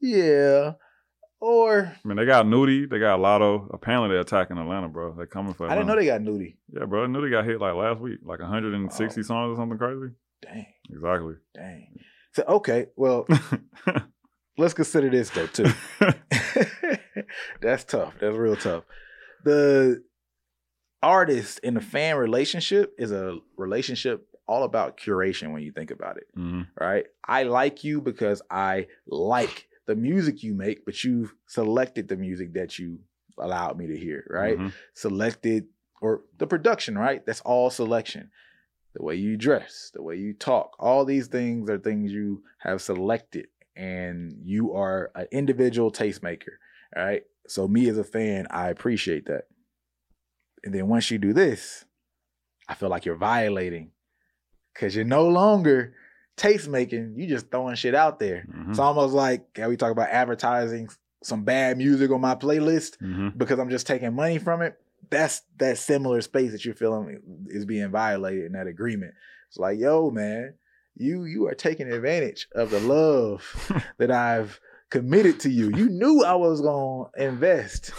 yeah. 0.00 0.72
Or 1.40 1.92
I 2.04 2.08
mean, 2.08 2.16
they 2.16 2.24
got 2.24 2.46
Nudy, 2.46 2.86
they 2.86 3.00
got 3.00 3.18
Lotto. 3.18 3.68
Apparently, 3.72 4.10
they're 4.10 4.20
attacking 4.20 4.58
Atlanta, 4.58 4.88
bro. 4.88 5.12
They're 5.16 5.26
coming 5.26 5.54
for 5.54 5.64
Atlanta. 5.64 5.72
I 5.72 5.82
didn't 5.82 5.88
know 5.88 6.00
they 6.00 6.06
got 6.06 6.22
Nudy. 6.22 6.56
Yeah, 6.72 6.84
bro. 6.84 7.06
Nudy 7.06 7.30
got 7.30 7.44
hit 7.44 7.60
like 7.60 7.74
last 7.74 8.00
week, 8.00 8.20
like 8.22 8.38
160 8.38 9.20
Oh. 9.20 9.22
songs 9.24 9.52
or 9.52 9.60
something 9.60 9.76
crazy. 9.78 10.14
Dang, 10.40 10.66
Exactly. 10.90 11.34
dang. 11.54 11.96
So 12.34 12.44
okay, 12.48 12.86
well, 12.96 13.26
let's 14.58 14.72
consider 14.74 15.10
this 15.10 15.30
though 15.30 15.46
too. 15.48 15.66
That's 17.60 17.84
tough. 17.84 18.14
That's 18.20 18.36
real 18.36 18.56
tough. 18.56 18.84
The 19.44 20.02
artist 21.02 21.60
and 21.64 21.76
the 21.76 21.80
fan 21.80 22.16
relationship 22.16 22.94
is 22.98 23.10
a 23.12 23.38
relationship 23.56 24.26
all 24.46 24.64
about 24.64 24.96
curation 24.96 25.52
when 25.52 25.62
you 25.62 25.72
think 25.72 25.90
about 25.90 26.16
it. 26.16 26.26
hmm 26.34 26.62
right? 26.80 27.06
I 27.26 27.42
like 27.44 27.84
you 27.84 28.00
because 28.00 28.42
I 28.50 28.86
like 29.06 29.68
the 29.86 29.94
music 29.96 30.42
you 30.42 30.54
make, 30.54 30.84
but 30.84 31.04
you've 31.04 31.34
selected 31.46 32.08
the 32.08 32.16
music 32.16 32.54
that 32.54 32.78
you 32.78 33.00
allowed 33.38 33.76
me 33.78 33.86
to 33.88 33.96
hear, 33.96 34.26
right? 34.30 34.58
Mhm. 34.58 34.72
Selected 34.94 35.66
or 36.00 36.22
the 36.38 36.46
production, 36.46 36.96
right? 36.98 37.24
That's 37.26 37.40
all 37.42 37.70
selection. 37.70 38.30
The 38.94 39.02
way 39.02 39.14
you 39.16 39.36
dress, 39.36 39.90
the 39.94 40.02
way 40.02 40.16
you 40.16 40.34
talk, 40.34 40.76
all 40.78 41.04
these 41.04 41.28
things 41.28 41.70
are 41.70 41.78
things 41.78 42.12
you 42.12 42.42
have 42.58 42.82
selected 42.82 43.46
and 43.76 44.34
you 44.42 44.74
are 44.74 45.10
an 45.14 45.26
individual 45.30 45.90
tastemaker, 45.90 46.54
right? 46.94 47.22
So 47.46 47.66
me 47.68 47.88
as 47.88 47.98
a 47.98 48.04
fan, 48.04 48.46
I 48.50 48.68
appreciate 48.68 49.26
that. 49.26 49.44
And 50.64 50.74
then 50.74 50.88
once 50.88 51.10
you 51.10 51.18
do 51.18 51.32
this, 51.32 51.84
I 52.68 52.74
feel 52.74 52.88
like 52.88 53.04
you're 53.04 53.16
violating 53.16 53.90
because 54.74 54.94
you're 54.96 55.04
no 55.04 55.28
longer 55.28 55.94
taste 56.36 56.68
making, 56.68 57.14
you 57.16 57.26
just 57.28 57.50
throwing 57.50 57.74
shit 57.74 57.94
out 57.94 58.18
there. 58.18 58.44
Mhm. 58.48 58.70
It's 58.70 58.78
almost 58.78 59.14
like 59.14 59.56
how 59.58 59.68
we 59.68 59.76
talk 59.76 59.92
about 59.92 60.08
advertising 60.10 60.88
some 61.22 61.44
bad 61.44 61.76
music 61.78 62.10
on 62.10 62.20
my 62.20 62.34
playlist 62.34 62.96
Mhm. 63.00 63.36
because 63.38 63.58
I'm 63.58 63.70
just 63.70 63.86
taking 63.86 64.12
money 64.14 64.38
from 64.38 64.62
it. 64.62 64.76
That's 65.10 65.42
that 65.58 65.78
similar 65.78 66.20
space 66.22 66.52
that 66.52 66.64
you're 66.64 66.74
feeling 66.74 67.20
is 67.48 67.64
being 67.64 67.90
violated 67.90 68.46
in 68.46 68.52
that 68.52 68.66
agreement. 68.66 69.14
It's 69.48 69.58
like, 69.58 69.78
yo, 69.78 70.10
man, 70.10 70.54
you 70.96 71.24
you 71.24 71.46
are 71.48 71.54
taking 71.54 71.92
advantage 71.92 72.48
of 72.54 72.70
the 72.70 72.80
love 72.80 73.42
that 73.98 74.10
I've 74.10 74.58
committed 74.90 75.40
to 75.40 75.50
you. 75.50 75.70
You 75.76 75.88
knew 75.90 76.22
I 76.24 76.34
was 76.34 76.60
gonna 76.60 77.10
invest, 77.16 77.92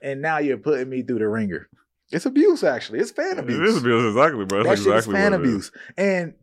and 0.00 0.22
now 0.22 0.38
you're 0.38 0.56
putting 0.58 0.88
me 0.88 1.02
through 1.02 1.18
the 1.20 1.28
ringer. 1.28 1.68
It's 2.12 2.26
abuse, 2.26 2.62
actually. 2.62 3.00
It's 3.00 3.10
fan 3.10 3.38
abuse. 3.38 3.58
It 3.58 3.64
is 3.64 3.76
abuse, 3.78 4.14
exactly, 4.14 4.44
bro. 4.44 4.62
That 4.62 4.68
That's 4.70 4.82
shit 4.82 4.92
exactly 4.94 5.14
is 5.14 5.20
fan 5.22 5.32
what 5.32 5.40
it 5.40 5.44
is. 5.44 5.48
abuse. 5.50 5.72
And 5.96 6.34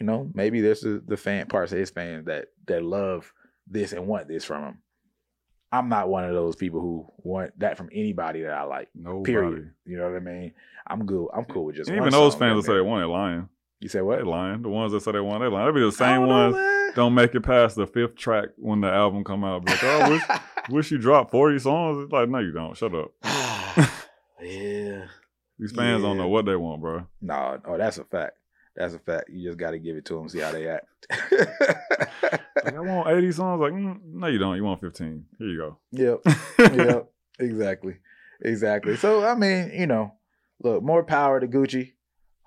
you 0.00 0.06
know, 0.06 0.30
maybe 0.34 0.60
there's 0.60 0.80
the, 0.80 1.02
the 1.06 1.16
fan 1.16 1.46
parts 1.46 1.72
of 1.72 1.78
his 1.78 1.90
fans 1.90 2.26
that 2.26 2.46
that 2.66 2.82
love 2.84 3.32
this 3.66 3.92
and 3.92 4.06
want 4.06 4.28
this 4.28 4.44
from 4.44 4.64
him. 4.64 4.78
I'm 5.70 5.88
not 5.90 6.08
one 6.08 6.24
of 6.24 6.32
those 6.34 6.56
people 6.56 6.80
who 6.80 7.06
want 7.18 7.58
that 7.60 7.76
from 7.76 7.90
anybody 7.92 8.42
that 8.42 8.52
I 8.52 8.62
like. 8.62 8.88
Nobody. 8.94 9.32
Period. 9.32 9.70
You 9.84 9.98
know 9.98 10.04
what 10.10 10.16
I 10.16 10.20
mean? 10.20 10.54
I'm 10.86 11.04
good. 11.04 11.28
I'm 11.34 11.44
cool 11.44 11.66
with 11.66 11.76
just 11.76 11.90
even 11.90 12.08
those 12.10 12.34
fans 12.34 12.58
that 12.64 12.66
say 12.70 12.74
they 12.74 12.80
want 12.80 13.04
it 13.04 13.08
lying. 13.08 13.48
You 13.80 13.88
say 13.88 13.98
They 13.98 14.02
what? 14.02 14.26
lying. 14.26 14.62
The 14.62 14.68
ones 14.70 14.92
that 14.92 15.02
say 15.02 15.12
they 15.12 15.20
want 15.20 15.42
it, 15.42 15.46
they 15.50 15.54
lying. 15.54 15.66
They 15.74 15.80
be 15.80 15.84
the 15.84 15.92
same 15.92 16.20
don't 16.20 16.28
know, 16.28 16.34
ones 16.50 16.54
man. 16.56 16.92
don't 16.94 17.14
make 17.14 17.34
it 17.34 17.42
past 17.42 17.76
the 17.76 17.86
fifth 17.86 18.16
track 18.16 18.48
when 18.56 18.80
the 18.80 18.88
album 18.90 19.24
come 19.24 19.44
out. 19.44 19.64
Be 19.66 19.72
like, 19.72 19.84
oh, 19.84 20.10
wish, 20.10 20.22
wish 20.70 20.90
you 20.90 20.98
dropped 20.98 21.30
40 21.32 21.58
songs. 21.58 22.04
It's 22.04 22.12
like, 22.12 22.28
no, 22.30 22.38
you 22.38 22.52
don't. 22.52 22.76
Shut 22.76 22.94
up. 22.94 23.10
yeah. 24.42 24.77
These 25.58 25.72
fans 25.72 26.02
don't 26.02 26.16
know 26.18 26.28
what 26.28 26.46
they 26.46 26.56
want, 26.56 26.80
bro. 26.80 27.06
No, 27.20 27.60
oh, 27.64 27.76
that's 27.78 27.98
a 27.98 28.04
fact. 28.04 28.34
That's 28.76 28.94
a 28.94 28.98
fact. 28.98 29.28
You 29.28 29.48
just 29.48 29.58
got 29.58 29.72
to 29.72 29.78
give 29.78 29.96
it 29.96 30.04
to 30.06 30.14
them, 30.14 30.28
see 30.28 30.38
how 30.38 30.52
they 30.52 30.68
act. 30.68 30.86
Like, 32.64 32.74
I 32.74 32.80
want 32.80 33.08
80 33.08 33.32
songs. 33.32 33.60
Like, 33.60 33.72
mm, 33.72 34.00
no, 34.04 34.26
you 34.26 34.38
don't. 34.38 34.56
You 34.56 34.64
want 34.64 34.80
15. 34.80 35.24
Here 35.38 35.46
you 35.48 35.58
go. 35.58 35.78
yep. 35.92 36.20
yep, 36.58 37.10
exactly, 37.38 37.96
exactly. 38.42 38.96
So 38.96 39.24
I 39.24 39.34
mean, 39.34 39.70
you 39.72 39.86
know, 39.86 40.14
look, 40.62 40.82
more 40.82 41.04
power 41.04 41.40
to 41.40 41.46
Gucci. 41.46 41.92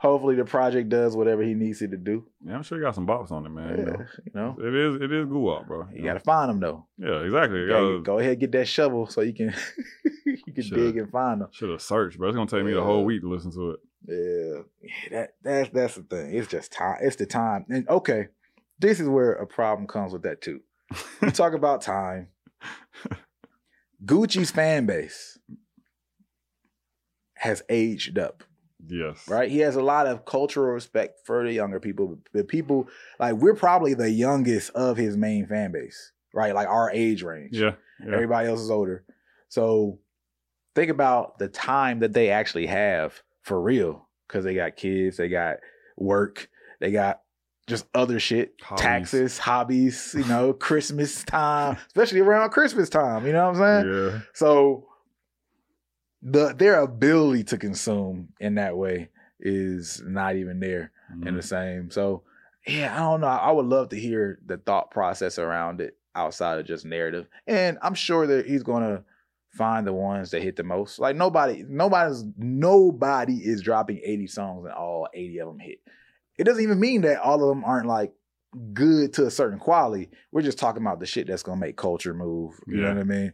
Hopefully, 0.01 0.33
the 0.35 0.45
project 0.45 0.89
does 0.89 1.15
whatever 1.15 1.43
he 1.43 1.53
needs 1.53 1.79
it 1.83 1.91
to 1.91 1.97
do. 1.97 2.25
Yeah, 2.43 2.55
I'm 2.55 2.63
sure 2.63 2.79
you 2.79 2.83
got 2.83 2.95
some 2.95 3.05
bops 3.05 3.31
on 3.31 3.45
it, 3.45 3.49
man. 3.49 3.69
You 3.69 3.77
Yeah, 3.77 3.83
know, 3.91 4.05
you 4.25 4.31
know, 4.33 4.57
it 4.59 4.73
is 4.73 4.95
it 4.99 5.11
is 5.11 5.27
goo 5.27 5.47
up, 5.49 5.67
bro. 5.67 5.87
you 5.93 6.03
got 6.03 6.15
to 6.15 6.19
find 6.21 6.49
them 6.49 6.59
though. 6.59 6.87
Yeah, 6.97 7.19
exactly. 7.21 7.59
You 7.59 7.67
gotta, 7.67 7.99
go 8.01 8.17
ahead, 8.17 8.39
get 8.39 8.51
that 8.53 8.67
shovel 8.67 9.05
so 9.05 9.21
you 9.21 9.31
can 9.33 9.53
you 10.25 10.53
can 10.53 10.67
dig 10.69 10.97
and 10.97 11.11
find 11.11 11.41
them. 11.41 11.49
Should 11.51 11.69
have 11.69 11.83
searched, 11.83 12.17
bro. 12.17 12.29
It's 12.29 12.35
gonna 12.35 12.49
take 12.49 12.63
me 12.65 12.73
the 12.73 12.81
whole 12.83 13.05
week 13.05 13.21
to 13.21 13.29
listen 13.29 13.51
to 13.51 13.71
it. 13.71 13.79
Yeah, 14.07 14.61
yeah, 14.81 15.17
that 15.19 15.29
that's 15.43 15.69
that's 15.69 15.95
the 15.97 16.01
thing. 16.01 16.33
It's 16.33 16.47
just 16.47 16.71
time. 16.71 16.97
It's 17.01 17.17
the 17.17 17.27
time. 17.27 17.65
And 17.69 17.87
okay, 17.87 18.29
this 18.79 18.99
is 18.99 19.07
where 19.07 19.33
a 19.33 19.45
problem 19.45 19.85
comes 19.87 20.13
with 20.13 20.23
that 20.23 20.41
too. 20.41 20.61
You 21.21 21.29
talk 21.31 21.53
about 21.53 21.83
time. 21.83 22.29
Gucci's 24.03 24.49
fan 24.49 24.87
base 24.87 25.37
has 27.35 27.61
aged 27.69 28.17
up 28.17 28.43
Yes. 28.87 29.27
right? 29.27 29.49
He 29.49 29.59
has 29.59 29.75
a 29.75 29.81
lot 29.81 30.07
of 30.07 30.25
cultural 30.25 30.73
respect 30.73 31.19
for 31.25 31.43
the 31.43 31.53
younger 31.53 31.79
people. 31.79 32.17
The 32.33 32.43
people 32.43 32.87
like 33.19 33.35
we're 33.35 33.53
probably 33.55 33.93
the 33.93 34.09
youngest 34.09 34.71
of 34.71 34.97
his 34.97 35.15
main 35.17 35.45
fan 35.47 35.71
base, 35.71 36.11
right? 36.33 36.53
Like 36.55 36.67
our 36.67 36.89
age 36.91 37.23
range. 37.23 37.57
Yeah. 37.57 37.71
Yeah. 38.05 38.13
Everybody 38.13 38.47
else 38.49 38.59
is 38.61 38.71
older. 38.71 39.03
So 39.49 39.99
think 40.75 40.89
about 40.89 41.37
the 41.37 41.47
time 41.47 41.99
that 41.99 42.13
they 42.13 42.29
actually 42.31 42.67
have 42.67 43.21
for 43.43 43.61
real. 43.61 44.07
Cause 44.27 44.43
they 44.45 44.55
got 44.55 44.77
kids, 44.77 45.17
they 45.17 45.27
got 45.27 45.57
work, 45.97 46.49
they 46.79 46.91
got 46.91 47.19
just 47.67 47.85
other 47.93 48.19
shit, 48.19 48.53
Hobbies. 48.61 48.81
taxes, 48.81 49.37
hobbies, 49.37 50.15
you 50.17 50.23
know, 50.27 50.53
Christmas 50.53 51.23
time, 51.25 51.77
especially 51.87 52.21
around 52.21 52.49
Christmas 52.51 52.89
time. 52.89 53.25
You 53.27 53.33
know 53.33 53.51
what 53.51 53.61
I'm 53.61 53.83
saying? 53.83 53.93
Yeah. 53.93 54.19
So 54.33 54.87
the 56.21 56.53
their 56.53 56.79
ability 56.81 57.43
to 57.45 57.57
consume 57.57 58.29
in 58.39 58.55
that 58.55 58.77
way 58.77 59.09
is 59.39 60.01
not 60.05 60.35
even 60.35 60.59
there 60.59 60.91
in 61.11 61.33
Mhm. 61.33 61.35
the 61.35 61.41
same. 61.41 61.89
So 61.91 62.23
yeah, 62.67 62.93
I 62.95 62.99
don't 62.99 63.21
know. 63.21 63.27
I 63.27 63.51
would 63.51 63.65
love 63.65 63.89
to 63.89 63.95
hear 63.99 64.39
the 64.45 64.57
thought 64.57 64.91
process 64.91 65.39
around 65.39 65.81
it 65.81 65.97
outside 66.13 66.59
of 66.59 66.65
just 66.67 66.85
narrative. 66.85 67.27
And 67.47 67.79
I'm 67.81 67.95
sure 67.95 68.27
that 68.27 68.45
he's 68.45 68.61
gonna 68.63 69.03
find 69.49 69.85
the 69.87 69.93
ones 69.93 70.29
that 70.31 70.43
hit 70.43 70.55
the 70.57 70.63
most. 70.63 70.99
Like 70.99 71.15
nobody, 71.15 71.65
nobody's 71.67 72.23
nobody 72.37 73.37
is 73.37 73.61
dropping 73.61 73.99
80 74.03 74.27
songs 74.27 74.65
and 74.65 74.73
all 74.73 75.07
80 75.13 75.39
of 75.39 75.47
them 75.47 75.59
hit. 75.59 75.79
It 76.37 76.43
doesn't 76.43 76.61
even 76.63 76.79
mean 76.79 77.01
that 77.01 77.19
all 77.19 77.41
of 77.41 77.49
them 77.49 77.65
aren't 77.65 77.87
like 77.87 78.13
good 78.73 79.13
to 79.13 79.25
a 79.25 79.31
certain 79.31 79.57
quality. 79.59 80.09
We're 80.31 80.41
just 80.41 80.59
talking 80.59 80.83
about 80.83 80.99
the 80.99 81.05
shit 81.05 81.25
that's 81.27 81.43
gonna 81.43 81.59
make 81.59 81.77
culture 81.77 82.13
move. 82.13 82.59
You 82.67 82.77
know 82.81 82.89
what 82.89 82.97
I 82.99 83.03
mean? 83.03 83.33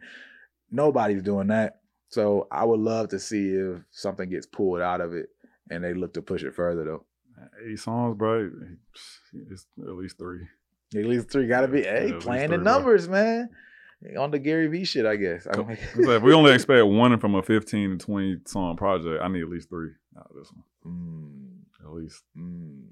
Nobody's 0.72 1.22
doing 1.24 1.48
that. 1.48 1.82
So 2.10 2.48
I 2.52 2.64
would 2.64 2.80
love 2.80 3.10
to 3.10 3.20
see 3.20 3.50
if 3.50 3.82
something 3.92 4.30
gets 4.30 4.46
pulled 4.46 4.82
out 4.82 5.02
of 5.02 5.14
it 5.14 5.30
and 5.70 5.84
they 5.84 5.94
look 5.94 6.14
to 6.14 6.22
push 6.22 6.44
it 6.44 6.56
further 6.56 6.84
though. 6.86 7.06
Eight 7.68 7.80
songs, 7.80 8.18
bro. 8.18 8.50
It's 9.52 9.66
at 9.80 9.94
least 9.94 10.18
three. 10.18 10.48
At 10.96 11.06
least 11.06 11.30
three 11.30 11.48
gotta 11.48 11.68
be 11.68 11.82
Yeah, 11.82 12.00
hey, 12.00 12.12
least 12.14 12.26
playing 12.26 12.50
the 12.50 12.56
three, 12.56 12.64
bro. 12.64 12.74
numbers, 12.74 13.10
man. 13.10 13.50
On 14.18 14.32
the 14.32 14.40
Gary 14.40 14.68
V 14.68 14.86
shit, 14.86 15.06
I 15.06 15.16
guess. 15.18 15.48
I 15.52 15.58
mean- 15.58 15.78
if 15.96 16.22
we 16.24 16.34
only 16.34 16.54
expect 16.54 16.86
one 16.86 17.20
from 17.20 17.36
a 17.36 17.44
15 17.44 17.98
to 17.98 18.06
20 18.06 18.38
song 18.46 18.78
project, 18.78 19.22
I 19.22 19.28
need 19.28 19.42
at 19.42 19.50
least 19.50 19.70
three 19.70 19.92
out 20.18 20.30
of 20.30 20.36
this 20.36 20.52
one. 20.52 20.64
Mm, 20.86 21.86
At 21.86 21.94
least. 21.94 22.24
mm, 22.38 22.84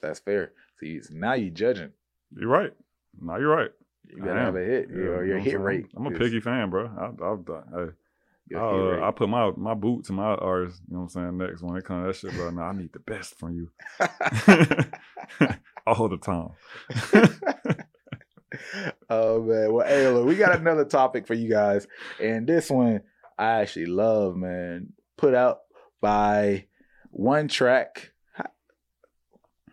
that's 0.00 0.20
fair. 0.20 0.52
See, 0.80 1.00
now 1.10 1.34
you 1.34 1.50
judging. 1.50 1.92
You're 2.34 2.48
right. 2.48 2.72
Now 3.20 3.36
you're 3.38 3.54
right. 3.54 3.70
You 4.08 4.18
gotta 4.22 4.40
have 4.40 4.56
a 4.56 4.60
hit. 4.64 4.88
Yeah, 4.88 4.96
your 4.96 5.26
your 5.26 5.38
hit 5.38 5.58
rate. 5.60 5.86
I'm 5.96 6.06
a 6.06 6.10
picky 6.12 6.40
fan, 6.40 6.70
bro. 6.70 6.86
I, 6.96 7.24
I, 7.24 7.82
I, 7.82 7.88
uh. 8.54 9.00
I 9.02 9.10
put 9.10 9.28
my 9.28 9.50
my 9.56 9.74
boot 9.74 10.04
to 10.06 10.12
my 10.12 10.34
artist. 10.34 10.80
You 10.88 10.94
know 10.94 11.02
what 11.02 11.16
I'm 11.16 11.36
saying? 11.36 11.38
Next 11.38 11.62
when 11.62 11.76
it 11.76 11.84
comes 11.84 12.20
to 12.20 12.26
that 12.26 12.32
shit, 12.32 12.38
bro. 12.38 12.50
Nah, 12.50 12.70
I 12.70 12.72
need 12.72 12.92
the 12.92 13.00
best 13.00 13.38
from 13.38 13.54
you 13.54 13.70
all 15.86 16.08
the 16.08 16.18
time. 16.18 16.50
oh 19.10 19.42
man. 19.42 19.72
Well, 19.72 19.86
hey, 19.86 20.08
look, 20.08 20.26
we 20.26 20.36
got 20.36 20.58
another 20.58 20.84
topic 20.84 21.26
for 21.26 21.34
you 21.34 21.48
guys, 21.48 21.86
and 22.20 22.46
this 22.46 22.70
one 22.70 23.00
I 23.38 23.60
actually 23.60 23.86
love, 23.86 24.36
man. 24.36 24.92
Put 25.16 25.34
out 25.34 25.60
by 26.00 26.66
One 27.10 27.48
Track. 27.48 28.12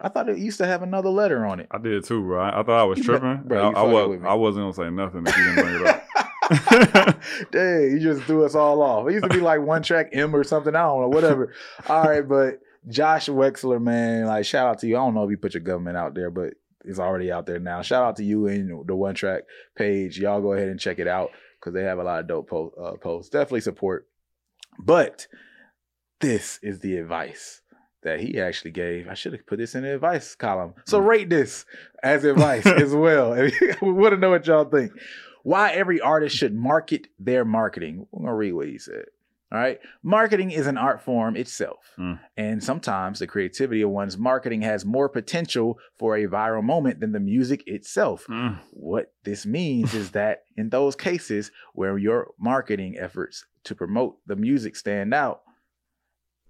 I 0.01 0.09
thought 0.09 0.27
it 0.27 0.37
used 0.37 0.57
to 0.57 0.65
have 0.65 0.83
another 0.83 1.09
letter 1.09 1.45
on 1.45 1.61
it. 1.61 1.67
I 1.71 1.77
did 1.77 2.03
too, 2.03 2.21
bro. 2.21 2.41
I, 2.41 2.59
I 2.59 2.63
thought 2.63 2.81
I 2.81 2.83
was 2.83 2.99
tripping. 2.99 3.43
Bro, 3.45 3.71
I, 3.71 3.79
I 3.79 3.83
was, 3.83 4.19
I 4.25 4.33
wasn't 4.33 4.63
gonna 4.63 4.89
say 4.89 4.93
nothing 4.93 5.25
if 5.25 5.37
you 5.37 5.43
didn't 5.45 5.63
bring 5.63 5.75
it 5.81 5.87
up. 5.87 6.02
Dang, 7.51 7.91
you 7.91 7.99
just 7.99 8.23
threw 8.23 8.45
us 8.45 8.55
all 8.55 8.81
off. 8.81 9.07
It 9.09 9.13
used 9.13 9.23
to 9.23 9.29
be 9.29 9.39
like 9.39 9.61
one 9.61 9.81
track 9.83 10.09
M 10.13 10.35
or 10.35 10.43
something. 10.43 10.75
I 10.75 10.83
don't 10.83 11.01
know, 11.01 11.09
whatever. 11.09 11.53
all 11.87 12.03
right, 12.03 12.27
but 12.27 12.59
Josh 12.87 13.27
Wexler, 13.27 13.81
man, 13.81 14.25
like 14.25 14.45
shout 14.45 14.67
out 14.67 14.79
to 14.79 14.87
you. 14.87 14.95
I 14.97 14.99
don't 14.99 15.13
know 15.13 15.23
if 15.23 15.31
you 15.31 15.37
put 15.37 15.53
your 15.53 15.61
government 15.61 15.97
out 15.97 16.15
there, 16.15 16.29
but 16.29 16.53
it's 16.85 16.99
already 16.99 17.31
out 17.31 17.45
there 17.45 17.59
now. 17.59 17.81
Shout 17.81 18.03
out 18.03 18.15
to 18.17 18.23
you 18.23 18.47
and 18.47 18.87
the 18.87 18.95
one 18.95 19.15
track 19.15 19.43
page. 19.75 20.19
Y'all 20.19 20.41
go 20.41 20.53
ahead 20.53 20.67
and 20.67 20.79
check 20.79 20.99
it 20.99 21.07
out 21.07 21.29
because 21.59 21.73
they 21.73 21.83
have 21.83 21.99
a 21.99 22.03
lot 22.03 22.19
of 22.19 22.27
dope 22.27 22.49
po- 22.49 22.73
uh, 22.81 22.97
posts. 22.97 23.29
Definitely 23.29 23.61
support. 23.61 24.07
But 24.79 25.27
this 26.19 26.59
is 26.61 26.79
the 26.79 26.97
advice 26.97 27.61
that 28.03 28.19
he 28.19 28.39
actually 28.39 28.71
gave. 28.71 29.07
I 29.07 29.13
should 29.13 29.31
have 29.33 29.47
put 29.47 29.59
this 29.59 29.75
in 29.75 29.83
the 29.83 29.95
advice 29.95 30.35
column. 30.35 30.73
So 30.85 30.99
rate 30.99 31.29
this 31.29 31.65
as 32.01 32.25
advice 32.25 32.65
as 32.65 32.93
well. 32.93 33.31
we 33.33 33.91
want 33.91 34.13
to 34.13 34.17
know 34.19 34.31
what 34.31 34.45
y'all 34.45 34.65
think. 34.65 34.91
Why 35.43 35.71
every 35.71 36.01
artist 36.01 36.35
should 36.35 36.55
market 36.55 37.07
their 37.19 37.45
marketing. 37.45 38.07
We're 38.11 38.25
gonna 38.25 38.35
read 38.35 38.53
what 38.53 38.67
he 38.67 38.77
said. 38.77 39.05
All 39.53 39.59
right. 39.59 39.79
Marketing 40.01 40.49
is 40.49 40.65
an 40.65 40.79
art 40.79 41.03
form 41.03 41.35
itself. 41.35 41.91
Mm. 41.99 42.19
And 42.35 42.63
sometimes 42.63 43.19
the 43.19 43.27
creativity 43.27 43.83
of 43.83 43.91
one's 43.91 44.17
marketing 44.17 44.63
has 44.63 44.83
more 44.83 45.07
potential 45.07 45.77
for 45.99 46.17
a 46.17 46.25
viral 46.25 46.63
moment 46.63 46.99
than 46.99 47.11
the 47.11 47.19
music 47.19 47.63
itself. 47.67 48.25
Mm. 48.27 48.57
What 48.71 49.13
this 49.23 49.45
means 49.45 49.93
is 49.93 50.09
that 50.13 50.45
in 50.57 50.69
those 50.69 50.95
cases 50.95 51.51
where 51.73 51.99
your 51.99 52.31
marketing 52.39 52.97
efforts 52.97 53.45
to 53.65 53.75
promote 53.75 54.17
the 54.25 54.35
music 54.35 54.75
stand 54.75 55.13
out 55.13 55.41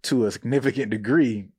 to 0.03 0.25
a 0.25 0.31
significant 0.31 0.89
degree, 0.89 1.49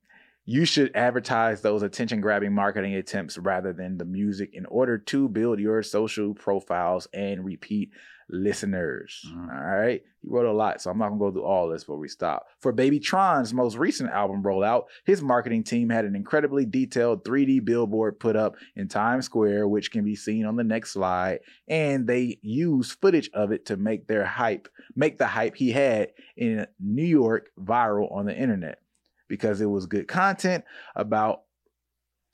you 0.45 0.63
should 0.65 0.95
advertise 0.95 1.61
those 1.61 1.81
attention 1.83 2.21
grabbing 2.21 2.53
marketing 2.53 2.93
attempts 2.95 3.37
rather 3.37 3.73
than 3.73 3.97
the 3.97 4.05
music 4.05 4.51
in 4.53 4.65
order 4.67 4.97
to 4.97 5.27
build 5.27 5.59
your 5.59 5.81
social 5.83 6.33
profiles 6.33 7.07
and 7.13 7.43
repeat 7.43 7.89
listeners. 8.29 9.23
Mhm. 9.27 9.49
All 9.53 9.75
right. 9.77 10.01
He 10.21 10.27
wrote 10.29 10.47
a 10.47 10.51
lot, 10.51 10.81
so 10.81 10.89
I'm 10.89 10.97
not 10.97 11.09
gonna 11.09 11.19
go 11.19 11.31
through 11.31 11.43
all 11.43 11.69
this 11.69 11.83
before 11.83 11.99
we 11.99 12.07
stop. 12.07 12.47
For 12.59 12.73
BabyTron's 12.73 13.53
most 13.53 13.77
recent 13.77 14.09
album 14.09 14.41
rollout, 14.41 14.85
his 15.03 15.21
marketing 15.21 15.63
team 15.63 15.89
had 15.89 16.05
an 16.05 16.15
incredibly 16.15 16.65
detailed 16.65 17.23
3D 17.23 17.59
billboard 17.59 18.19
put 18.19 18.35
up 18.35 18.55
in 18.75 18.87
Times 18.87 19.25
Square, 19.25 19.67
which 19.67 19.91
can 19.91 20.03
be 20.03 20.15
seen 20.15 20.45
on 20.45 20.55
the 20.55 20.63
next 20.63 20.91
slide, 20.91 21.41
and 21.67 22.07
they 22.07 22.39
used 22.41 22.99
footage 22.99 23.29
of 23.33 23.51
it 23.51 23.65
to 23.67 23.77
make 23.77 24.07
their 24.07 24.25
hype, 24.25 24.67
make 24.95 25.19
the 25.19 25.27
hype 25.27 25.55
he 25.55 25.71
had 25.71 26.11
in 26.35 26.65
New 26.79 27.05
York 27.05 27.49
viral 27.59 28.11
on 28.11 28.25
the 28.25 28.35
internet 28.35 28.79
because 29.27 29.61
it 29.61 29.65
was 29.65 29.85
good 29.85 30.07
content 30.07 30.63
about 30.95 31.41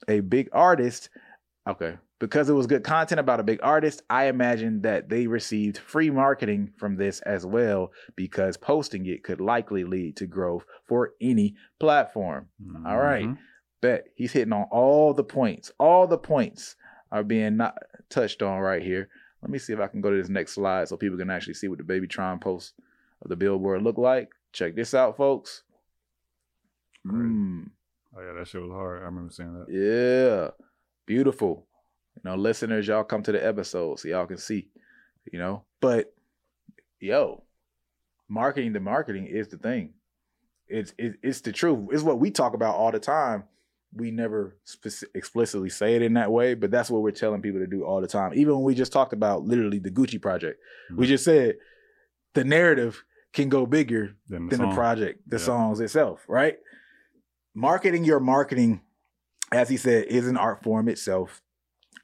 a 0.07 0.19
big 0.19 0.49
artist. 0.51 1.09
Okay. 1.67 1.97
Because 2.19 2.49
it 2.49 2.53
was 2.53 2.67
good 2.67 2.83
content 2.83 3.19
about 3.19 3.39
a 3.39 3.43
big 3.43 3.59
artist, 3.63 4.03
I 4.09 4.25
imagine 4.25 4.81
that 4.83 5.09
they 5.09 5.25
received 5.25 5.77
free 5.79 6.11
marketing 6.11 6.71
from 6.77 6.95
this 6.95 7.19
as 7.21 7.45
well 7.47 7.91
because 8.15 8.57
posting 8.57 9.07
it 9.07 9.23
could 9.23 9.41
likely 9.41 9.83
lead 9.83 10.17
to 10.17 10.27
growth 10.27 10.63
for 10.87 11.13
any 11.19 11.55
platform. 11.79 12.49
All 12.85 12.97
right. 12.99 13.25
Mhm. 13.25 13.37
Bet 13.81 14.05
he's 14.15 14.33
hitting 14.33 14.53
on 14.53 14.67
all 14.71 15.13
the 15.15 15.23
points. 15.23 15.71
All 15.79 16.05
the 16.05 16.19
points 16.19 16.75
are 17.11 17.23
being 17.23 17.57
not 17.57 17.75
touched 18.09 18.43
on 18.43 18.59
right 18.59 18.83
here. 18.83 19.09
Let 19.41 19.49
me 19.49 19.57
see 19.57 19.73
if 19.73 19.79
I 19.79 19.87
can 19.87 20.01
go 20.01 20.11
to 20.11 20.17
this 20.17 20.29
next 20.29 20.53
slide 20.53 20.87
so 20.87 20.97
people 20.97 21.17
can 21.17 21.31
actually 21.31 21.55
see 21.55 21.67
what 21.67 21.79
the 21.79 21.83
BabyTron 21.83 22.39
post 22.39 22.73
of 23.23 23.29
the 23.29 23.35
billboard 23.35 23.81
look 23.81 23.97
like. 23.97 24.29
Check 24.53 24.75
this 24.75 24.93
out, 24.93 25.17
folks. 25.17 25.63
Mm, 27.05 27.69
Oh 28.15 28.21
yeah, 28.21 28.33
that 28.33 28.47
shit 28.47 28.61
was 28.61 28.71
hard. 28.71 29.01
I 29.01 29.05
remember 29.05 29.31
seeing 29.31 29.53
that. 29.53 29.67
yeah, 29.71 30.49
beautiful. 31.05 31.65
You 32.17 32.29
know, 32.29 32.35
listeners, 32.35 32.87
y'all 32.87 33.03
come 33.05 33.23
to 33.23 33.31
the 33.31 33.45
episode 33.45 33.99
so 33.99 34.07
y'all 34.09 34.25
can 34.27 34.37
see. 34.37 34.67
You 35.31 35.39
know, 35.39 35.63
but 35.79 36.13
yo, 36.99 37.43
marketing 38.27 38.73
to 38.73 38.79
marketing 38.79 39.28
is 39.28 39.47
the 39.47 39.57
thing. 39.57 39.93
It's 40.67 40.93
it, 40.97 41.15
it's 41.23 41.41
the 41.41 41.51
truth. 41.51 41.89
It's 41.91 42.03
what 42.03 42.19
we 42.19 42.32
talk 42.32 42.53
about 42.53 42.75
all 42.75 42.91
the 42.91 42.99
time. 42.99 43.45
We 43.93 44.09
never 44.11 44.57
speci- 44.65 45.03
explicitly 45.15 45.69
say 45.69 45.95
it 45.95 46.01
in 46.01 46.13
that 46.13 46.32
way, 46.32 46.53
but 46.53 46.71
that's 46.71 46.89
what 46.89 47.01
we're 47.01 47.11
telling 47.11 47.41
people 47.41 47.59
to 47.59 47.67
do 47.67 47.83
all 47.83 47.99
the 48.01 48.07
time. 48.07 48.33
Even 48.36 48.55
when 48.55 48.63
we 48.63 48.73
just 48.75 48.93
talked 48.93 49.11
about 49.13 49.43
literally 49.43 49.79
the 49.79 49.91
Gucci 49.91 50.21
project, 50.21 50.59
we 50.95 51.05
Mhm. 51.05 51.09
just 51.09 51.25
said 51.25 51.55
the 52.33 52.43
narrative 52.45 53.03
can 53.33 53.47
go 53.49 53.65
bigger 53.65 54.15
Then 54.28 54.47
the 54.47 54.57
than 54.57 54.69
the 54.69 54.75
project, 54.75 55.29
the 55.29 55.37
Yeah. 55.37 55.43
songs 55.43 55.79
itself, 55.82 56.23
right? 56.28 56.57
Marketing 57.53 58.03
your 58.03 58.19
marketing, 58.19 58.82
as 59.51 59.69
he 59.69 59.78
said, 59.78 60.05
is 60.05 60.28
an 60.28 60.37
art 60.37 60.63
form 60.63 60.87
itself. 60.87 61.41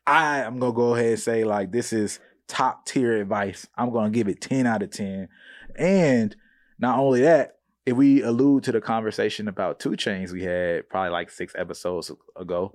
I 0.05 0.39
am 0.39 0.59
gonna 0.59 0.73
go 0.73 0.95
ahead 0.95 1.11
and 1.11 1.19
say 1.19 1.43
like 1.43 1.71
this 1.71 1.93
is 1.93 2.19
top 2.47 2.85
tier 2.85 3.13
advice. 3.21 3.67
I'm 3.77 3.91
gonna 3.91 4.09
give 4.09 4.27
it 4.27 4.41
10 4.41 4.65
out 4.65 4.83
of 4.83 4.91
10. 4.91 5.29
And 5.77 6.35
not 6.79 6.99
only 6.99 7.21
that, 7.21 7.57
if 7.85 7.95
we 7.95 8.21
allude 8.21 8.63
to 8.65 8.71
the 8.71 8.81
conversation 8.81 9.47
about 9.47 9.79
2 9.79 9.91
Chainz 9.91 10.31
we 10.33 10.43
had 10.43 10.89
probably 10.89 11.11
like 11.11 11.29
six 11.29 11.53
episodes 11.57 12.11
ago, 12.35 12.73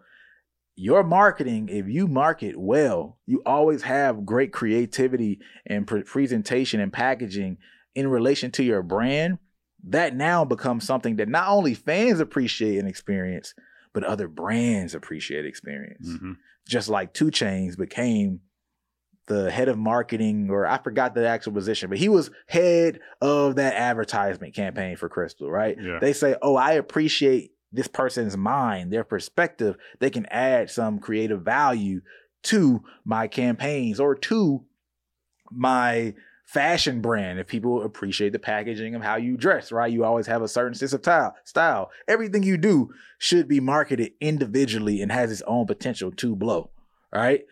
your 0.75 1.05
marketing, 1.05 1.69
if 1.69 1.87
you 1.87 2.07
market 2.09 2.59
well, 2.59 3.19
you 3.27 3.43
always 3.45 3.83
have 3.83 4.25
great 4.25 4.53
creativity 4.53 5.41
and 5.67 5.87
pre- 5.87 6.03
presentation 6.03 6.81
and 6.81 6.93
packaging 6.93 7.59
in 7.95 8.09
relation 8.09 8.51
to 8.53 8.63
your 8.63 8.83
brand. 8.83 9.39
That 9.85 10.15
now 10.15 10.45
becomes 10.45 10.85
something 10.85 11.17
that 11.17 11.29
not 11.29 11.49
only 11.49 11.75
fans 11.75 12.21
appreciate 12.21 12.79
and 12.79 12.89
experience, 12.89 13.55
but 13.93 14.05
other 14.05 14.29
brands 14.29 14.95
appreciate 14.95 15.45
experience 15.45 16.09
Mhm. 16.09 16.37
just 16.67 16.89
like 16.89 17.13
2 17.13 17.27
Chainz 17.27 17.77
became 17.77 18.41
the 19.27 19.51
head 19.51 19.69
of 19.69 19.79
marketing, 19.79 20.51
or 20.51 20.67
I 20.67 20.79
forgot 20.79 21.15
the 21.15 21.27
actual 21.27 21.53
position, 21.53 21.89
but 21.89 21.99
he 21.99 22.09
was 22.09 22.31
head 22.49 23.01
of 23.21 23.55
that 23.57 23.75
advertisement 23.75 24.55
campaign 24.55 24.97
for 24.97 25.09
Crystal, 25.09 25.51
right? 25.51 25.77
Yeah. 25.81 25.99
They 26.01 26.13
say, 26.13 26.37
Oh, 26.43 26.57
I 26.57 26.73
appreciate 26.73 27.53
this 27.71 27.87
person's 27.89 28.37
mind, 28.37 28.93
their 28.93 29.05
perspective. 29.05 29.77
They 30.01 30.11
can 30.11 30.27
add 30.27 30.71
some 30.71 30.99
creative 30.99 31.43
value 31.43 32.03
to 32.45 32.83
my 33.05 33.29
campaigns 33.29 34.01
or 34.01 34.15
to 34.17 34.65
my 35.51 36.15
fashion 36.53 37.01
brand 37.01 37.39
if 37.39 37.47
people 37.47 37.83
appreciate 37.83 38.33
the 38.33 38.39
packaging 38.39 38.95
of 38.95 39.03
how 39.03 39.17
you 39.17 39.37
dress 39.37 39.73
right? 39.73 39.93
You 39.93 40.05
always 40.05 40.27
have 40.27 40.43
a 40.43 40.49
certain 40.49 40.75
sense 40.75 40.93
of 40.93 41.01
style 41.01 41.35
style. 41.45 41.91
Everything 42.07 42.43
you 42.43 42.57
do 42.57 42.91
should 43.19 43.49
be 43.49 43.61
marketed 43.61 44.13
individually 44.21 45.01
and 45.01 45.11
has 45.11 45.31
its 45.33 45.43
own 45.47 45.67
potential 45.67 46.11
to 46.13 46.37
blow 46.37 46.71
right? 47.13 47.43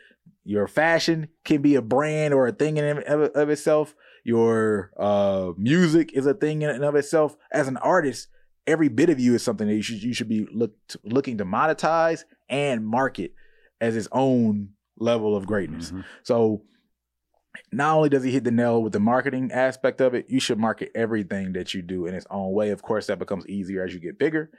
Your 0.44 0.66
fashion 0.66 1.28
can 1.44 1.60
be 1.62 1.74
a 1.74 1.82
brand 1.82 2.32
or 2.34 2.46
a 2.46 2.52
thing 2.52 2.76
in 2.78 2.98
of, 3.02 3.20
of 3.34 3.50
itself. 3.50 3.94
Your 4.24 4.90
uh 4.98 5.52
music 5.56 6.12
is 6.12 6.26
a 6.26 6.34
thing 6.34 6.62
in 6.62 6.70
and 6.70 6.84
of 6.84 6.94
itself. 6.94 7.36
As 7.52 7.68
an 7.68 7.76
artist 7.78 8.28
every 8.66 8.88
bit 8.88 9.08
of 9.10 9.18
you 9.18 9.34
is 9.34 9.42
something 9.42 9.66
that 9.66 9.74
you 9.74 9.82
should 9.82 10.02
you 10.02 10.12
should 10.14 10.28
be 10.28 10.46
look 10.52 10.72
looking 11.04 11.38
to 11.38 11.44
monetize 11.44 12.24
and 12.48 12.86
market 12.86 13.32
as 13.80 13.96
its 13.96 14.08
own 14.12 14.70
level 14.98 15.34
of 15.34 15.46
greatness. 15.46 15.90
Mhm. 15.92 16.04
so 16.22 16.62
not 17.72 17.96
only 17.96 18.08
does 18.08 18.22
he 18.22 18.30
hit 18.30 18.44
the 18.44 18.50
nail 18.50 18.82
with 18.82 18.92
the 18.92 19.00
marketing 19.00 19.50
aspect 19.52 20.00
of 20.00 20.14
it, 20.14 20.26
you 20.28 20.40
should 20.40 20.58
market 20.58 20.90
everything 20.94 21.52
that 21.54 21.74
you 21.74 21.82
do 21.82 22.06
in 22.06 22.14
its 22.14 22.26
own 22.30 22.52
way. 22.52 22.70
Of 22.70 22.82
course, 22.82 23.06
that 23.08 23.18
becomes 23.18 23.46
easier 23.46 23.84
as 23.84 23.92
you 23.92 24.00
get 24.00 24.18
bigger. 24.18 24.50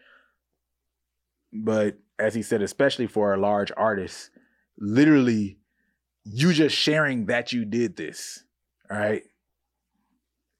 But 1.53 1.97
as 2.19 2.33
he 2.33 2.41
said, 2.41 2.61
especially 2.61 3.07
for 3.07 3.33
a 3.33 3.37
large 3.39 3.71
artist, 3.75 4.29
literally, 4.77 5.57
you 6.23 6.53
just 6.53 6.75
sharing 6.75 7.25
that 7.27 7.51
you 7.51 7.65
did 7.65 7.95
this, 7.97 8.43
right? 8.89 9.23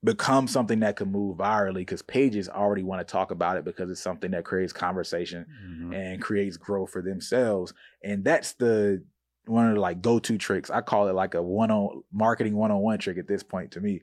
Becomes 0.03 0.52
something 0.52 0.80
that 0.80 0.95
can 0.95 1.12
move 1.12 1.38
virally 1.38 1.76
because 1.76 2.02
pages 2.02 2.49
already 2.49 2.82
want 2.82 3.06
to 3.08 3.12
talk 3.12 3.30
about 3.30 3.58
it 3.58 3.64
because 3.64 3.90
it's 3.91 4.02
something 4.02 4.32
that 4.32 4.44
creates 4.45 4.74
conversation 4.74 5.45
Mhm. 5.64 5.95
and 5.95 6.22
creates 6.22 6.58
growth 6.58 6.90
for 6.90 7.03
themselves. 7.03 7.72
And 8.03 8.24
that's 8.24 8.53
the 8.53 9.03
one 9.46 9.68
of 9.68 9.76
the 9.76 9.82
like 9.82 10.02
go-to 10.02 10.38
tricks. 10.38 10.70
I 10.70 10.82
call 10.82 11.08
it 11.08 11.14
like 11.16 11.34
a 11.34 11.42
one 11.42 11.72
on 11.72 12.04
marketing 12.12 12.56
one-on-one 12.56 13.00
trick 13.00 13.18
at 13.18 13.28
this 13.28 13.44
point 13.44 13.72
to 13.72 13.82
me. 13.82 14.02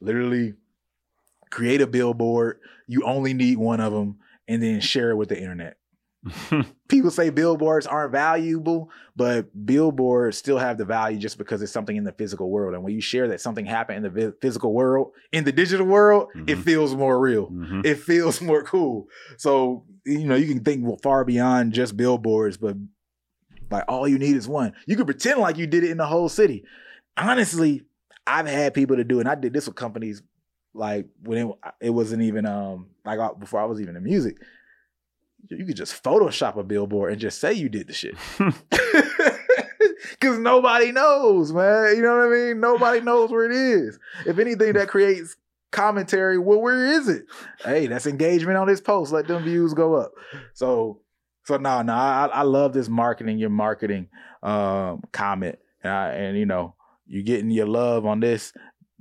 Literally 0.00 0.54
create 1.50 1.80
a 1.80 1.86
billboard. 1.86 2.58
You 2.86 3.04
only 3.04 3.34
need 3.34 3.58
one 3.58 3.80
of 3.80 3.92
them 3.92 4.18
and 4.48 4.62
then 4.62 4.80
share 4.80 5.10
it 5.10 5.16
with 5.16 5.28
the 5.28 5.38
internet. 5.38 5.76
People 6.88 7.10
say 7.10 7.30
billboards 7.30 7.86
aren't 7.86 8.12
valuable, 8.12 8.90
but 9.16 9.48
billboards 9.66 10.36
still 10.38 10.58
have 10.58 10.78
the 10.78 10.84
value 10.84 11.18
just 11.18 11.36
because 11.38 11.62
it's 11.62 11.72
something 11.72 11.96
in 11.96 12.04
the 12.04 12.12
physical 12.12 12.48
world. 12.50 12.74
And 12.74 12.82
when 12.84 12.94
you 12.94 13.00
share 13.00 13.28
that 13.28 13.40
something 13.40 13.66
happened 13.66 14.04
in 14.06 14.12
the 14.14 14.34
physical 14.40 14.72
world, 14.72 15.12
in 15.32 15.44
the 15.44 15.52
digital 15.52 15.86
world, 15.86 16.28
it 16.46 16.58
Mhm. 16.58 16.62
feels 16.62 16.94
more 16.94 17.18
real 17.18 17.48
Mhm. 17.50 17.84
it 17.84 17.96
feels 17.96 18.40
more 18.40 18.62
cool. 18.62 19.08
So 19.36 19.84
you 20.04 20.26
know 20.26 20.34
you 20.36 20.46
can 20.52 20.62
think 20.62 21.02
far 21.02 21.24
beyond 21.24 21.72
just 21.72 21.96
billboards, 21.96 22.56
but 22.56 22.76
like 23.72 23.84
all 23.88 24.06
you 24.06 24.18
need 24.18 24.36
is 24.36 24.46
one. 24.46 24.74
You 24.86 24.96
can 24.96 25.06
pretend 25.06 25.40
like 25.40 25.56
you 25.56 25.66
did 25.66 25.84
it 25.84 25.90
in 25.90 25.96
the 25.96 26.06
whole 26.06 26.28
city. 26.28 26.64
Honestly, 27.16 27.82
I've 28.26 28.46
had 28.46 28.74
people 28.74 28.96
to 28.96 29.04
do. 29.04 29.20
And 29.20 29.28
I 29.28 29.34
did 29.34 29.52
this 29.52 29.66
with 29.66 29.76
companies 29.76 30.22
like 30.74 31.06
when 31.22 31.38
it, 31.38 31.54
it 31.80 31.90
wasn't 31.90 32.22
even 32.22 32.46
um 32.46 32.88
like 33.04 33.18
uh, 33.18 33.34
before 33.34 33.60
I 33.60 33.64
was 33.64 33.80
even 33.80 33.96
in 33.96 34.04
music. 34.04 34.36
You 35.48 35.66
could 35.66 35.76
just 35.76 36.02
Photoshop 36.02 36.56
a 36.56 36.62
billboard 36.62 37.12
and 37.12 37.20
just 37.20 37.40
say 37.40 37.52
you 37.52 37.68
did 37.68 37.88
the 37.88 37.92
shit. 37.92 38.14
Cause 40.20 40.38
nobody 40.38 40.92
knows, 40.92 41.52
man. 41.52 41.96
You 41.96 42.02
know 42.02 42.16
what 42.16 42.26
I 42.26 42.30
mean? 42.30 42.60
Nobody 42.60 43.00
knows 43.00 43.30
where 43.30 43.44
it 43.44 43.52
is. 43.52 43.98
If 44.24 44.38
anything 44.38 44.74
that 44.74 44.88
creates 44.88 45.36
commentary, 45.72 46.38
well, 46.38 46.60
where 46.60 46.86
is 46.86 47.08
it? 47.08 47.24
Hey, 47.64 47.88
that's 47.88 48.06
engagement 48.06 48.56
on 48.56 48.68
this 48.68 48.80
post. 48.80 49.12
Let 49.12 49.26
them 49.26 49.42
views 49.42 49.74
go 49.74 49.94
up. 49.94 50.12
So, 50.54 51.00
so 51.44 51.56
no, 51.56 51.82
no, 51.82 51.92
I, 51.92 52.26
I 52.32 52.42
love 52.42 52.72
this 52.72 52.88
marketing, 52.88 53.38
your 53.38 53.50
marketing 53.50 54.08
um, 54.42 55.02
comment, 55.12 55.58
and, 55.82 55.92
I, 55.92 56.08
and 56.10 56.38
you 56.38 56.46
know, 56.46 56.74
you're 57.06 57.24
getting 57.24 57.50
your 57.50 57.66
love 57.66 58.06
on 58.06 58.20
this. 58.20 58.52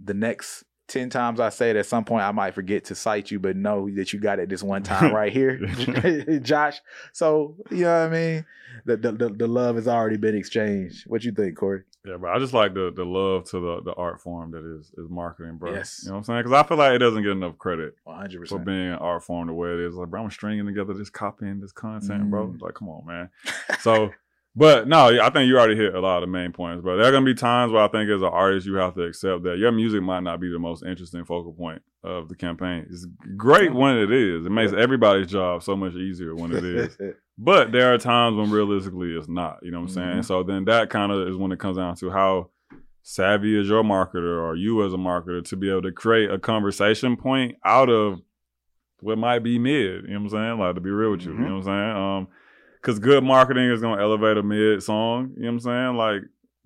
The 0.04 0.14
next 0.14 0.64
ten 0.88 1.10
times 1.10 1.40
I 1.40 1.50
say 1.50 1.70
it, 1.70 1.76
at 1.76 1.86
some 1.86 2.04
point 2.04 2.24
I 2.24 2.32
might 2.32 2.54
forget 2.54 2.86
to 2.86 2.96
cite 2.96 3.32
you, 3.32 3.40
but 3.40 3.56
know 3.56 3.90
that 3.96 4.12
you 4.14 4.20
got 4.20 4.40
it 4.40 4.50
this 4.50 4.64
one 4.64 4.84
time 4.84 5.14
right 5.16 5.32
here, 5.32 5.58
Josh. 6.42 6.82
So 7.14 7.56
you 7.70 7.84
know 7.84 8.08
what 8.08 8.08
I 8.08 8.10
mean. 8.10 8.46
The, 8.86 8.98
the 8.98 9.12
the 9.12 9.30
the 9.30 9.48
love 9.48 9.76
has 9.76 9.88
already 9.88 10.18
been 10.18 10.36
exchanged. 10.36 11.04
What 11.08 11.24
you 11.24 11.32
think, 11.32 11.58
Kohrey? 11.58 11.84
Yeah, 12.06 12.18
bro. 12.18 12.34
I 12.34 12.40
just 12.40 12.54
like 12.54 12.74
the 12.74 12.92
the 12.96 13.06
love 13.06 13.46
to 13.52 13.60
the 13.60 13.82
the 13.84 13.94
art 13.94 14.20
form 14.22 14.52
that 14.52 14.66
is 14.66 14.92
is 14.98 15.10
marketing, 15.10 15.58
bro. 15.58 15.74
Yes. 15.74 16.02
You 16.04 16.10
know 16.10 16.16
what 16.16 16.20
I'm 16.20 16.24
saying? 16.24 16.40
Because 16.40 16.54
I 16.54 16.68
feel 16.68 16.78
like 16.78 16.94
it 16.94 16.98
doesn't 16.98 17.22
get 17.22 17.32
enough 17.32 17.58
credit 17.60 17.96
One 18.04 18.18
hundred 18.18 18.48
for 18.48 18.60
being 18.60 18.88
an 18.88 18.94
art 18.94 19.24
form 19.24 19.48
the 19.48 19.54
way 19.54 19.70
it 19.70 19.80
is. 19.80 19.96
Like, 19.96 20.10
bro, 20.10 20.24
I'm 20.24 20.32
stringing 20.32 20.66
together 20.66 20.94
this 20.94 21.12
copying 21.12 21.60
this 21.60 21.72
content, 21.72 22.32
bro. 22.32 22.48
Mm. 22.48 22.62
Like, 22.62 22.74
come 22.74 22.90
on, 22.90 23.06
man. 23.06 23.30
So, 23.82 24.12
but 24.56 24.88
no, 24.88 25.08
I 25.20 25.30
think 25.32 25.48
you 25.48 25.58
already 25.58 25.76
hit 25.76 25.96
a 25.96 26.00
lot 26.00 26.18
of 26.18 26.22
the 26.22 26.28
main 26.28 26.52
points, 26.52 26.84
bro. 26.84 26.98
There 26.98 27.06
are 27.06 27.12
gonna 27.12 27.26
be 27.26 27.34
times 27.34 27.72
where 27.72 27.84
I 27.84 27.88
think 27.88 28.10
as 28.10 28.22
an 28.22 28.28
artist 28.28 28.68
you 28.68 28.76
have 28.76 28.96
to 28.96 29.04
accept 29.04 29.44
that 29.44 29.58
your 29.58 29.72
music 29.72 30.02
might 30.02 30.22
not 30.22 30.40
be 30.40 30.52
the 30.52 30.60
most 30.60 30.84
interesting 30.84 31.24
focal 31.24 31.54
point 31.54 31.82
of 32.04 32.30
the 32.30 32.36
campaign. 32.36 32.86
It's 32.90 33.08
great 33.38 33.74
when 33.74 33.98
it 33.98 34.12
is. 34.12 34.46
It 34.46 34.52
makes 34.52 34.74
everybody's 34.74 35.28
job 35.28 35.64
so 35.64 35.76
much 35.76 35.94
easier 35.94 36.36
when 36.36 36.52
it 36.52 36.64
is. 36.64 36.98
But 37.44 37.72
there 37.72 37.92
are 37.92 37.98
times 37.98 38.38
when 38.38 38.52
realistically 38.52 39.16
it's 39.16 39.28
not. 39.28 39.58
You 39.64 39.72
know 39.72 39.80
what 39.80 39.90
I'm 39.90 39.94
saying? 39.96 40.18
Mhm. 40.20 40.26
So 40.26 40.44
then 40.44 40.66
that 40.66 40.90
kind 40.92 41.12
of 41.12 41.28
is 41.28 41.36
when 41.36 41.52
it 41.52 41.58
comes 41.60 41.78
down 41.78 41.96
to 41.96 42.12
how 42.12 42.50
savvy 43.02 43.60
is 43.60 43.68
your 43.68 43.84
marketer 43.84 44.40
or 44.40 44.56
you 44.56 44.86
as 44.86 44.94
a 44.94 44.98
marketer 44.98 45.44
to 45.50 45.56
be 45.56 45.70
able 45.72 45.82
to 45.82 45.92
create 45.92 46.30
a 46.30 46.38
conversation 46.38 47.18
point 47.18 47.56
out 47.66 47.90
of 47.90 48.22
what 49.00 49.18
might 49.18 49.40
be 49.40 49.58
mid. 49.58 50.04
You 50.04 50.10
know 50.14 50.20
what 50.20 50.22
I'm 50.26 50.30
saying? 50.30 50.60
Like 50.60 50.76
to 50.76 50.82
be 50.82 50.92
real 50.92 51.10
with 51.12 51.24
you. 51.26 51.32
Mhm. 51.32 51.40
You 51.40 51.46
know 51.46 51.58
what 51.58 51.68
I'm 51.68 51.96
saying? 51.96 51.98
Um, 51.98 52.28
because 52.80 53.00
good 53.00 53.24
marketing 53.24 53.72
is 53.72 53.82
gonna 53.82 54.02
elevate 54.02 54.38
a 54.38 54.44
mid 54.44 54.84
song. 54.84 55.32
You 55.36 55.44
know 55.44 55.48
what 55.48 55.54
I'm 55.54 55.60
saying? 55.62 55.96
Like 55.98 56.22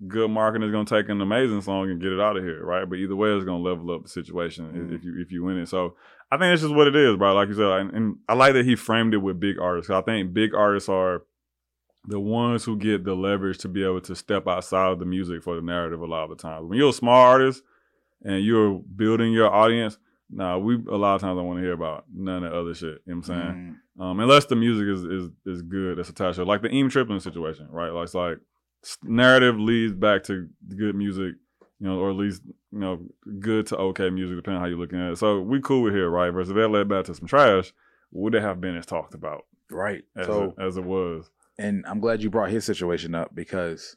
good 0.06 0.30
marketing 0.30 0.68
is 0.68 0.72
gonna 0.72 0.84
take 0.84 1.08
an 1.08 1.22
amazing 1.22 1.62
song 1.62 1.90
and 1.90 1.98
get 2.02 2.12
it 2.12 2.20
out 2.20 2.36
of 2.36 2.44
here, 2.44 2.62
right? 2.62 2.86
But 2.86 2.96
either 2.98 3.16
way, 3.16 3.30
it's 3.30 3.46
gonna 3.46 3.62
level 3.64 3.90
up 3.92 4.02
the 4.02 4.08
situation 4.10 4.66
Mhm. 4.90 4.94
if 4.94 5.04
you 5.04 5.18
if 5.18 5.32
you 5.32 5.42
win 5.42 5.56
it. 5.56 5.68
So 5.68 5.94
I 6.30 6.38
think 6.38 6.52
it's 6.52 6.62
just 6.62 6.74
what 6.74 6.88
it 6.88 6.96
is, 6.96 7.16
bro. 7.16 7.34
Like 7.34 7.48
you 7.48 7.54
said, 7.54 7.66
and, 7.66 7.90
and 7.92 8.16
I 8.28 8.34
like 8.34 8.54
that 8.54 8.64
he 8.64 8.74
framed 8.76 9.14
it 9.14 9.18
with 9.18 9.38
big 9.38 9.58
artists. 9.60 9.90
I 9.90 10.00
think 10.02 10.32
big 10.32 10.54
artists 10.54 10.88
are 10.88 11.22
the 12.08 12.20
ones 12.20 12.64
who 12.64 12.76
get 12.76 13.04
the 13.04 13.14
leverage 13.14 13.58
to 13.58 13.68
be 13.68 13.82
able 13.84 14.00
to 14.02 14.14
step 14.14 14.46
outside 14.46 14.92
of 14.92 14.98
the 14.98 15.04
music 15.04 15.42
for 15.42 15.56
the 15.56 15.62
narrative 15.62 16.00
a 16.00 16.06
lot 16.06 16.24
of 16.24 16.30
the 16.30 16.36
times. 16.42 16.68
When 16.68 16.78
you're 16.78 16.90
a 16.90 16.92
small 16.92 17.20
artist 17.20 17.62
and 18.22 18.44
you're 18.44 18.80
building 18.94 19.32
your 19.32 19.52
audience, 19.52 19.98
nah, 20.30 20.58
we 20.58 20.74
a 20.90 20.96
lot 20.96 21.16
of 21.16 21.20
times 21.20 21.36
don't 21.36 21.46
want 21.46 21.58
to 21.58 21.62
hear 21.64 21.72
about 21.72 22.04
none 22.12 22.44
of 22.44 22.52
the 22.52 22.58
other 22.58 22.74
shit. 22.74 23.02
You 23.06 23.14
know 23.14 23.16
what 23.16 23.16
I'm 23.16 23.22
saying? 23.22 23.76
Mm, 23.98 24.02
Um, 24.02 24.20
unless 24.20 24.46
the 24.46 24.56
music 24.56 24.86
is 24.88 25.04
is 25.04 25.30
is 25.46 25.62
good, 25.62 25.98
that's 25.98 26.08
attached 26.08 26.36
to 26.36 26.42
it. 26.42 26.48
Like 26.48 26.62
the 26.62 26.68
Eem 26.68 26.90
Triplin 26.90 27.20
situation, 27.20 27.68
right? 27.70 27.90
Like 27.90 28.04
it's 28.04 28.14
like 28.14 28.38
narrative 29.02 29.58
leads 29.58 29.92
back 29.92 30.22
to 30.24 30.48
good 30.76 30.94
music, 30.94 31.34
you 31.80 31.86
know, 31.86 31.98
or 31.98 32.10
at 32.10 32.16
least 32.16 32.42
you 32.72 32.78
know 32.78 33.00
good 33.40 33.66
to 33.68 33.76
okay 33.76 34.10
music, 34.10 34.36
depending 34.36 34.56
on 34.56 34.62
how 34.62 34.68
you're 34.68 34.78
looking 34.78 35.00
at 35.00 35.12
it. 35.12 35.18
So 35.18 35.40
we 35.40 35.60
cool 35.60 35.82
with 35.82 35.94
here, 35.94 36.08
right? 36.08 36.30
Versus 36.30 36.50
if 36.50 36.56
that 36.56 36.68
led 36.68 36.88
back 36.88 37.04
to 37.06 37.14
some 37.14 37.28
trash, 37.28 37.72
would 38.12 38.34
it 38.34 38.42
have 38.42 38.60
been 38.60 38.76
as 38.76 38.86
talked 38.86 39.14
about 39.14 39.46
right. 39.70 40.04
as 40.16 40.26
so 40.26 40.54
it, 40.58 40.62
as 40.62 40.76
it 40.76 40.84
was? 40.84 41.30
and 41.58 41.84
I'm 41.86 42.00
glad 42.00 42.22
you 42.22 42.30
brought 42.30 42.50
his 42.50 42.64
situation 42.64 43.14
up 43.14 43.34
because 43.34 43.96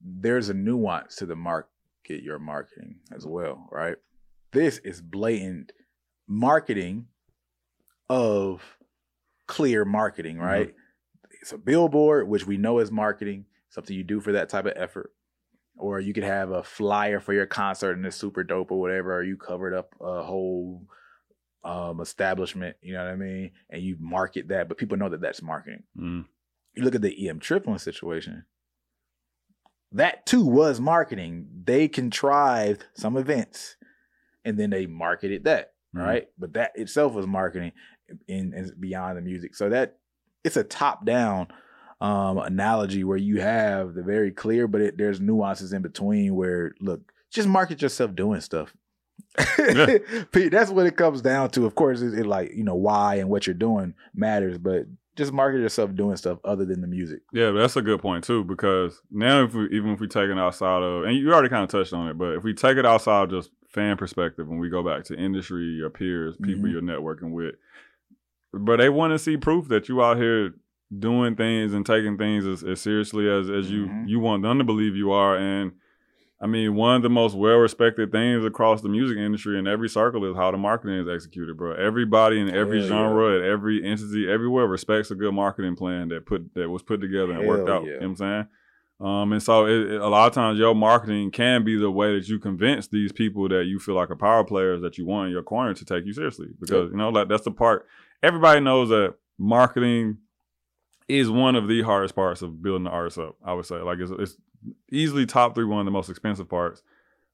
there's 0.00 0.48
a 0.48 0.54
nuance 0.54 1.16
to 1.16 1.26
the 1.26 1.36
market 1.36 2.22
you're 2.22 2.38
marketing 2.38 2.96
as 3.14 3.26
well, 3.26 3.68
right? 3.70 3.96
This 4.52 4.78
is 4.78 5.00
blatant 5.00 5.72
marketing 6.26 7.06
of 8.08 8.78
clear 9.46 9.84
marketing, 9.84 10.36
mm-hmm. 10.36 10.44
right? 10.44 10.74
It's 11.40 11.52
a 11.52 11.58
billboard, 11.58 12.28
which 12.28 12.46
we 12.46 12.56
know 12.56 12.80
is 12.80 12.90
marketing, 12.90 13.46
something 13.70 13.96
you 13.96 14.04
do 14.04 14.20
for 14.20 14.32
that 14.32 14.48
type 14.48 14.66
of 14.66 14.72
effort. 14.76 15.12
Or 15.80 15.98
you 16.00 16.12
could 16.12 16.24
have 16.24 16.50
a 16.50 16.62
flyer 16.62 17.20
for 17.20 17.32
your 17.32 17.46
concert 17.46 17.96
and 17.96 18.04
it's 18.06 18.16
super 18.16 18.44
dope 18.44 18.70
or 18.70 18.80
whatever, 18.80 19.16
or 19.16 19.22
you 19.24 19.36
covered 19.36 19.74
up 19.74 19.94
a 20.00 20.22
whole 20.22 20.86
um 21.62 22.00
establishment, 22.00 22.76
you 22.80 22.92
know 22.94 23.04
what 23.04 23.12
I 23.12 23.16
mean? 23.16 23.50
And 23.68 23.82
you 23.82 23.96
market 24.00 24.48
that, 24.48 24.68
but 24.68 24.78
people 24.78 24.96
know 24.96 25.08
that 25.10 25.20
that's 25.20 25.42
marketing 25.42 25.82
Mm. 25.98 26.24
you 26.74 26.82
look 26.82 26.94
at 26.94 27.02
the 27.02 27.14
Eem 27.26 27.40
Triplin 27.40 27.78
situation, 27.78 28.44
that 29.92 30.24
too 30.24 30.44
was 30.44 30.80
marketing. 30.80 31.48
They 31.64 31.88
contrived 31.88 32.86
some 32.94 33.16
events 33.16 33.76
and 34.44 34.58
then 34.58 34.70
they 34.70 34.86
marketed 34.86 35.44
that, 35.44 35.74
Mhm. 35.94 36.00
right? 36.06 36.28
But 36.38 36.52
that 36.54 36.72
itself 36.76 37.12
was 37.12 37.26
marketing 37.26 37.72
in, 38.28 38.54
in 38.54 38.72
beyond 38.78 39.18
the 39.18 39.22
music. 39.22 39.54
So 39.54 39.68
that 39.68 39.98
it's 40.44 40.56
a 40.56 40.64
top 40.64 41.04
down 41.04 41.48
um 42.00 42.38
analogy 42.38 43.04
where 43.04 43.18
you 43.18 43.40
have 43.40 43.94
the 43.94 44.02
very 44.02 44.30
clear, 44.30 44.66
but 44.66 44.80
it, 44.80 44.96
there's 44.98 45.20
nuances 45.20 45.72
in 45.72 45.82
between 45.82 46.34
where 46.34 46.72
look, 46.80 47.00
just 47.30 47.48
market 47.48 47.82
yourself 47.82 48.14
doing 48.14 48.40
stuff. 48.40 48.74
Pete, 50.32 50.50
That's 50.50 50.70
what 50.70 50.86
it 50.86 50.96
comes 50.96 51.22
down 51.22 51.50
to. 51.50 51.66
Of 51.66 51.74
course, 51.74 52.00
it, 52.00 52.18
it 52.18 52.26
like 52.26 52.52
you 52.54 52.64
know 52.64 52.74
why 52.74 53.16
and 53.16 53.28
what 53.28 53.46
you're 53.46 53.54
doing 53.54 53.94
matters, 54.14 54.58
but 54.58 54.86
just 55.16 55.32
market 55.32 55.58
yourself 55.58 55.94
doing 55.94 56.16
stuff 56.16 56.38
other 56.44 56.64
than 56.64 56.80
the 56.80 56.86
music. 56.86 57.20
Yeah, 57.32 57.50
that's 57.50 57.76
a 57.76 57.82
good 57.82 58.00
point 58.00 58.24
too 58.24 58.44
because 58.44 59.00
now 59.10 59.44
if 59.44 59.54
we 59.54 59.68
even 59.70 59.90
if 59.90 60.00
we 60.00 60.08
take 60.08 60.30
it 60.30 60.38
outside 60.38 60.82
of 60.82 61.04
and 61.04 61.16
you 61.16 61.32
already 61.32 61.48
kind 61.48 61.62
of 61.64 61.68
touched 61.68 61.92
on 61.92 62.08
it, 62.08 62.16
but 62.18 62.34
if 62.36 62.44
we 62.44 62.54
take 62.54 62.76
it 62.78 62.86
outside 62.86 63.24
of 63.24 63.30
just 63.30 63.50
fan 63.68 63.96
perspective 63.96 64.48
when 64.48 64.58
we 64.58 64.70
go 64.70 64.82
back 64.82 65.04
to 65.04 65.14
industry, 65.16 65.64
your 65.64 65.90
peers, 65.90 66.36
people 66.42 66.64
Mhm. 66.64 66.72
you're 66.72 66.82
networking 66.82 67.32
with, 67.32 67.54
but 68.52 68.78
they 68.78 68.88
want 68.88 69.12
to 69.12 69.18
see 69.18 69.36
proof 69.36 69.68
that 69.68 69.88
you 69.88 70.02
out 70.02 70.16
here 70.16 70.54
doing 70.98 71.36
things 71.36 71.72
and 71.72 71.86
taking 71.86 72.18
things 72.18 72.44
as, 72.46 72.62
as 72.64 72.80
seriously 72.80 73.28
as 73.30 73.48
as 73.48 73.70
you 73.70 73.86
Mhm. 73.86 74.08
you 74.08 74.18
want 74.18 74.42
them 74.42 74.58
to 74.58 74.64
believe 74.64 74.96
you 74.96 75.12
are 75.12 75.36
and 75.36 75.72
I 76.42 76.46
mean, 76.46 76.74
one 76.74 76.96
of 76.96 77.02
the 77.02 77.10
most 77.10 77.36
well 77.36 77.58
respected 77.58 78.10
things 78.10 78.46
across 78.46 78.80
the 78.80 78.88
music 78.88 79.18
industry 79.18 79.58
in 79.58 79.66
every 79.66 79.90
circle 79.90 80.24
is 80.24 80.34
how 80.34 80.50
the 80.50 80.56
marketing 80.56 80.96
is 80.98 81.06
executed, 81.06 81.54
bro. 81.58 81.72
Everybody 81.74 82.40
in 82.40 82.48
every 82.48 82.78
Hell 82.78 82.88
genre, 82.88 83.36
at 83.36 83.42
every 83.42 83.84
entity, 83.84 84.26
everywhere 84.26 84.66
respects 84.66 85.10
a 85.10 85.14
good 85.14 85.34
marketing 85.34 85.76
plan 85.76 86.08
that 86.08 86.24
put 86.24 86.54
that 86.54 86.70
was 86.70 86.82
put 86.82 87.02
together 87.02 87.32
and 87.32 87.46
worked 87.46 87.68
out. 87.68 87.82
yeah. 87.84 87.88
You 87.88 87.92
know 87.92 87.98
what 87.98 88.06
I'm 88.06 88.16
saying? 88.16 88.46
Um, 89.02 89.32
and 89.34 89.42
so 89.42 89.66
it, 89.66 89.92
it- 89.92 90.00
a 90.00 90.08
lot 90.08 90.28
of 90.28 90.32
times 90.32 90.58
your 90.58 90.74
marketing 90.74 91.30
can 91.30 91.62
be 91.62 91.76
the 91.76 91.90
way 91.90 92.14
that 92.18 92.26
you 92.26 92.38
convince 92.38 92.88
these 92.88 93.12
people 93.12 93.46
that 93.50 93.66
you 93.66 93.78
feel 93.78 93.94
like 93.94 94.08
a 94.08 94.16
power 94.16 94.42
players 94.42 94.80
that 94.80 94.96
you 94.96 95.04
want 95.04 95.26
in 95.26 95.32
your 95.32 95.42
corner 95.42 95.74
to 95.74 95.84
take 95.84 96.06
you 96.06 96.14
seriously. 96.14 96.48
Because 96.58 96.90
you 96.90 96.96
know, 96.96 97.10
like 97.10 97.28
that's 97.28 97.44
the 97.44 97.50
part 97.50 97.86
everybody 98.22 98.60
knows 98.60 98.88
that 98.88 99.14
marketing 99.38 100.16
is 101.18 101.30
one 101.30 101.56
of 101.56 101.68
the 101.68 101.82
hardest 101.82 102.14
parts 102.14 102.42
of 102.42 102.62
building 102.62 102.84
the 102.84 102.90
artist 102.90 103.18
up. 103.18 103.36
I 103.44 103.52
would 103.52 103.66
say, 103.66 103.76
like 103.76 103.98
it's, 103.98 104.12
it's 104.12 104.36
easily 104.90 105.26
top 105.26 105.54
three, 105.54 105.64
one 105.64 105.80
of 105.80 105.84
the 105.84 105.90
most 105.90 106.10
expensive 106.10 106.48
parts. 106.48 106.82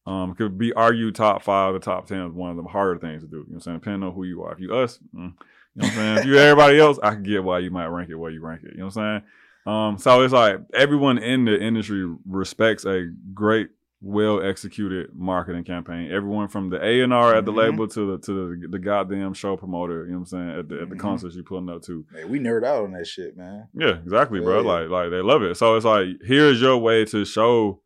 Um, 0.06 0.34
could 0.34 0.56
be 0.56 0.72
argued 0.72 1.16
top 1.16 1.42
five, 1.42 1.74
the 1.74 1.80
top 1.80 2.06
ten 2.06 2.20
is 2.20 2.32
one 2.32 2.50
of 2.50 2.56
the 2.56 2.62
harder 2.62 2.98
things 2.98 3.22
to 3.22 3.28
do. 3.28 3.38
You 3.38 3.42
know 3.42 3.46
what 3.48 3.54
I'm 3.54 3.60
saying? 3.60 3.78
Depending 3.78 4.08
on 4.08 4.14
who 4.14 4.22
you 4.22 4.42
are. 4.44 4.52
If 4.52 4.60
you 4.60 4.72
us, 4.72 4.98
mm, 4.98 5.02
you 5.14 5.20
know 5.20 5.32
what 5.74 5.86
I'm 5.86 5.94
saying? 5.94 6.18
if 6.18 6.24
you 6.26 6.38
everybody 6.38 6.78
else, 6.78 6.98
I 7.02 7.14
can 7.14 7.24
get 7.24 7.42
why 7.42 7.58
you 7.58 7.70
might 7.70 7.88
rank 7.88 8.10
it 8.10 8.14
where 8.14 8.30
you 8.30 8.40
rank 8.40 8.62
it. 8.62 8.72
You 8.72 8.78
know 8.78 8.86
what 8.86 8.96
I'm 8.96 9.20
saying? 9.20 9.22
Um, 9.66 9.98
so 9.98 10.22
it's 10.22 10.32
like 10.32 10.60
everyone 10.72 11.18
in 11.18 11.44
the 11.44 11.60
industry 11.60 12.08
respects 12.24 12.84
a 12.84 13.06
great, 13.34 13.70
well 14.02 14.42
executed 14.42 15.08
marketing 15.14 15.64
campaign. 15.64 16.10
Everyone 16.12 16.48
from 16.48 16.68
the 16.70 16.84
A 16.84 17.00
and 17.00 17.14
R 17.14 17.34
at 17.34 17.44
the 17.46 17.52
Mhm. 17.52 17.56
label 17.56 17.88
to 17.88 18.12
the 18.12 18.18
to 18.26 18.32
the, 18.60 18.68
the 18.68 18.78
goddamn 18.78 19.32
show 19.32 19.56
promoter. 19.56 20.04
You 20.04 20.12
know 20.12 20.18
what 20.18 20.20
I'm 20.20 20.26
saying? 20.26 20.50
At 20.58 20.68
the 20.68 20.80
at 20.82 20.88
the 20.90 20.96
Mhm. 20.96 21.00
concerts 21.00 21.34
you 21.34 21.42
pulling 21.42 21.68
up 21.70 21.82
to. 21.82 22.04
Man, 22.12 22.28
we 22.28 22.38
nerd 22.38 22.64
out 22.64 22.84
on 22.84 22.92
that 22.92 23.06
shit, 23.06 23.36
man. 23.36 23.68
Yeah, 23.74 23.96
exactly, 24.04 24.40
bro. 24.40 24.60
Yeah. 24.60 24.66
Like, 24.66 24.88
like 24.90 25.10
they 25.10 25.22
love 25.22 25.42
it. 25.42 25.56
So 25.56 25.74
it's 25.76 25.86
like, 25.86 26.08
here's 26.22 26.60
your 26.60 26.76
way 26.76 27.04
to 27.06 27.24
show 27.24 27.80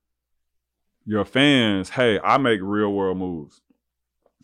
your 1.06 1.24
fans, 1.24 1.90
hey, 1.90 2.18
I 2.22 2.38
make 2.38 2.60
real 2.62 2.92
world 2.92 3.16
moves, 3.18 3.60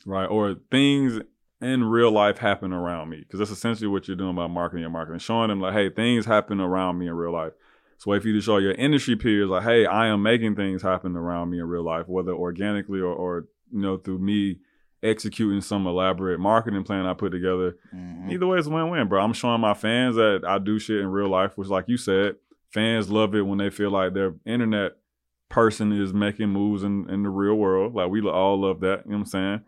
right? 0.06 0.26
Or 0.26 0.55
things 0.70 1.20
in 1.60 1.84
real 1.84 2.10
life 2.10 2.38
happen 2.38 2.72
around 2.72 3.09
me, 3.09 3.18
because 3.18 3.38
that's 3.38 3.51
essentially 3.51 3.88
what 3.88 4.06
you're 4.09 4.16
doing 4.16 4.34
by 4.36 4.47
marketing 4.47 4.82
your 4.82 4.90
marketing, 4.90 5.18
showing 5.18 5.48
them 5.48 5.60
like, 5.60 5.72
hey, 5.74 5.90
things 5.90 6.24
happen 6.26 6.60
around 6.60 6.98
me 6.98 7.06
in 7.09 7.14
real 7.14 7.32
life. 7.32 7.52
It's 7.97 8.06
a 8.06 8.10
way 8.10 8.20
for 8.20 8.28
you 8.28 8.35
to 8.35 8.40
show 8.40 8.59
your 8.59 8.73
industry 8.73 9.16
peers, 9.16 9.48
like, 9.48 9.64
hey, 9.64 9.86
I 9.86 10.06
am 10.06 10.23
making 10.23 10.55
things 10.55 10.82
happen 10.82 11.16
around 11.16 11.51
me 11.51 11.59
in 11.59 11.66
real 11.66 11.82
life, 11.82 12.06
whether 12.09 12.32
organically 12.32 13.01
or, 13.01 13.12
or 13.12 13.47
you 13.73 13.81
know, 13.81 13.97
through 13.97 14.18
me 14.18 14.59
executing 15.02 15.60
some 15.60 15.86
elaborate 15.86 16.39
marketing 16.40 16.82
plan 16.85 17.06
I 17.06 17.14
put 17.14 17.31
together 17.31 17.77
Mhm. 17.94 18.32
Either 18.32 18.47
way, 18.47 18.59
it's 18.59 18.66
a 18.66 18.70
win-win, 18.70 19.09
bro. 19.09 19.23
I'm 19.23 19.32
showing 19.32 19.60
my 19.60 19.74
fans 19.74 20.16
that 20.16 20.43
I 20.47 20.59
do 20.59 20.78
shit 20.78 21.01
in 21.01 21.09
real 21.09 21.28
life, 21.28 21.56
which, 21.56 21.68
like 21.68 21.85
you 21.89 21.97
said, 21.97 22.36
fans 22.70 23.10
love 23.10 23.35
it 23.35 23.43
when 23.43 23.59
they 23.59 23.70
feel 23.70 23.90
like 23.90 24.14
their 24.14 24.35
internet 24.44 24.97
person 25.48 25.93
is 25.93 26.12
making 26.12 26.48
moves 26.48 26.82
in, 26.82 27.09
in 27.09 27.23
the 27.23 27.31
real 27.31 27.55
world. 27.55 27.94
Like 27.94 28.10
we 28.10 28.20
all 28.28 28.60
love 28.60 28.81
that. 28.81 29.05
You 29.06 29.12
know 29.12 29.18
what 29.18 29.20
I'm 29.20 29.27
saying? 29.27 29.60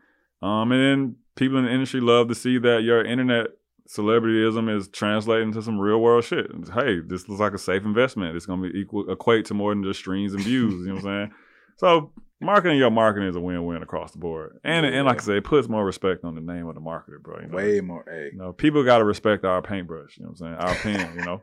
Um, 0.42 0.72
and 0.72 0.82
then 0.82 1.16
people 1.36 1.58
in 1.58 1.64
the 1.64 1.70
industry 1.70 2.00
love 2.00 2.28
to 2.28 2.34
see 2.34 2.58
that 2.58 2.82
your 2.82 3.04
internet 3.04 3.48
celebrityism 3.88 4.74
is 4.76 4.88
translating 4.88 5.52
to 5.52 5.62
some 5.62 5.78
real 5.78 5.98
world 6.00 6.24
shit. 6.24 6.46
Hey, 6.74 7.00
this 7.00 7.28
looks 7.28 7.40
like 7.40 7.54
a 7.54 7.58
safe 7.58 7.84
investment. 7.84 8.36
It's 8.36 8.46
gonna 8.46 8.68
be 8.70 8.78
equal 8.78 9.10
equate 9.10 9.46
to 9.46 9.54
more 9.54 9.74
than 9.74 9.82
just 9.82 10.00
streams 10.00 10.34
and 10.34 10.42
views. 10.42 10.74
you 10.86 10.88
know 10.88 10.94
what 10.94 11.04
I'm 11.06 11.28
saying? 11.28 11.34
So 11.78 12.12
marketing 12.40 12.78
your 12.78 12.90
marketing 12.90 13.28
is 13.28 13.36
a 13.36 13.40
win-win 13.40 13.82
across 13.82 14.12
the 14.12 14.18
board. 14.18 14.58
And 14.62 14.84
and 14.84 15.06
like 15.06 15.20
I 15.20 15.24
said, 15.24 15.36
it 15.36 15.44
puts 15.44 15.68
more 15.68 15.84
respect 15.84 16.24
on 16.24 16.34
the 16.34 16.40
name 16.40 16.66
of 16.66 16.74
the 16.74 16.80
marketer, 16.80 17.20
bro. 17.22 17.40
You 17.40 17.46
know? 17.48 17.56
Way 17.56 17.80
more. 17.80 18.04
Hey, 18.06 18.30
You 18.32 18.38
know, 18.38 18.52
people 18.52 18.84
got 18.84 18.98
to 18.98 19.04
respect 19.04 19.44
our 19.44 19.62
paintbrush. 19.62 20.18
You 20.18 20.24
know 20.24 20.34
what 20.36 20.46
I'm 20.46 20.58
saying? 20.58 20.68
Our 20.68 20.74
pen. 21.06 21.18
You 21.18 21.24
know, 21.24 21.42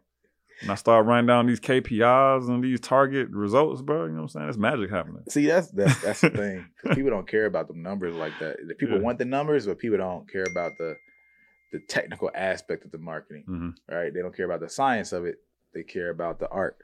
and 0.62 0.72
I 0.72 0.76
start 0.76 1.06
running 1.06 1.26
down 1.26 1.48
these 1.48 1.60
KPIs 1.60 2.48
and 2.48 2.64
these 2.64 2.80
target 2.80 3.30
results, 3.32 3.82
bro. 3.82 4.06
You 4.06 4.12
know 4.12 4.16
what 4.18 4.22
I'm 4.24 4.28
saying? 4.30 4.50
It's 4.50 4.58
magic 4.58 4.90
happening. 4.92 5.24
See, 5.30 5.48
that's 5.48 5.70
that's 5.72 6.00
that's 6.02 6.22
the 6.22 6.30
thing. 6.42 6.66
people 6.94 7.10
don't 7.10 7.28
care 7.28 7.46
about 7.46 7.68
the 7.68 7.76
numbers 7.76 8.14
like 8.16 8.34
that. 8.40 8.58
The 8.68 8.76
people 8.76 8.98
Yeah. 8.98 9.04
want 9.04 9.18
the 9.18 9.26
numbers, 9.26 9.66
but 9.66 9.80
people 9.80 9.98
don't 9.98 10.30
care 10.32 10.46
about 10.50 10.74
the 10.78 10.96
the 11.80 11.85
technical 11.88 12.31
aspect 12.34 12.85
of 12.85 12.91
the 12.91 12.97
marketing. 12.97 13.43
hmm 13.45 13.69
Right? 13.89 14.14
They 14.14 14.22
don't 14.22 14.35
care 14.35 14.45
about 14.45 14.61
the 14.61 14.69
science 14.69 15.11
of 15.11 15.26
it. 15.26 15.38
They 15.73 15.84
care 15.84 16.10
about 16.10 16.39
the 16.39 16.49
art, 16.49 16.77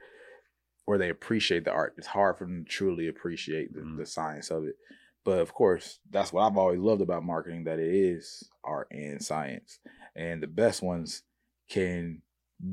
or 0.85 0.97
they 0.97 1.09
appreciate 1.09 1.63
the 1.65 1.71
art. 1.71 1.95
It's 1.97 2.07
hard 2.07 2.37
for 2.37 2.45
them 2.45 2.65
to 2.65 2.69
truly 2.69 3.07
appreciate 3.07 3.73
the, 3.73 3.81
Mhm. 3.81 3.97
the 3.97 4.05
science 4.05 4.49
of 4.51 4.65
it. 4.65 4.75
But 5.23 5.39
of 5.39 5.53
course, 5.53 5.99
that's 6.09 6.33
what 6.33 6.41
I've 6.43 6.57
always 6.57 6.79
loved 6.79 7.01
about 7.01 7.23
marketing 7.23 7.63
that 7.65 7.79
it 7.79 7.93
is 7.93 8.49
art 8.63 8.87
and 8.91 9.23
science. 9.23 9.79
And 10.15 10.41
the 10.43 10.47
best 10.47 10.81
ones 10.81 11.23
can 11.69 12.21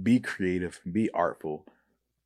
be 0.02 0.18
creative, 0.18 0.80
be 0.90 1.10
artful, 1.10 1.66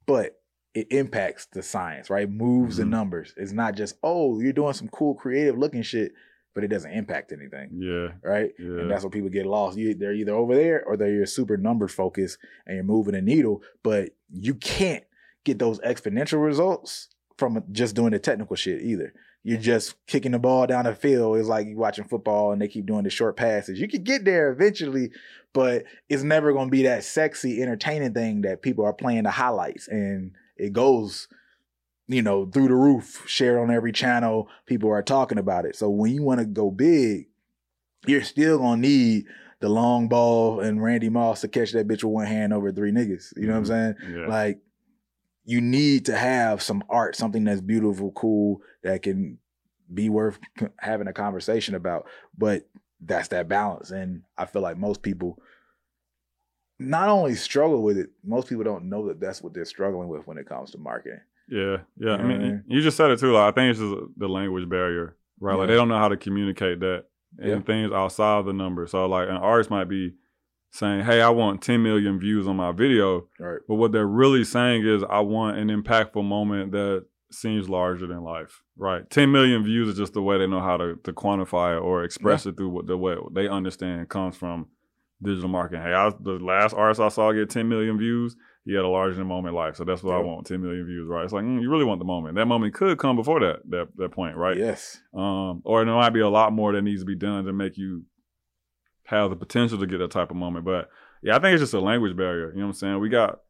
but 0.06 0.40
it 0.74 0.90
impacts 0.90 1.47
the 1.47 1.62
science, 1.62 2.09
right? 2.09 2.31
Moves 2.31 2.78
the 2.78 2.85
Mhm. 2.85 2.89
numbers. 2.90 3.35
It's 3.36 3.52
not 3.52 3.74
just, 3.74 3.98
oh, 4.02 4.40
you're 4.40 4.52
doing 4.55 4.73
some 4.73 4.89
cool 4.89 5.14
creative 5.14 5.59
looking 5.59 5.82
shit, 5.82 6.12
but 6.55 6.65
it 6.65 6.69
doesn't 6.69 6.91
impact 6.93 7.33
anything, 7.33 7.70
Yeah, 7.73 8.12
right? 8.23 8.53
yeah. 8.59 8.81
And 8.81 8.91
that's 8.91 9.03
where 9.05 9.11
people 9.11 9.31
get 9.31 9.47
lost. 9.47 9.79
You, 9.79 9.95
they're 9.95 10.12
either 10.12 10.35
over 10.35 10.55
there 10.55 10.85
or 10.85 10.97
they're 10.97 11.27
super 11.27 11.57
numbers 11.57 11.93
focused 11.93 12.39
and 12.66 12.74
you're 12.77 12.85
moving 12.85 13.15
a 13.15 13.23
needle, 13.23 13.62
but 13.83 14.11
you 14.31 14.55
can't 14.55 15.05
get 15.45 15.59
those 15.59 15.81
exponential 15.81 16.45
results 16.45 17.09
from 17.39 17.62
just 17.73 17.95
doing 17.97 18.12
the 18.12 18.19
technical 18.19 18.55
shit 18.57 18.83
either. 18.83 19.12
You're 19.45 19.59
just 19.59 19.95
kicking 20.07 20.31
the 20.33 20.39
ball 20.39 20.69
down 20.69 20.85
the 20.85 20.95
field. 20.95 21.37
It's 21.39 21.49
like 21.49 21.66
you 21.66 21.77
watching 21.77 22.05
football 22.05 22.53
and 22.53 22.62
they 22.62 22.69
keep 22.69 22.87
doing 22.87 23.03
the 23.03 23.11
short 23.11 23.37
passes. 23.37 23.81
You 23.81 23.89
could 23.89 24.05
get 24.05 24.24
there 24.24 24.53
eventually, 24.53 25.11
but 25.53 25.85
it's 26.09 26.23
never 26.23 26.53
going 26.53 26.69
to 26.69 26.70
be 26.70 26.85
that 26.85 27.03
sexy, 27.03 27.61
entertaining 27.61 28.15
thing 28.15 28.43
that 28.43 28.62
people 28.62 28.85
are 28.85 28.93
playing 28.93 29.24
the 29.24 29.33
highlights 29.33 29.89
and 29.89 30.37
it 30.57 30.73
goes, 30.73 31.27
you 32.13 32.23
know, 32.23 32.47
through 32.47 32.69
the 32.69 32.75
roof, 32.75 33.23
shared 33.27 33.59
on 33.59 33.71
every 33.71 33.93
channel. 33.93 34.49
People 34.67 34.91
are 34.91 35.03
talking 35.03 35.39
about 35.39 35.65
it. 35.65 35.77
So 35.77 35.89
when 35.91 36.13
you 36.13 36.23
want 36.23 36.41
to 36.41 36.47
go 36.47 36.71
big, 36.71 37.29
you're 38.07 38.23
still 38.23 38.59
gonna 38.59 38.81
need 38.81 39.27
the 39.61 39.69
long 39.69 40.09
ball 40.09 40.61
and 40.61 40.83
Randy 40.83 41.09
Moss 41.09 41.41
to 41.43 41.49
catch 41.49 41.73
that 41.73 41.87
bitch 41.87 42.03
with 42.03 42.13
one 42.13 42.27
hand 42.27 42.53
over 42.53 42.73
three 42.73 42.91
niggas. 42.91 43.33
You 43.37 43.47
know 43.47 43.61
what 43.61 43.71
I'm 43.71 43.95
mm-hmm. 43.95 44.03
saying? 44.03 44.21
yeah. 44.21 44.27
Like 44.27 44.59
you 45.45 45.61
need 45.61 46.07
to 46.07 46.17
have 46.17 46.63
some 46.63 46.83
art, 46.89 47.17
something 47.17 47.45
that's 47.45 47.61
beautiful, 47.61 48.13
cool, 48.13 48.61
that 48.83 49.03
can 49.03 49.39
be 49.93 50.09
worth 50.09 50.39
having 50.79 51.07
a 51.07 51.13
conversation 51.13 51.75
about. 51.75 52.07
But 52.37 52.69
that's 53.01 53.29
that 53.29 53.49
balance, 53.49 53.91
and 53.91 54.23
I 54.39 54.47
feel 54.47 54.63
like 54.63 54.77
most 54.77 55.03
people 55.03 55.39
not 56.79 57.09
only 57.09 57.35
struggle 57.35 57.83
with 57.83 57.99
it, 57.99 58.11
most 58.25 58.49
people 58.49 58.65
don't 58.65 58.89
know 58.89 59.09
that 59.09 59.21
that's 59.21 59.43
what 59.43 59.55
they're 59.55 59.65
struggling 59.65 60.09
with 60.09 60.27
when 60.27 60.39
it 60.39 60.49
comes 60.49 60.73
to 60.73 60.79
marketing. 60.79 61.21
Yeah, 61.53 61.61
yeah. 61.61 61.70
I 61.70 61.77
You 62.01 62.07
know 62.07 62.12
what 62.12 62.20
I 62.20 62.39
mean, 62.39 62.65
you 62.66 62.81
just 62.83 62.97
said 62.97 63.11
it 63.11 63.19
too. 63.20 63.33
Like, 63.33 63.53
I 63.53 63.55
think 63.55 63.70
it's 63.70 63.81
just 63.81 63.95
the 64.16 64.29
language 64.29 64.69
barrier, 64.69 65.16
right? 65.41 65.55
Like 65.57 65.69
they 65.69 65.74
don't 65.74 65.89
know 65.89 65.99
how 65.99 66.09
to 66.09 66.16
communicate 66.16 66.81
that 66.81 67.05
and 67.39 67.49
Yeah. 67.51 67.61
things 67.61 67.93
outside 67.93 68.39
of 68.39 68.47
the 68.47 68.53
number. 68.53 68.87
So 68.87 69.07
like 69.07 69.29
an 69.29 69.37
artist 69.37 69.70
might 69.70 69.89
be 69.89 70.15
saying, 70.70 71.05
"Hey, 71.05 71.20
I 71.20 71.29
want 71.29 71.61
10 71.62 71.83
million 71.83 72.19
views 72.19 72.47
on 72.49 72.57
my 72.57 72.73
video," 72.73 73.29
Right. 73.39 73.59
But 73.69 73.74
what 73.74 73.93
they're 73.93 74.07
really 74.07 74.45
saying 74.45 74.87
is, 74.87 75.05
I 75.09 75.20
want 75.20 75.59
an 75.59 75.69
impactful 75.69 76.24
moment 76.24 76.73
that 76.73 77.05
seems 77.31 77.69
larger 77.69 78.07
than 78.07 78.23
life. 78.23 78.62
Right? 78.77 79.09
Ten 79.11 79.31
million 79.33 79.62
views 79.65 79.89
is 79.89 79.97
just 79.97 80.12
the 80.15 80.23
way 80.23 80.39
they 80.39 80.47
know 80.47 80.61
how 80.61 80.77
to, 80.79 80.97
to 81.05 81.12
quantify 81.12 81.77
it 81.77 81.81
or 81.83 82.05
express 82.05 82.47
it 82.47 82.57
through 82.57 82.70
what 82.70 82.87
the 82.87 82.97
way 82.97 83.16
they 83.33 83.49
understand 83.49 84.09
comes 84.09 84.37
from 84.37 84.66
digital 85.23 85.49
marketing. 85.49 85.83
Hey, 85.83 85.93
I 85.95 86.11
the 86.20 86.33
last 86.33 86.74
artist 86.74 87.01
I 87.01 87.09
saw 87.09 87.33
get 87.33 87.49
10 87.51 87.69
million 87.69 87.97
views, 87.99 88.37
he 88.65 88.75
had 88.75 88.85
a 88.85 88.89
larger 88.89 89.17
than 89.17 89.27
moment 89.27 89.55
life. 89.55 89.77
So 89.77 89.85
that's 89.85 90.03
what 90.03 90.15
I 90.15 90.19
want, 90.19 90.47
10 90.47 90.61
million 90.63 90.87
views, 90.87 91.09
right? 91.09 91.25
It's 91.25 91.33
like, 91.33 91.45
mm, 91.45 91.61
you 91.61 91.71
really 91.71 91.85
want 91.85 91.99
the 91.99 92.05
moment. 92.05 92.37
That 92.37 92.47
moment 92.47 92.75
could 92.75 92.99
come 92.99 93.17
before 93.17 93.41
that 93.41 93.61
that, 93.71 93.89
that 93.97 94.13
point, 94.13 94.37
right? 94.37 94.57
Yes. 94.57 95.01
Um, 95.15 95.63
or 95.65 95.85
there 95.85 95.95
might 95.95 96.11
be 96.11 96.21
a 96.21 96.29
lot 96.29 96.53
more 96.53 96.73
that 96.73 96.83
needs 96.83 97.03
to 97.03 97.07
be 97.07 97.17
done 97.17 97.45
to 97.45 97.53
make 97.53 97.77
you 97.77 98.05
have 99.05 99.31
the 99.31 99.37
potential 99.37 99.79
to 99.79 99.87
get 99.87 99.99
that 99.99 100.13
type 100.13 100.31
of 100.31 100.37
moment. 100.37 100.65
But 100.65 100.89
yeah, 101.23 101.37
I 101.37 101.41
think 101.41 101.55
it's 101.55 101.63
just 101.63 101.75
a 101.75 101.81
language 101.81 102.17
barrier. 102.17 102.51
You 102.51 102.61
know 102.61 102.67
what 102.67 102.71
I'm 102.71 102.75
saying? 102.75 103.01
We 103.01 103.09
got 103.09 103.41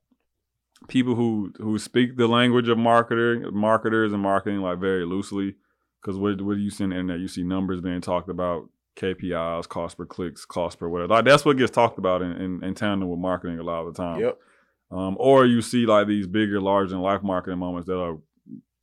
people 0.88 1.14
who 1.14 1.52
who 1.58 1.78
speak 1.78 2.16
the 2.16 2.26
language 2.26 2.68
of 2.68 2.78
marketer, 2.78 3.52
marketers 3.52 4.12
and 4.12 4.22
marketing 4.22 4.60
like 4.60 4.78
very 4.78 5.04
loosely. 5.04 5.56
Because 6.00 6.18
what, 6.18 6.40
what 6.40 6.54
do 6.54 6.60
you 6.60 6.70
see 6.70 6.84
in 6.84 6.90
the 6.90 6.96
internet? 6.96 7.20
You 7.20 7.28
see 7.28 7.44
numbers 7.44 7.80
being 7.80 8.00
talked 8.00 8.28
about, 8.28 8.68
KPIs, 8.96 9.68
cost 9.68 9.96
per 9.96 10.04
clicks, 10.04 10.44
cost 10.44 10.78
per 10.78 10.88
whatever. 10.88 11.14
Like 11.14 11.24
that's 11.24 11.44
what 11.44 11.56
gets 11.56 11.70
talked 11.70 11.98
about 11.98 12.22
in, 12.22 12.32
in, 12.32 12.64
in 12.64 12.74
tandem 12.74 13.08
with 13.08 13.18
marketing 13.18 13.58
a 13.58 13.62
lot 13.62 13.86
of 13.86 13.94
the 13.94 14.02
time. 14.02 14.20
Yep. 14.20 14.38
Um, 14.92 15.16
or 15.18 15.46
you 15.46 15.62
see 15.62 15.86
like 15.86 16.06
these 16.06 16.26
bigger, 16.26 16.60
larger 16.60 16.90
than 16.90 17.00
life 17.00 17.22
marketing 17.22 17.58
moments 17.58 17.86
that 17.86 17.98
are 17.98 18.18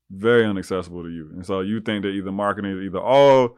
very 0.10 0.44
inaccessible 0.44 1.04
to 1.04 1.10
you. 1.10 1.30
And 1.34 1.46
so 1.46 1.62
you 1.62 1.82
think 1.82 2.04
that 2.04 2.10
either 2.10 2.32
marketing 2.32 2.72
is 2.72 2.86
either 2.86 3.00
all 3.00 3.58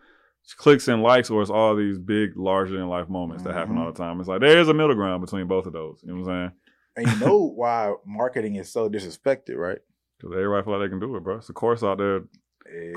clicks 0.57 0.87
and 0.89 1.01
likes 1.01 1.29
or 1.29 1.41
it's 1.41 1.49
all 1.51 1.75
these 1.75 1.97
big, 1.97 2.35
larger 2.35 2.77
than 2.77 2.89
life 2.89 3.07
moments 3.07 3.43
that 3.43 3.53
happen 3.53 3.77
all 3.77 3.91
the 3.91 3.97
time. 3.97 4.19
It's 4.19 4.27
like 4.27 4.41
there 4.41 4.59
is 4.59 4.67
a 4.67 4.73
middle 4.73 4.95
ground 4.95 5.21
between 5.21 5.47
both 5.47 5.65
of 5.65 5.71
those. 5.71 6.01
You 6.03 6.13
know 6.13 6.21
what 6.21 6.31
I'm 6.31 6.51
saying? 6.97 7.07
And 7.07 7.21
you 7.21 7.25
know 7.25 7.37
why 7.55 7.93
marketing 8.05 8.55
is 8.55 8.69
so 8.69 8.89
disrespected, 8.89 9.55
right? 9.55 9.79
Because 10.17 10.35
everybody 10.35 10.65
feel 10.65 10.77
like 10.77 10.85
they 10.85 10.89
can 10.89 10.99
do 10.99 11.15
it, 11.15 11.23
bro. 11.23 11.37
It's 11.37 11.49
a 11.49 11.53
course 11.53 11.83
out 11.83 11.99
there, 11.99 12.23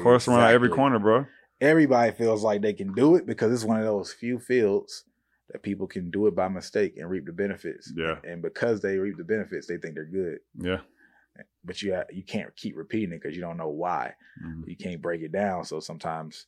course 0.03 0.27
around 0.27 0.53
every 0.53 0.69
corner, 0.69 0.99
bro. 0.99 1.27
Everybody 1.61 2.11
feels 2.13 2.43
like 2.43 2.61
they 2.61 2.73
can 2.73 2.93
do 2.93 3.15
it 3.15 3.25
because 3.25 3.53
it's 3.53 3.65
one 3.65 3.79
of 3.79 3.87
those 3.87 4.13
few 4.13 4.41
fields 4.41 5.05
that 5.51 5.63
people 5.63 5.87
can 5.87 6.11
do 6.11 6.27
it 6.27 6.35
by 6.35 6.49
mistake 6.49 6.95
and 6.97 7.09
reap 7.11 7.27
the 7.27 7.33
benefits. 7.33 7.93
Yeah. 7.95 8.17
And 8.25 8.41
because 8.43 8.81
they 8.81 8.99
reap 8.99 9.17
the 9.19 9.25
benefits, 9.25 9.67
they 9.67 9.77
think 9.77 9.95
they're 9.95 10.05
good. 10.05 10.39
Yeah. 10.59 10.81
But 11.65 11.83
you 11.83 12.01
you 12.13 12.23
can't 12.23 12.55
keep 12.57 12.77
repeating 12.77 13.13
it 13.13 13.21
because 13.23 13.35
you 13.37 13.43
don't 13.43 13.57
know 13.57 13.69
why. 13.69 14.15
Mhm. 14.43 14.69
You 14.69 14.77
can't 14.77 15.03
break 15.03 15.21
it 15.23 15.33
down. 15.33 15.65
So 15.65 15.81
sometimes, 15.81 16.47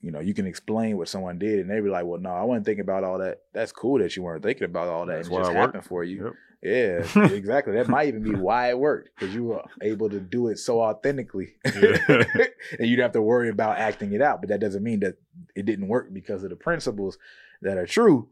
you 0.00 0.10
know, 0.10 0.20
you 0.20 0.32
can 0.34 0.46
explain 0.46 0.96
what 0.96 1.08
someone 1.08 1.38
did, 1.38 1.60
and 1.60 1.70
they 1.70 1.80
be 1.80 1.88
like, 1.90 2.06
"Well, 2.06 2.20
no, 2.20 2.30
I 2.30 2.42
wasn't 2.42 2.64
thinking 2.66 2.82
about 2.84 3.04
all 3.04 3.18
that. 3.18 3.42
That's 3.52 3.72
cool 3.72 3.98
that 3.98 4.16
you 4.16 4.22
weren't 4.22 4.42
thinking 4.42 4.64
about 4.64 4.88
all 4.88 5.06
that. 5.06 5.16
That's 5.16 5.28
and 5.28 5.36
it 5.36 5.40
just 5.40 5.52
happened 5.52 5.84
for 5.84 6.04
you." 6.04 6.24
Yep. 6.24 6.32
Yeah, 6.64 7.06
exactly. 7.26 7.74
That 7.74 7.88
might 7.88 8.08
even 8.08 8.22
be 8.22 8.34
why 8.34 8.70
it 8.70 8.78
worked 8.78 9.10
because 9.14 9.34
you 9.34 9.44
were 9.44 9.62
able 9.82 10.08
to 10.08 10.18
do 10.18 10.48
it 10.48 10.58
so 10.58 10.80
authentically, 10.80 11.56
Yeah. 11.64 11.98
and 12.78 12.88
you'd 12.88 13.00
have 13.00 13.12
to 13.12 13.20
worry 13.22 13.50
about 13.50 13.76
acting 13.78 14.12
it 14.14 14.22
out. 14.22 14.40
But 14.40 14.48
that 14.48 14.60
doesn't 14.60 14.82
mean 14.82 15.00
that 15.00 15.16
it 15.54 15.66
didn't 15.66 15.88
work 15.88 16.12
because 16.12 16.42
of 16.42 16.48
the 16.50 16.56
principles 16.56 17.18
that 17.60 17.76
are 17.76 17.86
true. 17.86 18.28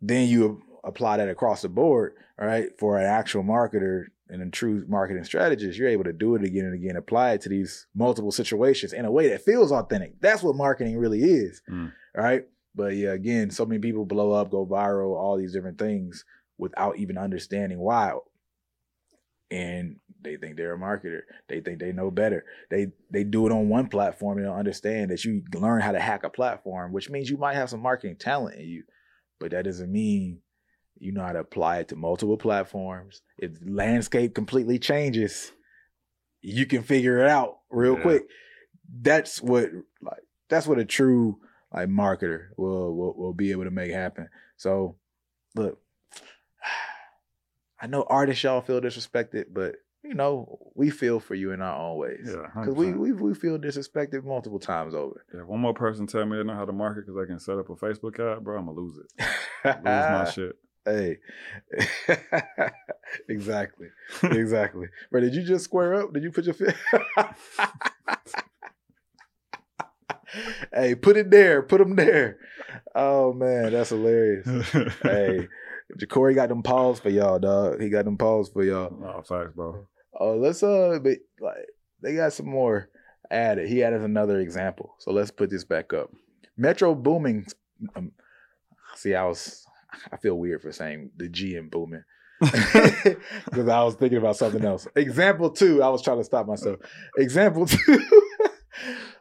Then 0.00 0.28
you 0.28 0.62
apply 0.84 1.16
that 1.16 1.28
across 1.28 1.62
the 1.62 1.68
board, 1.68 2.14
right? 2.38 2.68
For 2.78 2.98
an 2.98 3.06
actual 3.06 3.42
marketer 3.42 4.04
and 4.28 4.42
a 4.42 4.50
true 4.50 4.84
marketing 4.88 5.24
strategist, 5.24 5.78
you're 5.78 5.88
able 5.88 6.04
to 6.04 6.12
do 6.12 6.34
it 6.36 6.44
again 6.44 6.64
and 6.66 6.74
again, 6.74 6.96
apply 6.96 7.32
it 7.32 7.40
to 7.42 7.48
these 7.48 7.86
multiple 7.94 8.30
situations 8.32 8.92
in 8.92 9.04
a 9.04 9.10
way 9.10 9.28
that 9.30 9.42
feels 9.42 9.72
authentic. 9.72 10.20
That's 10.20 10.42
what 10.42 10.54
marketing 10.56 10.96
really 10.96 11.22
is, 11.22 11.60
Mm. 11.68 11.92
right? 12.14 12.44
But 12.74 12.94
yeah, 12.94 13.12
again, 13.14 13.50
so 13.50 13.64
many 13.64 13.80
people 13.80 14.04
blow 14.04 14.32
up, 14.32 14.50
go 14.50 14.66
viral, 14.66 15.16
all 15.16 15.36
these 15.38 15.52
different 15.54 15.78
things 15.78 16.24
without 16.58 16.98
even 16.98 17.18
understanding 17.18 17.78
why. 17.78 18.12
And 19.50 19.96
they 20.22 20.36
think 20.36 20.56
they're 20.56 20.74
a 20.74 20.78
marketer. 20.78 21.20
They 21.48 21.60
think 21.60 21.78
they 21.78 21.92
know 21.92 22.10
better. 22.10 22.44
They 22.70 22.88
they 23.10 23.22
do 23.22 23.46
it 23.46 23.52
on 23.52 23.68
one 23.68 23.88
platform 23.88 24.38
and 24.38 24.46
don't 24.46 24.58
understand 24.58 25.10
that 25.10 25.24
you 25.24 25.42
learn 25.54 25.82
how 25.82 25.92
to 25.92 26.00
hack 26.00 26.24
a 26.24 26.30
platform, 26.30 26.92
which 26.92 27.10
means 27.10 27.30
you 27.30 27.36
might 27.36 27.54
have 27.54 27.70
some 27.70 27.80
marketing 27.80 28.16
talent 28.16 28.58
in 28.58 28.66
you, 28.66 28.84
but 29.38 29.52
that 29.52 29.64
doesn't 29.64 29.92
mean 29.92 30.40
you 30.98 31.12
know 31.12 31.22
how 31.22 31.32
to 31.32 31.40
apply 31.40 31.78
it 31.78 31.88
to 31.88 31.96
multiple 31.96 32.38
platforms. 32.38 33.22
If 33.38 33.60
the 33.60 33.70
landscape 33.70 34.34
completely 34.34 34.78
changes, 34.78 35.52
you 36.40 36.66
can 36.66 36.82
figure 36.82 37.18
it 37.18 37.28
out 37.28 37.58
real 37.70 37.96
Yeah. 37.96 38.02
quick. 38.02 38.22
That's 39.00 39.40
what 39.40 39.70
like 40.02 40.22
that's 40.48 40.66
what 40.66 40.78
a 40.78 40.84
true 40.84 41.38
like 41.72 41.88
marketer 41.88 42.48
will 42.56 42.96
will, 42.96 43.14
will 43.16 43.34
be 43.34 43.52
able 43.52 43.64
to 43.64 43.70
make 43.70 43.92
happen. 43.92 44.28
So 44.56 44.96
look, 45.54 45.78
I 47.80 47.86
know 47.86 48.04
artists 48.08 48.42
y'all 48.42 48.60
feel 48.60 48.80
disrespected, 48.80 49.46
but 49.52 49.76
you 50.02 50.14
know, 50.14 50.58
we 50.74 50.88
feel 50.90 51.18
for 51.20 51.34
you 51.34 51.50
in 51.52 51.60
our 51.60 51.76
own 51.76 51.98
ways. 51.98 52.26
Yeah, 52.26 52.46
Because 52.54 52.74
we, 52.74 52.92
we 52.92 53.12
we 53.12 53.34
feel 53.34 53.58
disrespected 53.58 54.24
multiple 54.24 54.58
times 54.60 54.94
over. 54.94 55.24
If 55.34 55.46
one 55.46 55.60
more 55.60 55.74
person 55.74 56.06
tell 56.06 56.24
me 56.24 56.36
they 56.36 56.44
know 56.44 56.54
how 56.54 56.64
to 56.64 56.72
market 56.72 57.06
because 57.06 57.20
I 57.20 57.26
can 57.26 57.40
set 57.40 57.58
up 57.58 57.68
a 57.70 57.74
Facebook 57.74 58.18
ad, 58.20 58.44
bro, 58.44 58.58
I'm 58.58 58.66
gonna 58.66 58.78
lose 58.78 58.98
it. 58.98 59.26
Lose 59.82 60.08
my 60.10 60.24
shit. 60.30 60.56
Hey, 60.84 61.18
exactly, 63.28 63.88
exactly. 64.22 64.86
Bro, 65.10 65.22
did 65.22 65.34
you 65.34 65.42
just 65.42 65.64
square 65.64 65.94
up? 65.94 66.12
Did 66.12 66.22
you 66.22 66.30
put 66.30 66.44
your 66.44 66.54
fit? 66.54 66.76
hey, 70.72 70.94
put 70.94 71.16
it 71.16 71.30
there. 71.30 71.62
Put 71.62 71.78
them 71.78 71.96
there. 71.96 72.38
Oh 72.94 73.32
man, 73.32 73.72
that's 73.72 73.90
hilarious. 73.90 74.46
hey, 75.02 75.48
Jacorey 75.98 76.34
got 76.34 76.48
them 76.48 76.62
paws 76.62 76.98
for 77.00 77.10
y'all, 77.10 77.38
dog. 77.38 77.80
He 77.80 77.88
got 77.88 78.04
them 78.04 78.18
paws 78.18 78.48
for 78.48 78.64
y'all. 78.64 78.92
oh, 79.04 79.22
facts, 79.22 79.52
bro. 79.54 79.86
Oh, 80.18 80.36
let's 80.36 80.62
uh, 80.62 80.98
but 81.02 81.18
like 81.40 81.66
they 82.02 82.14
got 82.14 82.32
some 82.32 82.48
more 82.48 82.88
added. 83.30 83.68
He 83.68 83.82
added 83.82 84.02
another 84.02 84.40
example. 84.40 84.94
So 84.98 85.12
let's 85.12 85.30
put 85.30 85.50
this 85.50 85.64
back 85.64 85.92
up. 85.92 86.10
Metro 86.56 86.94
Booming. 86.94 87.46
Um, 87.94 88.12
see, 88.96 89.14
I 89.14 89.24
was 89.24 89.66
I 90.12 90.16
feel 90.16 90.36
weird 90.36 90.62
for 90.62 90.72
saying 90.72 91.10
the 91.16 91.28
G 91.28 91.56
in 91.56 91.68
booming 91.68 92.04
because 92.40 93.68
I 93.68 93.82
was 93.82 93.94
thinking 93.94 94.18
about 94.18 94.36
something 94.36 94.64
else. 94.64 94.86
Example 94.96 95.50
two. 95.50 95.82
I 95.82 95.88
was 95.88 96.02
trying 96.02 96.18
to 96.18 96.24
stop 96.24 96.46
myself. 96.46 96.78
Example 97.16 97.66
two. 97.66 98.06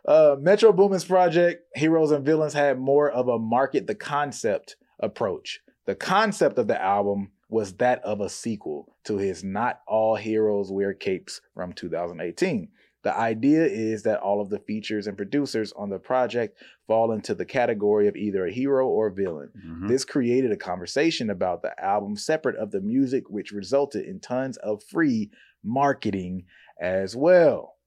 uh, 0.07 0.35
Metro 0.39 0.71
Boomin's 0.71 1.05
project, 1.05 1.63
Heroes 1.75 2.11
and 2.11 2.25
Villains, 2.25 2.53
had 2.53 2.79
more 2.79 3.09
of 3.09 3.27
a 3.27 3.39
market 3.39 3.87
the 3.87 3.95
concept 3.95 4.75
approach. 4.99 5.59
The 5.85 5.95
concept 5.95 6.57
of 6.57 6.67
the 6.67 6.81
album 6.81 7.31
was 7.49 7.73
that 7.73 8.03
of 8.03 8.21
a 8.21 8.29
sequel 8.29 8.95
to 9.03 9.17
his 9.17 9.43
Not 9.43 9.81
All 9.87 10.15
Heroes 10.15 10.71
Wear 10.71 10.93
Capes 10.93 11.41
from 11.53 11.73
2018. 11.73 12.69
The 13.03 13.15
idea 13.15 13.65
is 13.65 14.01
that 14.01 14.19
all 14.19 14.41
of 14.41 14.49
the 14.49 14.57
features 14.57 15.05
and 15.05 15.15
producers 15.15 15.71
on 15.73 15.91
the 15.91 15.99
project 15.99 16.57
fall 16.87 17.11
into 17.11 17.35
the 17.35 17.45
category 17.45 18.07
of 18.07 18.15
either 18.15 18.47
a 18.47 18.51
hero 18.51 18.87
or 18.87 19.07
a 19.07 19.13
villain. 19.13 19.51
Mhm. 19.55 19.87
This 19.87 20.03
created 20.03 20.51
a 20.51 20.57
conversation 20.57 21.29
about 21.29 21.61
the 21.61 21.79
album 21.83 22.15
separate 22.15 22.55
of 22.55 22.71
the 22.71 22.81
music, 22.81 23.29
which 23.29 23.51
resulted 23.51 24.05
in 24.07 24.19
tons 24.19 24.57
of 24.57 24.81
free 24.83 25.29
marketing 25.63 26.45
as 26.81 27.15
well. 27.15 27.77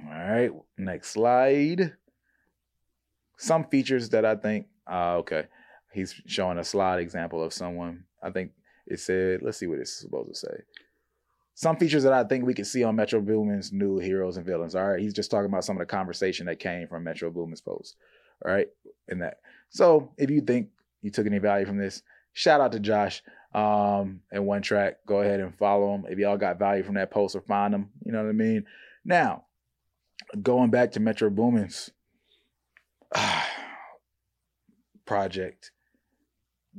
All 0.00 0.10
right, 0.10 0.50
next 0.76 1.10
slide. 1.10 1.92
Some 3.38 3.64
features 3.68 4.08
that 4.08 4.24
I 4.24 4.34
think, 4.34 4.66
uh, 4.90 5.18
okay, 5.18 5.46
he's 5.96 6.14
showing 6.26 6.58
a 6.58 6.64
slide 6.64 7.00
example 7.00 7.42
of 7.42 7.52
someone. 7.52 8.04
I 8.22 8.30
think 8.30 8.52
it 8.86 9.00
said, 9.00 9.40
let's 9.42 9.58
see 9.58 9.66
what 9.66 9.78
it's 9.78 9.92
supposed 9.92 10.28
to 10.28 10.34
say. 10.34 10.62
Some 11.54 11.76
features 11.76 12.02
that 12.02 12.12
I 12.12 12.22
think 12.22 12.44
we 12.44 12.52
can 12.52 12.66
see 12.66 12.84
on 12.84 12.96
Metro 12.96 13.20
Boomin's 13.20 13.72
new 13.72 13.98
heroes 13.98 14.36
and 14.36 14.44
villains. 14.44 14.74
All 14.74 14.86
right, 14.86 15.00
he's 15.00 15.14
just 15.14 15.30
talking 15.30 15.46
about 15.46 15.64
some 15.64 15.76
of 15.76 15.80
the 15.80 15.86
conversation 15.86 16.44
that 16.46 16.60
came 16.60 16.86
from 16.86 17.02
Metro 17.02 17.30
Boomin's 17.30 17.62
post. 17.62 17.96
All 18.44 18.52
right, 18.52 18.68
in 19.08 19.20
that. 19.20 19.38
So 19.70 20.12
if 20.18 20.28
you 20.28 20.42
think 20.42 20.68
you 21.00 21.10
took 21.10 21.26
any 21.26 21.38
value 21.38 21.64
from 21.64 21.78
this, 21.78 22.02
shout 22.34 22.60
out 22.60 22.72
to 22.72 22.80
Josh 22.80 23.22
um, 23.54 24.20
and 24.30 24.46
One 24.46 24.60
Track. 24.60 24.98
Go 25.06 25.22
ahead 25.22 25.40
and 25.40 25.56
follow 25.56 25.94
him 25.94 26.04
if 26.10 26.18
y'all 26.18 26.36
got 26.36 26.58
value 26.58 26.82
from 26.82 26.96
that 26.96 27.10
post 27.10 27.34
or 27.34 27.40
find 27.40 27.72
them. 27.72 27.88
You 28.04 28.12
know 28.12 28.22
what 28.22 28.28
I 28.28 28.32
mean? 28.32 28.66
Now, 29.02 29.44
going 30.42 30.68
back 30.70 30.92
to 30.92 31.00
Metro 31.00 31.30
Boomin's 31.30 31.90
project, 35.06 35.70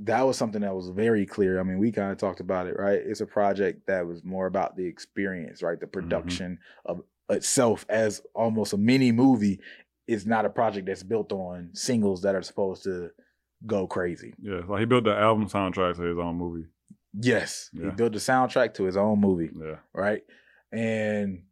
that 0.03 0.21
was 0.21 0.37
something 0.37 0.61
that 0.61 0.75
was 0.75 0.89
very 0.89 1.25
clear. 1.25 1.59
I 1.59 1.63
mean, 1.63 1.79
we 1.79 1.91
kind 1.91 2.11
of 2.11 2.17
talked 2.17 2.39
about 2.39 2.67
it, 2.67 2.77
right? 2.77 2.99
It's 3.03 3.21
a 3.21 3.25
project 3.25 3.87
that 3.87 4.05
was 4.05 4.23
more 4.23 4.45
about 4.45 4.75
the 4.75 4.85
experience, 4.85 5.63
right? 5.63 5.79
The 5.79 5.85
mm-hmm. 5.85 5.99
production 5.99 6.59
of 6.85 7.01
itself 7.29 7.85
as 7.89 8.21
almost 8.33 8.73
a 8.73 8.77
mini 8.77 9.11
movie 9.11 9.59
is 10.07 10.25
not 10.25 10.45
a 10.45 10.49
project 10.49 10.87
that's 10.87 11.03
built 11.03 11.31
on 11.31 11.69
singles 11.73 12.21
that 12.21 12.35
are 12.35 12.41
supposed 12.41 12.83
to 12.83 13.09
go 13.65 13.87
crazy. 13.87 14.33
Yeah, 14.39 14.61
like 14.67 14.81
he 14.81 14.85
built 14.85 15.05
the 15.05 15.15
album 15.15 15.49
soundtrack 15.49 15.95
to 15.97 16.03
his 16.03 16.17
own 16.17 16.35
movie. 16.35 16.67
Yes, 17.19 17.69
he 17.73 17.89
built 17.89 18.13
the 18.13 18.19
soundtrack 18.19 18.75
to 18.75 18.83
his 18.83 18.95
own 18.95 19.19
movie, 19.19 19.49
Yeah, 19.53 19.77
right? 19.93 20.23
And 20.71 21.43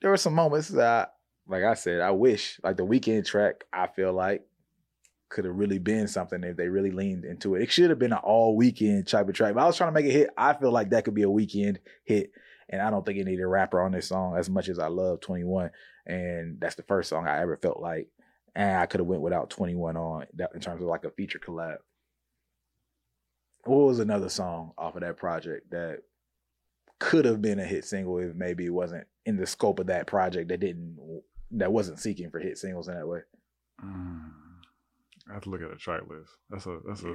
there 0.00 0.10
were 0.10 0.16
some 0.16 0.34
moments 0.34 0.68
that, 0.68 1.14
like 1.48 1.64
I 1.64 1.74
said, 1.74 2.00
I 2.00 2.12
wish, 2.12 2.60
like 2.62 2.76
the 2.76 2.86
Weeknd 2.86 3.26
track, 3.26 3.64
I 3.72 3.88
feel 3.88 4.12
like 4.12 4.46
could 5.28 5.44
have 5.44 5.56
really 5.56 5.78
been 5.78 6.08
something 6.08 6.42
if 6.42 6.56
they 6.56 6.68
really 6.68 6.90
leaned 6.90 7.24
into 7.24 7.54
it. 7.54 7.62
It 7.62 7.70
should 7.70 7.90
have 7.90 7.98
been 7.98 8.12
an 8.12 8.18
all 8.18 8.58
Weeknd 8.58 9.06
type 9.06 9.28
of 9.28 9.34
track. 9.34 9.54
But 9.54 9.62
I 9.62 9.66
was 9.66 9.76
trying 9.76 9.88
to 9.88 9.94
make 9.94 10.06
it 10.06 10.12
hit. 10.12 10.30
I 10.36 10.54
feel 10.54 10.70
like 10.70 10.90
that 10.90 11.04
could 11.04 11.14
be 11.14 11.22
a 11.22 11.26
Weeknd 11.26 11.78
hit. 12.04 12.30
And 12.70 12.82
I 12.82 12.90
don't 12.90 13.04
think 13.04 13.18
it 13.18 13.24
needed 13.24 13.42
a 13.42 13.46
rapper 13.46 13.80
on 13.80 13.92
this 13.92 14.08
song 14.08 14.36
as 14.36 14.50
much 14.50 14.68
as 14.68 14.78
I 14.78 14.88
love 14.88 15.20
21. 15.20 15.70
And 16.06 16.60
that's 16.60 16.74
the 16.74 16.82
first 16.82 17.08
song 17.08 17.26
I 17.26 17.40
ever 17.40 17.56
felt 17.56 17.80
like, 17.80 18.08
and 18.54 18.78
I 18.78 18.86
could 18.86 19.00
have 19.00 19.06
went 19.06 19.22
without 19.22 19.50
21 19.50 19.96
on 19.96 20.26
that 20.34 20.50
in 20.54 20.60
terms 20.60 20.82
of 20.82 20.88
like 20.88 21.04
a 21.04 21.10
feature 21.10 21.38
collab. 21.38 21.76
What 23.64 23.86
was 23.86 23.98
another 23.98 24.28
song 24.28 24.72
off 24.78 24.96
of 24.96 25.02
that 25.02 25.18
project 25.18 25.70
that 25.70 26.00
could 26.98 27.24
have 27.26 27.42
been 27.42 27.58
a 27.58 27.64
hit 27.64 27.84
single 27.84 28.18
if 28.18 28.34
maybe 28.34 28.66
it 28.66 28.72
wasn't 28.72 29.06
in 29.26 29.36
the 29.36 29.46
scope 29.46 29.78
of 29.78 29.86
that 29.86 30.06
project 30.06 30.48
that 30.48 30.60
didn't 30.60 30.98
that 31.50 31.72
wasn't 31.72 32.00
seeking 32.00 32.30
for 32.30 32.38
hit 32.38 32.58
singles 32.58 32.88
in 32.88 32.94
that 32.94 33.06
way? 33.06 33.20
Mm. 33.84 34.30
I 35.30 35.34
have 35.34 35.42
to 35.44 35.50
look 35.50 35.62
at 35.62 35.70
the 35.70 35.76
track 35.76 36.02
list. 36.08 36.30
That's 36.50 36.66
a 36.66 36.78
that's 36.86 37.02
a 37.02 37.08
Yeah. 37.08 37.14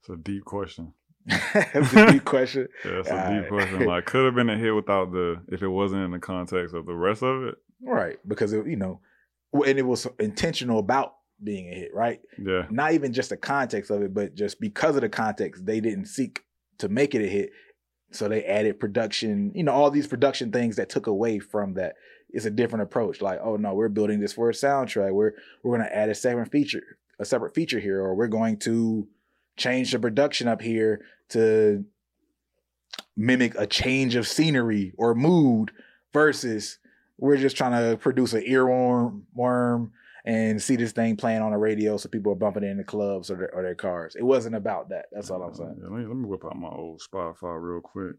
it's 0.00 0.08
a 0.10 0.16
deep 0.16 0.44
question. 0.44 0.92
That's 1.26 1.92
a 1.94 2.12
deep 2.12 2.24
question. 2.24 2.68
Yeah, 2.84 2.90
that's 2.96 3.08
a 3.08 3.12
Alright. 3.12 3.42
deep 3.42 3.48
question. 3.50 3.86
Like, 3.86 4.04
could 4.06 4.24
have 4.24 4.34
been 4.34 4.50
a 4.50 4.56
hit 4.56 4.74
without 4.74 5.12
the 5.12 5.42
if 5.48 5.62
it 5.62 5.68
wasn't 5.68 6.02
in 6.04 6.10
the 6.12 6.18
context 6.18 6.74
of 6.74 6.86
the 6.86 6.94
rest 6.94 7.22
of 7.22 7.44
it. 7.44 7.56
Right. 7.82 8.18
Because, 8.26 8.52
it, 8.52 8.66
you 8.66 8.76
know, 8.76 9.00
and 9.52 9.78
it 9.78 9.82
was 9.86 10.06
intentional 10.18 10.78
about 10.78 11.14
being 11.42 11.68
a 11.68 11.74
hit, 11.74 11.94
right? 11.94 12.20
Yeah, 12.38 12.66
Not 12.70 12.92
even 12.92 13.12
just 13.12 13.30
the 13.30 13.36
context 13.36 13.90
of 13.90 14.02
it, 14.02 14.14
but 14.14 14.34
just 14.34 14.60
because 14.60 14.94
of 14.96 15.02
the 15.02 15.08
context, 15.08 15.66
they 15.66 15.80
didn't 15.80 16.06
seek 16.06 16.40
to 16.78 16.88
make 16.88 17.14
it 17.14 17.22
a 17.24 17.28
hit. 17.28 17.50
So 18.12 18.28
they 18.28 18.44
added 18.44 18.78
production, 18.80 19.52
you 19.54 19.64
know, 19.64 19.72
all 19.72 19.90
these 19.90 20.06
production 20.06 20.52
things 20.52 20.76
that 20.76 20.88
took 20.88 21.06
away 21.06 21.38
from 21.40 21.74
that. 21.74 21.96
It's 22.30 22.44
a 22.46 22.50
different 22.50 22.84
approach. 22.84 23.20
Like, 23.20 23.40
oh 23.42 23.56
no, 23.56 23.74
we're 23.74 23.88
building 23.88 24.20
this 24.20 24.32
for 24.32 24.48
a 24.48 24.52
soundtrack. 24.52 25.12
We're 25.12 25.32
we're 25.62 25.76
gonna 25.76 25.90
add 25.90 26.08
a 26.08 26.14
second 26.14 26.46
feature, 26.46 26.98
a 27.18 27.24
separate 27.24 27.54
feature 27.54 27.80
here, 27.80 28.00
or 28.00 28.14
we're 28.14 28.26
going 28.26 28.58
to 28.58 29.08
change 29.56 29.92
the 29.92 29.98
production 29.98 30.48
up 30.48 30.60
here 30.60 31.04
to 31.30 31.84
mimic 33.16 33.54
a 33.58 33.66
change 33.66 34.14
of 34.14 34.28
scenery 34.28 34.92
or 34.98 35.14
mood 35.14 35.72
versus 36.12 36.78
we're 37.18 37.36
just 37.36 37.56
trying 37.56 37.72
to 37.72 37.96
produce 37.96 38.34
an 38.34 38.42
earworm 38.42 39.22
worm 39.34 39.92
and 40.26 40.60
see 40.60 40.76
this 40.76 40.92
thing 40.92 41.16
playing 41.16 41.40
on 41.40 41.52
the 41.52 41.56
radio 41.56 41.96
so 41.96 42.08
people 42.08 42.32
are 42.32 42.36
bumping 42.36 42.64
it 42.64 42.68
in 42.68 42.76
the 42.76 42.84
clubs 42.84 43.30
or 43.30 43.36
their, 43.36 43.54
or 43.54 43.62
their 43.62 43.74
cars. 43.74 44.16
It 44.16 44.24
wasn't 44.24 44.56
about 44.56 44.90
that. 44.90 45.06
That's 45.12 45.30
all 45.30 45.42
I'm 45.42 45.52
uh, 45.52 45.54
saying. 45.54 45.76
Yeah, 45.78 45.88
let, 45.88 46.00
me, 46.00 46.06
let 46.06 46.16
me 46.16 46.26
whip 46.26 46.44
out 46.44 46.56
my 46.56 46.68
old 46.68 47.00
Spotify 47.00 47.56
real 47.60 47.80
quick. 47.80 48.16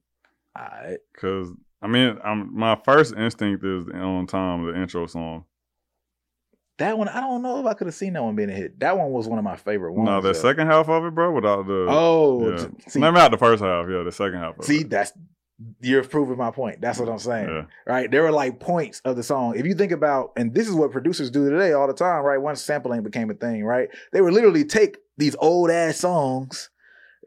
All 0.57 0.65
right. 0.83 0.97
Cause 1.19 1.51
I 1.81 1.87
mean, 1.87 2.17
I'm 2.23 2.57
my 2.57 2.79
first 2.85 3.13
instinct 3.15 3.63
is 3.63 3.85
on 3.93 4.25
time 4.25 4.65
the 4.65 4.81
intro 4.81 5.05
song. 5.05 5.45
That 6.79 6.97
one, 6.97 7.07
I 7.09 7.21
don't 7.21 7.41
know 7.41 7.59
if 7.59 7.65
I 7.65 7.73
could 7.73 7.87
have 7.87 7.95
seen 7.95 8.13
that 8.13 8.23
one 8.23 8.35
being 8.35 8.51
a 8.51 8.53
hit. 8.53 8.79
That 8.79 8.97
one 8.97 9.11
was 9.11 9.27
one 9.27 9.39
of 9.39 9.43
my 9.45 9.55
favorite 9.55 9.93
ones. 9.93 10.05
no, 10.07 10.21
the 10.21 10.27
though. 10.29 10.33
second 10.33 10.67
half 10.67 10.87
of 10.89 11.05
it, 11.05 11.15
bro, 11.15 11.31
without 11.33 11.65
the 11.65 11.87
Oh, 11.89 12.49
yeah. 12.51 12.57
t- 12.57 12.67
see, 12.87 12.99
Maybe 12.99 13.15
not 13.15 13.31
the 13.31 13.37
first 13.37 13.63
half, 13.63 13.87
yeah, 13.89 14.03
the 14.03 14.11
second 14.11 14.39
half. 14.39 14.59
Of 14.59 14.65
see, 14.65 14.81
it. 14.81 14.89
that's 14.89 15.11
you're 15.81 16.03
proving 16.03 16.37
my 16.37 16.51
point. 16.51 16.79
That's 16.81 16.99
what 16.99 17.09
I'm 17.09 17.17
saying. 17.17 17.49
yeah, 17.49 17.63
right? 17.91 18.11
There 18.11 18.21
were 18.21 18.31
like 18.31 18.59
points 18.59 19.01
of 19.05 19.15
the 19.15 19.23
song. 19.23 19.57
If 19.57 19.65
you 19.65 19.73
think 19.73 19.91
about, 19.91 20.33
and 20.37 20.53
this 20.53 20.67
is 20.67 20.75
what 20.75 20.91
producers 20.91 21.31
do 21.31 21.49
today 21.49 21.73
all 21.73 21.87
the 21.87 21.93
time, 21.93 22.23
right? 22.23 22.37
Once 22.37 22.61
sampling 22.61 23.01
became 23.01 23.31
a 23.31 23.33
thing, 23.33 23.65
right? 23.65 23.89
They 24.13 24.21
would 24.21 24.33
literally 24.33 24.63
take 24.65 24.97
these 25.17 25.35
old 25.39 25.71
ass 25.71 25.97
songs, 25.97 26.69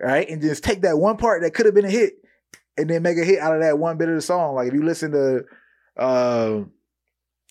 right, 0.01 0.29
and 0.29 0.41
just 0.41 0.63
take 0.63 0.83
that 0.83 0.97
one 0.97 1.17
part 1.17 1.43
that 1.43 1.55
could 1.55 1.67
have 1.67 1.75
been 1.75 1.85
a 1.87 1.91
hit, 1.91 2.13
and 2.79 2.89
then 2.89 3.03
make 3.03 3.19
a 3.19 3.25
hit 3.25 3.41
out 3.41 3.57
of 3.57 3.63
that 3.63 3.81
one 3.81 3.97
bit 3.99 4.09
of 4.09 4.15
the 4.15 4.23
song. 4.23 4.55
Like 4.55 4.69
if 4.69 4.75
you 4.75 4.85
listen 4.85 5.11
to, 5.11 5.45
uh, 5.97 6.61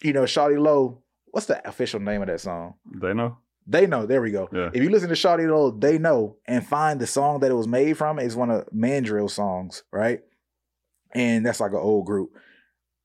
you 0.02 0.14
know, 0.14 0.24
Shawty 0.24 0.58
Lo, 0.58 1.02
what's 1.32 1.48
the 1.48 1.68
official 1.68 2.00
name 2.00 2.22
of 2.22 2.28
that 2.28 2.42
song? 2.42 2.76
they 2.86 3.14
know. 3.14 3.38
They 3.68 3.86
know. 3.86 4.06
There 4.06 4.22
we 4.22 4.32
go. 4.32 4.50
Yeah. 4.52 4.70
If 4.74 4.82
you 4.82 4.90
listen 4.90 5.10
to 5.10 5.16
Shawty 5.16 5.48
Lo, 5.48 5.70
they 5.72 6.00
know, 6.00 6.38
and 6.46 6.66
find 6.66 7.00
the 7.00 7.06
song 7.06 7.42
that 7.42 7.52
it 7.52 7.56
was 7.56 7.68
made 7.68 7.98
from 7.98 8.18
is 8.18 8.36
one 8.36 8.50
of 8.50 8.68
Mandrill 8.74 9.30
songs, 9.30 9.84
right? 9.92 10.22
And 11.12 11.46
that's 11.46 11.60
like 11.60 11.72
an 11.72 11.78
old 11.78 12.06
group. 12.06 12.32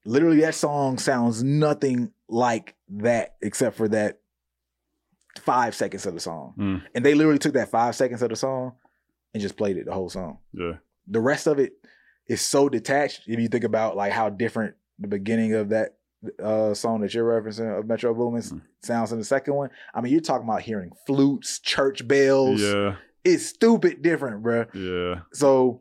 Literally, 0.07 0.41
that 0.41 0.55
song 0.55 0.99
sounds 0.99 1.43
nothing 1.43 2.13
like 2.29 2.75
that 2.89 3.37
except 3.43 3.77
for 3.77 3.89
that 3.89 4.21
five 5.39 5.75
seconds 5.75 6.07
of 6.07 6.15
the 6.15 6.21
song. 6.21 6.55
Mm. 6.59 6.83
And 6.95 7.05
they 7.05 7.15
literally 7.15 7.39
took 7.39 7.55
that 7.55 7.71
five 7.71 7.95
seconds 7.95 8.23
of 8.23 8.31
the 8.31 8.37
song 8.37 8.73
and 9.33 9.41
just 9.43 9.57
played 9.57 9.77
it 9.77 9.87
the 9.87 9.93
whole 9.93 10.09
song. 10.11 10.39
Yeah, 10.53 10.75
The 11.09 11.21
rest 11.21 11.47
of 11.47 11.59
it 11.59 11.73
is 12.27 12.41
so 12.41 12.69
detached. 12.69 13.23
If 13.27 13.39
you 13.39 13.49
think 13.49 13.65
about 13.65 13.97
like 13.97 14.13
how 14.13 14.31
different 14.31 14.77
the 14.99 15.09
beginning 15.09 15.55
of 15.55 15.71
that 15.71 15.97
uh 16.43 16.75
song 16.75 17.01
that 17.01 17.15
you're 17.15 17.25
referencing 17.43 17.79
of 17.79 17.87
Metro 17.87 18.13
Boomin 18.15 18.43
Mm. 18.43 18.61
sounds 18.83 19.13
in 19.13 19.19
the 19.19 19.25
second 19.25 19.55
one. 19.55 19.71
I 19.95 20.01
mean, 20.01 20.13
you're 20.13 20.21
talking 20.21 20.49
about 20.49 20.63
hearing 20.63 20.91
flutes, 21.07 21.59
church 21.61 22.07
bells. 22.07 22.61
yeah, 22.61 22.97
It's 23.25 23.47
stupid 23.47 24.03
different, 24.03 24.43
bruh. 24.43 24.67
yeah. 24.75 25.23
So 25.33 25.81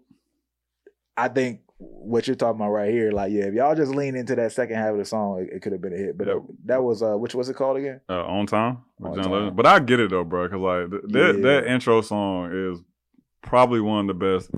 I 1.15 1.27
think 1.27 1.61
what 1.77 2.27
you're 2.27 2.35
talking 2.35 2.59
about 2.61 2.69
right 2.71 2.91
here, 2.91 3.11
like, 3.11 3.31
yeah, 3.31 3.43
if 3.45 3.53
y'all 3.53 3.75
just 3.75 3.93
lean 3.93 4.15
into 4.15 4.35
that 4.35 4.51
second 4.53 4.75
half 4.77 4.91
of 4.93 4.97
the 4.97 5.05
song, 5.05 5.41
it, 5.41 5.55
it 5.57 5.61
could 5.61 5.73
have 5.73 5.81
been 5.81 5.93
a 5.93 5.97
hit. 5.97 6.17
But 6.17 6.29
uh, 6.29 6.39
that 6.65 6.81
was 6.81 7.03
uh 7.03 7.15
which 7.17 7.35
was 7.35 7.49
it 7.49 7.55
called 7.55 7.77
again? 7.77 7.99
Uh, 8.09 8.23
on 8.25 8.45
time 8.47 8.79
On 9.01 9.15
Time. 9.15 9.55
But 9.55 9.65
I 9.65 9.79
get 9.79 9.99
it 9.99 10.09
though, 10.09 10.23
bro, 10.23 10.47
because 10.47 10.61
like 10.61 10.89
th- 10.91 11.13
that 11.13 11.35
Yeah. 11.35 11.41
that 11.61 11.67
intro 11.67 12.01
song 12.01 12.51
is 12.53 12.79
probably 13.41 13.81
one 13.81 14.09
of 14.09 14.17
the 14.19 14.25
best 14.37 14.49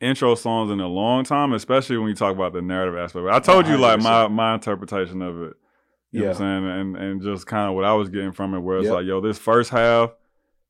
intro 0.00 0.34
songs 0.34 0.70
in 0.70 0.80
a 0.80 0.86
long 0.88 1.24
time, 1.24 1.52
especially 1.52 1.96
when 1.98 2.08
you 2.08 2.14
talk 2.14 2.34
about 2.34 2.52
the 2.52 2.62
narrative 2.62 2.98
aspect. 2.98 3.26
I 3.26 3.38
told 3.40 3.66
you 3.66 3.76
like 3.78 4.00
my 4.00 4.28
my 4.28 4.54
interpretation 4.54 5.22
of 5.22 5.42
it. 5.42 5.54
You 6.12 6.20
know 6.20 6.26
Yeah. 6.26 6.32
what 6.32 6.40
I'm 6.40 6.62
saying? 6.64 6.80
And 6.80 6.96
and 6.96 7.22
just 7.22 7.46
kind 7.46 7.68
of 7.68 7.74
what 7.74 7.84
I 7.84 7.92
was 7.94 8.08
getting 8.08 8.32
from 8.32 8.54
it, 8.54 8.60
where 8.60 8.78
it's 8.78 8.86
Yep. 8.86 8.94
like, 8.94 9.06
yo, 9.06 9.20
this 9.20 9.38
first 9.38 9.70
half 9.70 10.10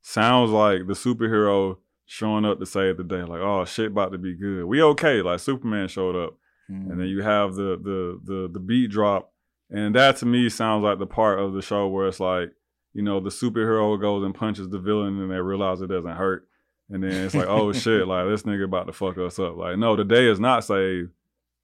sounds 0.02 0.50
like 0.50 0.86
the 0.86 0.94
superhero 0.94 1.78
showing 2.04 2.44
up 2.44 2.58
to 2.60 2.66
save 2.66 2.96
the 2.96 3.04
day. 3.04 3.22
Like, 3.22 3.40
oh 3.40 3.64
shit 3.64 3.88
about 3.88 4.12
to 4.12 4.18
be 4.18 4.34
good. 4.34 4.64
We 4.64 4.82
okay. 4.82 5.22
Like 5.22 5.40
Superman 5.40 5.88
showed 5.88 6.14
up. 6.16 6.34
Mm-hmm. 6.70 6.90
And 6.90 7.00
then 7.00 7.06
you 7.08 7.22
have 7.22 7.54
the 7.54 7.76
the 7.82 8.20
the 8.24 8.48
the 8.52 8.60
beat 8.60 8.90
drop. 8.90 9.32
And 9.70 9.94
that 9.96 10.16
to 10.18 10.26
me 10.26 10.48
sounds 10.48 10.84
like 10.84 10.98
the 11.00 11.06
part 11.06 11.40
of 11.40 11.52
the 11.52 11.62
show 11.62 11.88
where 11.88 12.06
it's 12.06 12.20
like, 12.20 12.52
you 12.92 13.02
know, 13.02 13.18
the 13.18 13.30
superhero 13.30 14.00
goes 14.00 14.24
and 14.24 14.32
punches 14.34 14.68
the 14.68 14.78
villain 14.78 15.20
and 15.20 15.30
they 15.30 15.40
realize 15.40 15.80
it 15.80 15.88
doesn't 15.88 16.10
hurt. 16.16 16.46
And 16.88 17.02
then 17.02 17.10
it's 17.12 17.34
like, 17.34 17.48
oh 17.48 17.72
shit, 17.72 18.06
like 18.06 18.26
this 18.28 18.44
nigga 18.44 18.64
about 18.64 18.86
to 18.86 18.92
fuck 18.92 19.18
us 19.18 19.38
up. 19.38 19.56
Like, 19.56 19.76
no, 19.78 19.96
the 19.96 20.04
day 20.04 20.26
is 20.30 20.38
not 20.38 20.64
saved. 20.64 21.10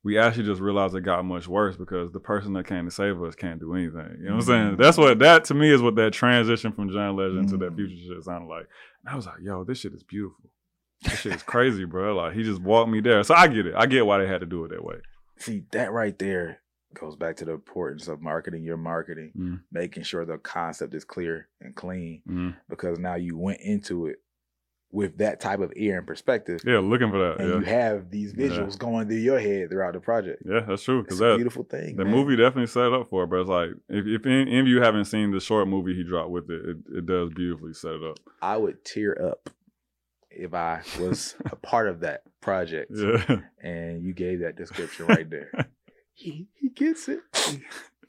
We 0.04 0.18
actually 0.18 0.46
just 0.46 0.60
realized 0.60 0.96
it 0.96 1.02
got 1.02 1.24
much 1.24 1.46
worse 1.46 1.76
because 1.76 2.10
the 2.10 2.18
person 2.18 2.54
that 2.54 2.66
came 2.66 2.86
to 2.86 2.90
save 2.90 3.22
us 3.22 3.36
can't 3.36 3.60
do 3.60 3.72
anything. 3.74 4.16
You 4.18 4.24
know 4.24 4.30
what 4.32 4.40
I'm 4.40 4.42
saying? 4.42 4.70
Mhm. 4.72 4.78
That's 4.78 4.98
what 4.98 5.16
that 5.20 5.44
to 5.44 5.54
me 5.54 5.70
is 5.70 5.80
what 5.80 5.94
that 5.94 6.12
transition 6.12 6.72
from 6.72 6.90
John 6.90 7.14
Legend 7.14 7.48
to 7.50 7.56
that 7.58 7.70
Mhm. 7.72 7.76
future 7.76 8.14
shit 8.14 8.24
sounded 8.24 8.48
like. 8.48 8.66
And 9.04 9.12
I 9.12 9.14
was 9.16 9.26
like, 9.26 9.36
yo, 9.42 9.62
this 9.62 9.78
shit 9.78 9.92
is 9.94 10.02
beautiful. 10.02 10.50
This 11.02 11.20
shit 11.20 11.34
is 11.34 11.42
crazy, 11.44 11.84
bro. 11.84 12.16
Like 12.16 12.32
he 12.34 12.42
just 12.42 12.60
walked 12.62 12.90
me 12.90 13.00
there. 13.00 13.22
So 13.22 13.34
I 13.36 13.46
get 13.46 13.66
it. 13.66 13.74
I 13.76 13.86
get 13.86 14.04
why 14.06 14.18
they 14.18 14.26
had 14.26 14.40
to 14.40 14.46
do 14.46 14.64
it 14.64 14.70
that 14.70 14.82
way. 14.84 14.96
See, 15.38 15.64
that 15.70 15.92
right 15.92 16.18
there 16.18 16.58
goes 16.94 17.14
back 17.16 17.36
to 17.36 17.44
the 17.44 17.52
importance 17.52 18.06
of 18.08 18.20
marketing 18.20 18.64
your 18.64 18.76
marketing, 18.76 19.32
Mm. 19.38 19.60
making 19.70 20.02
sure 20.02 20.24
the 20.24 20.36
concept 20.38 20.94
is 20.94 21.04
clear 21.04 21.48
and 21.60 21.74
clean, 21.76 22.22
Mm. 22.28 22.56
because 22.68 22.98
now 22.98 23.14
you 23.14 23.36
went 23.38 23.60
into 23.60 24.06
it 24.06 24.16
with 24.92 25.16
that 25.18 25.40
type 25.40 25.60
of 25.60 25.72
ear 25.74 25.96
and 25.98 26.06
perspective. 26.06 26.60
Yeah, 26.66 26.78
looking 26.80 27.10
for 27.10 27.18
that. 27.18 27.40
and 27.40 27.48
Yeah. 27.48 27.58
you 27.60 27.64
have 27.64 28.10
these 28.10 28.34
Yeah. 28.36 28.48
visuals 28.48 28.78
going 28.78 29.08
through 29.08 29.16
your 29.16 29.38
head 29.40 29.70
throughout 29.70 29.94
the 29.94 30.00
project. 30.00 30.42
Yeah, 30.44 30.60
that's 30.60 30.82
true. 30.82 31.00
It's 31.00 31.06
Because 31.18 31.20
a 31.22 31.34
beautiful 31.36 31.64
thing. 31.64 31.96
the 31.96 32.04
man. 32.04 32.12
movie 32.14 32.36
definitely 32.36 32.66
set 32.66 32.88
it 32.88 32.92
up 32.92 33.08
for 33.08 33.24
it. 33.24 33.28
But 33.28 33.40
it's 33.40 33.48
like 33.48 33.70
if 33.88 34.06
if 34.06 34.26
any, 34.26 34.42
any 34.42 34.60
of 34.60 34.68
you 34.68 34.82
haven't 34.82 35.06
seen 35.06 35.30
the 35.30 35.40
short 35.40 35.66
movie 35.66 35.94
he 35.94 36.04
dropped 36.04 36.30
with 36.30 36.50
it, 36.50 36.62
it, 36.68 36.76
it 36.98 37.06
does 37.06 37.30
beautifully 37.30 37.72
set 37.72 37.92
it 37.94 38.02
up. 38.04 38.18
I 38.42 38.58
would 38.58 38.84
tear 38.84 39.16
up 39.30 39.48
if 40.30 40.52
I 40.52 40.82
was 41.00 41.36
a 41.50 41.56
part 41.56 41.88
of 41.88 42.00
that 42.00 42.24
project. 42.42 42.92
Yeah, 42.94 43.40
And 43.62 44.02
you 44.02 44.12
gave 44.12 44.40
that 44.40 44.56
description 44.56 45.06
right 45.06 45.28
there. 45.30 45.50
he, 46.12 46.48
he 46.54 46.68
gets 46.68 47.08
it. 47.08 47.20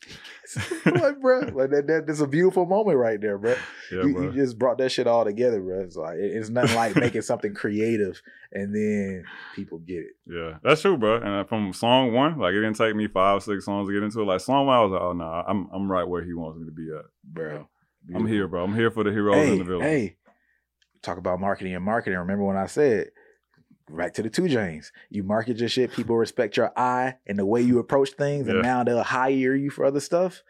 He 0.07 0.13
gets 0.41 0.57
it. 0.71 0.81
I'm 0.87 1.01
like, 1.01 1.19
bro, 1.21 1.39
like 1.53 1.69
that, 1.71 1.87
that, 1.87 2.03
that's 2.07 2.19
a 2.19 2.27
beautiful 2.27 2.65
moment 2.65 2.97
right 2.97 3.19
there, 3.19 3.37
bro. 3.37 3.55
yeah, 3.91 4.03
you, 4.03 4.13
bro. 4.13 4.23
you 4.23 4.31
just 4.31 4.57
brought 4.59 4.77
that 4.79 4.91
shit 4.91 5.07
all 5.07 5.23
together, 5.25 5.61
bro. 5.61 5.79
It's 5.81 5.95
like 5.95 6.17
it- 6.17 6.35
it's 6.35 6.49
nothing 6.49 6.75
like 6.75 6.95
making 6.95 7.21
something 7.21 7.53
creative 7.53 8.21
and 8.51 8.75
then 8.75 9.23
people 9.55 9.79
get 9.79 9.99
it, 9.99 10.13
yeah, 10.27 10.57
that's 10.63 10.81
true, 10.81 10.97
bro. 10.97 11.15
And 11.17 11.27
uh, 11.27 11.43
from 11.45 11.73
song 11.73 12.13
one, 12.13 12.37
like 12.39 12.51
it 12.53 12.61
didn't 12.61 12.75
take 12.75 12.95
me 12.95 13.07
five, 13.07 13.41
six 13.43 13.65
songs 13.65 13.87
to 13.87 13.93
get 13.93 14.03
into 14.03 14.21
it. 14.21 14.25
Like 14.25 14.41
song 14.41 14.67
one, 14.67 14.75
I 14.77 14.81
was 14.83 14.91
like, 14.91 15.01
oh 15.01 15.13
no, 15.13 15.23
I'm 15.25 15.69
I'm 15.73 15.91
right 15.91 16.07
where 16.07 16.23
he 16.23 16.33
wants 16.33 16.59
me 16.59 16.65
to 16.65 16.71
be 16.71 16.89
at. 16.95 17.05
bro. 17.23 17.67
I'm 18.13 18.27
here, 18.27 18.47
bro. 18.49 18.63
I'm 18.63 18.75
here 18.75 18.91
for 18.91 19.03
the 19.03 19.11
heroes 19.11 19.35
Hey, 19.37 19.51
and 19.51 19.61
the 19.61 19.65
villains. 19.65 19.83
hey, 19.85 20.17
talk 21.01 21.17
about 21.17 21.39
marketing 21.39 21.73
and 21.75 21.83
marketing. 21.85 22.19
Remember 22.19 22.43
when 22.43 22.57
I 22.57 22.65
said 22.65 23.11
back 23.89 24.13
to 24.15 24.23
the 24.23 24.29
2 24.29 24.43
Chainz? 24.43 24.91
You 25.09 25.23
market 25.23 25.57
your 25.57 25.69
shit, 25.69 25.91
people 25.91 26.15
respect 26.17 26.57
your 26.57 26.71
eye 26.77 27.15
and 27.27 27.37
the 27.39 27.45
way 27.45 27.61
you 27.61 27.79
approach 27.79 28.11
things, 28.11 28.47
Yeah. 28.47 28.53
and 28.53 28.61
now 28.63 28.83
they'll 28.83 29.03
hire 29.03 29.55
you 29.55 29.69
for 29.69 29.85
other 29.85 29.99
stuff. 29.99 30.43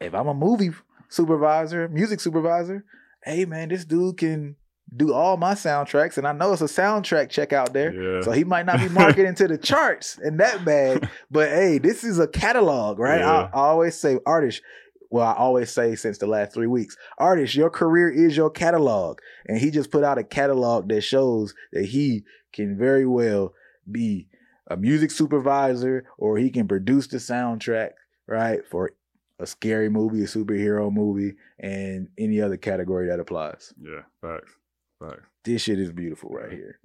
If 0.00 0.14
I'm 0.14 0.28
a 0.28 0.34
movie 0.34 0.70
supervisor, 1.08 1.88
music 1.88 2.20
supervisor, 2.20 2.84
hey 3.24 3.44
man, 3.44 3.68
this 3.68 3.84
dude 3.84 4.16
can 4.18 4.56
do 4.96 5.12
all 5.12 5.36
my 5.36 5.54
soundtracks, 5.54 6.18
and 6.18 6.26
I 6.26 6.32
know 6.32 6.52
it's 6.52 6.62
a 6.62 6.64
soundtrack 6.64 7.28
check 7.30 7.52
out 7.52 7.72
there. 7.72 7.92
Yeah, 7.92 8.22
So 8.22 8.32
he 8.32 8.42
might 8.44 8.66
not 8.66 8.80
be 8.80 8.88
marketing 8.90 9.34
to 9.36 9.46
the 9.46 9.58
charts 9.58 10.18
in 10.18 10.38
that 10.38 10.64
bag, 10.64 11.08
but 11.30 11.48
hey, 11.50 11.78
this 11.78 12.02
is 12.02 12.18
a 12.18 12.26
catalog, 12.26 12.98
right? 12.98 13.20
I, 13.22 13.40
Yeah. 13.42 13.50
I 13.52 13.60
always 13.60 13.96
say, 13.96 14.18
artist. 14.26 14.62
Well, 15.10 15.26
I 15.26 15.34
always 15.34 15.72
say 15.72 15.96
since 15.96 16.18
the 16.18 16.28
last 16.28 16.54
three 16.54 16.68
weeks, 16.68 16.96
artist, 17.18 17.56
your 17.56 17.70
career 17.70 18.08
is 18.08 18.36
your 18.36 18.50
catalog, 18.50 19.18
and 19.46 19.58
he 19.58 19.70
just 19.70 19.90
put 19.90 20.04
out 20.04 20.18
a 20.18 20.24
catalog 20.24 20.88
that 20.88 21.00
shows 21.02 21.52
that 21.72 21.86
he 21.86 22.22
can 22.52 22.78
very 22.78 23.06
well 23.06 23.52
be 23.90 24.28
a 24.68 24.76
music 24.76 25.10
supervisor, 25.10 26.04
or 26.16 26.38
he 26.38 26.48
can 26.48 26.68
produce 26.68 27.08
the 27.08 27.16
soundtrack, 27.16 27.90
right, 28.28 28.64
for 28.64 28.92
a 29.40 29.46
scary 29.46 29.88
movie, 29.88 30.22
a 30.22 30.26
superhero 30.26 30.92
movie, 30.92 31.34
and 31.58 32.08
any 32.16 32.40
other 32.40 32.56
category 32.56 33.08
that 33.08 33.18
applies 33.18 33.74
yeah, 33.82 34.02
facts, 34.20 34.52
facts. 35.00 35.22
this 35.44 35.62
shit 35.62 35.80
is 35.80 35.90
beautiful 35.90 36.30
right 36.30 36.52
here. 36.52 36.78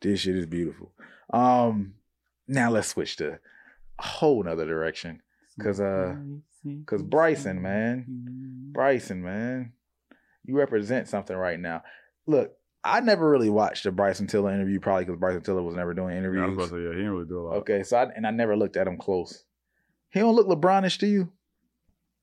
This 0.00 0.20
shit 0.20 0.36
is 0.36 0.46
beautiful. 0.46 0.92
Um, 1.30 1.94
now 2.48 2.70
let's 2.70 2.88
switch 2.88 3.16
to 3.16 3.38
a 3.98 4.02
whole 4.02 4.42
nother 4.42 4.66
direction. 4.66 5.20
Cause 5.60 5.80
uh, 5.80 6.16
cause 6.86 7.02
Bryson, 7.02 7.60
man, 7.62 8.04
Bryson, 8.72 9.22
man, 9.22 9.72
you 10.44 10.56
represent 10.58 11.08
something 11.08 11.36
right 11.36 11.58
now. 11.58 11.82
Look, 12.26 12.52
I 12.84 13.00
never 13.00 13.28
really 13.28 13.50
watched 13.50 13.84
the 13.84 13.90
Bryson 13.92 14.26
Tiller 14.26 14.52
interview, 14.52 14.78
probably 14.80 15.04
because 15.04 15.18
Bryson 15.18 15.42
Tiller 15.42 15.62
was 15.62 15.74
never 15.74 15.92
doing 15.94 16.10
Yeah, 16.10 16.14
I 16.14 16.18
interviews. 16.18 16.56
was 16.56 16.68
about 16.68 16.76
to 16.76 16.80
say, 16.82 16.84
yeah, 16.84 16.90
he 16.90 16.96
didn't 16.98 17.10
really 17.12 17.26
do 17.28 17.40
a 17.40 17.42
lot. 17.42 17.56
okay, 17.58 17.82
so 17.82 17.96
I, 17.98 18.04
and 18.14 18.26
I 18.26 18.30
never 18.30 18.56
looked 18.56 18.76
at 18.76 18.86
him 18.86 18.96
close. 18.96 19.44
He 20.10 20.20
don't 20.20 20.34
look 20.36 20.46
LeBronish 20.46 20.98
to 21.00 21.06
you. 21.06 21.32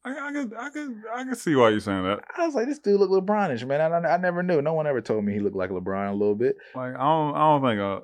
I, 0.06 0.28
I 0.28 0.32
could, 0.34 0.54
I 0.58 0.70
could, 0.70 1.02
I 1.14 1.24
could 1.24 1.38
see 1.38 1.56
why 1.56 1.70
you're 1.70 1.80
saying 1.80 2.04
that. 2.04 2.20
I 2.38 2.46
was 2.46 2.56
like, 2.56 2.68
this 2.68 2.80
dude 2.80 3.00
look 3.00 3.10
LeBronish, 3.10 3.66
man. 3.66 3.80
I, 3.82 3.88
I, 3.88 4.14
I 4.16 4.18
never 4.18 4.44
knew. 4.44 4.62
No 4.62 4.74
one 4.74 4.86
ever 4.88 5.00
told 5.02 5.24
me 5.24 5.32
he 5.34 5.40
looked 5.40 5.56
like 5.56 5.70
LeBron 5.70 6.10
a 6.12 6.14
little 6.14 6.36
bit. 6.36 6.56
Like 6.76 6.96
I 6.96 7.00
don't, 7.00 7.36
I 7.36 7.40
don't 7.40 7.62
think 7.62 7.80
a, 7.80 8.02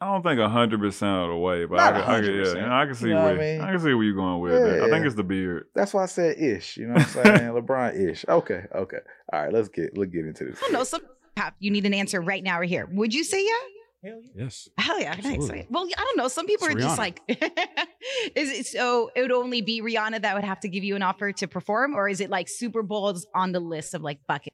I 0.00 0.12
don't 0.12 0.22
think 0.22 0.38
a 0.38 0.48
hundred 0.48 0.78
percent 0.80 1.22
of 1.22 1.28
the 1.30 1.36
way, 1.36 1.64
but 1.64 1.76
Not 1.76 1.94
I, 1.94 2.00
could, 2.00 2.08
I 2.08 2.20
could, 2.20 2.34
yeah, 2.34 2.52
you 2.54 2.68
know, 2.68 2.72
I 2.72 2.86
can 2.86 2.94
see 2.94 3.08
You 3.08 3.14
know 3.14 3.24
where, 3.24 3.34
I 3.34 3.38
mean? 3.38 3.60
I 3.60 3.70
can 3.72 3.80
see 3.80 3.94
where 3.94 4.04
you're 4.04 4.14
going 4.14 4.40
with 4.40 4.52
it. 4.52 4.82
I 4.82 4.90
think 4.90 5.04
it's 5.04 5.16
the 5.16 5.24
beard. 5.24 5.66
That's 5.74 5.92
why 5.92 6.04
I 6.04 6.06
said 6.06 6.38
ish. 6.38 6.76
You 6.76 6.86
know 6.86 6.94
what 6.94 7.16
I'm 7.16 7.24
saying? 7.24 7.50
LeBron 7.52 8.10
ish. 8.10 8.24
Okay, 8.28 8.62
okay. 8.74 8.98
All 9.32 9.42
right, 9.42 9.52
let's 9.52 9.68
get 9.68 9.98
let's 9.98 10.12
get 10.12 10.24
into 10.24 10.44
this. 10.44 10.60
I 10.64 10.70
know 10.70 10.84
some 10.84 11.00
have, 11.36 11.54
you 11.58 11.70
need 11.70 11.86
an 11.86 11.94
answer 11.94 12.20
right 12.20 12.42
now 12.42 12.60
or 12.60 12.64
here. 12.64 12.86
Would 12.92 13.14
you 13.14 13.24
say 13.24 13.44
yeah? 13.44 14.10
Hell 14.10 14.20
yeah. 14.22 14.44
yes. 14.44 14.68
Hell 14.78 15.00
yeah, 15.00 15.14
nice. 15.16 15.66
Well, 15.70 15.88
I 15.96 16.04
don't 16.04 16.16
know. 16.16 16.28
Some 16.28 16.46
people 16.46 16.68
It's 16.68 16.76
are 16.76 16.78
just 16.78 16.98
like, 16.98 17.20
is 17.28 18.50
it 18.50 18.66
so? 18.66 19.10
It 19.16 19.22
would 19.22 19.32
only 19.32 19.60
be 19.60 19.82
Rihanna 19.82 20.22
that 20.22 20.34
would 20.34 20.44
have 20.44 20.60
to 20.60 20.68
give 20.68 20.84
you 20.84 20.94
an 20.94 21.02
offer 21.02 21.32
to 21.32 21.48
perform, 21.48 21.94
or 21.96 22.08
is 22.08 22.20
it 22.20 22.30
like 22.30 22.48
Super 22.48 22.82
Bowls 22.82 23.26
on 23.34 23.50
the 23.50 23.60
list 23.60 23.94
of 23.94 24.02
like 24.02 24.20
bucket? 24.28 24.52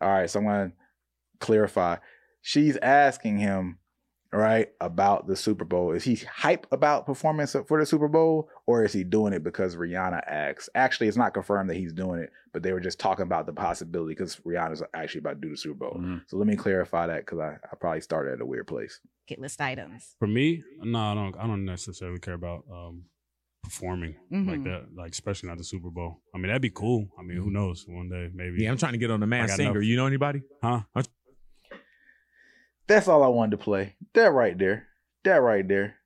All 0.00 0.08
right, 0.08 0.30
so 0.30 0.38
I'm 0.38 0.46
gonna 0.46 0.72
clarify. 1.40 1.96
She's 2.40 2.76
asking 2.76 3.38
him, 3.38 3.78
right, 4.32 4.68
about 4.80 5.26
the 5.26 5.34
Super 5.36 5.64
Bowl. 5.64 5.92
Is 5.92 6.04
he 6.04 6.16
hype 6.16 6.66
about 6.70 7.06
performance 7.06 7.56
for 7.66 7.80
the 7.80 7.86
Super 7.86 8.08
Bowl, 8.08 8.48
or 8.66 8.84
is 8.84 8.92
he 8.92 9.04
doing 9.04 9.32
it 9.32 9.42
because 9.42 9.74
Rihanna 9.76 10.20
acts? 10.26 10.68
Actually, 10.74 11.08
it's 11.08 11.16
not 11.16 11.32
confirmed 11.34 11.70
that 11.70 11.76
he's 11.76 11.92
doing 11.92 12.20
it, 12.20 12.30
but 12.52 12.62
they 12.62 12.72
were 12.72 12.80
just 12.80 12.98
talking 13.00 13.22
about 13.22 13.46
the 13.46 13.52
possibility 13.52 14.12
because 14.14 14.36
Rihanna's 14.46 14.82
actually 14.94 15.20
about 15.20 15.40
to 15.40 15.40
do 15.40 15.50
the 15.50 15.56
Super 15.56 15.74
Bowl. 15.88 15.96
Mhm. 15.98 16.22
So 16.28 16.36
let 16.36 16.46
me 16.46 16.56
clarify 16.56 17.06
that 17.06 17.24
because 17.26 17.38
I, 17.38 17.56
I 17.72 17.76
probably 17.80 18.00
started 18.02 18.34
at 18.34 18.40
a 18.40 18.46
weird 18.46 18.66
place. 18.66 19.00
Get 19.26 19.40
list 19.40 19.60
items. 19.60 20.14
For 20.18 20.28
me, 20.28 20.62
no, 20.82 20.98
I 20.98 21.14
don't. 21.14 21.36
I 21.38 21.46
don't 21.46 21.64
necessarily 21.64 22.18
care 22.18 22.34
about 22.34 22.64
um, 22.72 23.04
performing 23.62 24.14
like 24.30 24.60
Mhm. 24.60 24.64
that. 24.64 24.86
Like 24.96 25.12
especially 25.12 25.48
not 25.50 25.58
the 25.58 25.64
Super 25.64 25.90
Bowl. 25.90 26.22
I 26.34 26.38
mean, 26.38 26.46
that'd 26.48 26.62
be 26.62 26.70
cool. 26.70 27.08
I 27.18 27.22
mean, 27.22 27.36
who 27.36 27.50
knows? 27.50 27.84
One 27.86 28.08
day, 28.08 28.30
maybe. 28.32 28.62
Yeah, 28.62 28.70
I'm 28.70 28.78
trying 28.78 28.92
to 28.92 28.98
get 28.98 29.10
on 29.10 29.20
the 29.20 29.24
I 29.26 29.28
man 29.28 29.48
singer. 29.48 29.70
enough. 29.72 29.84
You 29.84 29.96
know 29.96 30.06
anybody? 30.06 30.42
Huh? 30.62 30.82
That's 32.88 33.06
all 33.06 33.22
I 33.22 33.28
wanted 33.28 33.52
to 33.52 33.62
play. 33.62 33.94
That 34.14 34.32
right 34.32 34.58
there. 34.58 34.88
That 35.24 35.42
right 35.42 35.66
there. 35.66 35.96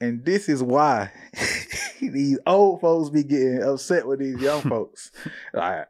And 0.00 0.24
this 0.24 0.48
is 0.48 0.62
why 0.62 1.12
these 2.00 2.38
old 2.46 2.80
folks 2.80 3.10
be 3.10 3.24
getting 3.24 3.62
upset 3.62 4.06
with 4.06 4.20
these 4.20 4.40
young 4.40 4.62
folks. 4.68 5.10
Like, 5.52 5.88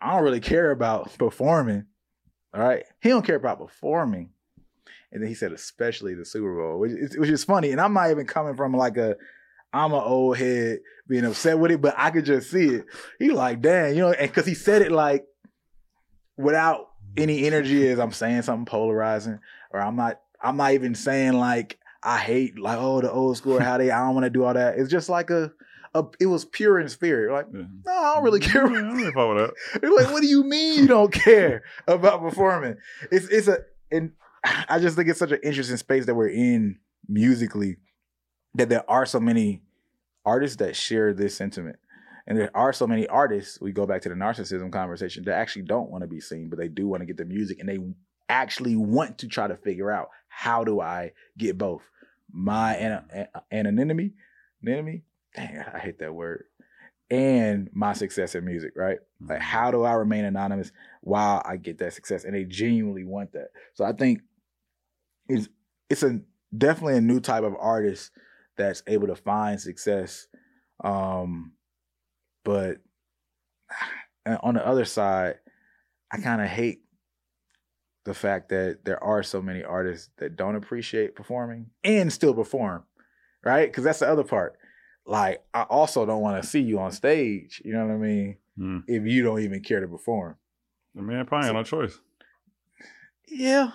I 0.00 0.14
don't 0.14 0.24
really 0.24 0.40
care 0.40 0.70
about 0.70 1.16
performing. 1.18 1.86
All 2.54 2.62
right. 2.62 2.84
He 3.00 3.10
don't 3.10 3.24
care 3.24 3.36
about 3.36 3.58
performing. 3.58 4.30
And 5.12 5.22
then 5.22 5.28
he 5.28 5.34
said, 5.34 5.52
especially 5.52 6.14
the 6.14 6.24
Super 6.24 6.54
Bowl, 6.54 6.78
which 6.78 6.92
is, 6.92 7.16
which 7.16 7.30
is 7.30 7.44
funny. 7.44 7.70
And 7.70 7.80
I'm 7.80 7.94
not 7.94 8.10
even 8.10 8.26
coming 8.26 8.56
from 8.56 8.74
like 8.74 8.96
a, 8.96 9.16
I'm 9.72 9.92
an 9.92 10.02
old 10.02 10.38
head 10.38 10.80
being 11.08 11.24
upset 11.24 11.58
with 11.58 11.70
it, 11.70 11.80
but 11.80 11.94
I 11.96 12.10
could 12.10 12.24
just 12.24 12.50
see 12.50 12.66
it. 12.66 12.86
He 13.18 13.30
like, 13.30 13.60
dang, 13.60 13.94
you 13.94 14.00
know, 14.00 14.12
and 14.12 14.30
because 14.30 14.46
he 14.46 14.54
said 14.54 14.82
it 14.82 14.92
like 14.92 15.24
without 16.36 16.88
any 17.16 17.46
energy 17.46 17.88
as 17.88 17.98
I'm 17.98 18.12
saying 18.12 18.42
something 18.42 18.66
polarizing, 18.66 19.40
or 19.70 19.80
I'm 19.80 19.96
not, 19.96 20.20
I'm 20.42 20.56
not 20.56 20.72
even 20.72 20.94
saying 20.94 21.34
like 21.34 21.78
I 22.02 22.18
hate 22.18 22.58
like 22.58 22.78
oh 22.78 23.00
the 23.00 23.10
old 23.10 23.36
school 23.36 23.58
how 23.58 23.78
they 23.78 23.90
I 23.90 23.98
don't 24.06 24.14
want 24.14 24.24
to 24.24 24.30
do 24.30 24.44
all 24.44 24.54
that. 24.54 24.78
It's 24.78 24.90
just 24.90 25.08
like 25.08 25.30
a, 25.30 25.52
a 25.94 26.04
it 26.20 26.26
was 26.26 26.44
pure 26.44 26.78
in 26.78 26.88
spirit. 26.88 27.32
Like 27.32 27.46
Yeah. 27.52 27.66
no, 27.84 27.92
I 27.92 28.14
don't 28.14 28.24
really 28.24 28.40
mm, 28.40 28.50
care. 28.50 28.70
Yeah, 28.70 28.78
I 28.78 29.10
don't 29.10 29.34
with 29.34 29.46
that. 29.46 29.54
They're 29.80 29.92
like, 29.92 30.10
what 30.12 30.22
do 30.22 30.28
you 30.28 30.44
mean 30.44 30.80
you 30.80 30.86
don't 30.86 31.12
care 31.12 31.64
about 31.86 32.20
performing? 32.20 32.76
It's 33.10 33.26
it's 33.28 33.48
a 33.48 33.58
and 33.90 34.12
I 34.68 34.78
just 34.78 34.96
think 34.96 35.08
it's 35.08 35.18
such 35.18 35.32
an 35.32 35.40
interesting 35.42 35.76
space 35.76 36.06
that 36.06 36.14
we're 36.14 36.28
in 36.28 36.78
musically 37.08 37.76
that 38.54 38.68
there 38.68 38.88
are 38.88 39.06
so 39.06 39.20
many 39.20 39.62
artists 40.24 40.56
that 40.58 40.76
share 40.76 41.12
this 41.12 41.36
sentiment. 41.36 41.76
And 42.26 42.38
there 42.38 42.54
are 42.54 42.74
so 42.74 42.86
many 42.86 43.06
artists, 43.06 43.58
we 43.60 43.72
go 43.72 43.86
back 43.86 44.02
to 44.02 44.10
the 44.10 44.14
narcissism 44.14 44.70
conversation, 44.70 45.24
that 45.24 45.34
actually 45.34 45.62
don't 45.62 45.90
want 45.90 46.02
to 46.02 46.08
be 46.08 46.20
seen, 46.20 46.50
but 46.50 46.58
they 46.58 46.68
do 46.68 46.86
want 46.86 47.00
to 47.00 47.06
get 47.06 47.16
the 47.16 47.24
music 47.24 47.58
and 47.58 47.68
they 47.68 47.78
actually 48.28 48.76
want 48.76 49.18
to 49.18 49.28
try 49.28 49.46
to 49.46 49.56
figure 49.56 49.90
out 49.90 50.08
how 50.28 50.64
do 50.64 50.80
I 50.80 51.12
get 51.36 51.58
both 51.58 51.82
my 52.30 52.74
an- 52.76 53.04
an- 53.12 53.28
anonymity, 53.50 54.14
anonymity, 54.62 55.04
dang, 55.34 55.58
I 55.58 55.78
hate 55.78 55.98
that 55.98 56.14
word, 56.14 56.44
and 57.10 57.70
my 57.72 57.92
success 57.94 58.34
in 58.34 58.44
music, 58.44 58.72
right? 58.76 58.98
Like, 59.20 59.40
how 59.40 59.70
do 59.70 59.82
I 59.82 59.94
remain 59.94 60.24
anonymous 60.24 60.72
while 61.00 61.42
I 61.44 61.56
get 61.56 61.78
that 61.78 61.94
success? 61.94 62.24
And 62.24 62.34
they 62.34 62.44
genuinely 62.44 63.04
want 63.04 63.32
that. 63.32 63.48
So 63.74 63.84
I 63.84 63.92
think 63.92 64.20
it's 65.28 65.48
it's 65.88 66.02
a 66.02 66.20
definitely 66.56 66.96
a 66.96 67.00
new 67.00 67.20
type 67.20 67.44
of 67.44 67.54
artist 67.58 68.10
that's 68.56 68.82
able 68.86 69.06
to 69.06 69.16
find 69.16 69.60
success. 69.60 70.26
Um, 70.84 71.52
but 72.44 72.78
on 74.42 74.54
the 74.54 74.66
other 74.66 74.84
side, 74.84 75.36
I 76.12 76.18
kind 76.18 76.42
of 76.42 76.48
hate 76.48 76.80
the 78.08 78.14
fact 78.14 78.48
that 78.48 78.84
there 78.84 79.02
are 79.04 79.22
so 79.22 79.40
many 79.40 79.62
artists 79.62 80.08
that 80.16 80.34
don't 80.34 80.56
appreciate 80.56 81.14
performing 81.14 81.66
and 81.84 82.12
still 82.12 82.34
perform, 82.34 82.82
right? 83.44 83.70
Because 83.70 83.84
that's 83.84 83.98
the 83.98 84.08
other 84.08 84.24
part. 84.24 84.58
Like, 85.04 85.44
I 85.54 85.62
also 85.62 86.04
don't 86.06 86.22
want 86.22 86.42
to 86.42 86.48
see 86.48 86.60
you 86.60 86.80
on 86.80 86.90
stage. 86.90 87.62
You 87.64 87.74
know 87.74 87.86
what 87.86 87.94
I 87.94 87.98
mean? 87.98 88.36
Hmm. 88.56 88.78
If 88.86 89.04
you 89.04 89.22
don't 89.22 89.40
even 89.40 89.62
care 89.62 89.80
to 89.80 89.86
perform. 89.86 90.36
The 90.94 91.02
man 91.02 91.26
probably 91.26 91.48
ain't 91.48 91.56
no 91.56 91.62
choice. 91.62 91.98
Yeah, 93.28 93.72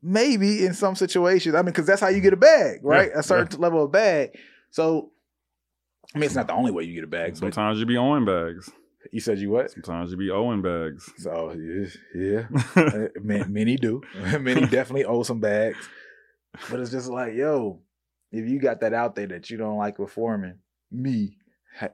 maybe 0.00 0.64
in 0.64 0.72
some 0.74 0.94
situations. 0.94 1.54
I 1.54 1.58
mean, 1.58 1.66
because 1.66 1.86
that's 1.86 2.00
how 2.00 2.08
you 2.08 2.20
get 2.20 2.32
a 2.32 2.36
bag, 2.36 2.80
right? 2.82 3.10
Yeah, 3.12 3.18
a 3.18 3.22
certain 3.22 3.60
level 3.60 3.84
of 3.84 3.90
bag. 3.90 4.38
So, 4.70 5.10
I 6.14 6.18
mean, 6.18 6.26
it's 6.26 6.36
not 6.36 6.46
the 6.46 6.54
only 6.54 6.70
way 6.70 6.84
you 6.84 6.94
get 6.94 7.04
a 7.04 7.08
bag. 7.08 7.32
But 7.32 7.38
Sometimes 7.38 7.80
you 7.80 7.86
be 7.86 7.96
owing 7.96 8.24
bags. 8.24 8.70
You 9.12 9.20
said 9.20 9.38
you 9.38 9.50
what? 9.50 9.70
Sometimes 9.70 10.10
you 10.10 10.16
be 10.16 10.30
owing 10.30 10.62
bags. 10.62 11.10
So 11.18 11.52
yeah, 11.52 11.86
yeah. 12.14 12.48
Uh, 12.76 13.08
many 13.48 13.76
do. 13.76 14.02
many 14.40 14.66
definitely 14.66 15.04
owe 15.04 15.22
some 15.22 15.40
bags. 15.40 15.88
But 16.70 16.80
it's 16.80 16.90
just 16.90 17.08
like, 17.08 17.34
yo, 17.34 17.80
if 18.32 18.48
you 18.48 18.60
got 18.60 18.80
that 18.80 18.92
out 18.92 19.14
there 19.14 19.28
that 19.28 19.50
you 19.50 19.56
don't 19.56 19.78
like 19.78 19.96
performing, 19.96 20.58
me, 20.90 21.36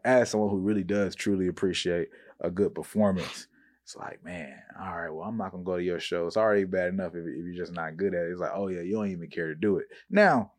as 0.04 0.30
someone 0.30 0.50
who 0.50 0.58
really 0.58 0.84
does 0.84 1.14
truly 1.14 1.48
appreciate 1.48 2.08
a 2.40 2.50
good 2.50 2.74
performance, 2.74 3.46
it's 3.84 3.96
like, 3.96 4.24
man, 4.24 4.54
all 4.80 4.96
right, 4.96 5.10
well, 5.10 5.28
I'm 5.28 5.36
not 5.36 5.52
gonna 5.52 5.62
go 5.62 5.76
to 5.76 5.82
your 5.82 6.00
show. 6.00 6.26
It's 6.26 6.36
already 6.36 6.64
bad 6.64 6.88
enough 6.88 7.14
if, 7.14 7.24
if 7.24 7.44
you're 7.44 7.54
just 7.54 7.72
not 7.72 7.96
good 7.96 8.14
at 8.14 8.24
it. 8.24 8.32
It's 8.32 8.40
like, 8.40 8.52
oh 8.54 8.68
yeah, 8.68 8.80
you 8.80 8.94
don't 8.94 9.10
even 9.10 9.30
care 9.30 9.48
to 9.48 9.54
do 9.54 9.76
it. 9.76 9.86
Now, 10.10 10.52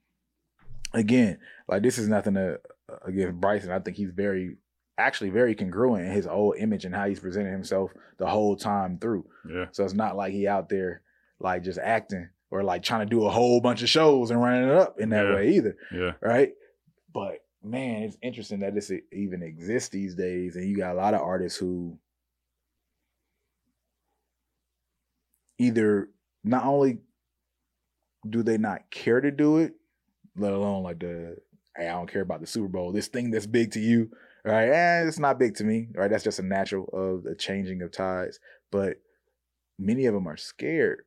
again, 0.93 1.39
like 1.67 1.83
this 1.83 1.97
is 1.97 2.07
nothing 2.07 2.35
to 2.35 2.59
uh, 2.89 2.95
against 3.05 3.41
Bryson. 3.41 3.71
I 3.71 3.79
think 3.79 3.97
he's 3.97 4.11
very 4.11 4.57
actually 4.97 5.29
very 5.29 5.53
congruent 5.55 6.05
in 6.05 6.11
his 6.11 6.25
whole 6.25 6.53
image 6.57 6.85
and 6.85 6.93
how 6.95 7.07
he's 7.07 7.19
presented 7.19 7.51
himself 7.51 7.91
the 8.17 8.25
whole 8.27 8.55
time 8.55 8.97
through. 8.97 9.25
Yeah. 9.49 9.65
So 9.71 9.83
it's 9.83 9.93
not 9.93 10.15
like 10.17 10.33
he 10.33 10.47
out 10.47 10.69
there 10.69 11.01
like 11.39 11.63
just 11.63 11.77
acting 11.79 12.29
or 12.49 12.63
like 12.63 12.81
trying 12.81 13.07
to 13.07 13.09
do 13.15 13.25
a 13.25 13.29
whole 13.29 13.61
bunch 13.61 13.83
of 13.83 13.89
shows 13.89 14.31
and 14.31 14.41
running 14.41 14.69
it 14.69 14.75
up 14.75 14.99
in 14.99 15.09
that 15.09 15.25
Yeah. 15.27 15.35
way 15.35 15.49
either, 15.51 15.77
Yeah. 15.93 16.13
right? 16.21 16.53
But 17.13 17.43
man, 17.63 18.03
it's 18.03 18.17
interesting 18.21 18.59
that 18.61 18.73
this 18.73 18.91
even 19.11 19.43
exists 19.43 19.89
these 19.89 20.15
days, 20.15 20.55
and 20.55 20.67
you 20.67 20.77
got 20.77 20.93
a 20.93 20.97
lot 20.97 21.13
of 21.13 21.21
artists 21.21 21.59
who 21.59 21.99
either 25.57 26.09
not 26.43 26.65
only 26.65 26.99
do 28.27 28.43
they 28.43 28.57
not 28.57 28.89
care 28.89 29.21
to 29.21 29.31
do 29.31 29.57
it, 29.57 29.73
let 30.35 30.53
alone 30.53 30.83
like 30.83 30.99
the 30.99 31.37
hey, 31.75 31.87
I 31.87 31.91
don't 31.93 32.11
care 32.11 32.21
about 32.23 32.41
the 32.41 32.47
Super 32.47 32.67
Bowl, 32.67 32.91
this 32.91 33.07
thing 33.07 33.29
that's 33.29 33.45
big 33.45 33.71
to 33.73 33.79
you, 33.79 34.09
right? 34.47 34.69
Eh, 34.69 35.07
it's 35.07 35.19
not 35.19 35.39
big 35.39 35.55
to 35.55 35.63
me, 35.63 35.89
right? 35.93 36.09
That's 36.09 36.23
just 36.23 36.39
a 36.39 36.43
natural 36.43 36.85
of 36.93 37.23
the 37.23 37.35
changing 37.35 37.81
of 37.81 37.91
tides. 37.91 38.39
But 38.71 38.97
many 39.77 40.05
of 40.05 40.13
them 40.13 40.27
are 40.27 40.37
scared 40.37 41.03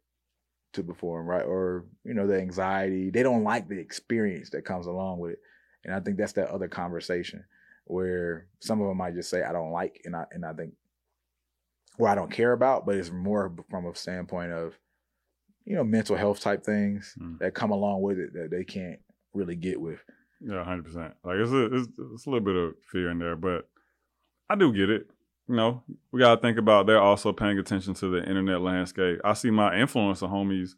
to 0.75 0.83
perform, 0.85 1.27
right? 1.27 1.45
Or, 1.45 1.87
you 2.05 2.15
know, 2.15 2.27
the 2.27 2.39
anxiety. 2.41 3.11
They 3.11 3.23
don't 3.23 3.43
like 3.45 3.69
the 3.69 3.79
experience 3.79 4.51
that 4.51 4.65
comes 4.65 4.87
along 4.87 5.19
with 5.19 5.33
it. 5.33 5.39
And 5.85 5.95
I 5.95 6.01
think 6.01 6.17
that's 6.19 6.35
that 6.35 6.49
other 6.51 6.69
conversation 6.69 7.45
where 7.87 8.47
some 8.61 8.81
of 8.81 8.87
them 8.87 8.99
might 8.99 9.15
just 9.15 9.31
say, 9.31 9.43
I 9.43 9.53
don't 9.53 9.73
like, 9.73 10.01
and 10.05 10.15
I 10.15 10.27
and 10.31 10.45
I 10.45 10.53
think 10.53 10.75
"Well, 11.99 12.13
I 12.13 12.15
don't 12.15 12.31
care 12.31 12.53
about, 12.53 12.87
but 12.87 12.95
it's 12.97 13.11
more 13.11 13.53
from 13.69 13.87
a 13.87 13.95
standpoint 13.95 14.53
of, 14.53 14.79
you 15.65 15.75
know, 15.75 15.85
mental 15.85 16.17
health 16.17 16.41
type 16.41 16.65
things 16.65 17.17
Mm. 17.19 17.39
that 17.41 17.55
come 17.55 17.71
along 17.73 18.03
with 18.03 18.19
it 18.19 18.33
that 18.35 18.51
they 18.51 18.65
can't 18.65 19.01
really 19.35 19.57
get 19.57 19.81
with. 19.81 20.05
Yeah, 20.41 20.65
hundred 20.65 20.87
percent. 20.87 21.15
Like 21.25 21.37
it's 21.37 21.51
a 21.53 21.75
it's, 21.75 21.89
it's 22.15 22.27
a 22.27 22.31
little 22.31 22.45
bit 22.45 22.57
of 22.57 22.75
fear 22.91 23.11
in 23.11 23.19
there, 23.19 23.37
but 23.37 23.69
I 24.49 24.55
do 24.57 24.73
get 24.73 24.91
it. 24.91 25.11
You 25.49 25.57
know, 25.57 25.83
we 26.13 26.21
gotta 26.21 26.41
think 26.41 26.59
about 26.59 26.87
they're 26.87 27.01
also 27.01 27.33
paying 27.33 27.59
attention 27.59 27.95
to 27.95 28.09
the 28.11 28.19
internet 28.27 28.61
landscape. 28.61 29.21
I 29.25 29.33
see 29.35 29.51
my 29.51 29.75
influencer 29.75 30.31
homies 30.31 30.71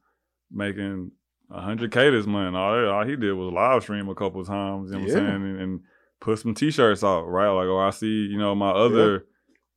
making 0.51 1.12
hundred 1.51 1.93
k 1.93 2.10
this 2.10 2.26
month. 2.26 2.56
All, 2.56 2.74
they- 2.74 2.89
all 2.89 3.05
he 3.06 3.16
did 3.16 3.34
was 3.34 3.52
live 3.52 3.82
stream 3.82 4.09
a 4.09 4.14
couple 4.14 4.40
of 4.40 4.47
times. 4.47 4.90
You 4.90 4.97
know 4.98 5.02
what 5.05 5.10
Yeah. 5.10 5.18
I'm 5.18 5.26
saying, 5.26 5.43
and, 5.43 5.60
and 5.60 5.80
put 6.20 6.39
some 6.39 6.55
t-shirts 6.55 7.05
out, 7.05 7.24
right? 7.24 7.51
Like, 7.51 7.66
oh, 7.66 7.78
I 7.78 7.90
see, 7.90 8.06
you 8.06 8.39
know, 8.39 8.55
my 8.55 8.70
other 8.70 9.26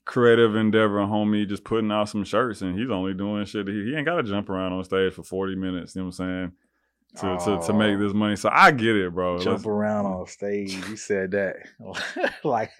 creative 0.06 0.56
endeavor 0.56 1.00
homie 1.00 1.48
just 1.48 1.64
putting 1.64 1.92
out 1.92 2.08
some 2.08 2.24
shirts, 2.24 2.62
and 2.62 2.78
he's 2.80 2.90
only 2.92 3.14
doing 3.14 3.44
shit. 3.46 3.68
He, 3.68 3.86
he 3.86 3.96
ain't 3.96 4.06
got 4.06 4.16
to 4.18 4.24
jump 4.24 4.50
around 4.50 4.72
on 4.74 4.84
stage 4.84 5.14
for 5.14 5.24
forty 5.24 5.56
minutes. 5.56 5.96
You 5.96 6.02
know 6.02 6.06
what 6.10 6.20
I'm 6.20 6.28
saying? 6.28 6.52
To, 7.18 7.38
to, 7.38 7.46
to 7.66 7.72
oh. 7.72 7.74
make 7.74 7.96
Oh. 7.98 8.00
this 8.04 8.14
money. 8.14 8.36
So 8.36 8.50
I 8.52 8.72
get 8.72 8.96
it, 8.96 9.14
bro. 9.14 9.38
Jump 9.38 9.58
Let's- 9.58 9.66
around 9.66 10.06
on 10.06 10.28
stage. 10.28 10.74
You 10.76 10.96
said 10.98 11.32
that 11.32 11.56
like 12.44 12.72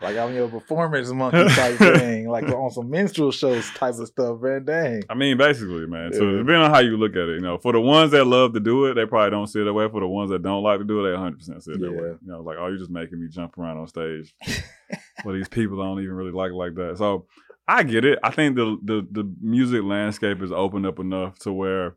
like 0.00 0.16
I'm 0.16 0.34
your 0.34 0.48
performance 0.48 1.10
monkey 1.10 1.44
type 1.54 1.76
thing, 1.76 2.28
like 2.28 2.44
on 2.48 2.70
some 2.70 2.88
minstrel 2.90 3.30
shows 3.30 3.68
type 3.70 3.94
of 3.94 4.06
stuff, 4.08 4.40
man. 4.40 4.64
Dang. 4.64 5.02
I 5.10 5.14
mean, 5.14 5.36
basically, 5.36 5.86
man. 5.86 6.12
So 6.12 6.22
Yeah. 6.24 6.38
depending 6.38 6.62
on 6.62 6.70
how 6.70 6.78
you 6.80 6.96
look 6.96 7.12
at 7.12 7.28
it, 7.28 7.34
you 7.36 7.40
know, 7.40 7.58
for 7.58 7.72
the 7.72 7.80
ones 7.80 8.10
that 8.12 8.24
love 8.24 8.54
to 8.54 8.60
do 8.60 8.86
it, 8.86 8.94
they 8.94 9.06
probably 9.06 9.30
don't 9.30 9.46
see 9.46 9.60
it 9.60 9.64
that 9.64 9.72
way. 9.74 9.88
For 9.88 10.00
the 10.00 10.08
ones 10.08 10.30
that 10.30 10.42
don't 10.42 10.62
like 10.62 10.78
to 10.78 10.84
do 10.84 11.00
it, 11.04 11.08
they 11.08 11.14
100 11.14 11.38
percent 11.38 11.62
see 11.62 11.72
it 11.72 11.80
that 11.80 11.92
way. 11.92 12.08
You 12.22 12.32
know, 12.32 12.40
like, 12.40 12.56
oh, 12.58 12.68
you're 12.68 12.78
just 12.78 12.90
making 12.90 13.20
me 13.20 13.28
jump 13.28 13.58
around 13.58 13.78
on 13.78 13.86
stage. 13.88 14.34
but 15.24 15.32
these 15.32 15.48
people 15.48 15.76
don't 15.76 16.00
even 16.02 16.14
really 16.14 16.32
like 16.32 16.50
it 16.52 16.54
like 16.54 16.74
that. 16.76 16.96
So 16.98 17.26
I 17.66 17.82
get 17.82 18.04
it. 18.06 18.18
I 18.22 18.30
think 18.30 18.56
the 18.56 18.78
the 18.82 19.06
the 19.10 19.30
music 19.42 19.82
landscape 19.82 20.40
is 20.42 20.52
opened 20.52 20.86
up 20.86 20.98
enough 20.98 21.38
to 21.40 21.52
where 21.52 21.96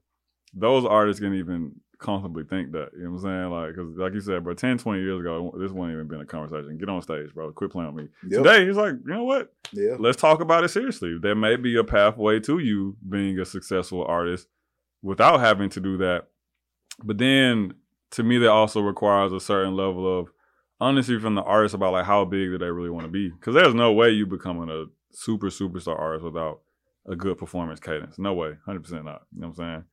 those 0.53 0.86
artists 0.86 1.19
can 1.19 1.34
even 1.34 1.73
comfortably 2.02 2.44
think 2.44 2.72
that. 2.72 2.90
You 2.94 3.03
know 3.03 3.11
what 3.11 3.23
I'm 3.23 3.23
saying? 3.23 3.52
Like, 3.52 3.76
because 3.76 3.98
like 3.98 4.14
you 4.14 4.22
said, 4.22 4.44
bro, 4.44 4.53
10, 4.53 4.80
20 4.80 5.02
years 5.02 5.19
ago, 5.19 5.53
this 5.57 5.72
wouldn't 5.72 5.94
even 5.94 6.07
been 6.07 6.22
a 6.22 6.26
conversation. 6.26 6.78
Get 6.78 6.90
on 6.90 7.02
stage, 7.02 7.34
bro. 7.34 7.52
Quit 7.52 7.72
playing 7.72 7.94
with 7.94 8.06
me. 8.06 8.11
Yep. 8.28 8.44
Today, 8.44 8.65
he's 8.65 8.76
like, 8.76 8.95
you 9.06 9.14
know 9.14 9.23
what? 9.23 9.53
Yeah. 9.72 9.95
Let's 9.99 10.18
talk 10.18 10.41
about 10.41 10.64
it 10.64 10.69
seriously. 10.69 11.18
There 11.22 11.36
may 11.36 11.56
be 11.56 11.78
a 11.78 11.84
pathway 11.84 12.40
to 12.41 12.60
you 12.60 12.98
being 13.07 13.40
a 13.40 13.45
successful 13.45 14.03
artist 14.06 14.48
without 15.02 15.40
having 15.40 15.69
to 15.69 15.80
do 15.80 15.98
that. 15.98 16.28
But 17.03 17.18
then, 17.18 17.76
to 18.11 18.23
me, 18.23 18.38
that 18.40 18.49
also 18.49 18.82
requires 18.82 19.32
a 19.32 19.40
certain 19.40 19.76
level 19.76 20.19
of 20.19 20.30
honesty 20.80 21.19
from 21.19 21.36
the 21.36 21.44
artist 21.44 21.76
about 21.76 21.94
like 21.94 22.06
how 22.06 22.26
big 22.26 22.49
do 22.49 22.57
they 22.57 22.72
really 22.72 22.90
want 22.90 23.06
to 23.06 23.11
be. 23.11 23.30
Because 23.30 23.53
there's 23.53 23.76
no 23.76 23.94
way 23.94 24.10
you 24.10 24.26
becoming 24.26 24.69
a 24.69 24.86
super 25.11 25.48
superstar 25.48 25.98
artist 25.98 26.26
without 26.26 26.61
a 27.07 27.15
good 27.15 27.38
performance 27.38 27.80
cadence. 27.80 28.18
No 28.19 28.34
way, 28.34 28.53
hundred 28.65 28.84
percent 28.84 29.06
not. 29.06 29.23
You 29.34 29.41
know 29.41 29.48
what 29.48 29.60
I'm 29.60 29.72
saying? 29.72 29.84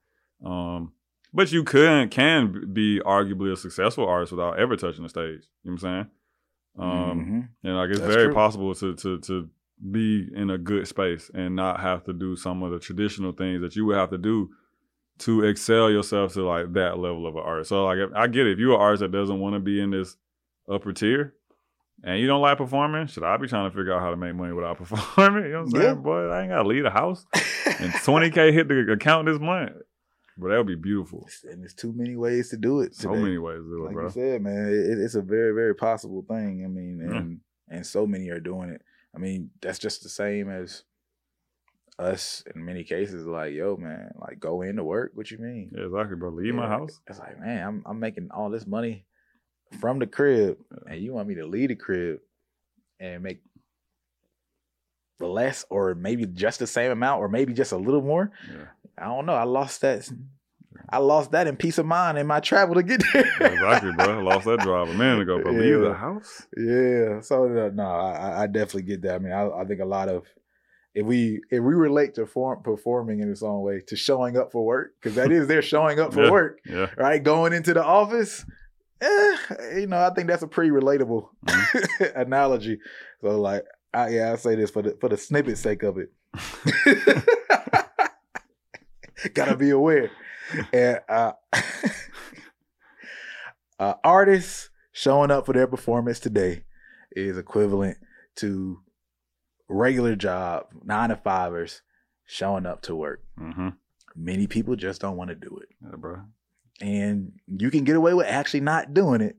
Um, 0.44 0.92
but 1.32 1.52
you 1.52 1.64
can 1.64 2.08
can 2.08 2.72
be 2.72 3.00
arguably 3.00 3.52
a 3.52 3.56
successful 3.56 4.06
artist 4.06 4.32
without 4.32 4.58
ever 4.58 4.76
touching 4.76 5.02
the 5.02 5.08
stage. 5.08 5.42
You 5.64 5.70
know 5.70 5.72
what 5.72 5.72
I'm 5.72 5.78
saying? 5.78 6.06
Um, 6.78 7.20
Mhm. 7.20 7.48
and 7.64 7.76
like 7.76 7.90
it's 7.90 7.98
That's 8.00 8.12
very 8.14 8.26
true. 8.26 8.34
possible 8.34 8.74
to 8.74 8.94
to 8.94 9.18
to 9.20 9.48
be 9.90 10.28
in 10.34 10.50
a 10.50 10.58
good 10.58 10.86
space 10.88 11.30
and 11.34 11.54
not 11.56 11.80
have 11.80 12.04
to 12.04 12.12
do 12.12 12.34
some 12.36 12.62
of 12.62 12.70
the 12.72 12.78
traditional 12.78 13.32
things 13.32 13.60
that 13.60 13.76
you 13.76 13.84
would 13.86 13.96
have 13.96 14.10
to 14.10 14.18
do 14.18 14.50
to 15.18 15.42
excel 15.44 15.90
yourself 15.90 16.32
to 16.34 16.42
like 16.44 16.72
that 16.74 16.98
level 16.98 17.26
of 17.26 17.34
an 17.36 17.42
artist. 17.44 17.68
So 17.70 17.84
like 17.84 17.98
if, 17.98 18.10
I 18.14 18.26
get 18.28 18.46
it. 18.46 18.52
If 18.52 18.58
you're 18.60 18.74
an 18.74 18.80
artist 18.80 19.00
that 19.00 19.10
doesn't 19.12 19.38
want 19.40 19.54
to 19.54 19.60
be 19.60 19.80
in 19.80 19.90
this 19.90 20.16
upper 20.70 20.92
tier 20.92 21.34
and 22.04 22.20
you 22.20 22.26
don't 22.28 22.40
like 22.40 22.58
performing, 22.58 23.06
should 23.08 23.24
I 23.24 23.36
be 23.36 23.48
trying 23.48 23.68
to 23.70 23.76
figure 23.76 23.92
out 23.92 24.00
how 24.00 24.10
to 24.10 24.16
make 24.16 24.34
money 24.34 24.52
without 24.52 24.76
performing? 24.78 25.44
You 25.44 25.50
know 25.50 25.58
what 25.58 25.64
I'm 25.64 25.70
saying? 25.70 25.82
Yeah. 25.84 25.94
Boy, 25.94 26.28
I 26.28 26.40
ain't 26.42 26.50
gotta 26.50 26.68
leave 26.68 26.84
the 26.84 26.90
house 26.90 27.26
and 27.34 27.92
20K 27.92 28.52
hit 28.52 28.68
the 28.68 28.92
account 28.92 29.26
this 29.26 29.38
month. 29.40 29.72
But 30.40 30.50
that 30.50 30.56
would 30.58 30.66
be 30.68 30.76
beautiful. 30.76 31.28
and 31.50 31.60
there's 31.62 31.74
too 31.74 31.92
many 31.92 32.14
ways 32.16 32.50
to 32.50 32.56
do 32.56 32.80
it. 32.80 32.94
So 32.94 33.10
many 33.10 33.38
ways 33.38 33.58
to 33.58 33.64
do 33.68 33.82
it, 33.82 33.86
like 33.86 33.94
bro. 33.94 34.04
you 34.04 34.10
said, 34.10 34.40
man, 34.42 34.68
it, 34.68 34.98
it's 34.98 35.16
a 35.16 35.20
very, 35.22 35.52
very 35.52 35.74
possible 35.74 36.24
thing. 36.28 36.62
I 36.64 36.68
mean, 36.68 37.00
Yeah. 37.02 37.16
and 37.18 37.40
and 37.70 37.86
so 37.86 38.06
many 38.06 38.30
are 38.30 38.40
doing 38.40 38.70
it. 38.70 38.80
I 39.14 39.18
mean, 39.18 39.50
that's 39.60 39.78
just 39.80 40.02
the 40.04 40.08
same 40.08 40.48
as 40.48 40.84
us 41.98 42.44
in 42.54 42.64
many 42.64 42.84
cases. 42.84 43.26
Like, 43.26 43.52
yo, 43.52 43.76
man, 43.76 44.12
like 44.20 44.38
go 44.38 44.62
into 44.62 44.84
work. 44.84 45.10
What 45.14 45.30
you 45.30 45.38
mean? 45.38 45.70
Yeah, 45.74 45.86
exactly, 45.86 46.16
bro. 46.16 46.30
Leave 46.30 46.54
my 46.54 46.68
house. 46.68 47.00
It's 47.08 47.18
like, 47.18 47.38
man, 47.40 47.66
I'm 47.66 47.82
I'm 47.86 47.98
making 48.00 48.28
all 48.30 48.48
this 48.50 48.66
money 48.66 49.04
from 49.80 49.98
the 49.98 50.06
crib, 50.06 50.58
and 50.88 51.00
you 51.02 51.12
want 51.12 51.28
me 51.28 51.34
to 51.36 51.46
leave 51.46 51.68
the 51.70 51.74
crib 51.76 52.20
and 53.00 53.22
make 53.22 53.40
less, 55.20 55.64
or 55.70 55.94
maybe 55.94 56.26
just 56.26 56.58
the 56.60 56.66
same 56.66 56.90
amount, 56.92 57.20
or 57.20 57.28
maybe 57.28 57.52
just 57.52 57.72
a 57.72 57.76
little 57.76 58.02
more. 58.02 58.30
Yeah. 58.48 58.64
I 58.98 59.04
don't 59.06 59.26
know. 59.26 59.34
I 59.34 59.44
lost 59.44 59.80
that. 59.82 60.08
I 60.90 60.98
lost 60.98 61.32
that 61.32 61.46
in 61.46 61.56
peace 61.56 61.78
of 61.78 61.86
mind 61.86 62.18
in 62.18 62.26
my 62.26 62.40
travel 62.40 62.74
to 62.76 62.82
get 62.82 63.02
there. 63.12 63.22
Exactly, 63.40 63.92
bro. 63.92 64.18
I 64.20 64.22
lost 64.22 64.44
that 64.46 64.60
drive 64.60 64.88
a 64.88 64.94
minute 64.94 65.20
ago, 65.22 65.40
but 65.42 65.52
leave 65.52 65.80
the 65.80 65.92
house. 65.94 66.46
Yeah. 66.56 67.20
So 67.20 67.44
uh, 67.44 67.70
no, 67.74 67.82
I, 67.84 68.12
I- 68.12 68.42
I 68.42 68.46
definitely 68.46 68.82
get 68.82 69.02
that. 69.02 69.16
I 69.16 69.18
mean, 69.18 69.32
I, 69.32 69.48
I 69.48 69.64
think 69.64 69.80
a 69.80 69.84
lot 69.84 70.08
of 70.08 70.24
if 70.94 71.04
we 71.04 71.40
if 71.50 71.62
we 71.62 71.74
relate 71.74 72.14
to 72.14 72.26
form, 72.26 72.62
performing 72.62 73.20
in 73.20 73.30
its 73.30 73.42
own 73.42 73.62
way 73.62 73.82
to 73.88 73.96
showing 73.96 74.36
up 74.36 74.50
for 74.52 74.64
work 74.64 74.92
because 75.00 75.16
that 75.16 75.30
is 75.32 75.46
they're 75.46 75.62
showing 75.62 75.98
up 76.00 76.12
for 76.14 76.24
Yeah. 76.24 76.30
work, 76.30 76.58
Yeah. 76.64 76.86
right? 76.96 77.22
Going 77.22 77.52
into 77.52 77.74
the 77.74 77.84
office. 77.84 78.44
Eh, 79.00 79.36
you 79.76 79.86
know, 79.86 79.98
I 79.98 80.10
think 80.14 80.26
that's 80.28 80.42
a 80.42 80.48
pretty 80.48 80.70
relatable 80.70 81.28
Mm-hmm. 81.46 82.04
analogy. 82.20 82.80
So, 83.20 83.40
like, 83.40 83.64
I, 83.94 84.08
yeah, 84.10 84.32
I 84.32 84.36
say 84.36 84.54
this 84.54 84.70
for 84.70 84.82
the 84.82 84.96
for 85.00 85.08
the 85.08 85.16
snippet 85.16 85.58
sake 85.58 85.82
of 85.82 85.98
it. 85.98 86.10
Gotta 89.34 89.56
be 89.56 89.70
aware. 89.70 90.10
And 90.72 91.00
uh, 91.08 91.32
uh, 93.78 93.94
artists 94.04 94.70
showing 94.92 95.30
up 95.30 95.46
for 95.46 95.52
their 95.52 95.66
performance 95.66 96.20
today 96.20 96.64
is 97.12 97.38
equivalent 97.38 97.98
to 98.36 98.80
regular 99.68 100.16
job 100.16 100.66
nine 100.84 101.10
to 101.10 101.16
fivers 101.16 101.82
showing 102.26 102.66
up 102.66 102.82
to 102.82 102.94
work. 102.94 103.22
Mm-hmm. 103.40 103.70
Many 104.16 104.46
people 104.46 104.76
just 104.76 105.00
don't 105.00 105.16
want 105.16 105.30
to 105.30 105.34
do 105.36 105.58
it, 105.62 105.68
Yeah, 105.82 105.96
bro. 105.96 106.20
and 106.80 107.32
you 107.46 107.70
can 107.70 107.84
get 107.84 107.96
away 107.96 108.14
with 108.14 108.26
actually 108.26 108.60
not 108.60 108.94
doing 108.94 109.20
it 109.20 109.36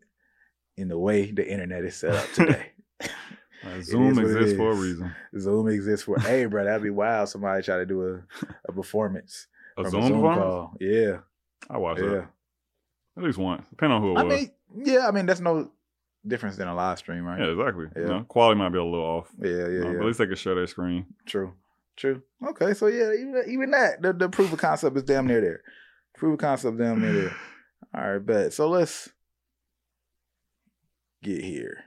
in 0.78 0.88
the 0.88 0.98
way 0.98 1.32
the 1.32 1.50
internet 1.50 1.84
is 1.84 1.96
set 1.96 2.16
up 2.16 2.32
today. 2.34 2.72
Zoom 3.84 4.10
is 4.12 4.18
what 4.18 4.26
it 4.26 4.32
exists 4.38 4.58
for 4.58 4.72
a 4.72 4.76
reason. 4.76 5.16
Zoom 5.40 5.68
exists 5.70 6.06
for 6.06 6.20
hey, 6.20 6.46
bro, 6.46 6.64
that'd 6.66 6.84
be 6.84 6.90
wild. 6.90 7.30
Somebody 7.30 7.62
try 7.64 7.78
to 7.78 7.86
do 7.86 8.04
a, 8.06 8.22
a 8.68 8.72
performance, 8.74 9.48
A 9.78 9.90
Zoom, 9.90 10.02
performance? 10.04 10.38
call. 10.38 10.74
Yeah, 10.80 11.18
I 11.70 11.78
watch 11.78 12.00
yeah. 12.00 12.06
that 12.10 12.28
at 13.18 13.24
least 13.24 13.38
once, 13.38 13.64
depending 13.70 13.98
on 13.98 14.02
who 14.02 14.12
it 14.16 14.20
I 14.20 14.24
was. 14.24 14.34
mean, 14.40 14.52
yeah, 14.86 15.08
I 15.08 15.12
mean 15.12 15.26
that's 15.26 15.42
no 15.42 15.72
difference 16.28 16.58
than 16.58 16.68
a 16.68 16.76
live 16.76 16.98
stream, 17.00 17.24
right? 17.26 17.40
yeah, 17.40 17.48
exactly. 17.52 17.86
You 17.96 18.02
Yeah. 18.02 18.08
know, 18.08 18.24
quality 18.28 18.58
might 18.60 18.70
be 18.70 18.78
a 18.78 18.84
little 18.84 19.00
off. 19.06 19.30
yeah, 19.42 19.50
yeah. 19.50 19.56
you 19.68 19.80
know, 19.84 19.92
yeah. 19.92 20.00
At 20.00 20.06
least 20.06 20.20
they 20.20 20.28
can 20.28 20.36
share 20.36 20.56
their 20.56 20.68
screen. 20.68 21.06
True, 21.26 21.54
true. 21.96 22.22
Okay, 22.50 22.74
so 22.74 22.88
yeah, 22.88 23.12
even, 23.14 23.44
even 23.48 23.72
that 23.72 24.02
the, 24.02 24.14
the 24.14 24.30
proof 24.30 24.52
of 24.54 24.60
concept 24.60 24.96
is 24.98 25.04
damn 25.04 25.28
near 25.28 25.42
there. 25.42 25.62
Proof 26.16 26.34
of 26.34 26.40
concept 26.40 26.78
damn 26.78 27.02
near 27.02 27.14
there. 27.14 27.36
All 27.96 28.12
right, 28.14 28.26
bet. 28.26 28.54
So 28.54 28.70
let's 28.70 29.10
get 31.24 31.44
here. 31.44 31.84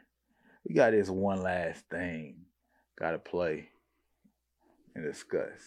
We 0.66 0.74
got 0.74 0.92
this 0.92 1.08
one 1.08 1.42
last 1.42 1.84
thing. 1.90 2.46
Got 2.98 3.12
to 3.12 3.18
play 3.18 3.68
and 4.94 5.04
discuss. 5.04 5.60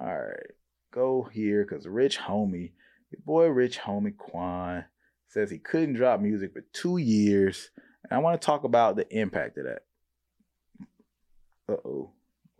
All 0.00 0.06
right, 0.06 0.50
go 0.92 1.28
here 1.30 1.66
because 1.68 1.86
Rich 1.86 2.18
Homie, 2.18 2.72
your 3.10 3.20
boy 3.24 3.46
Rich 3.48 3.78
Homie 3.78 4.16
Quan, 4.16 4.86
says 5.28 5.50
he 5.50 5.58
couldn't 5.58 5.94
drop 5.94 6.20
music 6.20 6.52
for 6.52 6.64
two 6.72 6.96
years, 6.96 7.70
and 8.02 8.12
I 8.12 8.18
want 8.22 8.40
to 8.40 8.44
talk 8.44 8.64
about 8.64 8.96
the 8.96 9.06
impact 9.14 9.58
of 9.58 9.64
that. 9.64 9.82
Uh 11.68 11.76
oh. 11.86 12.10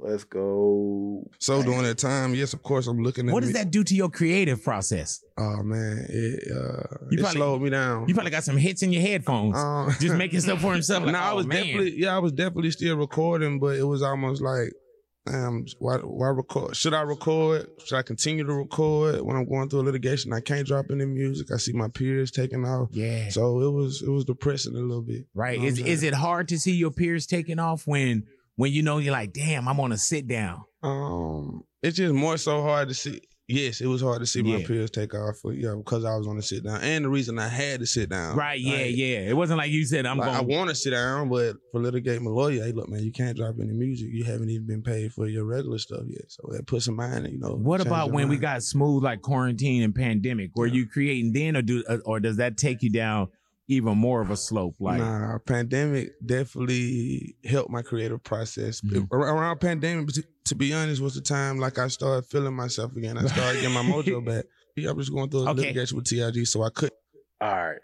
Let's 0.04 0.24
go. 0.24 1.22
So 1.38 1.62
during 1.62 1.84
that 1.84 1.98
time, 1.98 2.34
yes, 2.34 2.52
of 2.54 2.62
course, 2.62 2.86
I'm 2.88 2.98
looking 3.02 3.28
at. 3.28 3.32
What 3.32 3.40
does 3.40 3.50
me- 3.50 3.60
that 3.60 3.70
do 3.70 3.84
to 3.84 3.94
your 3.94 4.08
creative 4.10 4.62
process? 4.62 5.22
Oh 5.38 5.62
man, 5.62 6.06
it 6.08 6.50
uh, 6.50 6.96
You 7.10 7.18
it 7.18 7.20
probably- 7.20 7.36
slowed 7.38 7.62
me 7.62 7.70
down. 7.70 8.08
You 8.08 8.14
probably 8.14 8.32
got 8.32 8.42
some 8.44 8.56
hits 8.56 8.82
in 8.82 8.92
your 8.92 9.02
headphones. 9.02 9.56
Um, 9.56 9.90
just 10.00 10.16
making 10.16 10.40
stuff 10.40 10.60
for 10.60 10.72
himself. 10.72 11.04
Like, 11.04 11.12
no, 11.12 11.18
I 11.20 11.30
oh, 11.32 11.36
was 11.36 11.46
man. 11.46 11.64
definitely 11.66 12.00
yeah, 12.00 12.16
I 12.16 12.18
was 12.18 12.32
definitely 12.32 12.72
still 12.72 12.96
recording, 12.96 13.60
but 13.60 13.76
it 13.76 13.84
was 13.84 14.02
almost 14.02 14.42
like, 14.42 14.72
um, 15.28 15.66
why 15.78 15.98
why 15.98 16.28
record? 16.30 16.74
Should 16.74 16.94
I 16.94 17.02
record? 17.02 17.68
Should 17.84 17.96
I 17.96 18.02
continue 18.02 18.44
to 18.44 18.52
record 18.52 19.20
when 19.20 19.36
I'm 19.36 19.48
going 19.48 19.68
through 19.68 19.82
a 19.82 19.84
litigation? 19.84 20.32
I 20.32 20.40
can't 20.40 20.66
drop 20.66 20.86
any 20.90 21.04
music. 21.06 21.52
I 21.52 21.58
see 21.58 21.72
my 21.72 21.86
peers 21.88 22.32
taking 22.32 22.64
off. 22.64 22.88
Yeah. 22.90 23.28
So 23.28 23.60
it 23.60 23.70
was 23.70 24.02
it 24.02 24.10
was 24.10 24.24
depressing 24.24 24.74
a 24.74 24.80
little 24.80 25.02
bit. 25.02 25.26
Right. 25.32 25.58
You 25.58 25.62
know 25.62 25.68
Is 25.68 25.78
is 25.78 26.02
it 26.02 26.14
hard 26.14 26.48
to 26.48 26.58
see 26.58 26.72
your 26.72 26.90
peers 26.90 27.26
taking 27.26 27.60
off 27.60 27.86
when 27.86 28.26
when 28.56 28.72
you 28.72 28.82
know 28.82 28.98
you're 28.98 29.12
like, 29.12 29.32
damn, 29.32 29.68
I'm 29.68 29.80
on 29.80 29.92
a 29.92 29.98
sit 29.98 30.26
down? 30.28 30.62
Um, 30.82 31.62
it's 31.82 31.96
just 31.96 32.14
more 32.14 32.36
so 32.36 32.62
hard 32.62 32.88
to 32.88 32.94
see. 32.94 33.20
Yes, 33.48 33.80
it 33.80 33.86
was 33.86 34.00
hard 34.00 34.20
to 34.20 34.26
see 34.26 34.40
my 34.40 34.58
Yeah. 34.58 34.66
peers 34.66 34.90
take 34.90 35.14
off 35.14 35.36
for 35.42 35.52
yeah 35.52 35.74
because 35.76 36.04
I 36.04 36.16
was 36.16 36.26
on 36.26 36.36
the 36.36 36.42
sit 36.42 36.64
down, 36.64 36.80
and 36.80 37.04
the 37.04 37.08
reason 37.10 37.38
I 37.38 37.48
had 37.48 37.80
to 37.80 37.86
sit 37.86 38.08
down. 38.08 38.36
Right. 38.36 38.58
Yeah. 38.58 38.72
Like, 38.76 38.96
yeah. 38.96 39.18
It 39.28 39.36
wasn't 39.36 39.58
like 39.58 39.70
you 39.72 39.84
said, 39.84 40.06
I'm 40.06 40.16
like, 40.16 40.30
I 40.30 40.40
want 40.40 40.70
to 40.70 40.76
sit 40.76 40.90
down, 40.90 41.28
but 41.28 41.56
for 41.70 41.80
litigate 41.80 42.22
my 42.22 42.30
lawyer, 42.30 42.62
hey, 42.64 42.72
look, 42.72 42.88
man, 42.88 43.02
you 43.02 43.12
can't 43.12 43.36
drop 43.36 43.56
any 43.60 43.72
music. 43.72 44.08
You 44.12 44.24
haven't 44.24 44.48
even 44.48 44.66
been 44.66 44.82
paid 44.82 45.12
for 45.12 45.26
your 45.28 45.44
regular 45.44 45.78
stuff 45.78 46.04
yet. 46.08 46.30
So 46.30 46.48
that 46.52 46.66
puts 46.66 46.86
some 46.86 46.96
mind, 46.96 47.28
you 47.30 47.38
know. 47.40 47.56
What 47.56 47.80
about 47.80 48.12
when 48.12 48.28
we 48.28 48.38
got 48.38 48.62
smooth 48.62 49.02
like 49.02 49.20
quarantine 49.20 49.82
and 49.82 49.94
pandemic? 49.94 50.52
Were 50.54 50.66
Yeah. 50.68 50.74
you 50.74 50.86
creating 50.86 51.32
then, 51.32 51.56
or 51.56 51.62
do, 51.62 51.82
or 52.06 52.20
does 52.20 52.36
that 52.36 52.56
take 52.56 52.82
you 52.82 52.90
down 52.90 53.28
even 53.72 53.96
more 53.98 54.20
of 54.20 54.30
a 54.30 54.36
slope? 54.36 54.76
Like, 54.80 54.98
nah, 54.98 55.38
pandemic 55.38 56.12
definitely 56.24 57.36
helped 57.44 57.70
my 57.70 57.82
creative 57.82 58.22
process. 58.22 58.80
Mhm. 58.80 59.10
Around 59.12 59.60
pandemic, 59.60 60.08
to, 60.08 60.24
to 60.46 60.54
be 60.54 60.72
honest, 60.72 61.00
was 61.02 61.14
the 61.14 61.20
time 61.20 61.58
like 61.58 61.78
I 61.78 61.88
started 61.88 62.26
feeling 62.26 62.54
myself 62.54 62.94
again. 62.96 63.18
I 63.18 63.26
started 63.26 63.60
getting 63.60 63.72
my 63.74 63.82
mojo 63.82 64.24
back. 64.24 64.44
Yeah, 64.76 64.90
I'm 64.90 64.98
just 64.98 65.12
going 65.12 65.28
through 65.30 65.40
a 65.46 65.50
Okay. 65.50 65.60
litigation 65.62 65.96
with 65.96 66.06
TIG, 66.06 66.46
so 66.46 66.62
I 66.62 66.70
couldn't. 66.70 66.94
All 67.40 67.48
right. 67.50 67.78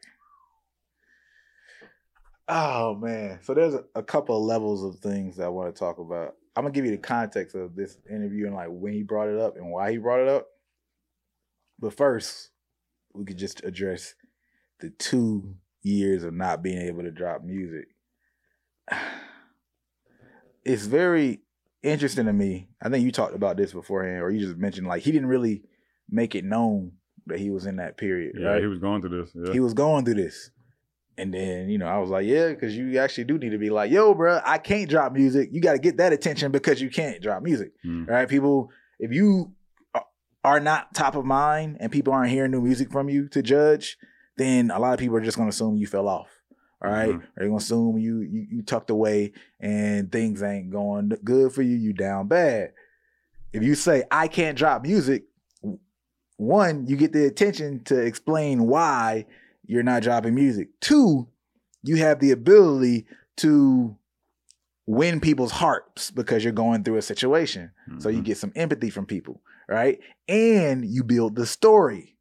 Oh 2.48 2.94
man. 2.94 3.40
So 3.42 3.54
there's 3.54 3.74
a, 3.74 3.84
a 3.94 4.02
couple 4.02 4.36
of 4.36 4.42
levels 4.44 4.82
of 4.82 5.00
things 5.00 5.36
that 5.36 5.44
I 5.44 5.48
want 5.48 5.74
to 5.74 5.78
talk 5.78 5.98
about. 5.98 6.34
I'm 6.56 6.64
gonna 6.64 6.72
give 6.72 6.84
you 6.86 6.90
the 6.92 6.96
context 6.98 7.54
of 7.54 7.76
this 7.76 7.98
interview 8.10 8.46
and 8.46 8.54
like 8.54 8.68
when 8.70 8.92
he 8.94 9.02
brought 9.02 9.28
it 9.28 9.38
up 9.38 9.56
and 9.56 9.70
why 9.70 9.92
he 9.92 9.98
brought 9.98 10.20
it 10.20 10.28
up. 10.28 10.46
But 11.78 11.94
first, 11.96 12.50
we 13.12 13.24
could 13.24 13.36
just 13.38 13.62
address 13.64 14.14
the 14.80 14.90
two 14.90 15.56
years 15.82 16.24
of 16.24 16.34
not 16.34 16.62
being 16.62 16.78
able 16.78 17.02
to 17.02 17.10
drop 17.10 17.42
music. 17.42 17.86
It's 20.64 20.84
very 20.84 21.40
interesting 21.82 22.26
to 22.26 22.32
me. 22.32 22.68
I 22.82 22.90
think 22.90 23.02
you 23.04 23.10
talked 23.12 23.34
about 23.34 23.56
this 23.56 23.72
beforehand, 23.72 24.22
or 24.22 24.30
you 24.30 24.40
just 24.40 24.58
mentioned 24.58 24.86
like 24.86 25.02
he 25.02 25.12
didn't 25.12 25.28
really 25.28 25.62
make 26.10 26.34
it 26.34 26.44
known 26.44 26.92
that 27.26 27.38
he 27.38 27.48
was 27.50 27.64
in 27.66 27.76
that 27.76 27.96
period, 27.96 28.36
Yeah, 28.38 28.48
right? 28.48 28.60
he 28.60 28.66
was 28.66 28.78
going 28.78 29.00
through 29.00 29.22
this. 29.22 29.30
Yeah. 29.34 29.52
He 29.52 29.60
was 29.60 29.72
going 29.74 30.04
through 30.04 30.14
this. 30.14 30.50
And 31.16 31.32
then, 31.34 31.68
you 31.68 31.78
know, 31.78 31.86
I 31.86 31.98
was 31.98 32.10
like, 32.10 32.26
yeah, 32.26 32.48
because 32.50 32.76
you 32.76 32.98
actually 32.98 33.24
do 33.24 33.38
need 33.38 33.50
to 33.50 33.58
be 33.58 33.70
like, 33.70 33.90
yo, 33.90 34.14
bro, 34.14 34.40
I 34.44 34.58
can't 34.58 34.88
drop 34.88 35.12
music. 35.12 35.48
You 35.52 35.60
got 35.60 35.72
to 35.72 35.78
get 35.78 35.96
that 35.96 36.12
attention 36.12 36.52
because 36.52 36.80
you 36.80 36.90
can't 36.90 37.20
drop 37.20 37.42
music. 37.42 37.72
Mm. 37.84 38.06
Right? 38.06 38.28
People, 38.28 38.70
if 39.00 39.12
you 39.12 39.52
are 40.44 40.60
not 40.60 40.94
top 40.94 41.16
of 41.16 41.24
mind 41.24 41.78
and 41.80 41.90
people 41.90 42.12
aren't 42.12 42.30
hearing 42.30 42.52
new 42.52 42.60
music 42.60 42.92
from 42.92 43.08
you 43.08 43.28
to 43.30 43.42
judge, 43.42 43.96
then 44.38 44.70
a 44.70 44.78
lot 44.78 44.94
of 44.94 44.98
people 45.00 45.16
are 45.16 45.20
just 45.20 45.36
going 45.36 45.48
to 45.48 45.54
assume 45.54 45.76
you 45.76 45.86
fell 45.86 46.08
off. 46.08 46.30
All 46.80 46.90
right? 46.90 47.10
Mhm. 47.10 47.18
Or 47.18 47.28
they're 47.36 47.48
going 47.48 47.58
to 47.58 47.64
assume 47.64 47.98
you, 47.98 48.20
you 48.20 48.46
you 48.50 48.62
tucked 48.62 48.90
away 48.90 49.32
and 49.60 50.10
things 50.12 50.42
ain't 50.42 50.70
going 50.70 51.10
good 51.24 51.52
for 51.52 51.62
you. 51.62 51.76
You 51.76 51.92
down 51.92 52.28
bad. 52.28 52.72
If 53.52 53.62
you 53.62 53.74
say, 53.74 54.04
I 54.10 54.28
can't 54.28 54.56
drop 54.56 54.82
music, 54.82 55.24
one, 56.36 56.86
you 56.86 56.96
get 56.96 57.12
the 57.12 57.26
attention 57.26 57.82
to 57.84 57.98
explain 57.98 58.66
why 58.66 59.26
you're 59.66 59.82
not 59.82 60.02
dropping 60.02 60.34
music. 60.34 60.68
Two, 60.80 61.28
you 61.82 61.96
have 61.96 62.20
the 62.20 62.30
ability 62.30 63.06
to 63.38 63.96
win 64.86 65.20
people's 65.20 65.52
hearts 65.52 66.10
because 66.10 66.44
you're 66.44 66.52
going 66.52 66.82
through 66.84 66.96
a 66.96 67.02
situation. 67.02 67.70
So 67.98 68.08
you 68.08 68.20
Mhm. 68.20 68.24
get 68.24 68.38
some 68.38 68.52
empathy 68.54 68.90
from 68.90 69.04
people, 69.06 69.42
right? 69.68 69.98
And 70.28 70.84
you 70.84 71.02
build 71.04 71.34
the 71.36 71.44
story. 71.46 72.16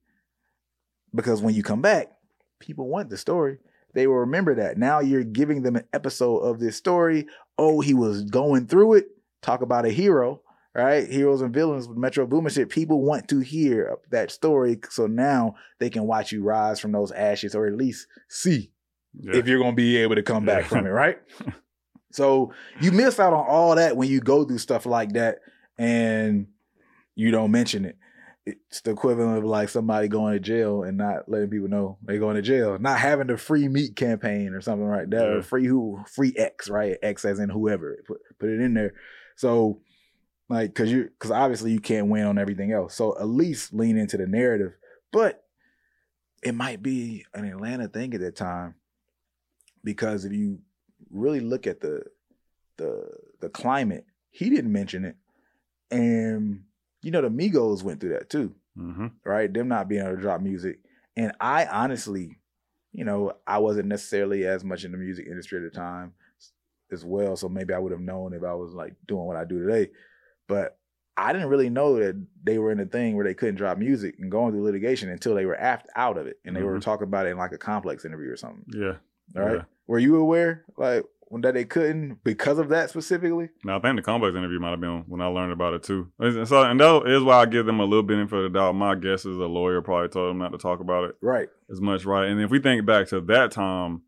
Because 1.16 1.42
when 1.42 1.56
you 1.56 1.64
come 1.64 1.82
back, 1.82 2.12
people 2.60 2.88
want 2.88 3.10
the 3.10 3.18
story. 3.18 3.58
They 3.94 4.06
will 4.08 4.16
remember 4.18 4.56
that. 4.56 4.78
Now 4.78 5.00
you're 5.00 5.24
giving 5.24 5.64
them 5.64 5.76
an 5.76 5.86
episode 5.94 6.40
of 6.40 6.60
this 6.60 6.76
story. 6.76 7.28
Oh, 7.58 7.82
he 7.82 7.94
was 7.94 8.24
going 8.24 8.68
through 8.68 8.96
it. 8.96 9.08
Talk 9.42 9.62
about 9.62 9.86
a 9.86 9.90
hero, 9.90 10.42
right? 10.76 11.08
Heroes 11.10 11.42
and 11.42 11.54
villains 11.54 11.88
with 11.88 11.98
Metro 11.98 12.28
Boomin 12.28 12.52
shit. 12.52 12.70
People 12.70 13.02
want 13.02 13.28
to 13.30 13.40
hear 13.40 13.98
that 14.12 14.30
story. 14.32 14.80
So 14.90 15.08
now 15.08 15.56
they 15.80 15.90
can 15.90 16.04
watch 16.06 16.32
you 16.32 16.44
rise 16.44 16.80
from 16.80 16.92
those 16.92 17.12
ashes 17.12 17.56
or 17.56 17.66
at 17.68 17.76
least 17.76 18.08
see 18.30 18.72
Yeah. 19.20 19.38
if 19.38 19.48
you're 19.48 19.60
gonna 19.60 19.74
be 19.74 19.98
able 19.98 20.16
to 20.16 20.24
come 20.24 20.46
back 20.46 20.64
Yeah. 20.64 20.68
from 20.70 20.86
it, 20.86 20.90
right? 20.92 21.18
so 22.12 22.52
you 22.82 22.92
miss 22.92 23.20
out 23.20 23.34
on 23.34 23.46
all 23.48 23.76
that 23.76 23.96
when 23.98 24.10
you 24.10 24.20
go 24.20 24.44
through 24.44 24.58
stuff 24.60 24.86
like 24.86 25.14
that 25.14 25.40
and 25.78 26.48
you 27.16 27.32
don't 27.32 27.52
mention 27.52 27.86
it. 27.86 27.98
It's 28.70 28.82
the 28.82 28.92
equivalent 28.92 29.40
of 29.40 29.44
like 29.44 29.70
somebody 29.70 30.08
going 30.08 30.34
to 30.34 30.40
jail 30.40 30.84
and 30.84 30.98
not 30.98 31.28
letting 31.28 31.50
people 31.50 31.68
know 31.68 31.98
they're 32.04 32.18
going 32.20 32.36
to 32.38 32.42
jail, 32.42 32.78
not 32.80 33.00
having 33.00 33.28
the 33.28 33.38
free 33.38 33.68
Meek 33.68 33.96
campaign 33.96 34.54
or 34.54 34.62
something 34.62 34.88
like 34.88 35.10
that, 35.10 35.22
Yeah. 35.28 35.36
or 35.36 35.42
free 35.42 35.66
who, 35.66 36.00
free 36.14 36.34
X, 36.38 36.70
right? 36.70 36.96
X 37.04 37.26
as 37.26 37.40
in 37.40 37.50
whoever, 37.50 37.98
put 38.08 38.22
put 38.40 38.50
it 38.50 38.62
in 38.62 38.74
there. 38.74 38.94
So, 39.36 39.82
like, 40.50 40.74
cause 40.74 40.90
you, 40.90 41.10
cause 41.20 41.32
obviously 41.32 41.72
you 41.74 41.80
can't 41.82 42.08
win 42.08 42.26
on 42.26 42.38
everything 42.38 42.72
else. 42.72 42.96
So 42.96 43.18
at 43.20 43.28
least 43.28 43.74
lean 43.74 43.98
into 43.98 44.16
the 44.18 44.28
narrative, 44.28 44.74
but 45.12 45.44
it 46.42 46.56
might 46.56 46.82
be 46.82 47.26
an 47.34 47.44
Atlanta 47.46 47.88
thing 47.90 48.14
at 48.14 48.22
that 48.22 48.36
time 48.36 48.76
because 49.84 50.24
if 50.24 50.32
you 50.32 50.60
really 51.12 51.40
look 51.42 51.68
at 51.68 51.82
the 51.82 52.04
the 52.78 53.10
the 53.42 53.50
climate, 53.50 54.06
he 54.30 54.50
didn't 54.50 54.72
mention 54.72 55.04
it, 55.04 55.16
and 55.92 56.64
you 57.08 57.12
know 57.12 57.22
the 57.22 57.30
Migos 57.30 57.84
went 57.84 58.02
through 58.02 58.10
that 58.16 58.30
too, 58.30 58.54
Mhm. 58.78 59.14
right? 59.26 59.52
Them 59.54 59.70
not 59.70 59.88
being 59.88 60.04
able 60.06 60.16
to 60.18 60.22
drop 60.22 60.42
music, 60.42 60.80
and 61.16 61.32
I 61.40 61.66
honestly, 61.66 62.38
you 62.92 63.06
know, 63.06 63.34
I 63.48 63.60
wasn't 63.60 63.88
necessarily 63.88 64.46
as 64.46 64.64
much 64.66 64.84
in 64.84 64.92
the 64.92 64.98
music 64.98 65.26
industry 65.28 65.58
at 65.66 65.72
the 65.72 65.78
time 65.78 66.14
as 66.92 67.06
well, 67.06 67.38
so 67.38 67.48
maybe 67.48 67.74
I 67.74 67.80
would 67.80 67.94
have 67.94 68.02
known 68.02 68.34
if 68.34 68.44
I 68.44 68.54
was 68.54 68.74
like 68.74 68.96
doing 69.08 69.26
what 69.26 69.38
I 69.38 69.46
do 69.46 69.66
today, 69.66 69.92
but. 70.48 70.78
I 71.20 71.34
didn't 71.34 71.50
really 71.50 71.72
know 71.72 71.98
that 71.98 72.16
they 72.44 72.60
were 72.60 72.72
in 72.72 72.80
a 72.80 72.86
thing 72.86 73.16
where 73.16 73.26
they 73.26 73.34
couldn't 73.34 73.56
drop 73.56 73.80
music 73.80 74.20
and 74.20 74.30
going 74.30 74.52
through 74.54 74.62
litigation 74.62 75.10
until 75.10 75.34
they 75.34 75.48
were 75.48 75.60
aft 75.60 75.88
out 75.96 76.16
of 76.16 76.28
it, 76.28 76.38
and 76.46 76.56
they 76.56 76.62
were 76.62 76.78
Mhm. 76.78 76.82
talking 76.84 77.08
about 77.08 77.26
it 77.26 77.32
in 77.32 77.38
like 77.40 77.54
a 77.54 77.58
complex 77.58 78.06
interview 78.06 78.30
or 78.32 78.36
something. 78.38 78.64
Yeah. 78.68 78.98
All 79.36 79.42
right. 79.42 79.56
Yeah. 79.56 79.64
Were 79.88 79.98
you 79.98 80.18
aware, 80.18 80.64
like, 80.78 81.04
that 81.42 81.54
they 81.54 81.66
couldn't 81.66 82.24
because 82.24 82.58
of 82.58 82.70
that 82.70 82.90
specifically? 82.90 83.50
Now 83.64 83.78
I 83.78 83.82
think 83.82 83.96
the 83.98 84.02
complex 84.02 84.36
interview 84.36 84.60
might 84.60 84.72
have 84.72 84.82
been 84.82 85.04
when 85.08 85.22
I 85.22 85.28
learned 85.28 85.52
about 85.52 85.74
it 85.74 85.84
too. 85.84 86.12
And 86.20 86.48
so 86.48 86.64
and 86.64 86.80
that 86.80 87.04
is 87.08 87.24
why 87.24 87.42
I 87.42 87.46
give 87.46 87.66
them 87.66 87.80
a 87.80 87.86
little 87.86 88.04
benefit 88.04 88.36
of 88.38 88.44
the 88.52 88.60
doubt. 88.60 88.74
My 88.76 88.96
guess 88.96 89.26
is 89.26 89.38
a 89.38 89.46
lawyer 89.46 89.82
probably 89.82 90.10
told 90.10 90.30
them 90.30 90.38
not 90.38 90.52
to 90.54 90.58
talk 90.58 90.80
about 90.80 91.10
it 91.10 91.16
Right. 91.22 91.50
as 91.70 91.82
much, 91.82 92.06
right? 92.06 92.28
And 92.30 92.40
if 92.42 92.50
we 92.50 92.60
think 92.60 92.86
back 92.86 93.08
to 93.10 93.22
that 93.22 93.52
time 93.52 94.02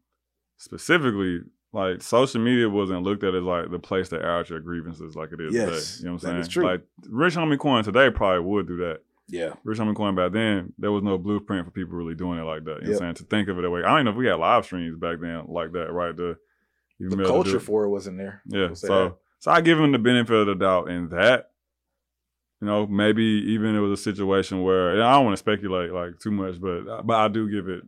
specifically, 0.58 1.42
like 1.72 2.02
social 2.02 2.42
media 2.42 2.70
wasn't 2.70 3.04
looked 3.04 3.24
at 3.24 3.36
as 3.36 3.44
like 3.44 3.70
the 3.70 3.80
place 3.80 4.10
to 4.10 4.16
air 4.16 4.38
out 4.38 4.50
your 4.50 4.60
grievances 4.60 5.16
like 5.16 5.32
it 5.32 5.42
is 5.42 5.54
Yes, 5.54 5.68
today. 5.98 6.00
You 6.00 6.06
know 6.06 6.14
what 6.14 6.24
I'm 6.24 6.30
saying? 6.30 6.38
is 6.42 6.48
true. 6.48 6.66
Like 6.66 6.82
Rich 7.08 7.36
Homie 7.36 7.58
Quan 7.60 7.84
today 7.84 8.10
probably 8.10 8.40
would 8.46 8.68
do 8.68 8.78
that. 8.78 9.00
Yeah. 9.28 9.54
Rich 9.64 9.78
Homie 9.78 9.94
Quan 9.94 10.16
back 10.16 10.32
then, 10.32 10.74
there 10.80 10.92
was 10.92 11.04
no 11.04 11.18
blueprint 11.20 11.66
for 11.66 11.72
people 11.72 11.96
really 11.96 12.16
doing 12.16 12.40
it 12.40 12.44
like 12.44 12.64
that. 12.66 12.78
You 12.82 12.88
know 12.88 12.94
what 12.94 12.96
I'm 12.96 12.98
saying? 13.00 13.14
To 13.16 13.24
think 13.26 13.48
of 13.50 13.60
it 13.60 13.62
that 13.62 13.70
way. 13.70 13.84
I 13.84 13.96
don't 13.96 14.06
know 14.06 14.12
if 14.12 14.18
we 14.18 14.26
had 14.26 14.36
live 14.40 14.66
streams 14.66 14.98
back 14.98 15.20
then 15.22 15.44
like 15.48 15.72
that, 15.74 15.92
right? 15.92 16.16
To 16.18 16.36
even 17.00 17.12
The 17.12 17.18
be 17.18 17.24
able 17.24 17.44
to 17.44 17.50
do 17.50 17.52
culture 17.54 17.60
for 17.66 17.86
it 17.86 17.90
wasn't 17.90 18.18
there. 18.18 18.42
Yeah. 18.48 18.74
So 18.74 18.88
that. 18.88 19.16
so 19.40 19.52
I 19.52 19.62
give 19.62 19.80
him 19.80 19.92
the 19.92 20.00
benefit 20.00 20.36
of 20.36 20.48
the 20.48 20.56
doubt 20.56 20.90
in 20.90 21.10
that. 21.10 21.52
You 22.62 22.68
know, 22.68 22.86
maybe 22.88 23.24
even 23.24 23.74
it 23.76 23.80
was 23.80 23.98
a 24.00 24.04
situation 24.04 24.62
where 24.64 24.92
and 24.94 25.02
I 25.04 25.14
don't 25.14 25.26
want 25.26 25.34
to 25.34 25.40
speculate 25.40 25.92
like 25.94 26.20
too 26.20 26.32
much, 26.32 26.60
but 26.60 26.88
uh, 26.90 27.02
but 27.04 27.16
I 27.16 27.28
do 27.30 27.50
give 27.50 27.70
it 27.70 27.84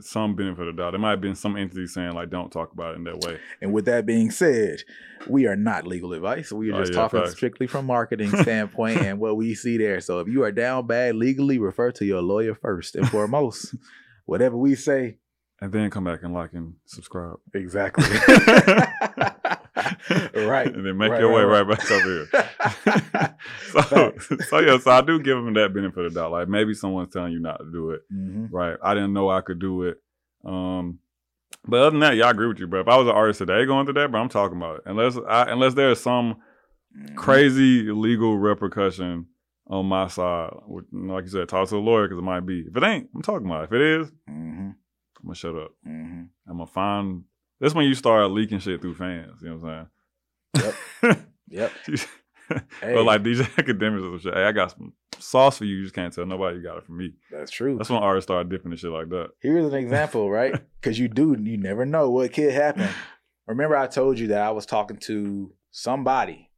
some 0.00 0.34
benefit 0.36 0.66
of 0.66 0.76
the 0.76 0.82
doubt. 0.82 0.90
There 0.92 1.00
might 1.00 1.10
have 1.10 1.20
been 1.20 1.36
some 1.36 1.56
entity 1.56 1.86
saying 1.86 2.12
like, 2.14 2.28
"Don't 2.30 2.50
talk 2.50 2.72
about 2.72 2.94
it 2.94 2.98
in 2.98 3.04
that 3.04 3.20
way." 3.20 3.38
And 3.62 3.72
with 3.72 3.84
that 3.84 4.06
being 4.06 4.32
said, 4.32 4.82
we 5.28 5.46
are 5.46 5.54
not 5.54 5.86
legal 5.86 6.12
advice. 6.14 6.50
We 6.50 6.70
are 6.72 6.74
Oh, 6.76 6.80
just 6.80 6.92
yeah, 6.94 7.00
talking 7.00 7.20
facts. 7.20 7.32
strictly 7.32 7.68
from 7.68 7.86
marketing 7.86 8.30
standpoint 8.42 9.00
and 9.02 9.20
what 9.20 9.36
we 9.36 9.54
see 9.54 9.76
there. 9.78 10.00
So 10.00 10.18
if 10.18 10.26
you 10.28 10.42
are 10.42 10.52
down 10.52 10.88
bad 10.88 11.14
legally, 11.14 11.58
refer 11.60 11.92
to 11.92 12.04
your 12.04 12.20
lawyer 12.22 12.54
first 12.56 12.96
and 12.96 13.08
foremost. 13.08 13.74
Whatever 14.26 14.56
we 14.56 14.74
say, 14.74 15.18
And 15.60 15.72
then 15.72 15.90
come 15.90 16.04
back 16.04 16.22
and 16.22 16.32
like 16.32 16.52
and 16.52 16.74
subscribe. 16.86 17.38
exactly. 17.52 18.04
right. 20.34 20.72
and 20.72 20.86
then 20.86 20.96
make 20.96 21.10
Right, 21.10 21.20
your 21.20 21.32
way 21.32 21.42
right, 21.42 21.62
right, 21.62 21.78
back 21.78 21.90
over 21.90 22.28
here. 22.30 23.36
so, 23.72 24.14
so 24.44 24.58
yeah, 24.60 24.78
so 24.78 24.90
I 24.90 25.00
do 25.00 25.18
give 25.18 25.36
them 25.36 25.54
that 25.54 25.74
benefit 25.74 26.04
of 26.04 26.14
the 26.14 26.20
doubt. 26.20 26.30
Like 26.32 26.48
maybe 26.48 26.74
someone's 26.74 27.12
telling 27.12 27.32
you 27.32 27.40
not 27.40 27.58
to 27.58 27.70
do 27.72 27.90
it. 27.90 28.02
hmm 28.10 28.46
right? 28.50 28.76
I 28.82 28.94
didn't 28.94 29.12
know 29.12 29.30
I 29.30 29.40
could 29.40 29.58
do 29.58 29.82
it. 29.84 30.00
Um, 30.44 31.00
but 31.66 31.78
other 31.80 31.90
than 31.90 32.00
that, 32.00 32.14
yeah, 32.16 32.26
I 32.26 32.30
agree 32.30 32.46
with 32.46 32.60
you, 32.60 32.66
bro. 32.66 32.80
If 32.80 32.88
I 32.88 32.96
was 32.96 33.08
an 33.08 33.14
artist 33.14 33.38
today 33.38 33.64
going 33.66 33.84
through 33.86 33.94
that, 33.94 34.10
bro, 34.10 34.20
I'm 34.20 34.28
talking 34.28 34.56
about 34.56 34.76
it. 34.76 34.82
Unless 34.86 35.18
I, 35.28 35.50
unless 35.50 35.74
there's 35.74 36.00
some 36.00 36.36
Mm-hmm. 36.96 37.16
crazy 37.16 37.92
legal 37.92 38.38
repercussion 38.38 39.26
on 39.66 39.84
my 39.86 40.08
side, 40.08 40.50
like 40.90 41.24
you 41.24 41.30
said, 41.30 41.46
talk 41.48 41.68
to 41.68 41.76
a 41.76 41.78
lawyer 41.78 42.08
because 42.08 42.18
it 42.18 42.24
might 42.24 42.40
be. 42.46 42.60
If 42.60 42.74
it 42.76 42.82
ain't, 42.82 43.10
I'm 43.14 43.20
talking 43.22 43.46
about 43.46 43.64
it. 43.64 43.66
If 43.66 43.72
it 43.74 43.80
is, 43.82 44.12
hmm 44.26 44.70
I'm 45.20 45.26
gonna 45.26 45.34
shut 45.34 45.54
up. 45.56 45.72
hmm 45.84 46.22
I'm 46.48 46.54
gonna 46.58 46.66
find. 46.66 47.24
That's 47.60 47.74
when 47.74 47.86
you 47.86 47.94
start 47.94 48.30
leaking 48.30 48.60
shit 48.60 48.80
through 48.80 48.94
fans. 48.94 49.40
You 49.42 49.50
know 49.50 49.56
what 49.56 49.70
I'm 49.70 49.88
saying? 51.02 51.24
Yep. 51.50 51.72
Hey, 52.80 52.94
But 52.94 53.04
like 53.04 53.22
DJ 53.22 53.42
Akademiks 53.56 53.98
or 53.98 54.18
some 54.18 54.20
shit. 54.20 54.34
Hey, 54.34 54.44
I 54.44 54.52
got 54.52 54.70
some 54.70 54.94
sauce 55.18 55.58
for 55.58 55.66
you. 55.66 55.76
You 55.76 55.82
just 55.82 55.94
can't 55.94 56.14
tell 56.14 56.24
nobody 56.24 56.56
you 56.56 56.62
got 56.62 56.78
it 56.78 56.84
from 56.86 56.96
me. 56.96 57.12
that's 57.30 57.50
true. 57.50 57.76
That's 57.76 57.90
when 57.90 58.02
artists 58.02 58.26
start 58.26 58.48
dipping 58.48 58.70
and 58.70 58.80
shit 58.80 58.90
like 58.90 59.10
that. 59.10 59.32
Here's 59.40 59.66
an 59.66 59.74
example, 59.78 60.30
right? 60.30 60.54
Because 60.80 60.98
you 60.98 61.08
do, 61.08 61.36
you 61.42 61.58
never 61.58 61.84
know 61.84 62.08
what 62.08 62.32
could 62.32 62.52
happen. 62.52 62.88
Remember, 63.48 63.76
I 63.76 63.86
told 63.88 64.18
you 64.18 64.28
that 64.28 64.40
I 64.40 64.50
was 64.52 64.64
talking 64.64 64.96
to 64.98 65.52
somebody. 65.72 66.50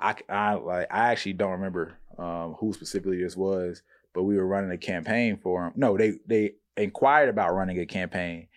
I, 0.00 0.16
I 0.28 0.54
like, 0.54 0.86
I 0.90 1.12
actually 1.12 1.34
don't 1.34 1.52
remember 1.52 1.98
um, 2.18 2.54
who 2.58 2.72
specifically 2.72 3.22
this 3.22 3.36
was, 3.36 3.82
but 4.14 4.22
we 4.24 4.36
were 4.36 4.46
running 4.46 4.70
a 4.72 4.78
campaign 4.78 5.36
for 5.36 5.66
him. 5.66 5.72
No, 5.76 5.96
they 5.98 6.14
they 6.26 6.54
inquired 6.78 7.28
about 7.28 7.54
running 7.54 7.78
a 7.78 7.86
campaign, 7.86 8.48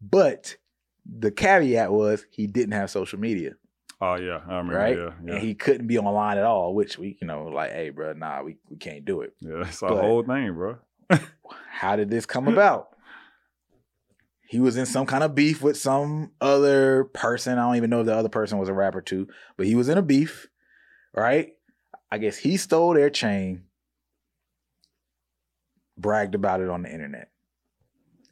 but 0.00 0.56
the 1.04 1.30
caveat 1.30 1.90
was 1.92 2.24
he 2.30 2.46
didn't 2.46 2.72
have 2.72 2.90
social 2.90 3.18
media, 3.18 3.52
Oh 4.00 4.14
yeah, 4.14 4.40
I 4.48 4.58
remember. 4.58 4.72
right? 4.78 4.96
Yeah, 4.96 5.12
yeah. 5.24 5.34
And 5.34 5.42
he 5.42 5.54
couldn't 5.54 5.86
be 5.86 5.98
online 5.98 6.38
at 6.38 6.44
all. 6.44 6.74
Which 6.74 6.96
we, 6.98 7.18
you 7.20 7.26
know, 7.26 7.48
like, 7.48 7.72
hey, 7.72 7.90
bro, 7.90 8.14
nah, 8.14 8.42
we 8.42 8.56
we 8.68 8.76
can't 8.76 9.04
do 9.04 9.20
it. 9.20 9.34
Yeah, 9.40 9.62
it's 9.66 9.82
a 9.82 9.88
whole 9.88 10.22
thing, 10.22 10.54
bro. 10.54 10.78
how 11.70 11.96
did 11.96 12.10
this 12.10 12.24
come 12.26 12.48
about? 12.48 12.88
He 14.48 14.58
was 14.58 14.76
in 14.76 14.86
some 14.86 15.06
kind 15.06 15.22
of 15.22 15.34
beef 15.34 15.62
with 15.62 15.76
some 15.76 16.32
other 16.40 17.04
person. 17.04 17.58
I 17.58 17.62
don't 17.66 17.76
even 17.76 17.90
know 17.90 18.00
if 18.00 18.06
the 18.06 18.16
other 18.16 18.28
person 18.28 18.58
was 18.58 18.68
a 18.68 18.74
rapper 18.74 19.00
too, 19.00 19.28
but 19.56 19.66
he 19.66 19.74
was 19.74 19.88
in 19.88 19.96
a 19.98 20.02
beef, 20.02 20.48
right? 21.14 21.52
I 22.10 22.18
guess 22.18 22.36
he 22.36 22.56
stole 22.56 22.94
their 22.94 23.10
chain, 23.10 23.66
bragged 25.96 26.34
about 26.34 26.60
it 26.60 26.68
on 26.68 26.82
the 26.82 26.92
internet. 26.92 27.29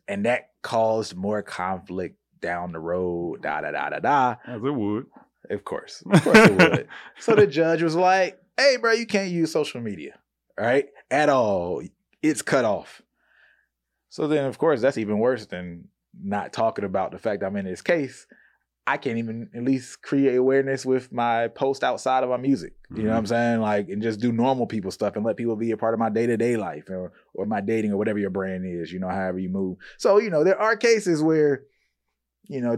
And 0.09 0.25
that 0.25 0.51
caused 0.63 1.15
more 1.15 1.43
conflict 1.43 2.17
down 2.41 2.73
the 2.73 2.81
road, 2.81 3.43
da 3.43 3.61
da 3.61 3.71
da 3.71 3.91
da 3.91 3.99
da. 3.99 4.37
As 4.47 4.63
it 4.65 4.75
would. 4.75 5.07
Of 5.51 5.65
course. 5.65 6.03
Of 6.11 6.23
course 6.23 6.39
it 6.39 6.57
would. 6.57 6.89
So 7.21 7.35
the 7.35 7.47
judge 7.47 7.83
was 7.83 7.95
like, 7.95 8.41
hey, 8.57 8.77
bro, 8.81 8.93
you 8.93 9.07
can't 9.07 9.31
use 9.31 9.53
social 9.53 9.81
media, 9.81 10.19
right? 10.59 10.87
At 11.11 11.29
all. 11.29 11.83
It's 12.23 12.43
cut 12.43 12.65
off. 12.65 13.03
So 14.09 14.27
then, 14.27 14.47
of 14.47 14.59
course, 14.59 14.81
that's 14.81 14.99
even 14.99 15.19
worse 15.19 15.47
than 15.47 15.89
not 16.21 16.53
talking 16.53 16.85
about 16.85 17.13
the 17.13 17.19
fact 17.19 17.43
I'm 17.43 17.57
in 17.57 17.67
this 17.67 17.83
case. 17.83 18.27
I 18.89 18.97
can't 18.97 19.19
even 19.19 19.51
at 19.55 19.65
least 19.65 20.01
create 20.03 20.37
awareness 20.37 20.87
with 20.87 21.13
my 21.13 21.49
post 21.49 21.85
outside 21.85 22.25
of 22.25 22.31
my 22.31 22.37
music. 22.39 22.75
You 22.95 23.03
know 23.03 23.11
what 23.11 23.19
I'm 23.19 23.27
saying? 23.27 23.61
Like, 23.61 23.89
and 23.91 24.03
just 24.03 24.19
do 24.19 24.33
normal 24.33 24.67
people 24.67 24.91
stuff 24.91 25.15
and 25.17 25.25
let 25.25 25.37
people 25.37 25.57
be 25.57 25.73
a 25.73 25.77
part 25.77 25.93
of 25.93 26.01
my 26.01 26.09
day 26.09 26.27
to 26.27 26.37
day 26.37 26.57
life 26.57 26.89
or, 26.89 27.13
or 27.35 27.45
my 27.45 27.61
dating 27.61 27.93
or 27.93 27.99
whatever 27.99 28.19
your 28.19 28.31
brand 28.31 28.65
is, 28.65 28.91
you 28.91 28.99
know, 28.99 29.09
however 29.11 29.39
you 29.39 29.51
move. 29.51 29.77
So, 29.99 30.19
you 30.19 30.31
know, 30.31 30.43
there 30.43 30.59
are 30.61 30.77
cases 30.77 31.23
where 31.23 31.65
you 32.51 32.63
know, 32.63 32.77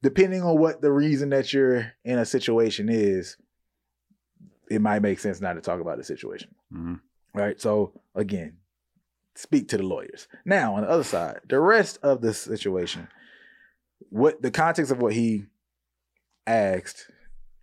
depending 0.00 0.42
on 0.42 0.60
what 0.60 0.80
the 0.80 0.92
reason 0.92 1.30
that 1.30 1.52
you're 1.52 1.92
in 2.04 2.18
a 2.20 2.24
situation 2.24 2.88
is, 2.88 3.36
it 4.70 4.80
might 4.80 5.02
make 5.02 5.18
sense 5.18 5.40
not 5.40 5.54
to 5.54 5.60
talk 5.60 5.80
about 5.80 5.98
the 5.98 6.04
situation. 6.04 6.54
Mhm. 6.72 7.00
Right. 7.34 7.60
So 7.60 7.92
again, 8.14 8.58
speak 9.34 9.68
to 9.68 9.76
the 9.76 9.82
lawyers. 9.82 10.28
Now, 10.44 10.74
on 10.76 10.82
the 10.82 10.88
other 10.88 11.02
side, 11.04 11.40
the 11.48 11.58
rest 11.60 11.98
of 12.02 12.20
the 12.20 12.32
situation, 12.32 13.08
what 13.98 14.40
the 14.42 14.50
context 14.50 14.92
of 14.92 14.98
what 14.98 15.12
he 15.12 15.46
asked 16.46 17.10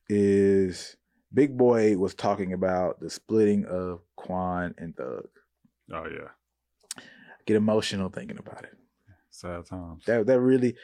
is 0.09 0.95
Big 1.33 1.57
Boy 1.57 1.97
was 1.97 2.13
talking 2.13 2.53
about 2.53 2.99
the 2.99 3.09
splitting 3.09 3.65
of 3.65 4.01
Quan 4.15 4.75
and 4.77 4.95
Thug. 4.95 5.27
Oh 5.91 6.05
yeah, 6.05 6.29
Get 7.45 7.55
emotional 7.57 8.09
thinking 8.09 8.37
about 8.37 8.63
it. 8.63 8.73
sad 9.29 9.65
times. 9.65 10.05
That 10.05 10.27
that 10.27 10.39
really 10.39 10.75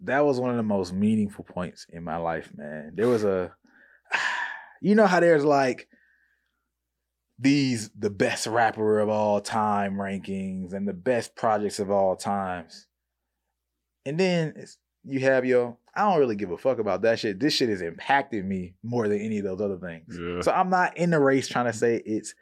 that 0.00 0.24
was 0.24 0.40
one 0.40 0.50
of 0.50 0.56
the 0.56 0.62
most 0.62 0.92
meaningful 0.92 1.44
points 1.44 1.86
in 1.90 2.04
my 2.04 2.16
life, 2.16 2.50
man. 2.54 2.92
There 2.94 3.08
was 3.08 3.24
a 3.24 3.54
you 4.80 4.94
know 4.94 5.06
how 5.06 5.20
there's 5.20 5.44
like 5.44 5.88
these 7.38 7.90
the 7.96 8.10
best 8.10 8.46
rapper 8.48 8.98
of 8.98 9.08
all 9.08 9.40
time 9.40 9.94
rankings 9.94 10.72
and 10.72 10.88
the 10.88 10.92
best 10.92 11.36
projects 11.36 11.78
of 11.78 11.90
all 11.90 12.16
times. 12.16 12.86
And 14.08 14.18
then 14.18 14.64
you 15.04 15.20
have 15.20 15.44
your 15.44 15.76
I 15.94 16.02
don't 16.02 16.20
really 16.20 16.36
give 16.36 16.50
a 16.50 16.56
fuck 16.56 16.78
about 16.78 17.02
that 17.02 17.18
shit. 17.18 17.40
This 17.40 17.54
shit 17.54 17.68
has 17.68 17.82
impacted 17.82 18.44
me 18.44 18.74
more 18.82 19.08
than 19.08 19.20
any 19.20 19.38
of 19.38 19.44
those 19.44 19.60
other 19.60 19.76
things. 19.76 20.16
Yeah. 20.18 20.40
So 20.42 20.52
I'm 20.52 20.70
not 20.70 20.96
in 20.96 21.10
the 21.10 21.18
race 21.18 21.48
trying 21.48 21.66
to 21.66 21.72
say 21.72 22.00
it's 22.06 22.34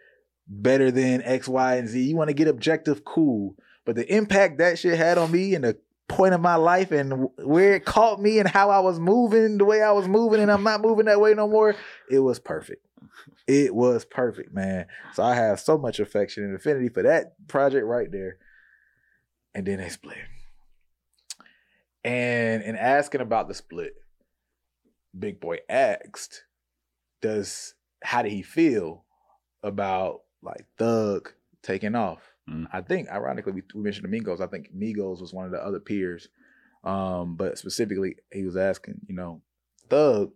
better 0.46 0.90
than 0.90 1.22
X, 1.22 1.48
Y, 1.48 1.76
and 1.76 1.88
Z. 1.88 2.00
You 2.00 2.16
want 2.16 2.28
to 2.28 2.34
get 2.34 2.48
objective, 2.48 3.04
cool. 3.04 3.56
But 3.84 3.96
the 3.96 4.14
impact 4.14 4.58
that 4.58 4.78
shit 4.78 4.98
had 4.98 5.16
on 5.16 5.32
me 5.32 5.54
and 5.54 5.64
the 5.64 5.78
point 6.06 6.34
of 6.34 6.40
my 6.40 6.56
life 6.56 6.92
and 6.92 7.28
where 7.38 7.74
it 7.74 7.84
caught 7.84 8.20
me 8.20 8.38
and 8.38 8.48
how 8.48 8.70
I 8.70 8.80
was 8.80 9.00
moving, 9.00 9.58
the 9.58 9.64
way 9.64 9.82
I 9.82 9.92
was 9.92 10.06
moving, 10.06 10.40
and 10.40 10.52
I'm 10.52 10.62
not 10.62 10.82
moving 10.82 11.06
that 11.06 11.20
way 11.20 11.34
no 11.34 11.48
more, 11.48 11.74
it 12.10 12.18
was 12.18 12.38
perfect. 12.38 12.86
It 13.46 13.74
was 13.74 14.04
perfect, 14.04 14.52
man. 14.52 14.86
So 15.14 15.22
I 15.22 15.34
have 15.34 15.60
so 15.60 15.78
much 15.78 15.98
affection 15.98 16.44
and 16.44 16.54
affinity 16.54 16.90
for 16.90 17.02
that 17.04 17.48
project 17.48 17.86
right 17.86 18.10
there. 18.12 18.36
And 19.54 19.66
then 19.66 19.78
they 19.78 19.88
split. 19.88 20.18
And 22.06 22.62
in 22.62 22.76
asking 22.76 23.20
about 23.20 23.48
the 23.48 23.54
split, 23.54 23.94
Big 25.18 25.40
Boy 25.40 25.58
asked, 25.68 26.44
does 27.20 27.74
how 28.04 28.22
did 28.22 28.30
he 28.30 28.42
feel 28.42 29.04
about 29.62 30.20
like 30.40 30.66
Thug 30.78 31.32
taking 31.62 31.96
off? 31.96 32.22
Mm. 32.48 32.68
I 32.72 32.80
think 32.82 33.08
ironically 33.08 33.52
we, 33.52 33.62
we 33.74 33.82
mentioned 33.82 34.10
the 34.10 34.20
Migos. 34.20 34.40
I 34.40 34.46
think 34.46 34.72
Migos 34.72 35.20
was 35.20 35.34
one 35.34 35.46
of 35.46 35.50
the 35.50 35.58
other 35.58 35.80
peers. 35.80 36.28
Um, 36.84 37.34
but 37.34 37.58
specifically 37.58 38.14
he 38.32 38.44
was 38.44 38.56
asking, 38.56 39.00
you 39.08 39.16
know, 39.16 39.42
Thug 39.90 40.30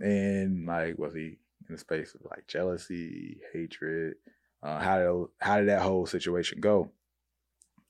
and 0.00 0.66
like 0.66 0.98
was 0.98 1.14
he 1.14 1.38
in 1.68 1.74
the 1.74 1.78
space 1.78 2.14
of 2.14 2.20
like 2.30 2.46
jealousy, 2.46 3.38
hatred? 3.54 4.16
Uh, 4.62 4.78
how 4.78 4.98
did 4.98 5.26
how 5.40 5.56
did 5.56 5.68
that 5.68 5.80
whole 5.80 6.04
situation 6.04 6.60
go? 6.60 6.90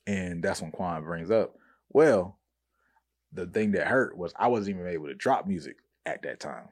And 0.07 0.41
that's 0.41 0.63
when 0.63 0.71
Quan 0.71 1.03
brings 1.03 1.33
up, 1.33 1.57
well, 1.91 2.38
the 3.33 3.47
thing 3.47 3.73
that 3.73 3.87
hurt 3.87 4.17
was 4.17 4.33
I 4.39 4.49
wasn't 4.49 4.77
even 4.77 4.89
able 4.89 5.07
to 5.07 5.15
drop 5.15 5.47
music 5.47 5.77
at 6.07 6.23
that 6.23 6.41
time. 6.41 6.69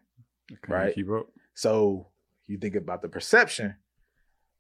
Can't 0.49 0.61
right. 0.69 0.95
Keep 0.95 1.11
up. 1.11 1.27
So 1.55 2.09
you 2.47 2.59
think 2.59 2.77
about 2.77 3.03
the 3.03 3.09
perception, 3.09 3.75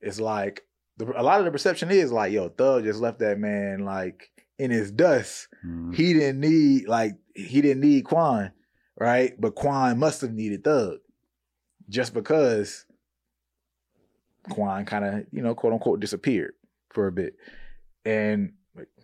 it's 0.00 0.20
like 0.20 0.62
the, 0.96 1.06
a 1.18 1.22
lot 1.22 1.38
of 1.38 1.44
the 1.44 1.50
perception 1.52 1.90
is 1.90 2.12
like, 2.12 2.32
yo, 2.32 2.48
Thug 2.48 2.84
just 2.84 3.00
left 3.00 3.20
that 3.20 3.38
man 3.38 3.84
like 3.84 4.30
in 4.58 4.70
his 4.70 4.90
dust. 4.90 5.48
Mhm. 5.64 5.94
He 5.94 6.12
didn't 6.14 6.40
need 6.40 6.88
like 6.88 7.16
he 7.34 7.60
didn't 7.60 7.82
need 7.82 8.04
Quan, 8.04 8.52
right? 8.98 9.38
But 9.38 9.54
Quan 9.54 9.98
must 9.98 10.20
have 10.22 10.32
needed 10.32 10.64
Thug, 10.64 10.98
just 11.88 12.14
because 12.14 12.84
Quan 14.50 14.84
kind 14.84 15.04
of 15.04 15.26
you 15.32 15.42
know 15.42 15.54
quote 15.54 15.72
unquote 15.72 16.00
disappeared 16.00 16.54
for 16.90 17.06
a 17.06 17.12
bit, 17.12 17.34
and 18.04 18.52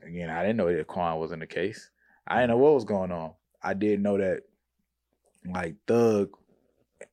again 0.02 0.30
I 0.30 0.42
didn't 0.42 0.56
know 0.56 0.74
that 0.74 0.86
Quan 0.86 1.18
wasn't 1.18 1.40
the 1.40 1.46
case. 1.46 1.90
I 2.26 2.36
didn't 2.36 2.50
know 2.50 2.58
what 2.58 2.74
was 2.74 2.84
going 2.84 3.12
on. 3.12 3.32
I 3.62 3.74
did 3.74 4.00
know 4.00 4.18
that 4.18 4.42
like 5.46 5.76
Thug 5.86 6.30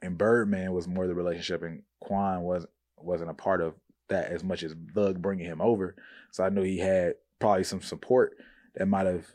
and 0.02 0.18
Birdman 0.18 0.72
was 0.74 0.88
more 0.88 1.08
the 1.08 1.16
relationship, 1.16 1.64
and 1.64 1.84
Quan 2.00 2.42
was 2.44 2.66
wasn't 2.98 3.30
a 3.30 3.36
part 3.36 3.62
of 3.62 3.76
that 4.10 4.32
as 4.32 4.44
much 4.44 4.64
as 4.64 4.76
Thug 4.94 5.22
bringing 5.22 5.46
him 5.46 5.62
over. 5.62 5.96
So 6.32 6.44
I 6.44 6.50
knew 6.50 6.64
he 6.64 6.80
had 6.80 7.16
probably 7.40 7.64
some 7.64 7.82
support 7.82 8.38
that 8.76 8.88
might 8.88 9.06
have 9.06 9.26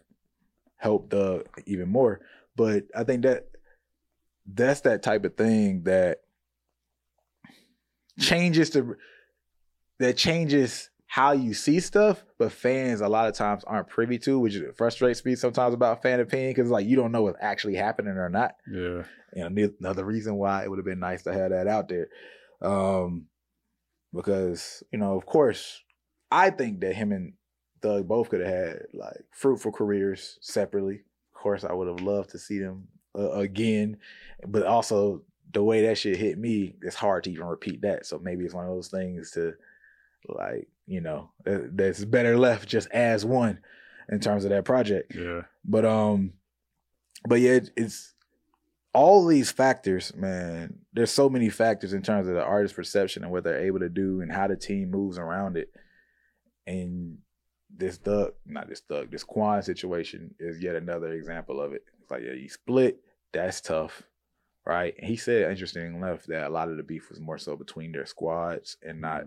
helped 0.76 1.10
Thug 1.10 1.48
even 1.66 1.88
more. 1.88 2.20
But 2.56 2.84
I 2.94 3.04
think 3.04 3.22
that 3.22 3.48
that's 4.46 4.82
that 4.82 5.02
type 5.02 5.24
of 5.24 5.36
thing 5.36 5.84
that 5.84 6.18
changes 8.18 8.70
the 8.70 8.96
that 9.98 10.16
changes 10.16 10.90
how 11.14 11.30
you 11.30 11.54
see 11.54 11.78
stuff, 11.78 12.24
but 12.40 12.50
fans 12.50 13.00
a 13.00 13.06
lot 13.06 13.28
of 13.28 13.34
times 13.36 13.62
aren't 13.68 13.86
privy 13.86 14.18
to, 14.18 14.36
which 14.36 14.56
frustrates 14.76 15.24
me 15.24 15.36
sometimes 15.36 15.72
about 15.72 16.02
fan 16.02 16.18
opinion 16.18 16.50
because 16.50 16.72
like 16.72 16.88
you 16.88 16.96
don't 16.96 17.12
know 17.12 17.22
what's 17.22 17.38
actually 17.40 17.76
happening 17.76 18.14
or 18.14 18.28
not. 18.28 18.56
Yeah. 18.68 19.04
And 19.32 19.56
another 19.78 20.04
reason 20.04 20.34
why 20.34 20.64
it 20.64 20.70
would 20.70 20.80
have 20.80 20.84
been 20.84 20.98
nice 20.98 21.22
to 21.22 21.32
have 21.32 21.52
that 21.52 21.68
out 21.68 21.88
there. 21.88 22.08
Um, 22.60 23.26
because, 24.12 24.82
you 24.90 24.98
know, 24.98 25.16
of 25.16 25.24
course, 25.24 25.84
I 26.32 26.50
think 26.50 26.80
that 26.80 26.96
him 26.96 27.12
and 27.12 27.34
Thug 27.80 28.08
both 28.08 28.30
could 28.30 28.40
have 28.40 28.52
had 28.52 28.78
like 28.92 29.24
fruitful 29.30 29.70
careers 29.70 30.36
separately. 30.40 31.02
Of 31.32 31.40
course, 31.40 31.62
I 31.62 31.74
would 31.74 31.86
have 31.86 32.00
loved 32.00 32.30
to 32.30 32.40
see 32.40 32.58
them 32.58 32.88
uh, 33.16 33.30
again, 33.34 33.98
but 34.48 34.64
also 34.64 35.22
the 35.52 35.62
way 35.62 35.82
that 35.82 35.96
shit 35.96 36.16
hit 36.16 36.38
me, 36.38 36.74
it's 36.82 36.96
hard 36.96 37.22
to 37.22 37.30
even 37.30 37.46
repeat 37.46 37.82
that. 37.82 38.04
So 38.04 38.18
maybe 38.18 38.44
it's 38.44 38.54
one 38.54 38.66
of 38.66 38.74
those 38.74 38.88
things 38.88 39.30
to 39.30 39.52
like, 40.28 40.66
you 40.86 41.00
know, 41.00 41.30
that's 41.44 42.04
better 42.04 42.36
left 42.36 42.68
just 42.68 42.88
as 42.90 43.24
one 43.24 43.60
in 44.10 44.20
terms 44.20 44.44
of 44.44 44.50
that 44.50 44.64
project. 44.64 45.14
Yeah. 45.14 45.42
But 45.64 45.84
um, 45.84 46.34
but 47.26 47.40
yeah, 47.40 47.52
it, 47.52 47.70
it's 47.76 48.14
all 48.92 49.26
these 49.26 49.50
factors, 49.50 50.14
man. 50.14 50.78
There's 50.92 51.10
so 51.10 51.28
many 51.28 51.50
factors 51.50 51.92
in 51.92 52.02
terms 52.02 52.28
of 52.28 52.34
the 52.34 52.42
artist 52.44 52.76
perception 52.76 53.24
and 53.24 53.32
what 53.32 53.44
they're 53.44 53.64
able 53.66 53.80
to 53.80 53.88
do 53.88 54.20
and 54.20 54.30
how 54.30 54.46
the 54.46 54.56
team 54.56 54.90
moves 54.90 55.18
around 55.18 55.56
it. 55.56 55.70
And 56.66 57.18
this 57.76 57.96
Thug, 57.96 58.34
not 58.46 58.68
this 58.68 58.80
Thug, 58.80 59.10
this 59.10 59.24
Quan 59.24 59.62
situation 59.62 60.34
is 60.38 60.62
yet 60.62 60.76
another 60.76 61.12
example 61.12 61.60
of 61.60 61.72
it. 61.72 61.82
It's 62.00 62.10
like, 62.10 62.22
yeah, 62.22 62.34
you 62.34 62.48
split, 62.48 63.00
that's 63.32 63.60
tough, 63.60 64.02
right? 64.64 64.94
He 65.02 65.16
said, 65.16 65.50
interesting 65.50 65.94
enough, 65.96 66.24
that 66.26 66.46
a 66.46 66.50
lot 66.50 66.68
of 66.68 66.76
the 66.76 66.82
beef 66.82 67.08
was 67.08 67.20
more 67.20 67.38
so 67.38 67.56
between 67.56 67.92
their 67.92 68.06
squads 68.06 68.76
and 68.82 69.00
not 69.00 69.24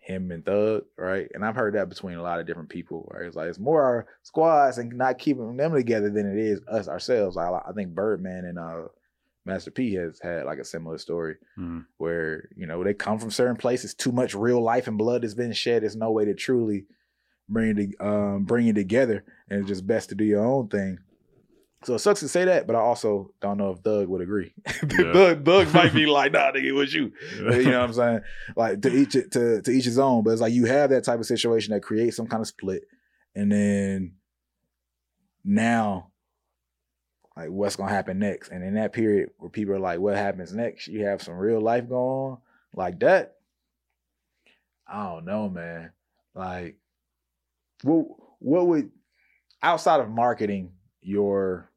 him 0.00 0.30
and 0.30 0.44
Thug, 0.44 0.84
right? 0.96 1.28
And 1.34 1.44
I've 1.44 1.54
heard 1.56 1.74
that 1.74 1.88
between 1.88 2.16
a 2.16 2.22
lot 2.22 2.40
of 2.40 2.46
different 2.46 2.68
people, 2.70 3.08
right? 3.12 3.26
It's 3.26 3.36
like 3.36 3.48
it's 3.48 3.58
more 3.58 3.82
our 3.82 4.06
squads 4.22 4.78
and 4.78 4.92
not 4.94 5.18
keeping 5.18 5.56
them 5.56 5.72
together 5.74 6.10
than 6.10 6.26
it 6.26 6.38
is 6.38 6.60
us 6.68 6.88
ourselves. 6.88 7.36
I, 7.36 7.50
I 7.50 7.72
think 7.74 7.94
Birdman 7.94 8.44
and 8.46 8.58
uh, 8.58 8.88
Master 9.44 9.70
P 9.70 9.94
has 9.94 10.18
had 10.20 10.44
like 10.46 10.58
a 10.58 10.64
similar 10.64 10.98
story 10.98 11.36
Mhm. 11.58 11.84
where 11.98 12.48
you 12.56 12.66
know 12.66 12.82
they 12.82 12.94
come 12.94 13.18
from 13.18 13.30
certain 13.30 13.56
places. 13.56 13.94
Too 13.94 14.12
much 14.12 14.34
real 14.34 14.62
life 14.62 14.88
and 14.88 14.98
blood 14.98 15.22
has 15.22 15.34
been 15.34 15.52
shed. 15.52 15.82
There's 15.82 15.96
no 15.96 16.10
way 16.10 16.24
to 16.24 16.34
truly 16.34 16.86
bring 17.48 17.78
it 17.78 17.94
um, 18.00 18.44
bring 18.44 18.68
it 18.68 18.74
together, 18.76 19.24
and 19.48 19.60
it's 19.60 19.68
just 19.68 19.86
best 19.86 20.08
to 20.10 20.14
do 20.14 20.24
your 20.24 20.44
own 20.44 20.68
thing. 20.68 20.98
So 21.84 21.94
it 21.94 22.00
sucks 22.00 22.20
to 22.20 22.28
say 22.28 22.44
that, 22.44 22.66
but 22.66 22.76
I 22.76 22.80
also 22.80 23.32
don't 23.40 23.56
know 23.56 23.70
if 23.70 23.78
Thug 23.78 24.08
would 24.08 24.20
agree. 24.20 24.52
Yeah. 24.66 25.12
Thug, 25.12 25.44
Thug 25.44 25.72
might 25.74 25.94
be 25.94 26.06
like, 26.06 26.32
"Nah, 26.32 26.52
nigga, 26.52 26.64
it 26.64 26.72
was 26.72 26.92
you." 26.92 27.12
Yeah. 27.36 27.56
you 27.56 27.70
know 27.70 27.80
what 27.80 27.88
I'm 27.88 27.92
saying? 27.94 28.20
Like 28.56 28.82
to 28.82 28.94
each 28.94 29.12
to 29.12 29.62
to 29.62 29.70
each 29.70 29.84
his 29.84 29.98
own. 29.98 30.22
But 30.24 30.30
it's 30.32 30.40
like 30.40 30.52
you 30.52 30.66
have 30.66 30.90
that 30.90 31.04
type 31.04 31.18
of 31.18 31.26
situation 31.26 31.72
that 31.72 31.82
creates 31.82 32.16
some 32.16 32.26
kind 32.26 32.40
of 32.40 32.46
split, 32.46 32.82
and 33.34 33.50
then 33.50 34.12
now, 35.44 36.10
like 37.36 37.50
what's 37.50 37.76
gonna 37.76 37.90
happen 37.90 38.18
next? 38.18 38.50
And 38.50 38.62
in 38.62 38.74
that 38.74 38.92
period 38.92 39.30
where 39.38 39.50
people 39.50 39.74
are 39.74 39.78
like, 39.80 40.00
"What 40.00 40.16
happens 40.16 40.52
next?" 40.52 40.88
You 40.88 41.04
have 41.06 41.22
some 41.22 41.34
real 41.34 41.60
life 41.60 41.88
going 41.88 42.32
on 42.32 42.38
like 42.74 43.00
that. 43.00 43.36
I 44.86 45.04
don't 45.04 45.24
know, 45.24 45.48
man. 45.48 45.92
Like, 46.34 46.76
what 47.82 48.06
what 48.38 48.66
would 48.66 48.90
outside 49.62 50.00
of 50.00 50.10
marketing 50.10 50.72
your 51.00 51.69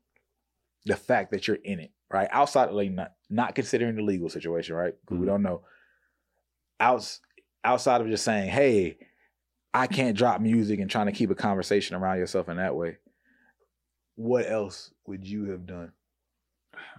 the 0.85 0.95
fact 0.95 1.31
that 1.31 1.47
you're 1.47 1.57
in 1.64 1.80
it, 1.80 1.91
right? 2.11 2.27
Outside 2.31 2.69
of 2.69 2.76
like 2.76 2.91
not 2.91 3.14
not 3.30 3.55
considering 3.55 3.95
the 3.95 4.01
legal 4.01 4.30
situation, 4.30 4.76
right? 4.76 4.93
Because 5.01 5.18
we 5.19 5.26
don't 5.26 5.41
know. 5.43 5.61
Outs 6.80 7.22
outside 7.64 8.01
of 8.01 8.07
just 8.07 8.26
saying, 8.26 8.49
"Hey, 8.49 8.97
I 9.73 9.88
can't 9.88 10.18
drop 10.18 10.41
music," 10.41 10.80
and 10.80 10.89
trying 10.89 11.05
to 11.05 11.11
keep 11.11 11.30
a 11.30 11.35
conversation 11.35 11.95
around 11.95 12.18
yourself 12.18 12.49
in 12.49 12.57
that 12.57 12.76
way. 12.76 12.97
What 14.15 14.49
else 14.49 14.91
would 15.07 15.26
you 15.27 15.45
have 15.45 15.65
done? 15.65 15.91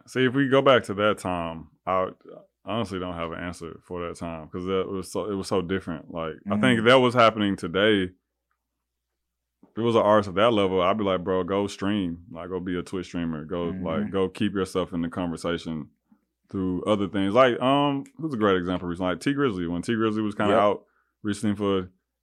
See, 0.07 0.25
if 0.25 0.35
we 0.35 0.49
go 0.49 0.63
back 0.63 0.85
to 0.85 0.95
that 0.95 1.19
time, 1.19 1.69
I 1.87 2.09
honestly 2.65 2.99
don't 2.99 3.15
have 3.15 3.33
an 3.33 3.39
answer 3.41 3.79
for 3.85 4.07
that 4.09 4.17
time 4.17 4.47
because 4.47 4.65
that 4.67 4.89
was 4.89 5.13
so 5.13 5.31
it 5.31 5.35
was 5.35 5.49
so 5.49 5.61
different. 5.63 6.13
Like 6.13 6.35
I 6.51 6.59
think 6.59 6.81
Mhm. 6.81 6.85
that 6.87 6.97
was 7.01 7.15
happening 7.15 7.57
today. 7.57 8.11
If 9.75 9.79
it 9.81 9.83
was 9.83 9.97
an 9.97 10.03
artist 10.03 10.29
at 10.29 10.35
that 10.37 10.53
level, 10.53 10.81
I'd 10.81 10.97
be 10.99 11.03
like, 11.05 11.25
bro, 11.25 11.43
go 11.43 11.67
stream, 11.67 12.19
like 12.31 12.49
go 12.49 12.61
be 12.61 12.79
a 12.79 12.83
Twitch 12.83 13.07
streamer, 13.07 13.45
go 13.45 13.73
Mhm. 13.73 13.83
like 13.83 14.11
go 14.13 14.29
keep 14.29 14.55
yourself 14.55 14.93
in 14.93 15.03
the 15.03 15.09
conversation 15.09 15.89
through 16.51 16.83
other 16.85 17.09
things. 17.09 17.35
Like 17.35 17.61
um, 17.61 18.05
who's 18.19 18.35
a 18.35 18.37
great 18.37 18.57
example 18.57 18.89
recently? 18.89 19.13
Like 19.13 19.21
Tee 19.21 19.35
Grizzley 19.35 19.69
when 19.69 19.83
Tee 19.83 19.95
Grizzley 19.95 20.23
was 20.23 20.35
kind 20.37 20.53
of 20.53 20.57
Yep. 20.57 20.63
out 20.63 20.85
recently 21.25 21.57
for 21.57 21.77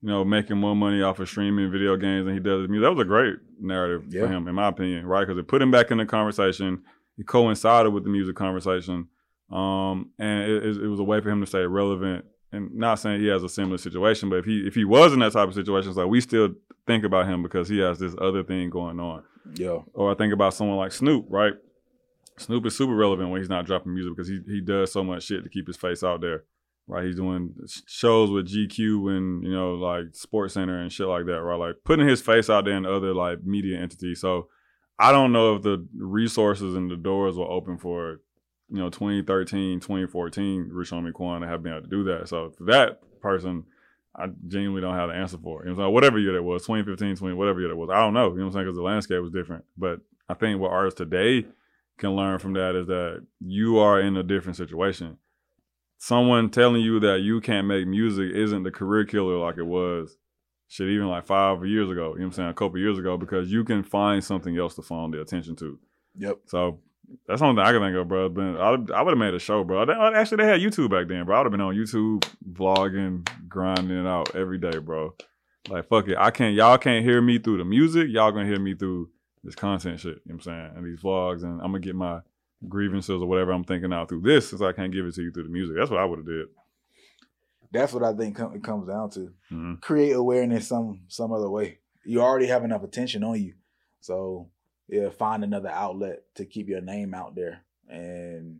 you 0.03 0.07
know 0.09 0.23
making 0.23 0.57
more 0.57 0.75
money 0.77 1.01
off 1.01 1.19
of 1.19 1.27
streaming 1.27 1.69
video 1.71 1.97
games 1.97 2.25
than 2.25 2.33
he 2.35 2.39
does 2.39 2.61
his 2.61 2.69
music. 2.69 2.83
That 2.85 2.95
was 2.95 3.01
a 3.05 3.07
great 3.07 3.35
narrative 3.59 4.05
Yeah. 4.09 4.21
for 4.21 4.27
him, 4.31 4.47
in 4.47 4.55
my 4.55 4.67
opinion, 4.69 5.05
right? 5.05 5.27
Because 5.27 5.37
it 5.37 5.47
put 5.49 5.61
him 5.61 5.71
back 5.71 5.91
in 5.91 5.97
the 5.97 6.05
conversation. 6.05 6.83
It 7.17 7.27
coincided 7.27 7.91
with 7.91 8.05
the 8.05 8.09
music 8.09 8.35
conversation, 8.37 9.09
um, 9.51 10.11
and 10.17 10.49
it, 10.49 10.65
it, 10.65 10.77
it 10.83 10.87
was 10.87 10.99
a 11.01 11.03
way 11.03 11.19
for 11.19 11.29
him 11.29 11.41
to 11.41 11.45
stay 11.45 11.65
relevant. 11.65 12.23
And 12.53 12.73
not 12.75 12.95
saying 12.95 13.21
he 13.21 13.27
has 13.27 13.43
a 13.43 13.49
similar 13.49 13.77
situation, 13.77 14.29
but 14.29 14.39
if 14.39 14.45
he 14.45 14.67
if 14.67 14.75
he 14.75 14.83
was 14.83 15.13
in 15.13 15.19
that 15.19 15.31
type 15.31 15.47
of 15.47 15.53
situation, 15.53 15.89
it's 15.89 15.97
like 15.97 16.07
we 16.07 16.19
still 16.19 16.49
think 16.85 17.05
about 17.05 17.27
him 17.27 17.41
because 17.43 17.69
he 17.69 17.79
has 17.79 17.99
this 17.99 18.13
other 18.19 18.43
thing 18.43 18.69
going 18.69 18.99
on. 18.99 19.23
Yo, 19.55 19.85
Or 19.93 20.11
I 20.11 20.15
think 20.15 20.33
about 20.33 20.53
someone 20.53 20.77
like 20.77 20.91
Snoop, 20.91 21.25
right? 21.29 21.53
Snoop 22.37 22.65
is 22.65 22.75
super 22.75 22.95
relevant 22.95 23.29
when 23.29 23.39
he's 23.41 23.49
not 23.49 23.65
dropping 23.65 23.93
music 23.93 24.15
because 24.15 24.27
he 24.27 24.39
he 24.47 24.61
does 24.61 24.91
so 24.91 25.03
much 25.03 25.23
shit 25.23 25.43
to 25.43 25.49
keep 25.49 25.67
his 25.67 25.77
face 25.77 26.03
out 26.03 26.21
there, 26.21 26.43
right? 26.87 27.05
He's 27.05 27.15
doing 27.15 27.53
shows 27.87 28.29
with 28.29 28.47
GQ 28.47 29.15
and 29.15 29.43
you 29.43 29.53
know 29.53 29.75
like 29.75 30.13
Sports 30.13 30.55
Center 30.55 30.77
and 30.79 30.91
shit 30.91 31.07
like 31.07 31.25
that, 31.27 31.41
right? 31.41 31.55
Like 31.55 31.75
putting 31.85 32.07
his 32.07 32.21
face 32.21 32.49
out 32.49 32.65
there 32.65 32.75
in 32.75 32.85
other 32.85 33.13
like 33.13 33.43
media 33.43 33.79
entities. 33.79 34.19
So 34.19 34.49
I 34.99 35.11
don't 35.11 35.31
know 35.31 35.55
if 35.55 35.63
the 35.63 35.87
resources 35.97 36.75
and 36.75 36.91
the 36.91 36.97
doors 36.97 37.37
were 37.37 37.49
open 37.49 37.77
for 37.77 38.19
you 38.71 38.77
know 38.77 38.89
2013, 38.89 39.79
2014 39.79 40.69
Rich 40.71 40.91
Homie 40.91 41.13
Quan 41.13 41.41
to 41.41 41.47
have 41.47 41.61
been 41.61 41.73
able 41.73 41.83
to 41.83 41.87
do 41.87 42.03
that. 42.05 42.27
So 42.27 42.51
for 42.51 42.63
that 42.65 43.01
person. 43.21 43.65
I 44.13 44.27
genuinely 44.49 44.81
don't 44.81 44.95
have 44.95 45.07
the 45.07 45.15
answer 45.15 45.37
for 45.37 45.63
it. 45.63 45.69
You 45.69 45.73
know, 45.73 45.83
what 45.83 45.93
whatever 45.93 46.19
year 46.19 46.33
that 46.33 46.43
was, 46.43 46.63
2015, 46.63 47.15
20, 47.15 47.33
whatever 47.33 47.61
year 47.61 47.69
that 47.69 47.77
was, 47.77 47.89
I 47.89 47.99
don't 47.99 48.13
know. 48.13 48.27
You 48.31 48.39
know 48.39 48.41
what 48.41 48.47
I'm 48.47 48.51
saying? 48.51 48.65
Because 48.65 48.75
the 48.75 48.83
landscape 48.83 49.21
was 49.21 49.31
different. 49.31 49.63
But 49.77 50.01
I 50.27 50.33
think 50.33 50.59
what 50.59 50.71
artists 50.71 50.97
today 50.97 51.45
can 51.97 52.15
learn 52.15 52.39
from 52.39 52.53
that 52.53 52.75
is 52.75 52.87
that 52.87 53.25
you 53.39 53.79
are 53.79 54.01
in 54.01 54.17
a 54.17 54.23
different 54.23 54.57
situation. 54.57 55.17
Someone 55.97 56.49
telling 56.49 56.81
you 56.81 56.99
that 56.99 57.19
you 57.19 57.39
can't 57.39 57.67
make 57.67 57.87
music 57.87 58.31
isn't 58.33 58.63
the 58.63 58.71
career 58.71 59.05
killer 59.05 59.37
like 59.37 59.57
it 59.57 59.63
was, 59.63 60.17
shit, 60.67 60.89
even 60.89 61.07
like 61.07 61.25
five 61.25 61.65
years 61.65 61.91
ago. 61.91 62.01
You 62.01 62.05
know 62.05 62.11
what 62.11 62.25
I'm 62.25 62.31
saying? 62.33 62.49
A 62.49 62.53
couple 62.53 62.79
years 62.79 62.97
ago, 62.97 63.17
because 63.17 63.51
you 63.51 63.63
can 63.63 63.83
find 63.83 64.23
something 64.23 64.57
else 64.57 64.75
to 64.75 64.81
phone 64.81 65.11
the 65.11 65.21
attention 65.21 65.55
to. 65.57 65.79
yep. 66.17 66.39
So 66.47 66.79
that's 67.27 67.39
something 67.39 67.63
I 67.63 67.71
can 67.71 67.81
think 67.81 67.95
of, 67.95 68.07
bro. 68.07 68.29
But 68.29 68.41
I, 68.59 68.69
I 68.97 69.01
would 69.01 69.11
have 69.11 69.17
made 69.17 69.33
a 69.33 69.39
show, 69.39 69.63
bro. 69.63 69.85
They- 69.85 69.93
Actually, 69.93 70.43
they 70.43 70.49
had 70.49 70.61
YouTube 70.61 70.89
back 70.91 71.07
then, 71.07 71.25
bro. 71.25 71.35
I 71.35 71.39
would 71.39 71.45
have 71.45 71.51
been 71.51 71.61
on 71.61 71.75
YouTube, 71.75 72.23
vlogging, 72.51 73.27
grinding 73.47 73.97
it 73.97 74.07
out 74.07 74.35
every 74.35 74.57
day, 74.57 74.77
bro. 74.77 75.13
Like, 75.69 75.87
fuck 75.87 76.07
it. 76.07 76.17
I 76.17 76.31
can't, 76.31 76.55
y'all 76.55 76.77
can't 76.77 77.05
hear 77.05 77.21
me 77.21 77.37
through 77.39 77.57
the 77.57 77.65
music. 77.65 78.07
Y'all 78.09 78.31
gonna 78.31 78.45
hear 78.47 78.59
me 78.59 78.73
through 78.75 79.09
this 79.43 79.55
content 79.55 79.99
shit. 79.99 80.21
You 80.25 80.33
know 80.33 80.35
what 80.35 80.35
I'm 80.35 80.41
saying? 80.41 80.71
And 80.77 80.85
these 80.85 81.01
vlogs, 81.01 81.43
and 81.43 81.53
I'm 81.61 81.67
gonna 81.67 81.79
get 81.79 81.95
my 81.95 82.21
grievances 82.67 83.21
or 83.21 83.25
whatever 83.27 83.51
I'm 83.51 83.63
thinking 83.63 83.91
out 83.93 84.09
through 84.09 84.21
this 84.21 84.49
since 84.49 84.61
I 84.61 84.71
can't 84.71 84.91
give 84.91 85.05
it 85.05 85.15
to 85.15 85.21
you 85.21 85.31
through 85.31 85.43
the 85.43 85.49
music. 85.49 85.75
That's 85.77 85.89
what 85.91 85.99
I 85.99 86.05
would 86.05 86.19
have 86.19 86.25
did. 86.27 86.47
That's 87.71 87.93
what 87.93 88.03
I 88.03 88.13
think 88.13 88.35
com- 88.35 88.53
it 88.55 88.63
comes 88.63 88.87
down 88.87 89.09
to. 89.11 89.31
hmm 89.49 89.73
Create 89.75 90.11
awareness 90.13 90.67
some 90.67 91.01
some 91.07 91.31
other 91.31 91.49
way. 91.49 91.79
You 92.05 92.21
already 92.21 92.47
have 92.47 92.63
enough 92.63 92.83
attention 92.83 93.23
on 93.23 93.41
you, 93.41 93.53
so 93.99 94.49
yeah, 94.91 95.09
find 95.09 95.43
another 95.43 95.69
outlet 95.69 96.23
to 96.35 96.45
keep 96.45 96.67
your 96.67 96.81
name 96.81 97.13
out 97.13 97.33
there 97.33 97.63
and 97.89 98.59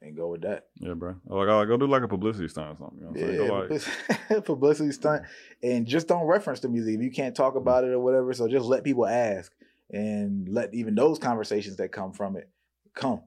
and 0.00 0.16
go 0.16 0.28
with 0.28 0.42
that. 0.42 0.66
Yeah, 0.76 0.92
bro. 0.94 1.16
Like, 1.26 1.48
I 1.48 1.64
go 1.64 1.76
do 1.76 1.86
like 1.86 2.02
a 2.02 2.08
publicity 2.08 2.46
stunt 2.46 2.68
or 2.68 2.76
something. 2.76 2.98
You 2.98 3.04
know 3.04 3.10
what 3.10 3.20
I'm 3.20 3.78
saying? 3.78 3.88
Go 3.88 4.08
like, 4.08 4.30
Yeah, 4.30 4.40
publicity 4.44 4.92
stunt, 4.92 5.24
and 5.62 5.86
just 5.86 6.06
don't 6.06 6.26
reference 6.26 6.60
the 6.60 6.68
music 6.68 6.94
if 6.94 7.02
you 7.02 7.10
can't 7.10 7.34
talk 7.34 7.56
about 7.56 7.84
it 7.84 7.90
or 7.90 7.98
whatever. 7.98 8.32
So 8.32 8.46
just 8.46 8.66
let 8.66 8.84
people 8.84 9.06
ask, 9.06 9.50
and 9.90 10.48
let 10.48 10.74
even 10.74 10.94
those 10.94 11.18
conversations 11.18 11.76
that 11.76 11.90
come 11.90 12.12
from 12.12 12.36
it 12.36 12.48
come, 12.94 13.22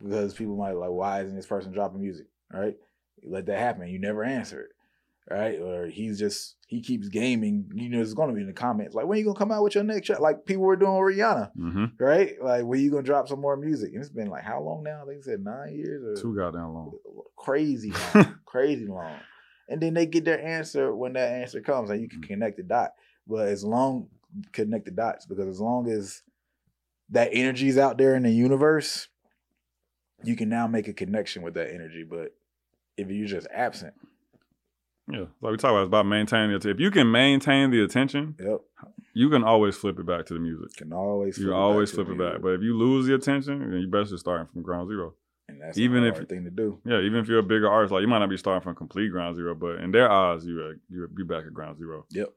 because 0.00 0.34
people 0.34 0.56
might 0.56 0.70
be 0.70 0.78
like, 0.78 0.90
why 0.90 1.22
isn't 1.22 1.36
this 1.36 1.46
person 1.46 1.72
dropping 1.72 2.00
music? 2.00 2.26
Right? 2.50 2.76
You 3.20 3.30
let 3.30 3.46
that 3.46 3.58
happen. 3.58 3.88
You 3.88 3.98
never 3.98 4.24
answer 4.24 4.60
it, 4.62 4.70
right? 5.30 5.58
Or 5.60 5.86
he's 5.86 6.18
just 6.18 6.56
he 6.66 6.80
keeps 6.80 7.08
gaming. 7.08 7.70
You 7.74 7.88
know, 7.88 8.00
it's 8.00 8.14
going 8.14 8.28
to 8.28 8.34
be 8.34 8.40
in 8.40 8.46
the 8.46 8.52
comments 8.52 8.94
like, 8.94 9.06
when 9.06 9.18
you 9.18 9.24
gonna 9.24 9.38
come 9.38 9.52
out 9.52 9.62
with 9.62 9.74
your 9.74 9.84
next 9.84 10.06
track? 10.06 10.20
Like 10.20 10.44
people 10.44 10.64
were 10.64 10.76
doing 10.76 10.96
with 10.96 11.16
Rihanna, 11.16 11.52
hmm 11.52 11.84
right? 11.98 12.32
Like, 12.42 12.64
when 12.64 12.80
you 12.80 12.90
gonna 12.90 13.02
drop 13.02 13.28
some 13.28 13.40
more 13.40 13.56
music? 13.56 13.92
And 13.92 14.02
it's 14.02 14.10
been 14.10 14.28
like 14.28 14.44
how 14.44 14.60
long 14.60 14.82
now? 14.82 15.04
They 15.06 15.20
said 15.20 15.40
nine 15.44 15.74
years 15.74 16.02
or 16.02 16.20
too 16.20 16.34
goddamn 16.34 16.74
long. 16.74 16.92
crazy 17.36 17.92
long, 18.14 18.38
crazy 18.44 18.86
long. 18.86 19.18
And 19.68 19.80
then 19.80 19.94
they 19.94 20.04
get 20.06 20.24
their 20.24 20.44
answer 20.44 20.94
when 20.94 21.14
that 21.14 21.32
answer 21.32 21.60
comes, 21.60 21.88
and 21.90 22.00
you 22.00 22.08
can 22.08 22.20
connect 22.22 22.58
the 22.58 22.62
dot. 22.62 22.90
But 23.26 23.48
as 23.48 23.64
long 23.64 24.08
connect 24.52 24.84
the 24.84 24.90
dots 24.90 25.26
because 25.26 25.48
as 25.48 25.60
long 25.60 25.88
as 25.88 26.22
that 27.10 27.30
energy 27.32 27.68
is 27.68 27.78
out 27.78 27.98
there 27.98 28.16
in 28.16 28.22
the 28.22 28.32
universe, 28.32 29.08
you 30.22 30.36
can 30.36 30.48
now 30.48 30.66
make 30.66 30.88
a 30.88 30.92
connection 30.92 31.42
with 31.42 31.54
that 31.54 31.72
energy. 31.72 32.04
But 32.08 32.34
if 32.96 33.10
you're 33.10 33.26
just 33.28 33.46
absent, 33.54 33.94
Yeah, 35.10 35.26
like 35.42 35.50
we 35.52 35.56
talk 35.58 35.70
about, 35.70 35.82
it's 35.82 35.88
about 35.88 36.06
maintaining 36.06 36.58
the. 36.58 36.70
If 36.70 36.80
you 36.80 36.90
can 36.90 37.10
maintain 37.10 37.70
the 37.70 37.82
attention, 37.84 38.36
yep, 38.40 38.60
you 39.12 39.28
can 39.28 39.44
always 39.44 39.76
flip 39.76 39.98
it 39.98 40.06
back 40.06 40.24
to 40.26 40.34
the 40.34 40.40
music. 40.40 40.76
can 40.76 40.92
always 40.94 41.36
You 41.36 41.44
flip 41.44 41.52
can 41.52 41.52
it 41.52 41.56
back 41.56 41.60
always 41.62 41.90
flip 41.90 42.08
it 42.08 42.18
back. 42.18 42.40
But 42.42 42.48
if 42.54 42.62
you 42.62 42.74
lose 42.76 43.06
the 43.06 43.14
attention, 43.14 43.58
then 43.70 43.80
you 43.80 43.86
better 43.86 44.04
just 44.04 44.20
starting 44.20 44.46
from 44.50 44.62
ground 44.62 44.88
zero. 44.88 45.14
and 45.48 45.60
that's 45.60 45.76
even 45.76 46.04
if- 46.04 46.16
thing 46.26 46.44
to 46.44 46.50
do. 46.50 46.80
Yeah, 46.86 47.00
even 47.00 47.18
if 47.20 47.28
you're 47.28 47.40
a 47.40 47.42
bigger 47.42 47.68
artist, 47.68 47.92
like 47.92 48.00
you 48.00 48.08
might 48.08 48.20
not 48.20 48.30
be 48.30 48.38
starting 48.38 48.62
from 48.62 48.74
complete 48.76 49.10
ground 49.10 49.36
zero, 49.36 49.54
but 49.54 49.76
in 49.80 49.90
their 49.92 50.10
eyes, 50.10 50.46
you 50.46 50.58
are 50.62 50.74
you 50.88 51.06
be 51.08 51.22
back 51.22 51.44
at 51.46 51.52
ground 51.52 51.76
zero. 51.76 52.06
Yep, 52.10 52.30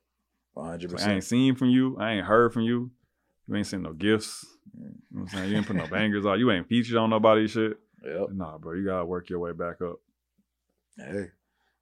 One 0.53 0.65
hundred 0.67 0.91
Like, 0.91 0.99
I 1.01 1.03
ain't 1.13 1.17
percent. 1.19 1.23
seen 1.23 1.55
from 1.55 1.69
you, 1.69 1.95
I 1.97 2.11
ain't 2.15 2.25
heard 2.25 2.51
from 2.51 2.63
you, 2.63 2.91
you 3.47 3.55
ain't 3.55 3.65
sent 3.67 3.83
no 3.83 3.93
gifts. 3.93 4.45
You 4.77 4.83
know 4.83 4.91
what 5.11 5.21
I'm 5.21 5.27
saying? 5.29 5.51
You 5.51 5.57
ain't 5.57 5.67
put 5.67 5.77
no 5.77 5.87
bangers 5.91 6.25
out, 6.25 6.37
you 6.37 6.51
ain't 6.51 6.67
featured 6.67 6.97
on 6.97 7.09
nobody's 7.11 7.51
shit. 7.51 7.79
Yep. 8.03 8.27
Nah, 8.33 8.57
bro, 8.57 8.73
you 8.73 8.83
gotta 8.85 9.05
work 9.05 9.29
your 9.29 9.39
way 9.39 9.53
back 9.53 9.81
up. 9.81 9.99
Hey, 10.97 11.27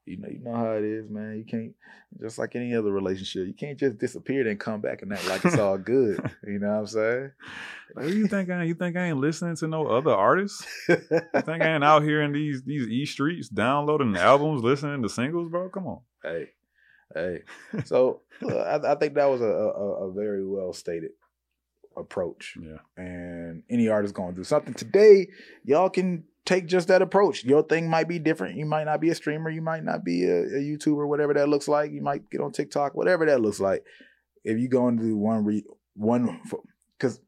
you 0.06 0.18
know, 0.18 0.28
you 0.30 0.40
know 0.40 0.56
how 0.56 0.74
it 0.74 0.84
is, 0.84 1.10
man. 1.10 1.38
You 1.38 1.46
can't 1.46 1.74
just 2.22 2.38
like 2.38 2.56
any 2.56 2.76
other 2.76 2.92
relationship. 2.92 3.48
You 3.48 3.54
can't 3.54 3.80
just 3.80 3.98
disappear 3.98 4.44
then 4.44 4.58
come 4.58 4.80
back 4.80 5.02
and 5.02 5.12
act 5.12 5.28
like 5.28 5.44
it's 5.44 5.58
all 5.58 5.78
good. 5.78 6.20
You 6.46 6.60
know 6.60 6.68
what 6.68 6.80
I'm 6.80 6.88
saying? 6.88 7.32
Like, 7.96 8.06
who 8.06 8.12
you 8.12 8.28
think 8.28 8.50
I? 8.52 8.64
You 8.64 8.76
think 8.76 8.96
I 8.96 9.08
ain't 9.08 9.18
listening 9.18 9.56
to 9.58 9.68
no 9.68 9.88
other 9.88 10.12
artists? 10.12 10.66
You 10.88 10.96
think 10.98 11.64
I 11.64 11.68
ain't 11.74 11.84
out 11.84 12.04
here 12.04 12.22
in 12.22 12.32
these 12.32 12.62
these 12.64 12.88
e 12.88 13.06
streets 13.06 13.50
downloading 13.50 14.16
albums, 14.16 14.64
listening 14.64 15.02
to 15.02 15.10
singles, 15.10 15.50
bro? 15.50 15.70
Come 15.70 15.88
on. 15.88 16.00
hey, 16.24 16.50
hey. 17.14 17.40
So 17.86 18.22
I, 18.48 18.80
I 18.84 18.96
think 18.96 19.16
that 19.16 19.26
was 19.26 19.42
a, 19.42 19.46
a, 19.46 20.10
a 20.10 20.14
very 20.14 20.46
well 20.46 20.72
stated 20.72 21.12
approach. 21.98 22.58
Yeah. 22.62 22.78
And 22.98 23.64
any 23.70 23.88
artist 23.88 24.14
going 24.14 24.34
to 24.34 24.38
do 24.40 24.44
something 24.44 24.74
today, 24.74 25.28
y'all 25.64 25.90
can 25.90 26.26
take 26.46 26.68
just 26.68 26.88
that 26.88 27.02
approach. 27.02 27.44
Your 27.44 27.64
thing 27.64 27.90
might 27.90 28.08
be 28.08 28.20
different. 28.20 28.56
You 28.58 28.66
might 28.66 28.86
not 28.86 29.02
be 29.02 29.10
a 29.10 29.16
streamer. 29.16 29.50
You 29.50 29.62
might 29.62 29.84
not 29.84 30.04
be 30.04 30.26
a, 30.26 30.42
a 30.44 30.60
YouTuber, 30.62 31.08
whatever 31.08 31.34
that 31.34 31.50
looks 31.50 31.68
like. 31.68 31.92
You 31.92 32.02
might 32.02 32.30
get 32.30 32.42
on 32.42 32.52
TikTok, 32.52 32.96
whatever 32.96 33.26
that 33.26 33.42
looks 33.42 33.60
like. 33.60 33.84
If 34.44 34.60
you 34.60 34.68
go 34.68 34.88
and 34.88 35.00
do 35.00 35.18
one 35.18 35.44
re 35.44 35.64
one, 35.96 36.40
because 36.98 37.20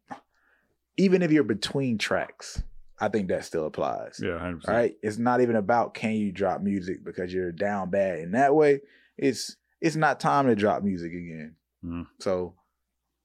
even 0.97 1.21
if 1.21 1.31
you're 1.31 1.43
between 1.43 1.97
tracks, 1.97 2.61
I 2.99 3.09
think 3.09 3.29
that 3.29 3.45
still 3.45 3.65
applies. 3.65 4.19
Yeah, 4.21 4.31
100%. 4.31 4.67
All 4.67 4.73
right. 4.73 4.95
It's 5.01 5.17
not 5.17 5.41
even 5.41 5.55
about 5.55 5.93
can 5.93 6.13
you 6.13 6.31
drop 6.31 6.61
music 6.61 7.03
because 7.03 7.33
you're 7.33 7.51
down 7.51 7.89
bad 7.89 8.19
in 8.19 8.31
that 8.31 8.55
way. 8.55 8.81
It's 9.17 9.55
it's 9.81 9.95
not 9.95 10.19
time 10.19 10.47
to 10.47 10.55
drop 10.55 10.83
music 10.83 11.11
again. 11.11 11.55
Mhm. 11.83 12.07
So 12.19 12.55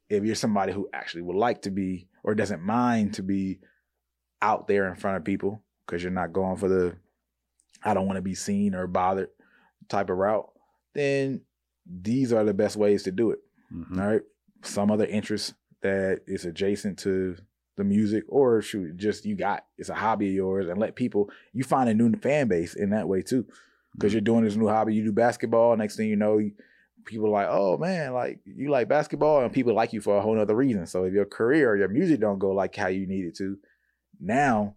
if 0.09 0.25
you're 0.25 0.35
somebody 0.35 0.73
who 0.73 0.89
actually 0.93 1.23
would 1.23 1.37
like 1.37 1.63
to 1.63 1.71
be 1.71 2.09
or 2.23 2.35
doesn't 2.35 2.63
mind 2.63 3.15
to 3.15 3.23
be 3.23 3.61
out 4.43 4.69
there 4.69 4.89
in 4.89 4.97
front 4.97 5.17
of 5.17 5.25
people 5.25 5.63
because 5.87 6.03
you're 6.03 6.13
not 6.13 6.33
going 6.33 6.57
for 6.57 6.69
the 6.69 6.97
I 7.85 7.95
don't 7.95 8.07
want 8.07 8.17
to 8.17 8.23
be 8.23 8.35
seen 8.35 8.75
or 8.75 8.87
bothered 8.87 9.31
type 9.89 10.09
of 10.11 10.17
route, 10.17 10.49
then 10.95 11.41
these 11.85 12.33
are 12.33 12.45
the 12.45 12.55
best 12.55 12.77
ways 12.77 13.03
to 13.05 13.11
do 13.11 13.31
it. 13.33 13.41
Mhm. 13.73 14.01
All 14.01 14.07
right. 14.13 14.23
Some 14.63 14.91
other 14.91 15.07
interest 15.07 15.55
that 15.81 16.21
is 16.27 16.45
adjacent 16.45 16.99
to 17.01 17.37
the 17.77 17.85
music, 17.85 18.25
or 18.29 18.61
shoot, 18.63 18.97
just 18.97 19.25
you 19.25 19.35
got 19.35 19.65
it's 19.79 19.89
a 19.89 19.95
hobby 19.95 20.29
of 20.29 20.35
yours, 20.35 20.69
and 20.69 20.79
let 20.79 20.95
people 20.95 21.31
you 21.53 21.65
find 21.65 21.89
a 21.89 21.95
new 21.95 22.13
fan 22.17 22.47
base 22.47 22.75
in 22.75 22.91
that 22.91 23.09
way 23.09 23.23
too, 23.23 23.47
because 23.95 24.13
you're 24.13 24.21
doing 24.21 24.45
this 24.45 24.55
new 24.57 24.69
hobby. 24.69 24.95
You 24.95 25.05
do 25.05 25.13
basketball. 25.13 25.77
Next 25.77 25.97
thing 25.97 26.09
you 26.09 26.17
know, 26.17 26.39
you, 26.39 26.53
people 27.07 27.27
are 27.27 27.31
like, 27.31 27.49
oh 27.51 27.79
man, 27.79 28.13
like 28.13 28.41
you 28.45 28.71
like 28.71 28.89
basketball, 28.89 29.43
and 29.43 29.53
people 29.53 29.75
like 29.75 29.93
you 29.93 30.01
for 30.03 30.19
a 30.19 30.21
whole 30.21 30.39
other 30.39 30.55
reason. 30.55 30.87
So 30.87 31.05
if 31.05 31.15
your 31.15 31.25
career 31.25 31.71
or 31.71 31.77
your 31.77 31.89
music 31.89 32.21
don't 32.21 32.39
go 32.39 32.51
like 32.51 32.77
how 32.77 32.89
you 32.89 33.07
need 33.07 33.25
it 33.25 33.37
to, 33.39 33.57
now 34.21 34.77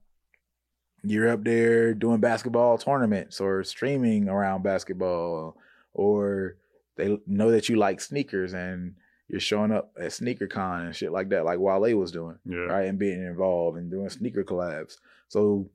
you're 1.11 1.30
up 1.30 1.44
there 1.44 1.94
doing 1.94 2.19
basketball 2.19 2.77
tournaments 2.77 3.40
or 3.41 3.64
streaming 3.64 4.27
around 4.30 4.64
basketball, 4.64 5.57
or 5.94 6.56
they 6.98 7.19
know 7.27 7.52
that 7.52 7.69
you 7.69 7.76
like 7.76 8.02
sneakers 8.02 8.53
and 8.53 8.95
you're 9.27 9.40
showing 9.40 9.72
up 9.72 9.91
at 9.99 10.14
sneaker 10.14 10.48
con 10.48 10.86
and 10.86 10.95
shit 10.95 11.11
like 11.11 11.30
that, 11.30 11.45
like 11.45 11.60
Wale 11.60 11.95
was 11.98 12.11
doing, 12.11 12.38
Yeah. 12.45 12.57
right? 12.65 12.88
And 12.88 12.99
being 12.99 13.23
involved 13.26 13.77
and 13.77 13.90
doing 13.90 14.10
sneaker 14.10 14.44
collabs. 14.44 14.98
So, 15.27 15.69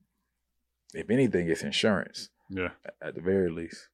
if 0.94 1.10
anything, 1.10 1.48
it's 1.48 1.62
insurance 1.62 2.30
Yeah. 2.48 2.70
at 3.02 3.14
the 3.16 3.20
very 3.20 3.50
least. 3.50 3.88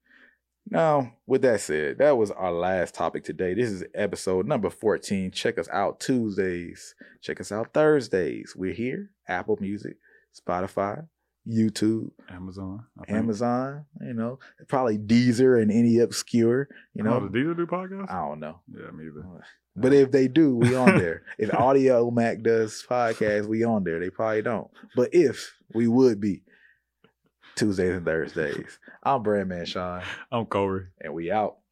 Now, 0.69 1.15
with 1.27 1.43
that 1.43 1.61
said, 1.61 1.99
that 1.99 2.17
was 2.19 2.31
our 2.33 2.53
last 2.53 2.95
topic 2.95 3.23
today. 3.25 3.55
This 3.55 3.71
is 3.71 3.85
episode 3.95 4.47
number 4.47 4.69
14. 4.69 5.31
Check 5.31 5.59
us 5.59 5.69
out 5.69 6.01
Tuesdays. 6.01 6.95
Check 7.21 7.41
us 7.41 7.53
out 7.53 7.73
Thursdays. 7.73 8.55
We're 8.57 8.73
here. 8.75 9.11
Apple 9.29 9.57
Music, 9.61 9.97
Spotify, 10.35 11.07
YouTube, 11.48 12.10
Amazon. 12.28 12.85
Amazon, 13.09 13.85
you 14.01 14.12
know, 14.14 14.39
probably 14.68 14.98
Deezer 14.98 15.60
and 15.62 15.70
any 15.70 15.98
obscure, 15.98 16.68
you 16.94 17.06
Oh, 17.06 17.20
know. 17.20 17.28
did 17.28 17.32
Deezer 17.47 17.56
do 17.56 17.66
podcasts? 17.66 18.10
I 18.10 18.27
don't 18.28 18.40
know. 18.40 18.60
Yeah, 18.73 18.90
me 18.90 19.06
either. 19.06 19.20
Uh, 19.20 19.40
but 19.77 19.93
if 19.93 20.10
they 20.10 20.27
do, 20.28 20.56
we 20.56 20.74
on 20.74 20.86
there. 20.98 21.23
if 21.39 21.51
Audiomack 21.51 22.43
does 22.43 22.85
podcast, 22.89 23.47
we 23.47 23.62
on 23.64 23.85
there. 23.85 24.01
They 24.01 24.10
probably 24.10 24.43
don't. 24.43 24.68
But 24.97 25.10
if 25.12 25.55
we 25.74 25.86
would 25.86 26.20
be 26.20 26.43
Tuesdays 27.55 27.94
and 27.94 28.05
Thursdays. 28.05 28.78
I'm 29.02 29.23
Brandman 29.23 29.66
Sean, 29.66 30.02
I'm 30.32 30.47
Kohrey. 30.47 30.89
and 31.01 31.14
we 31.14 31.31
out. 31.31 31.56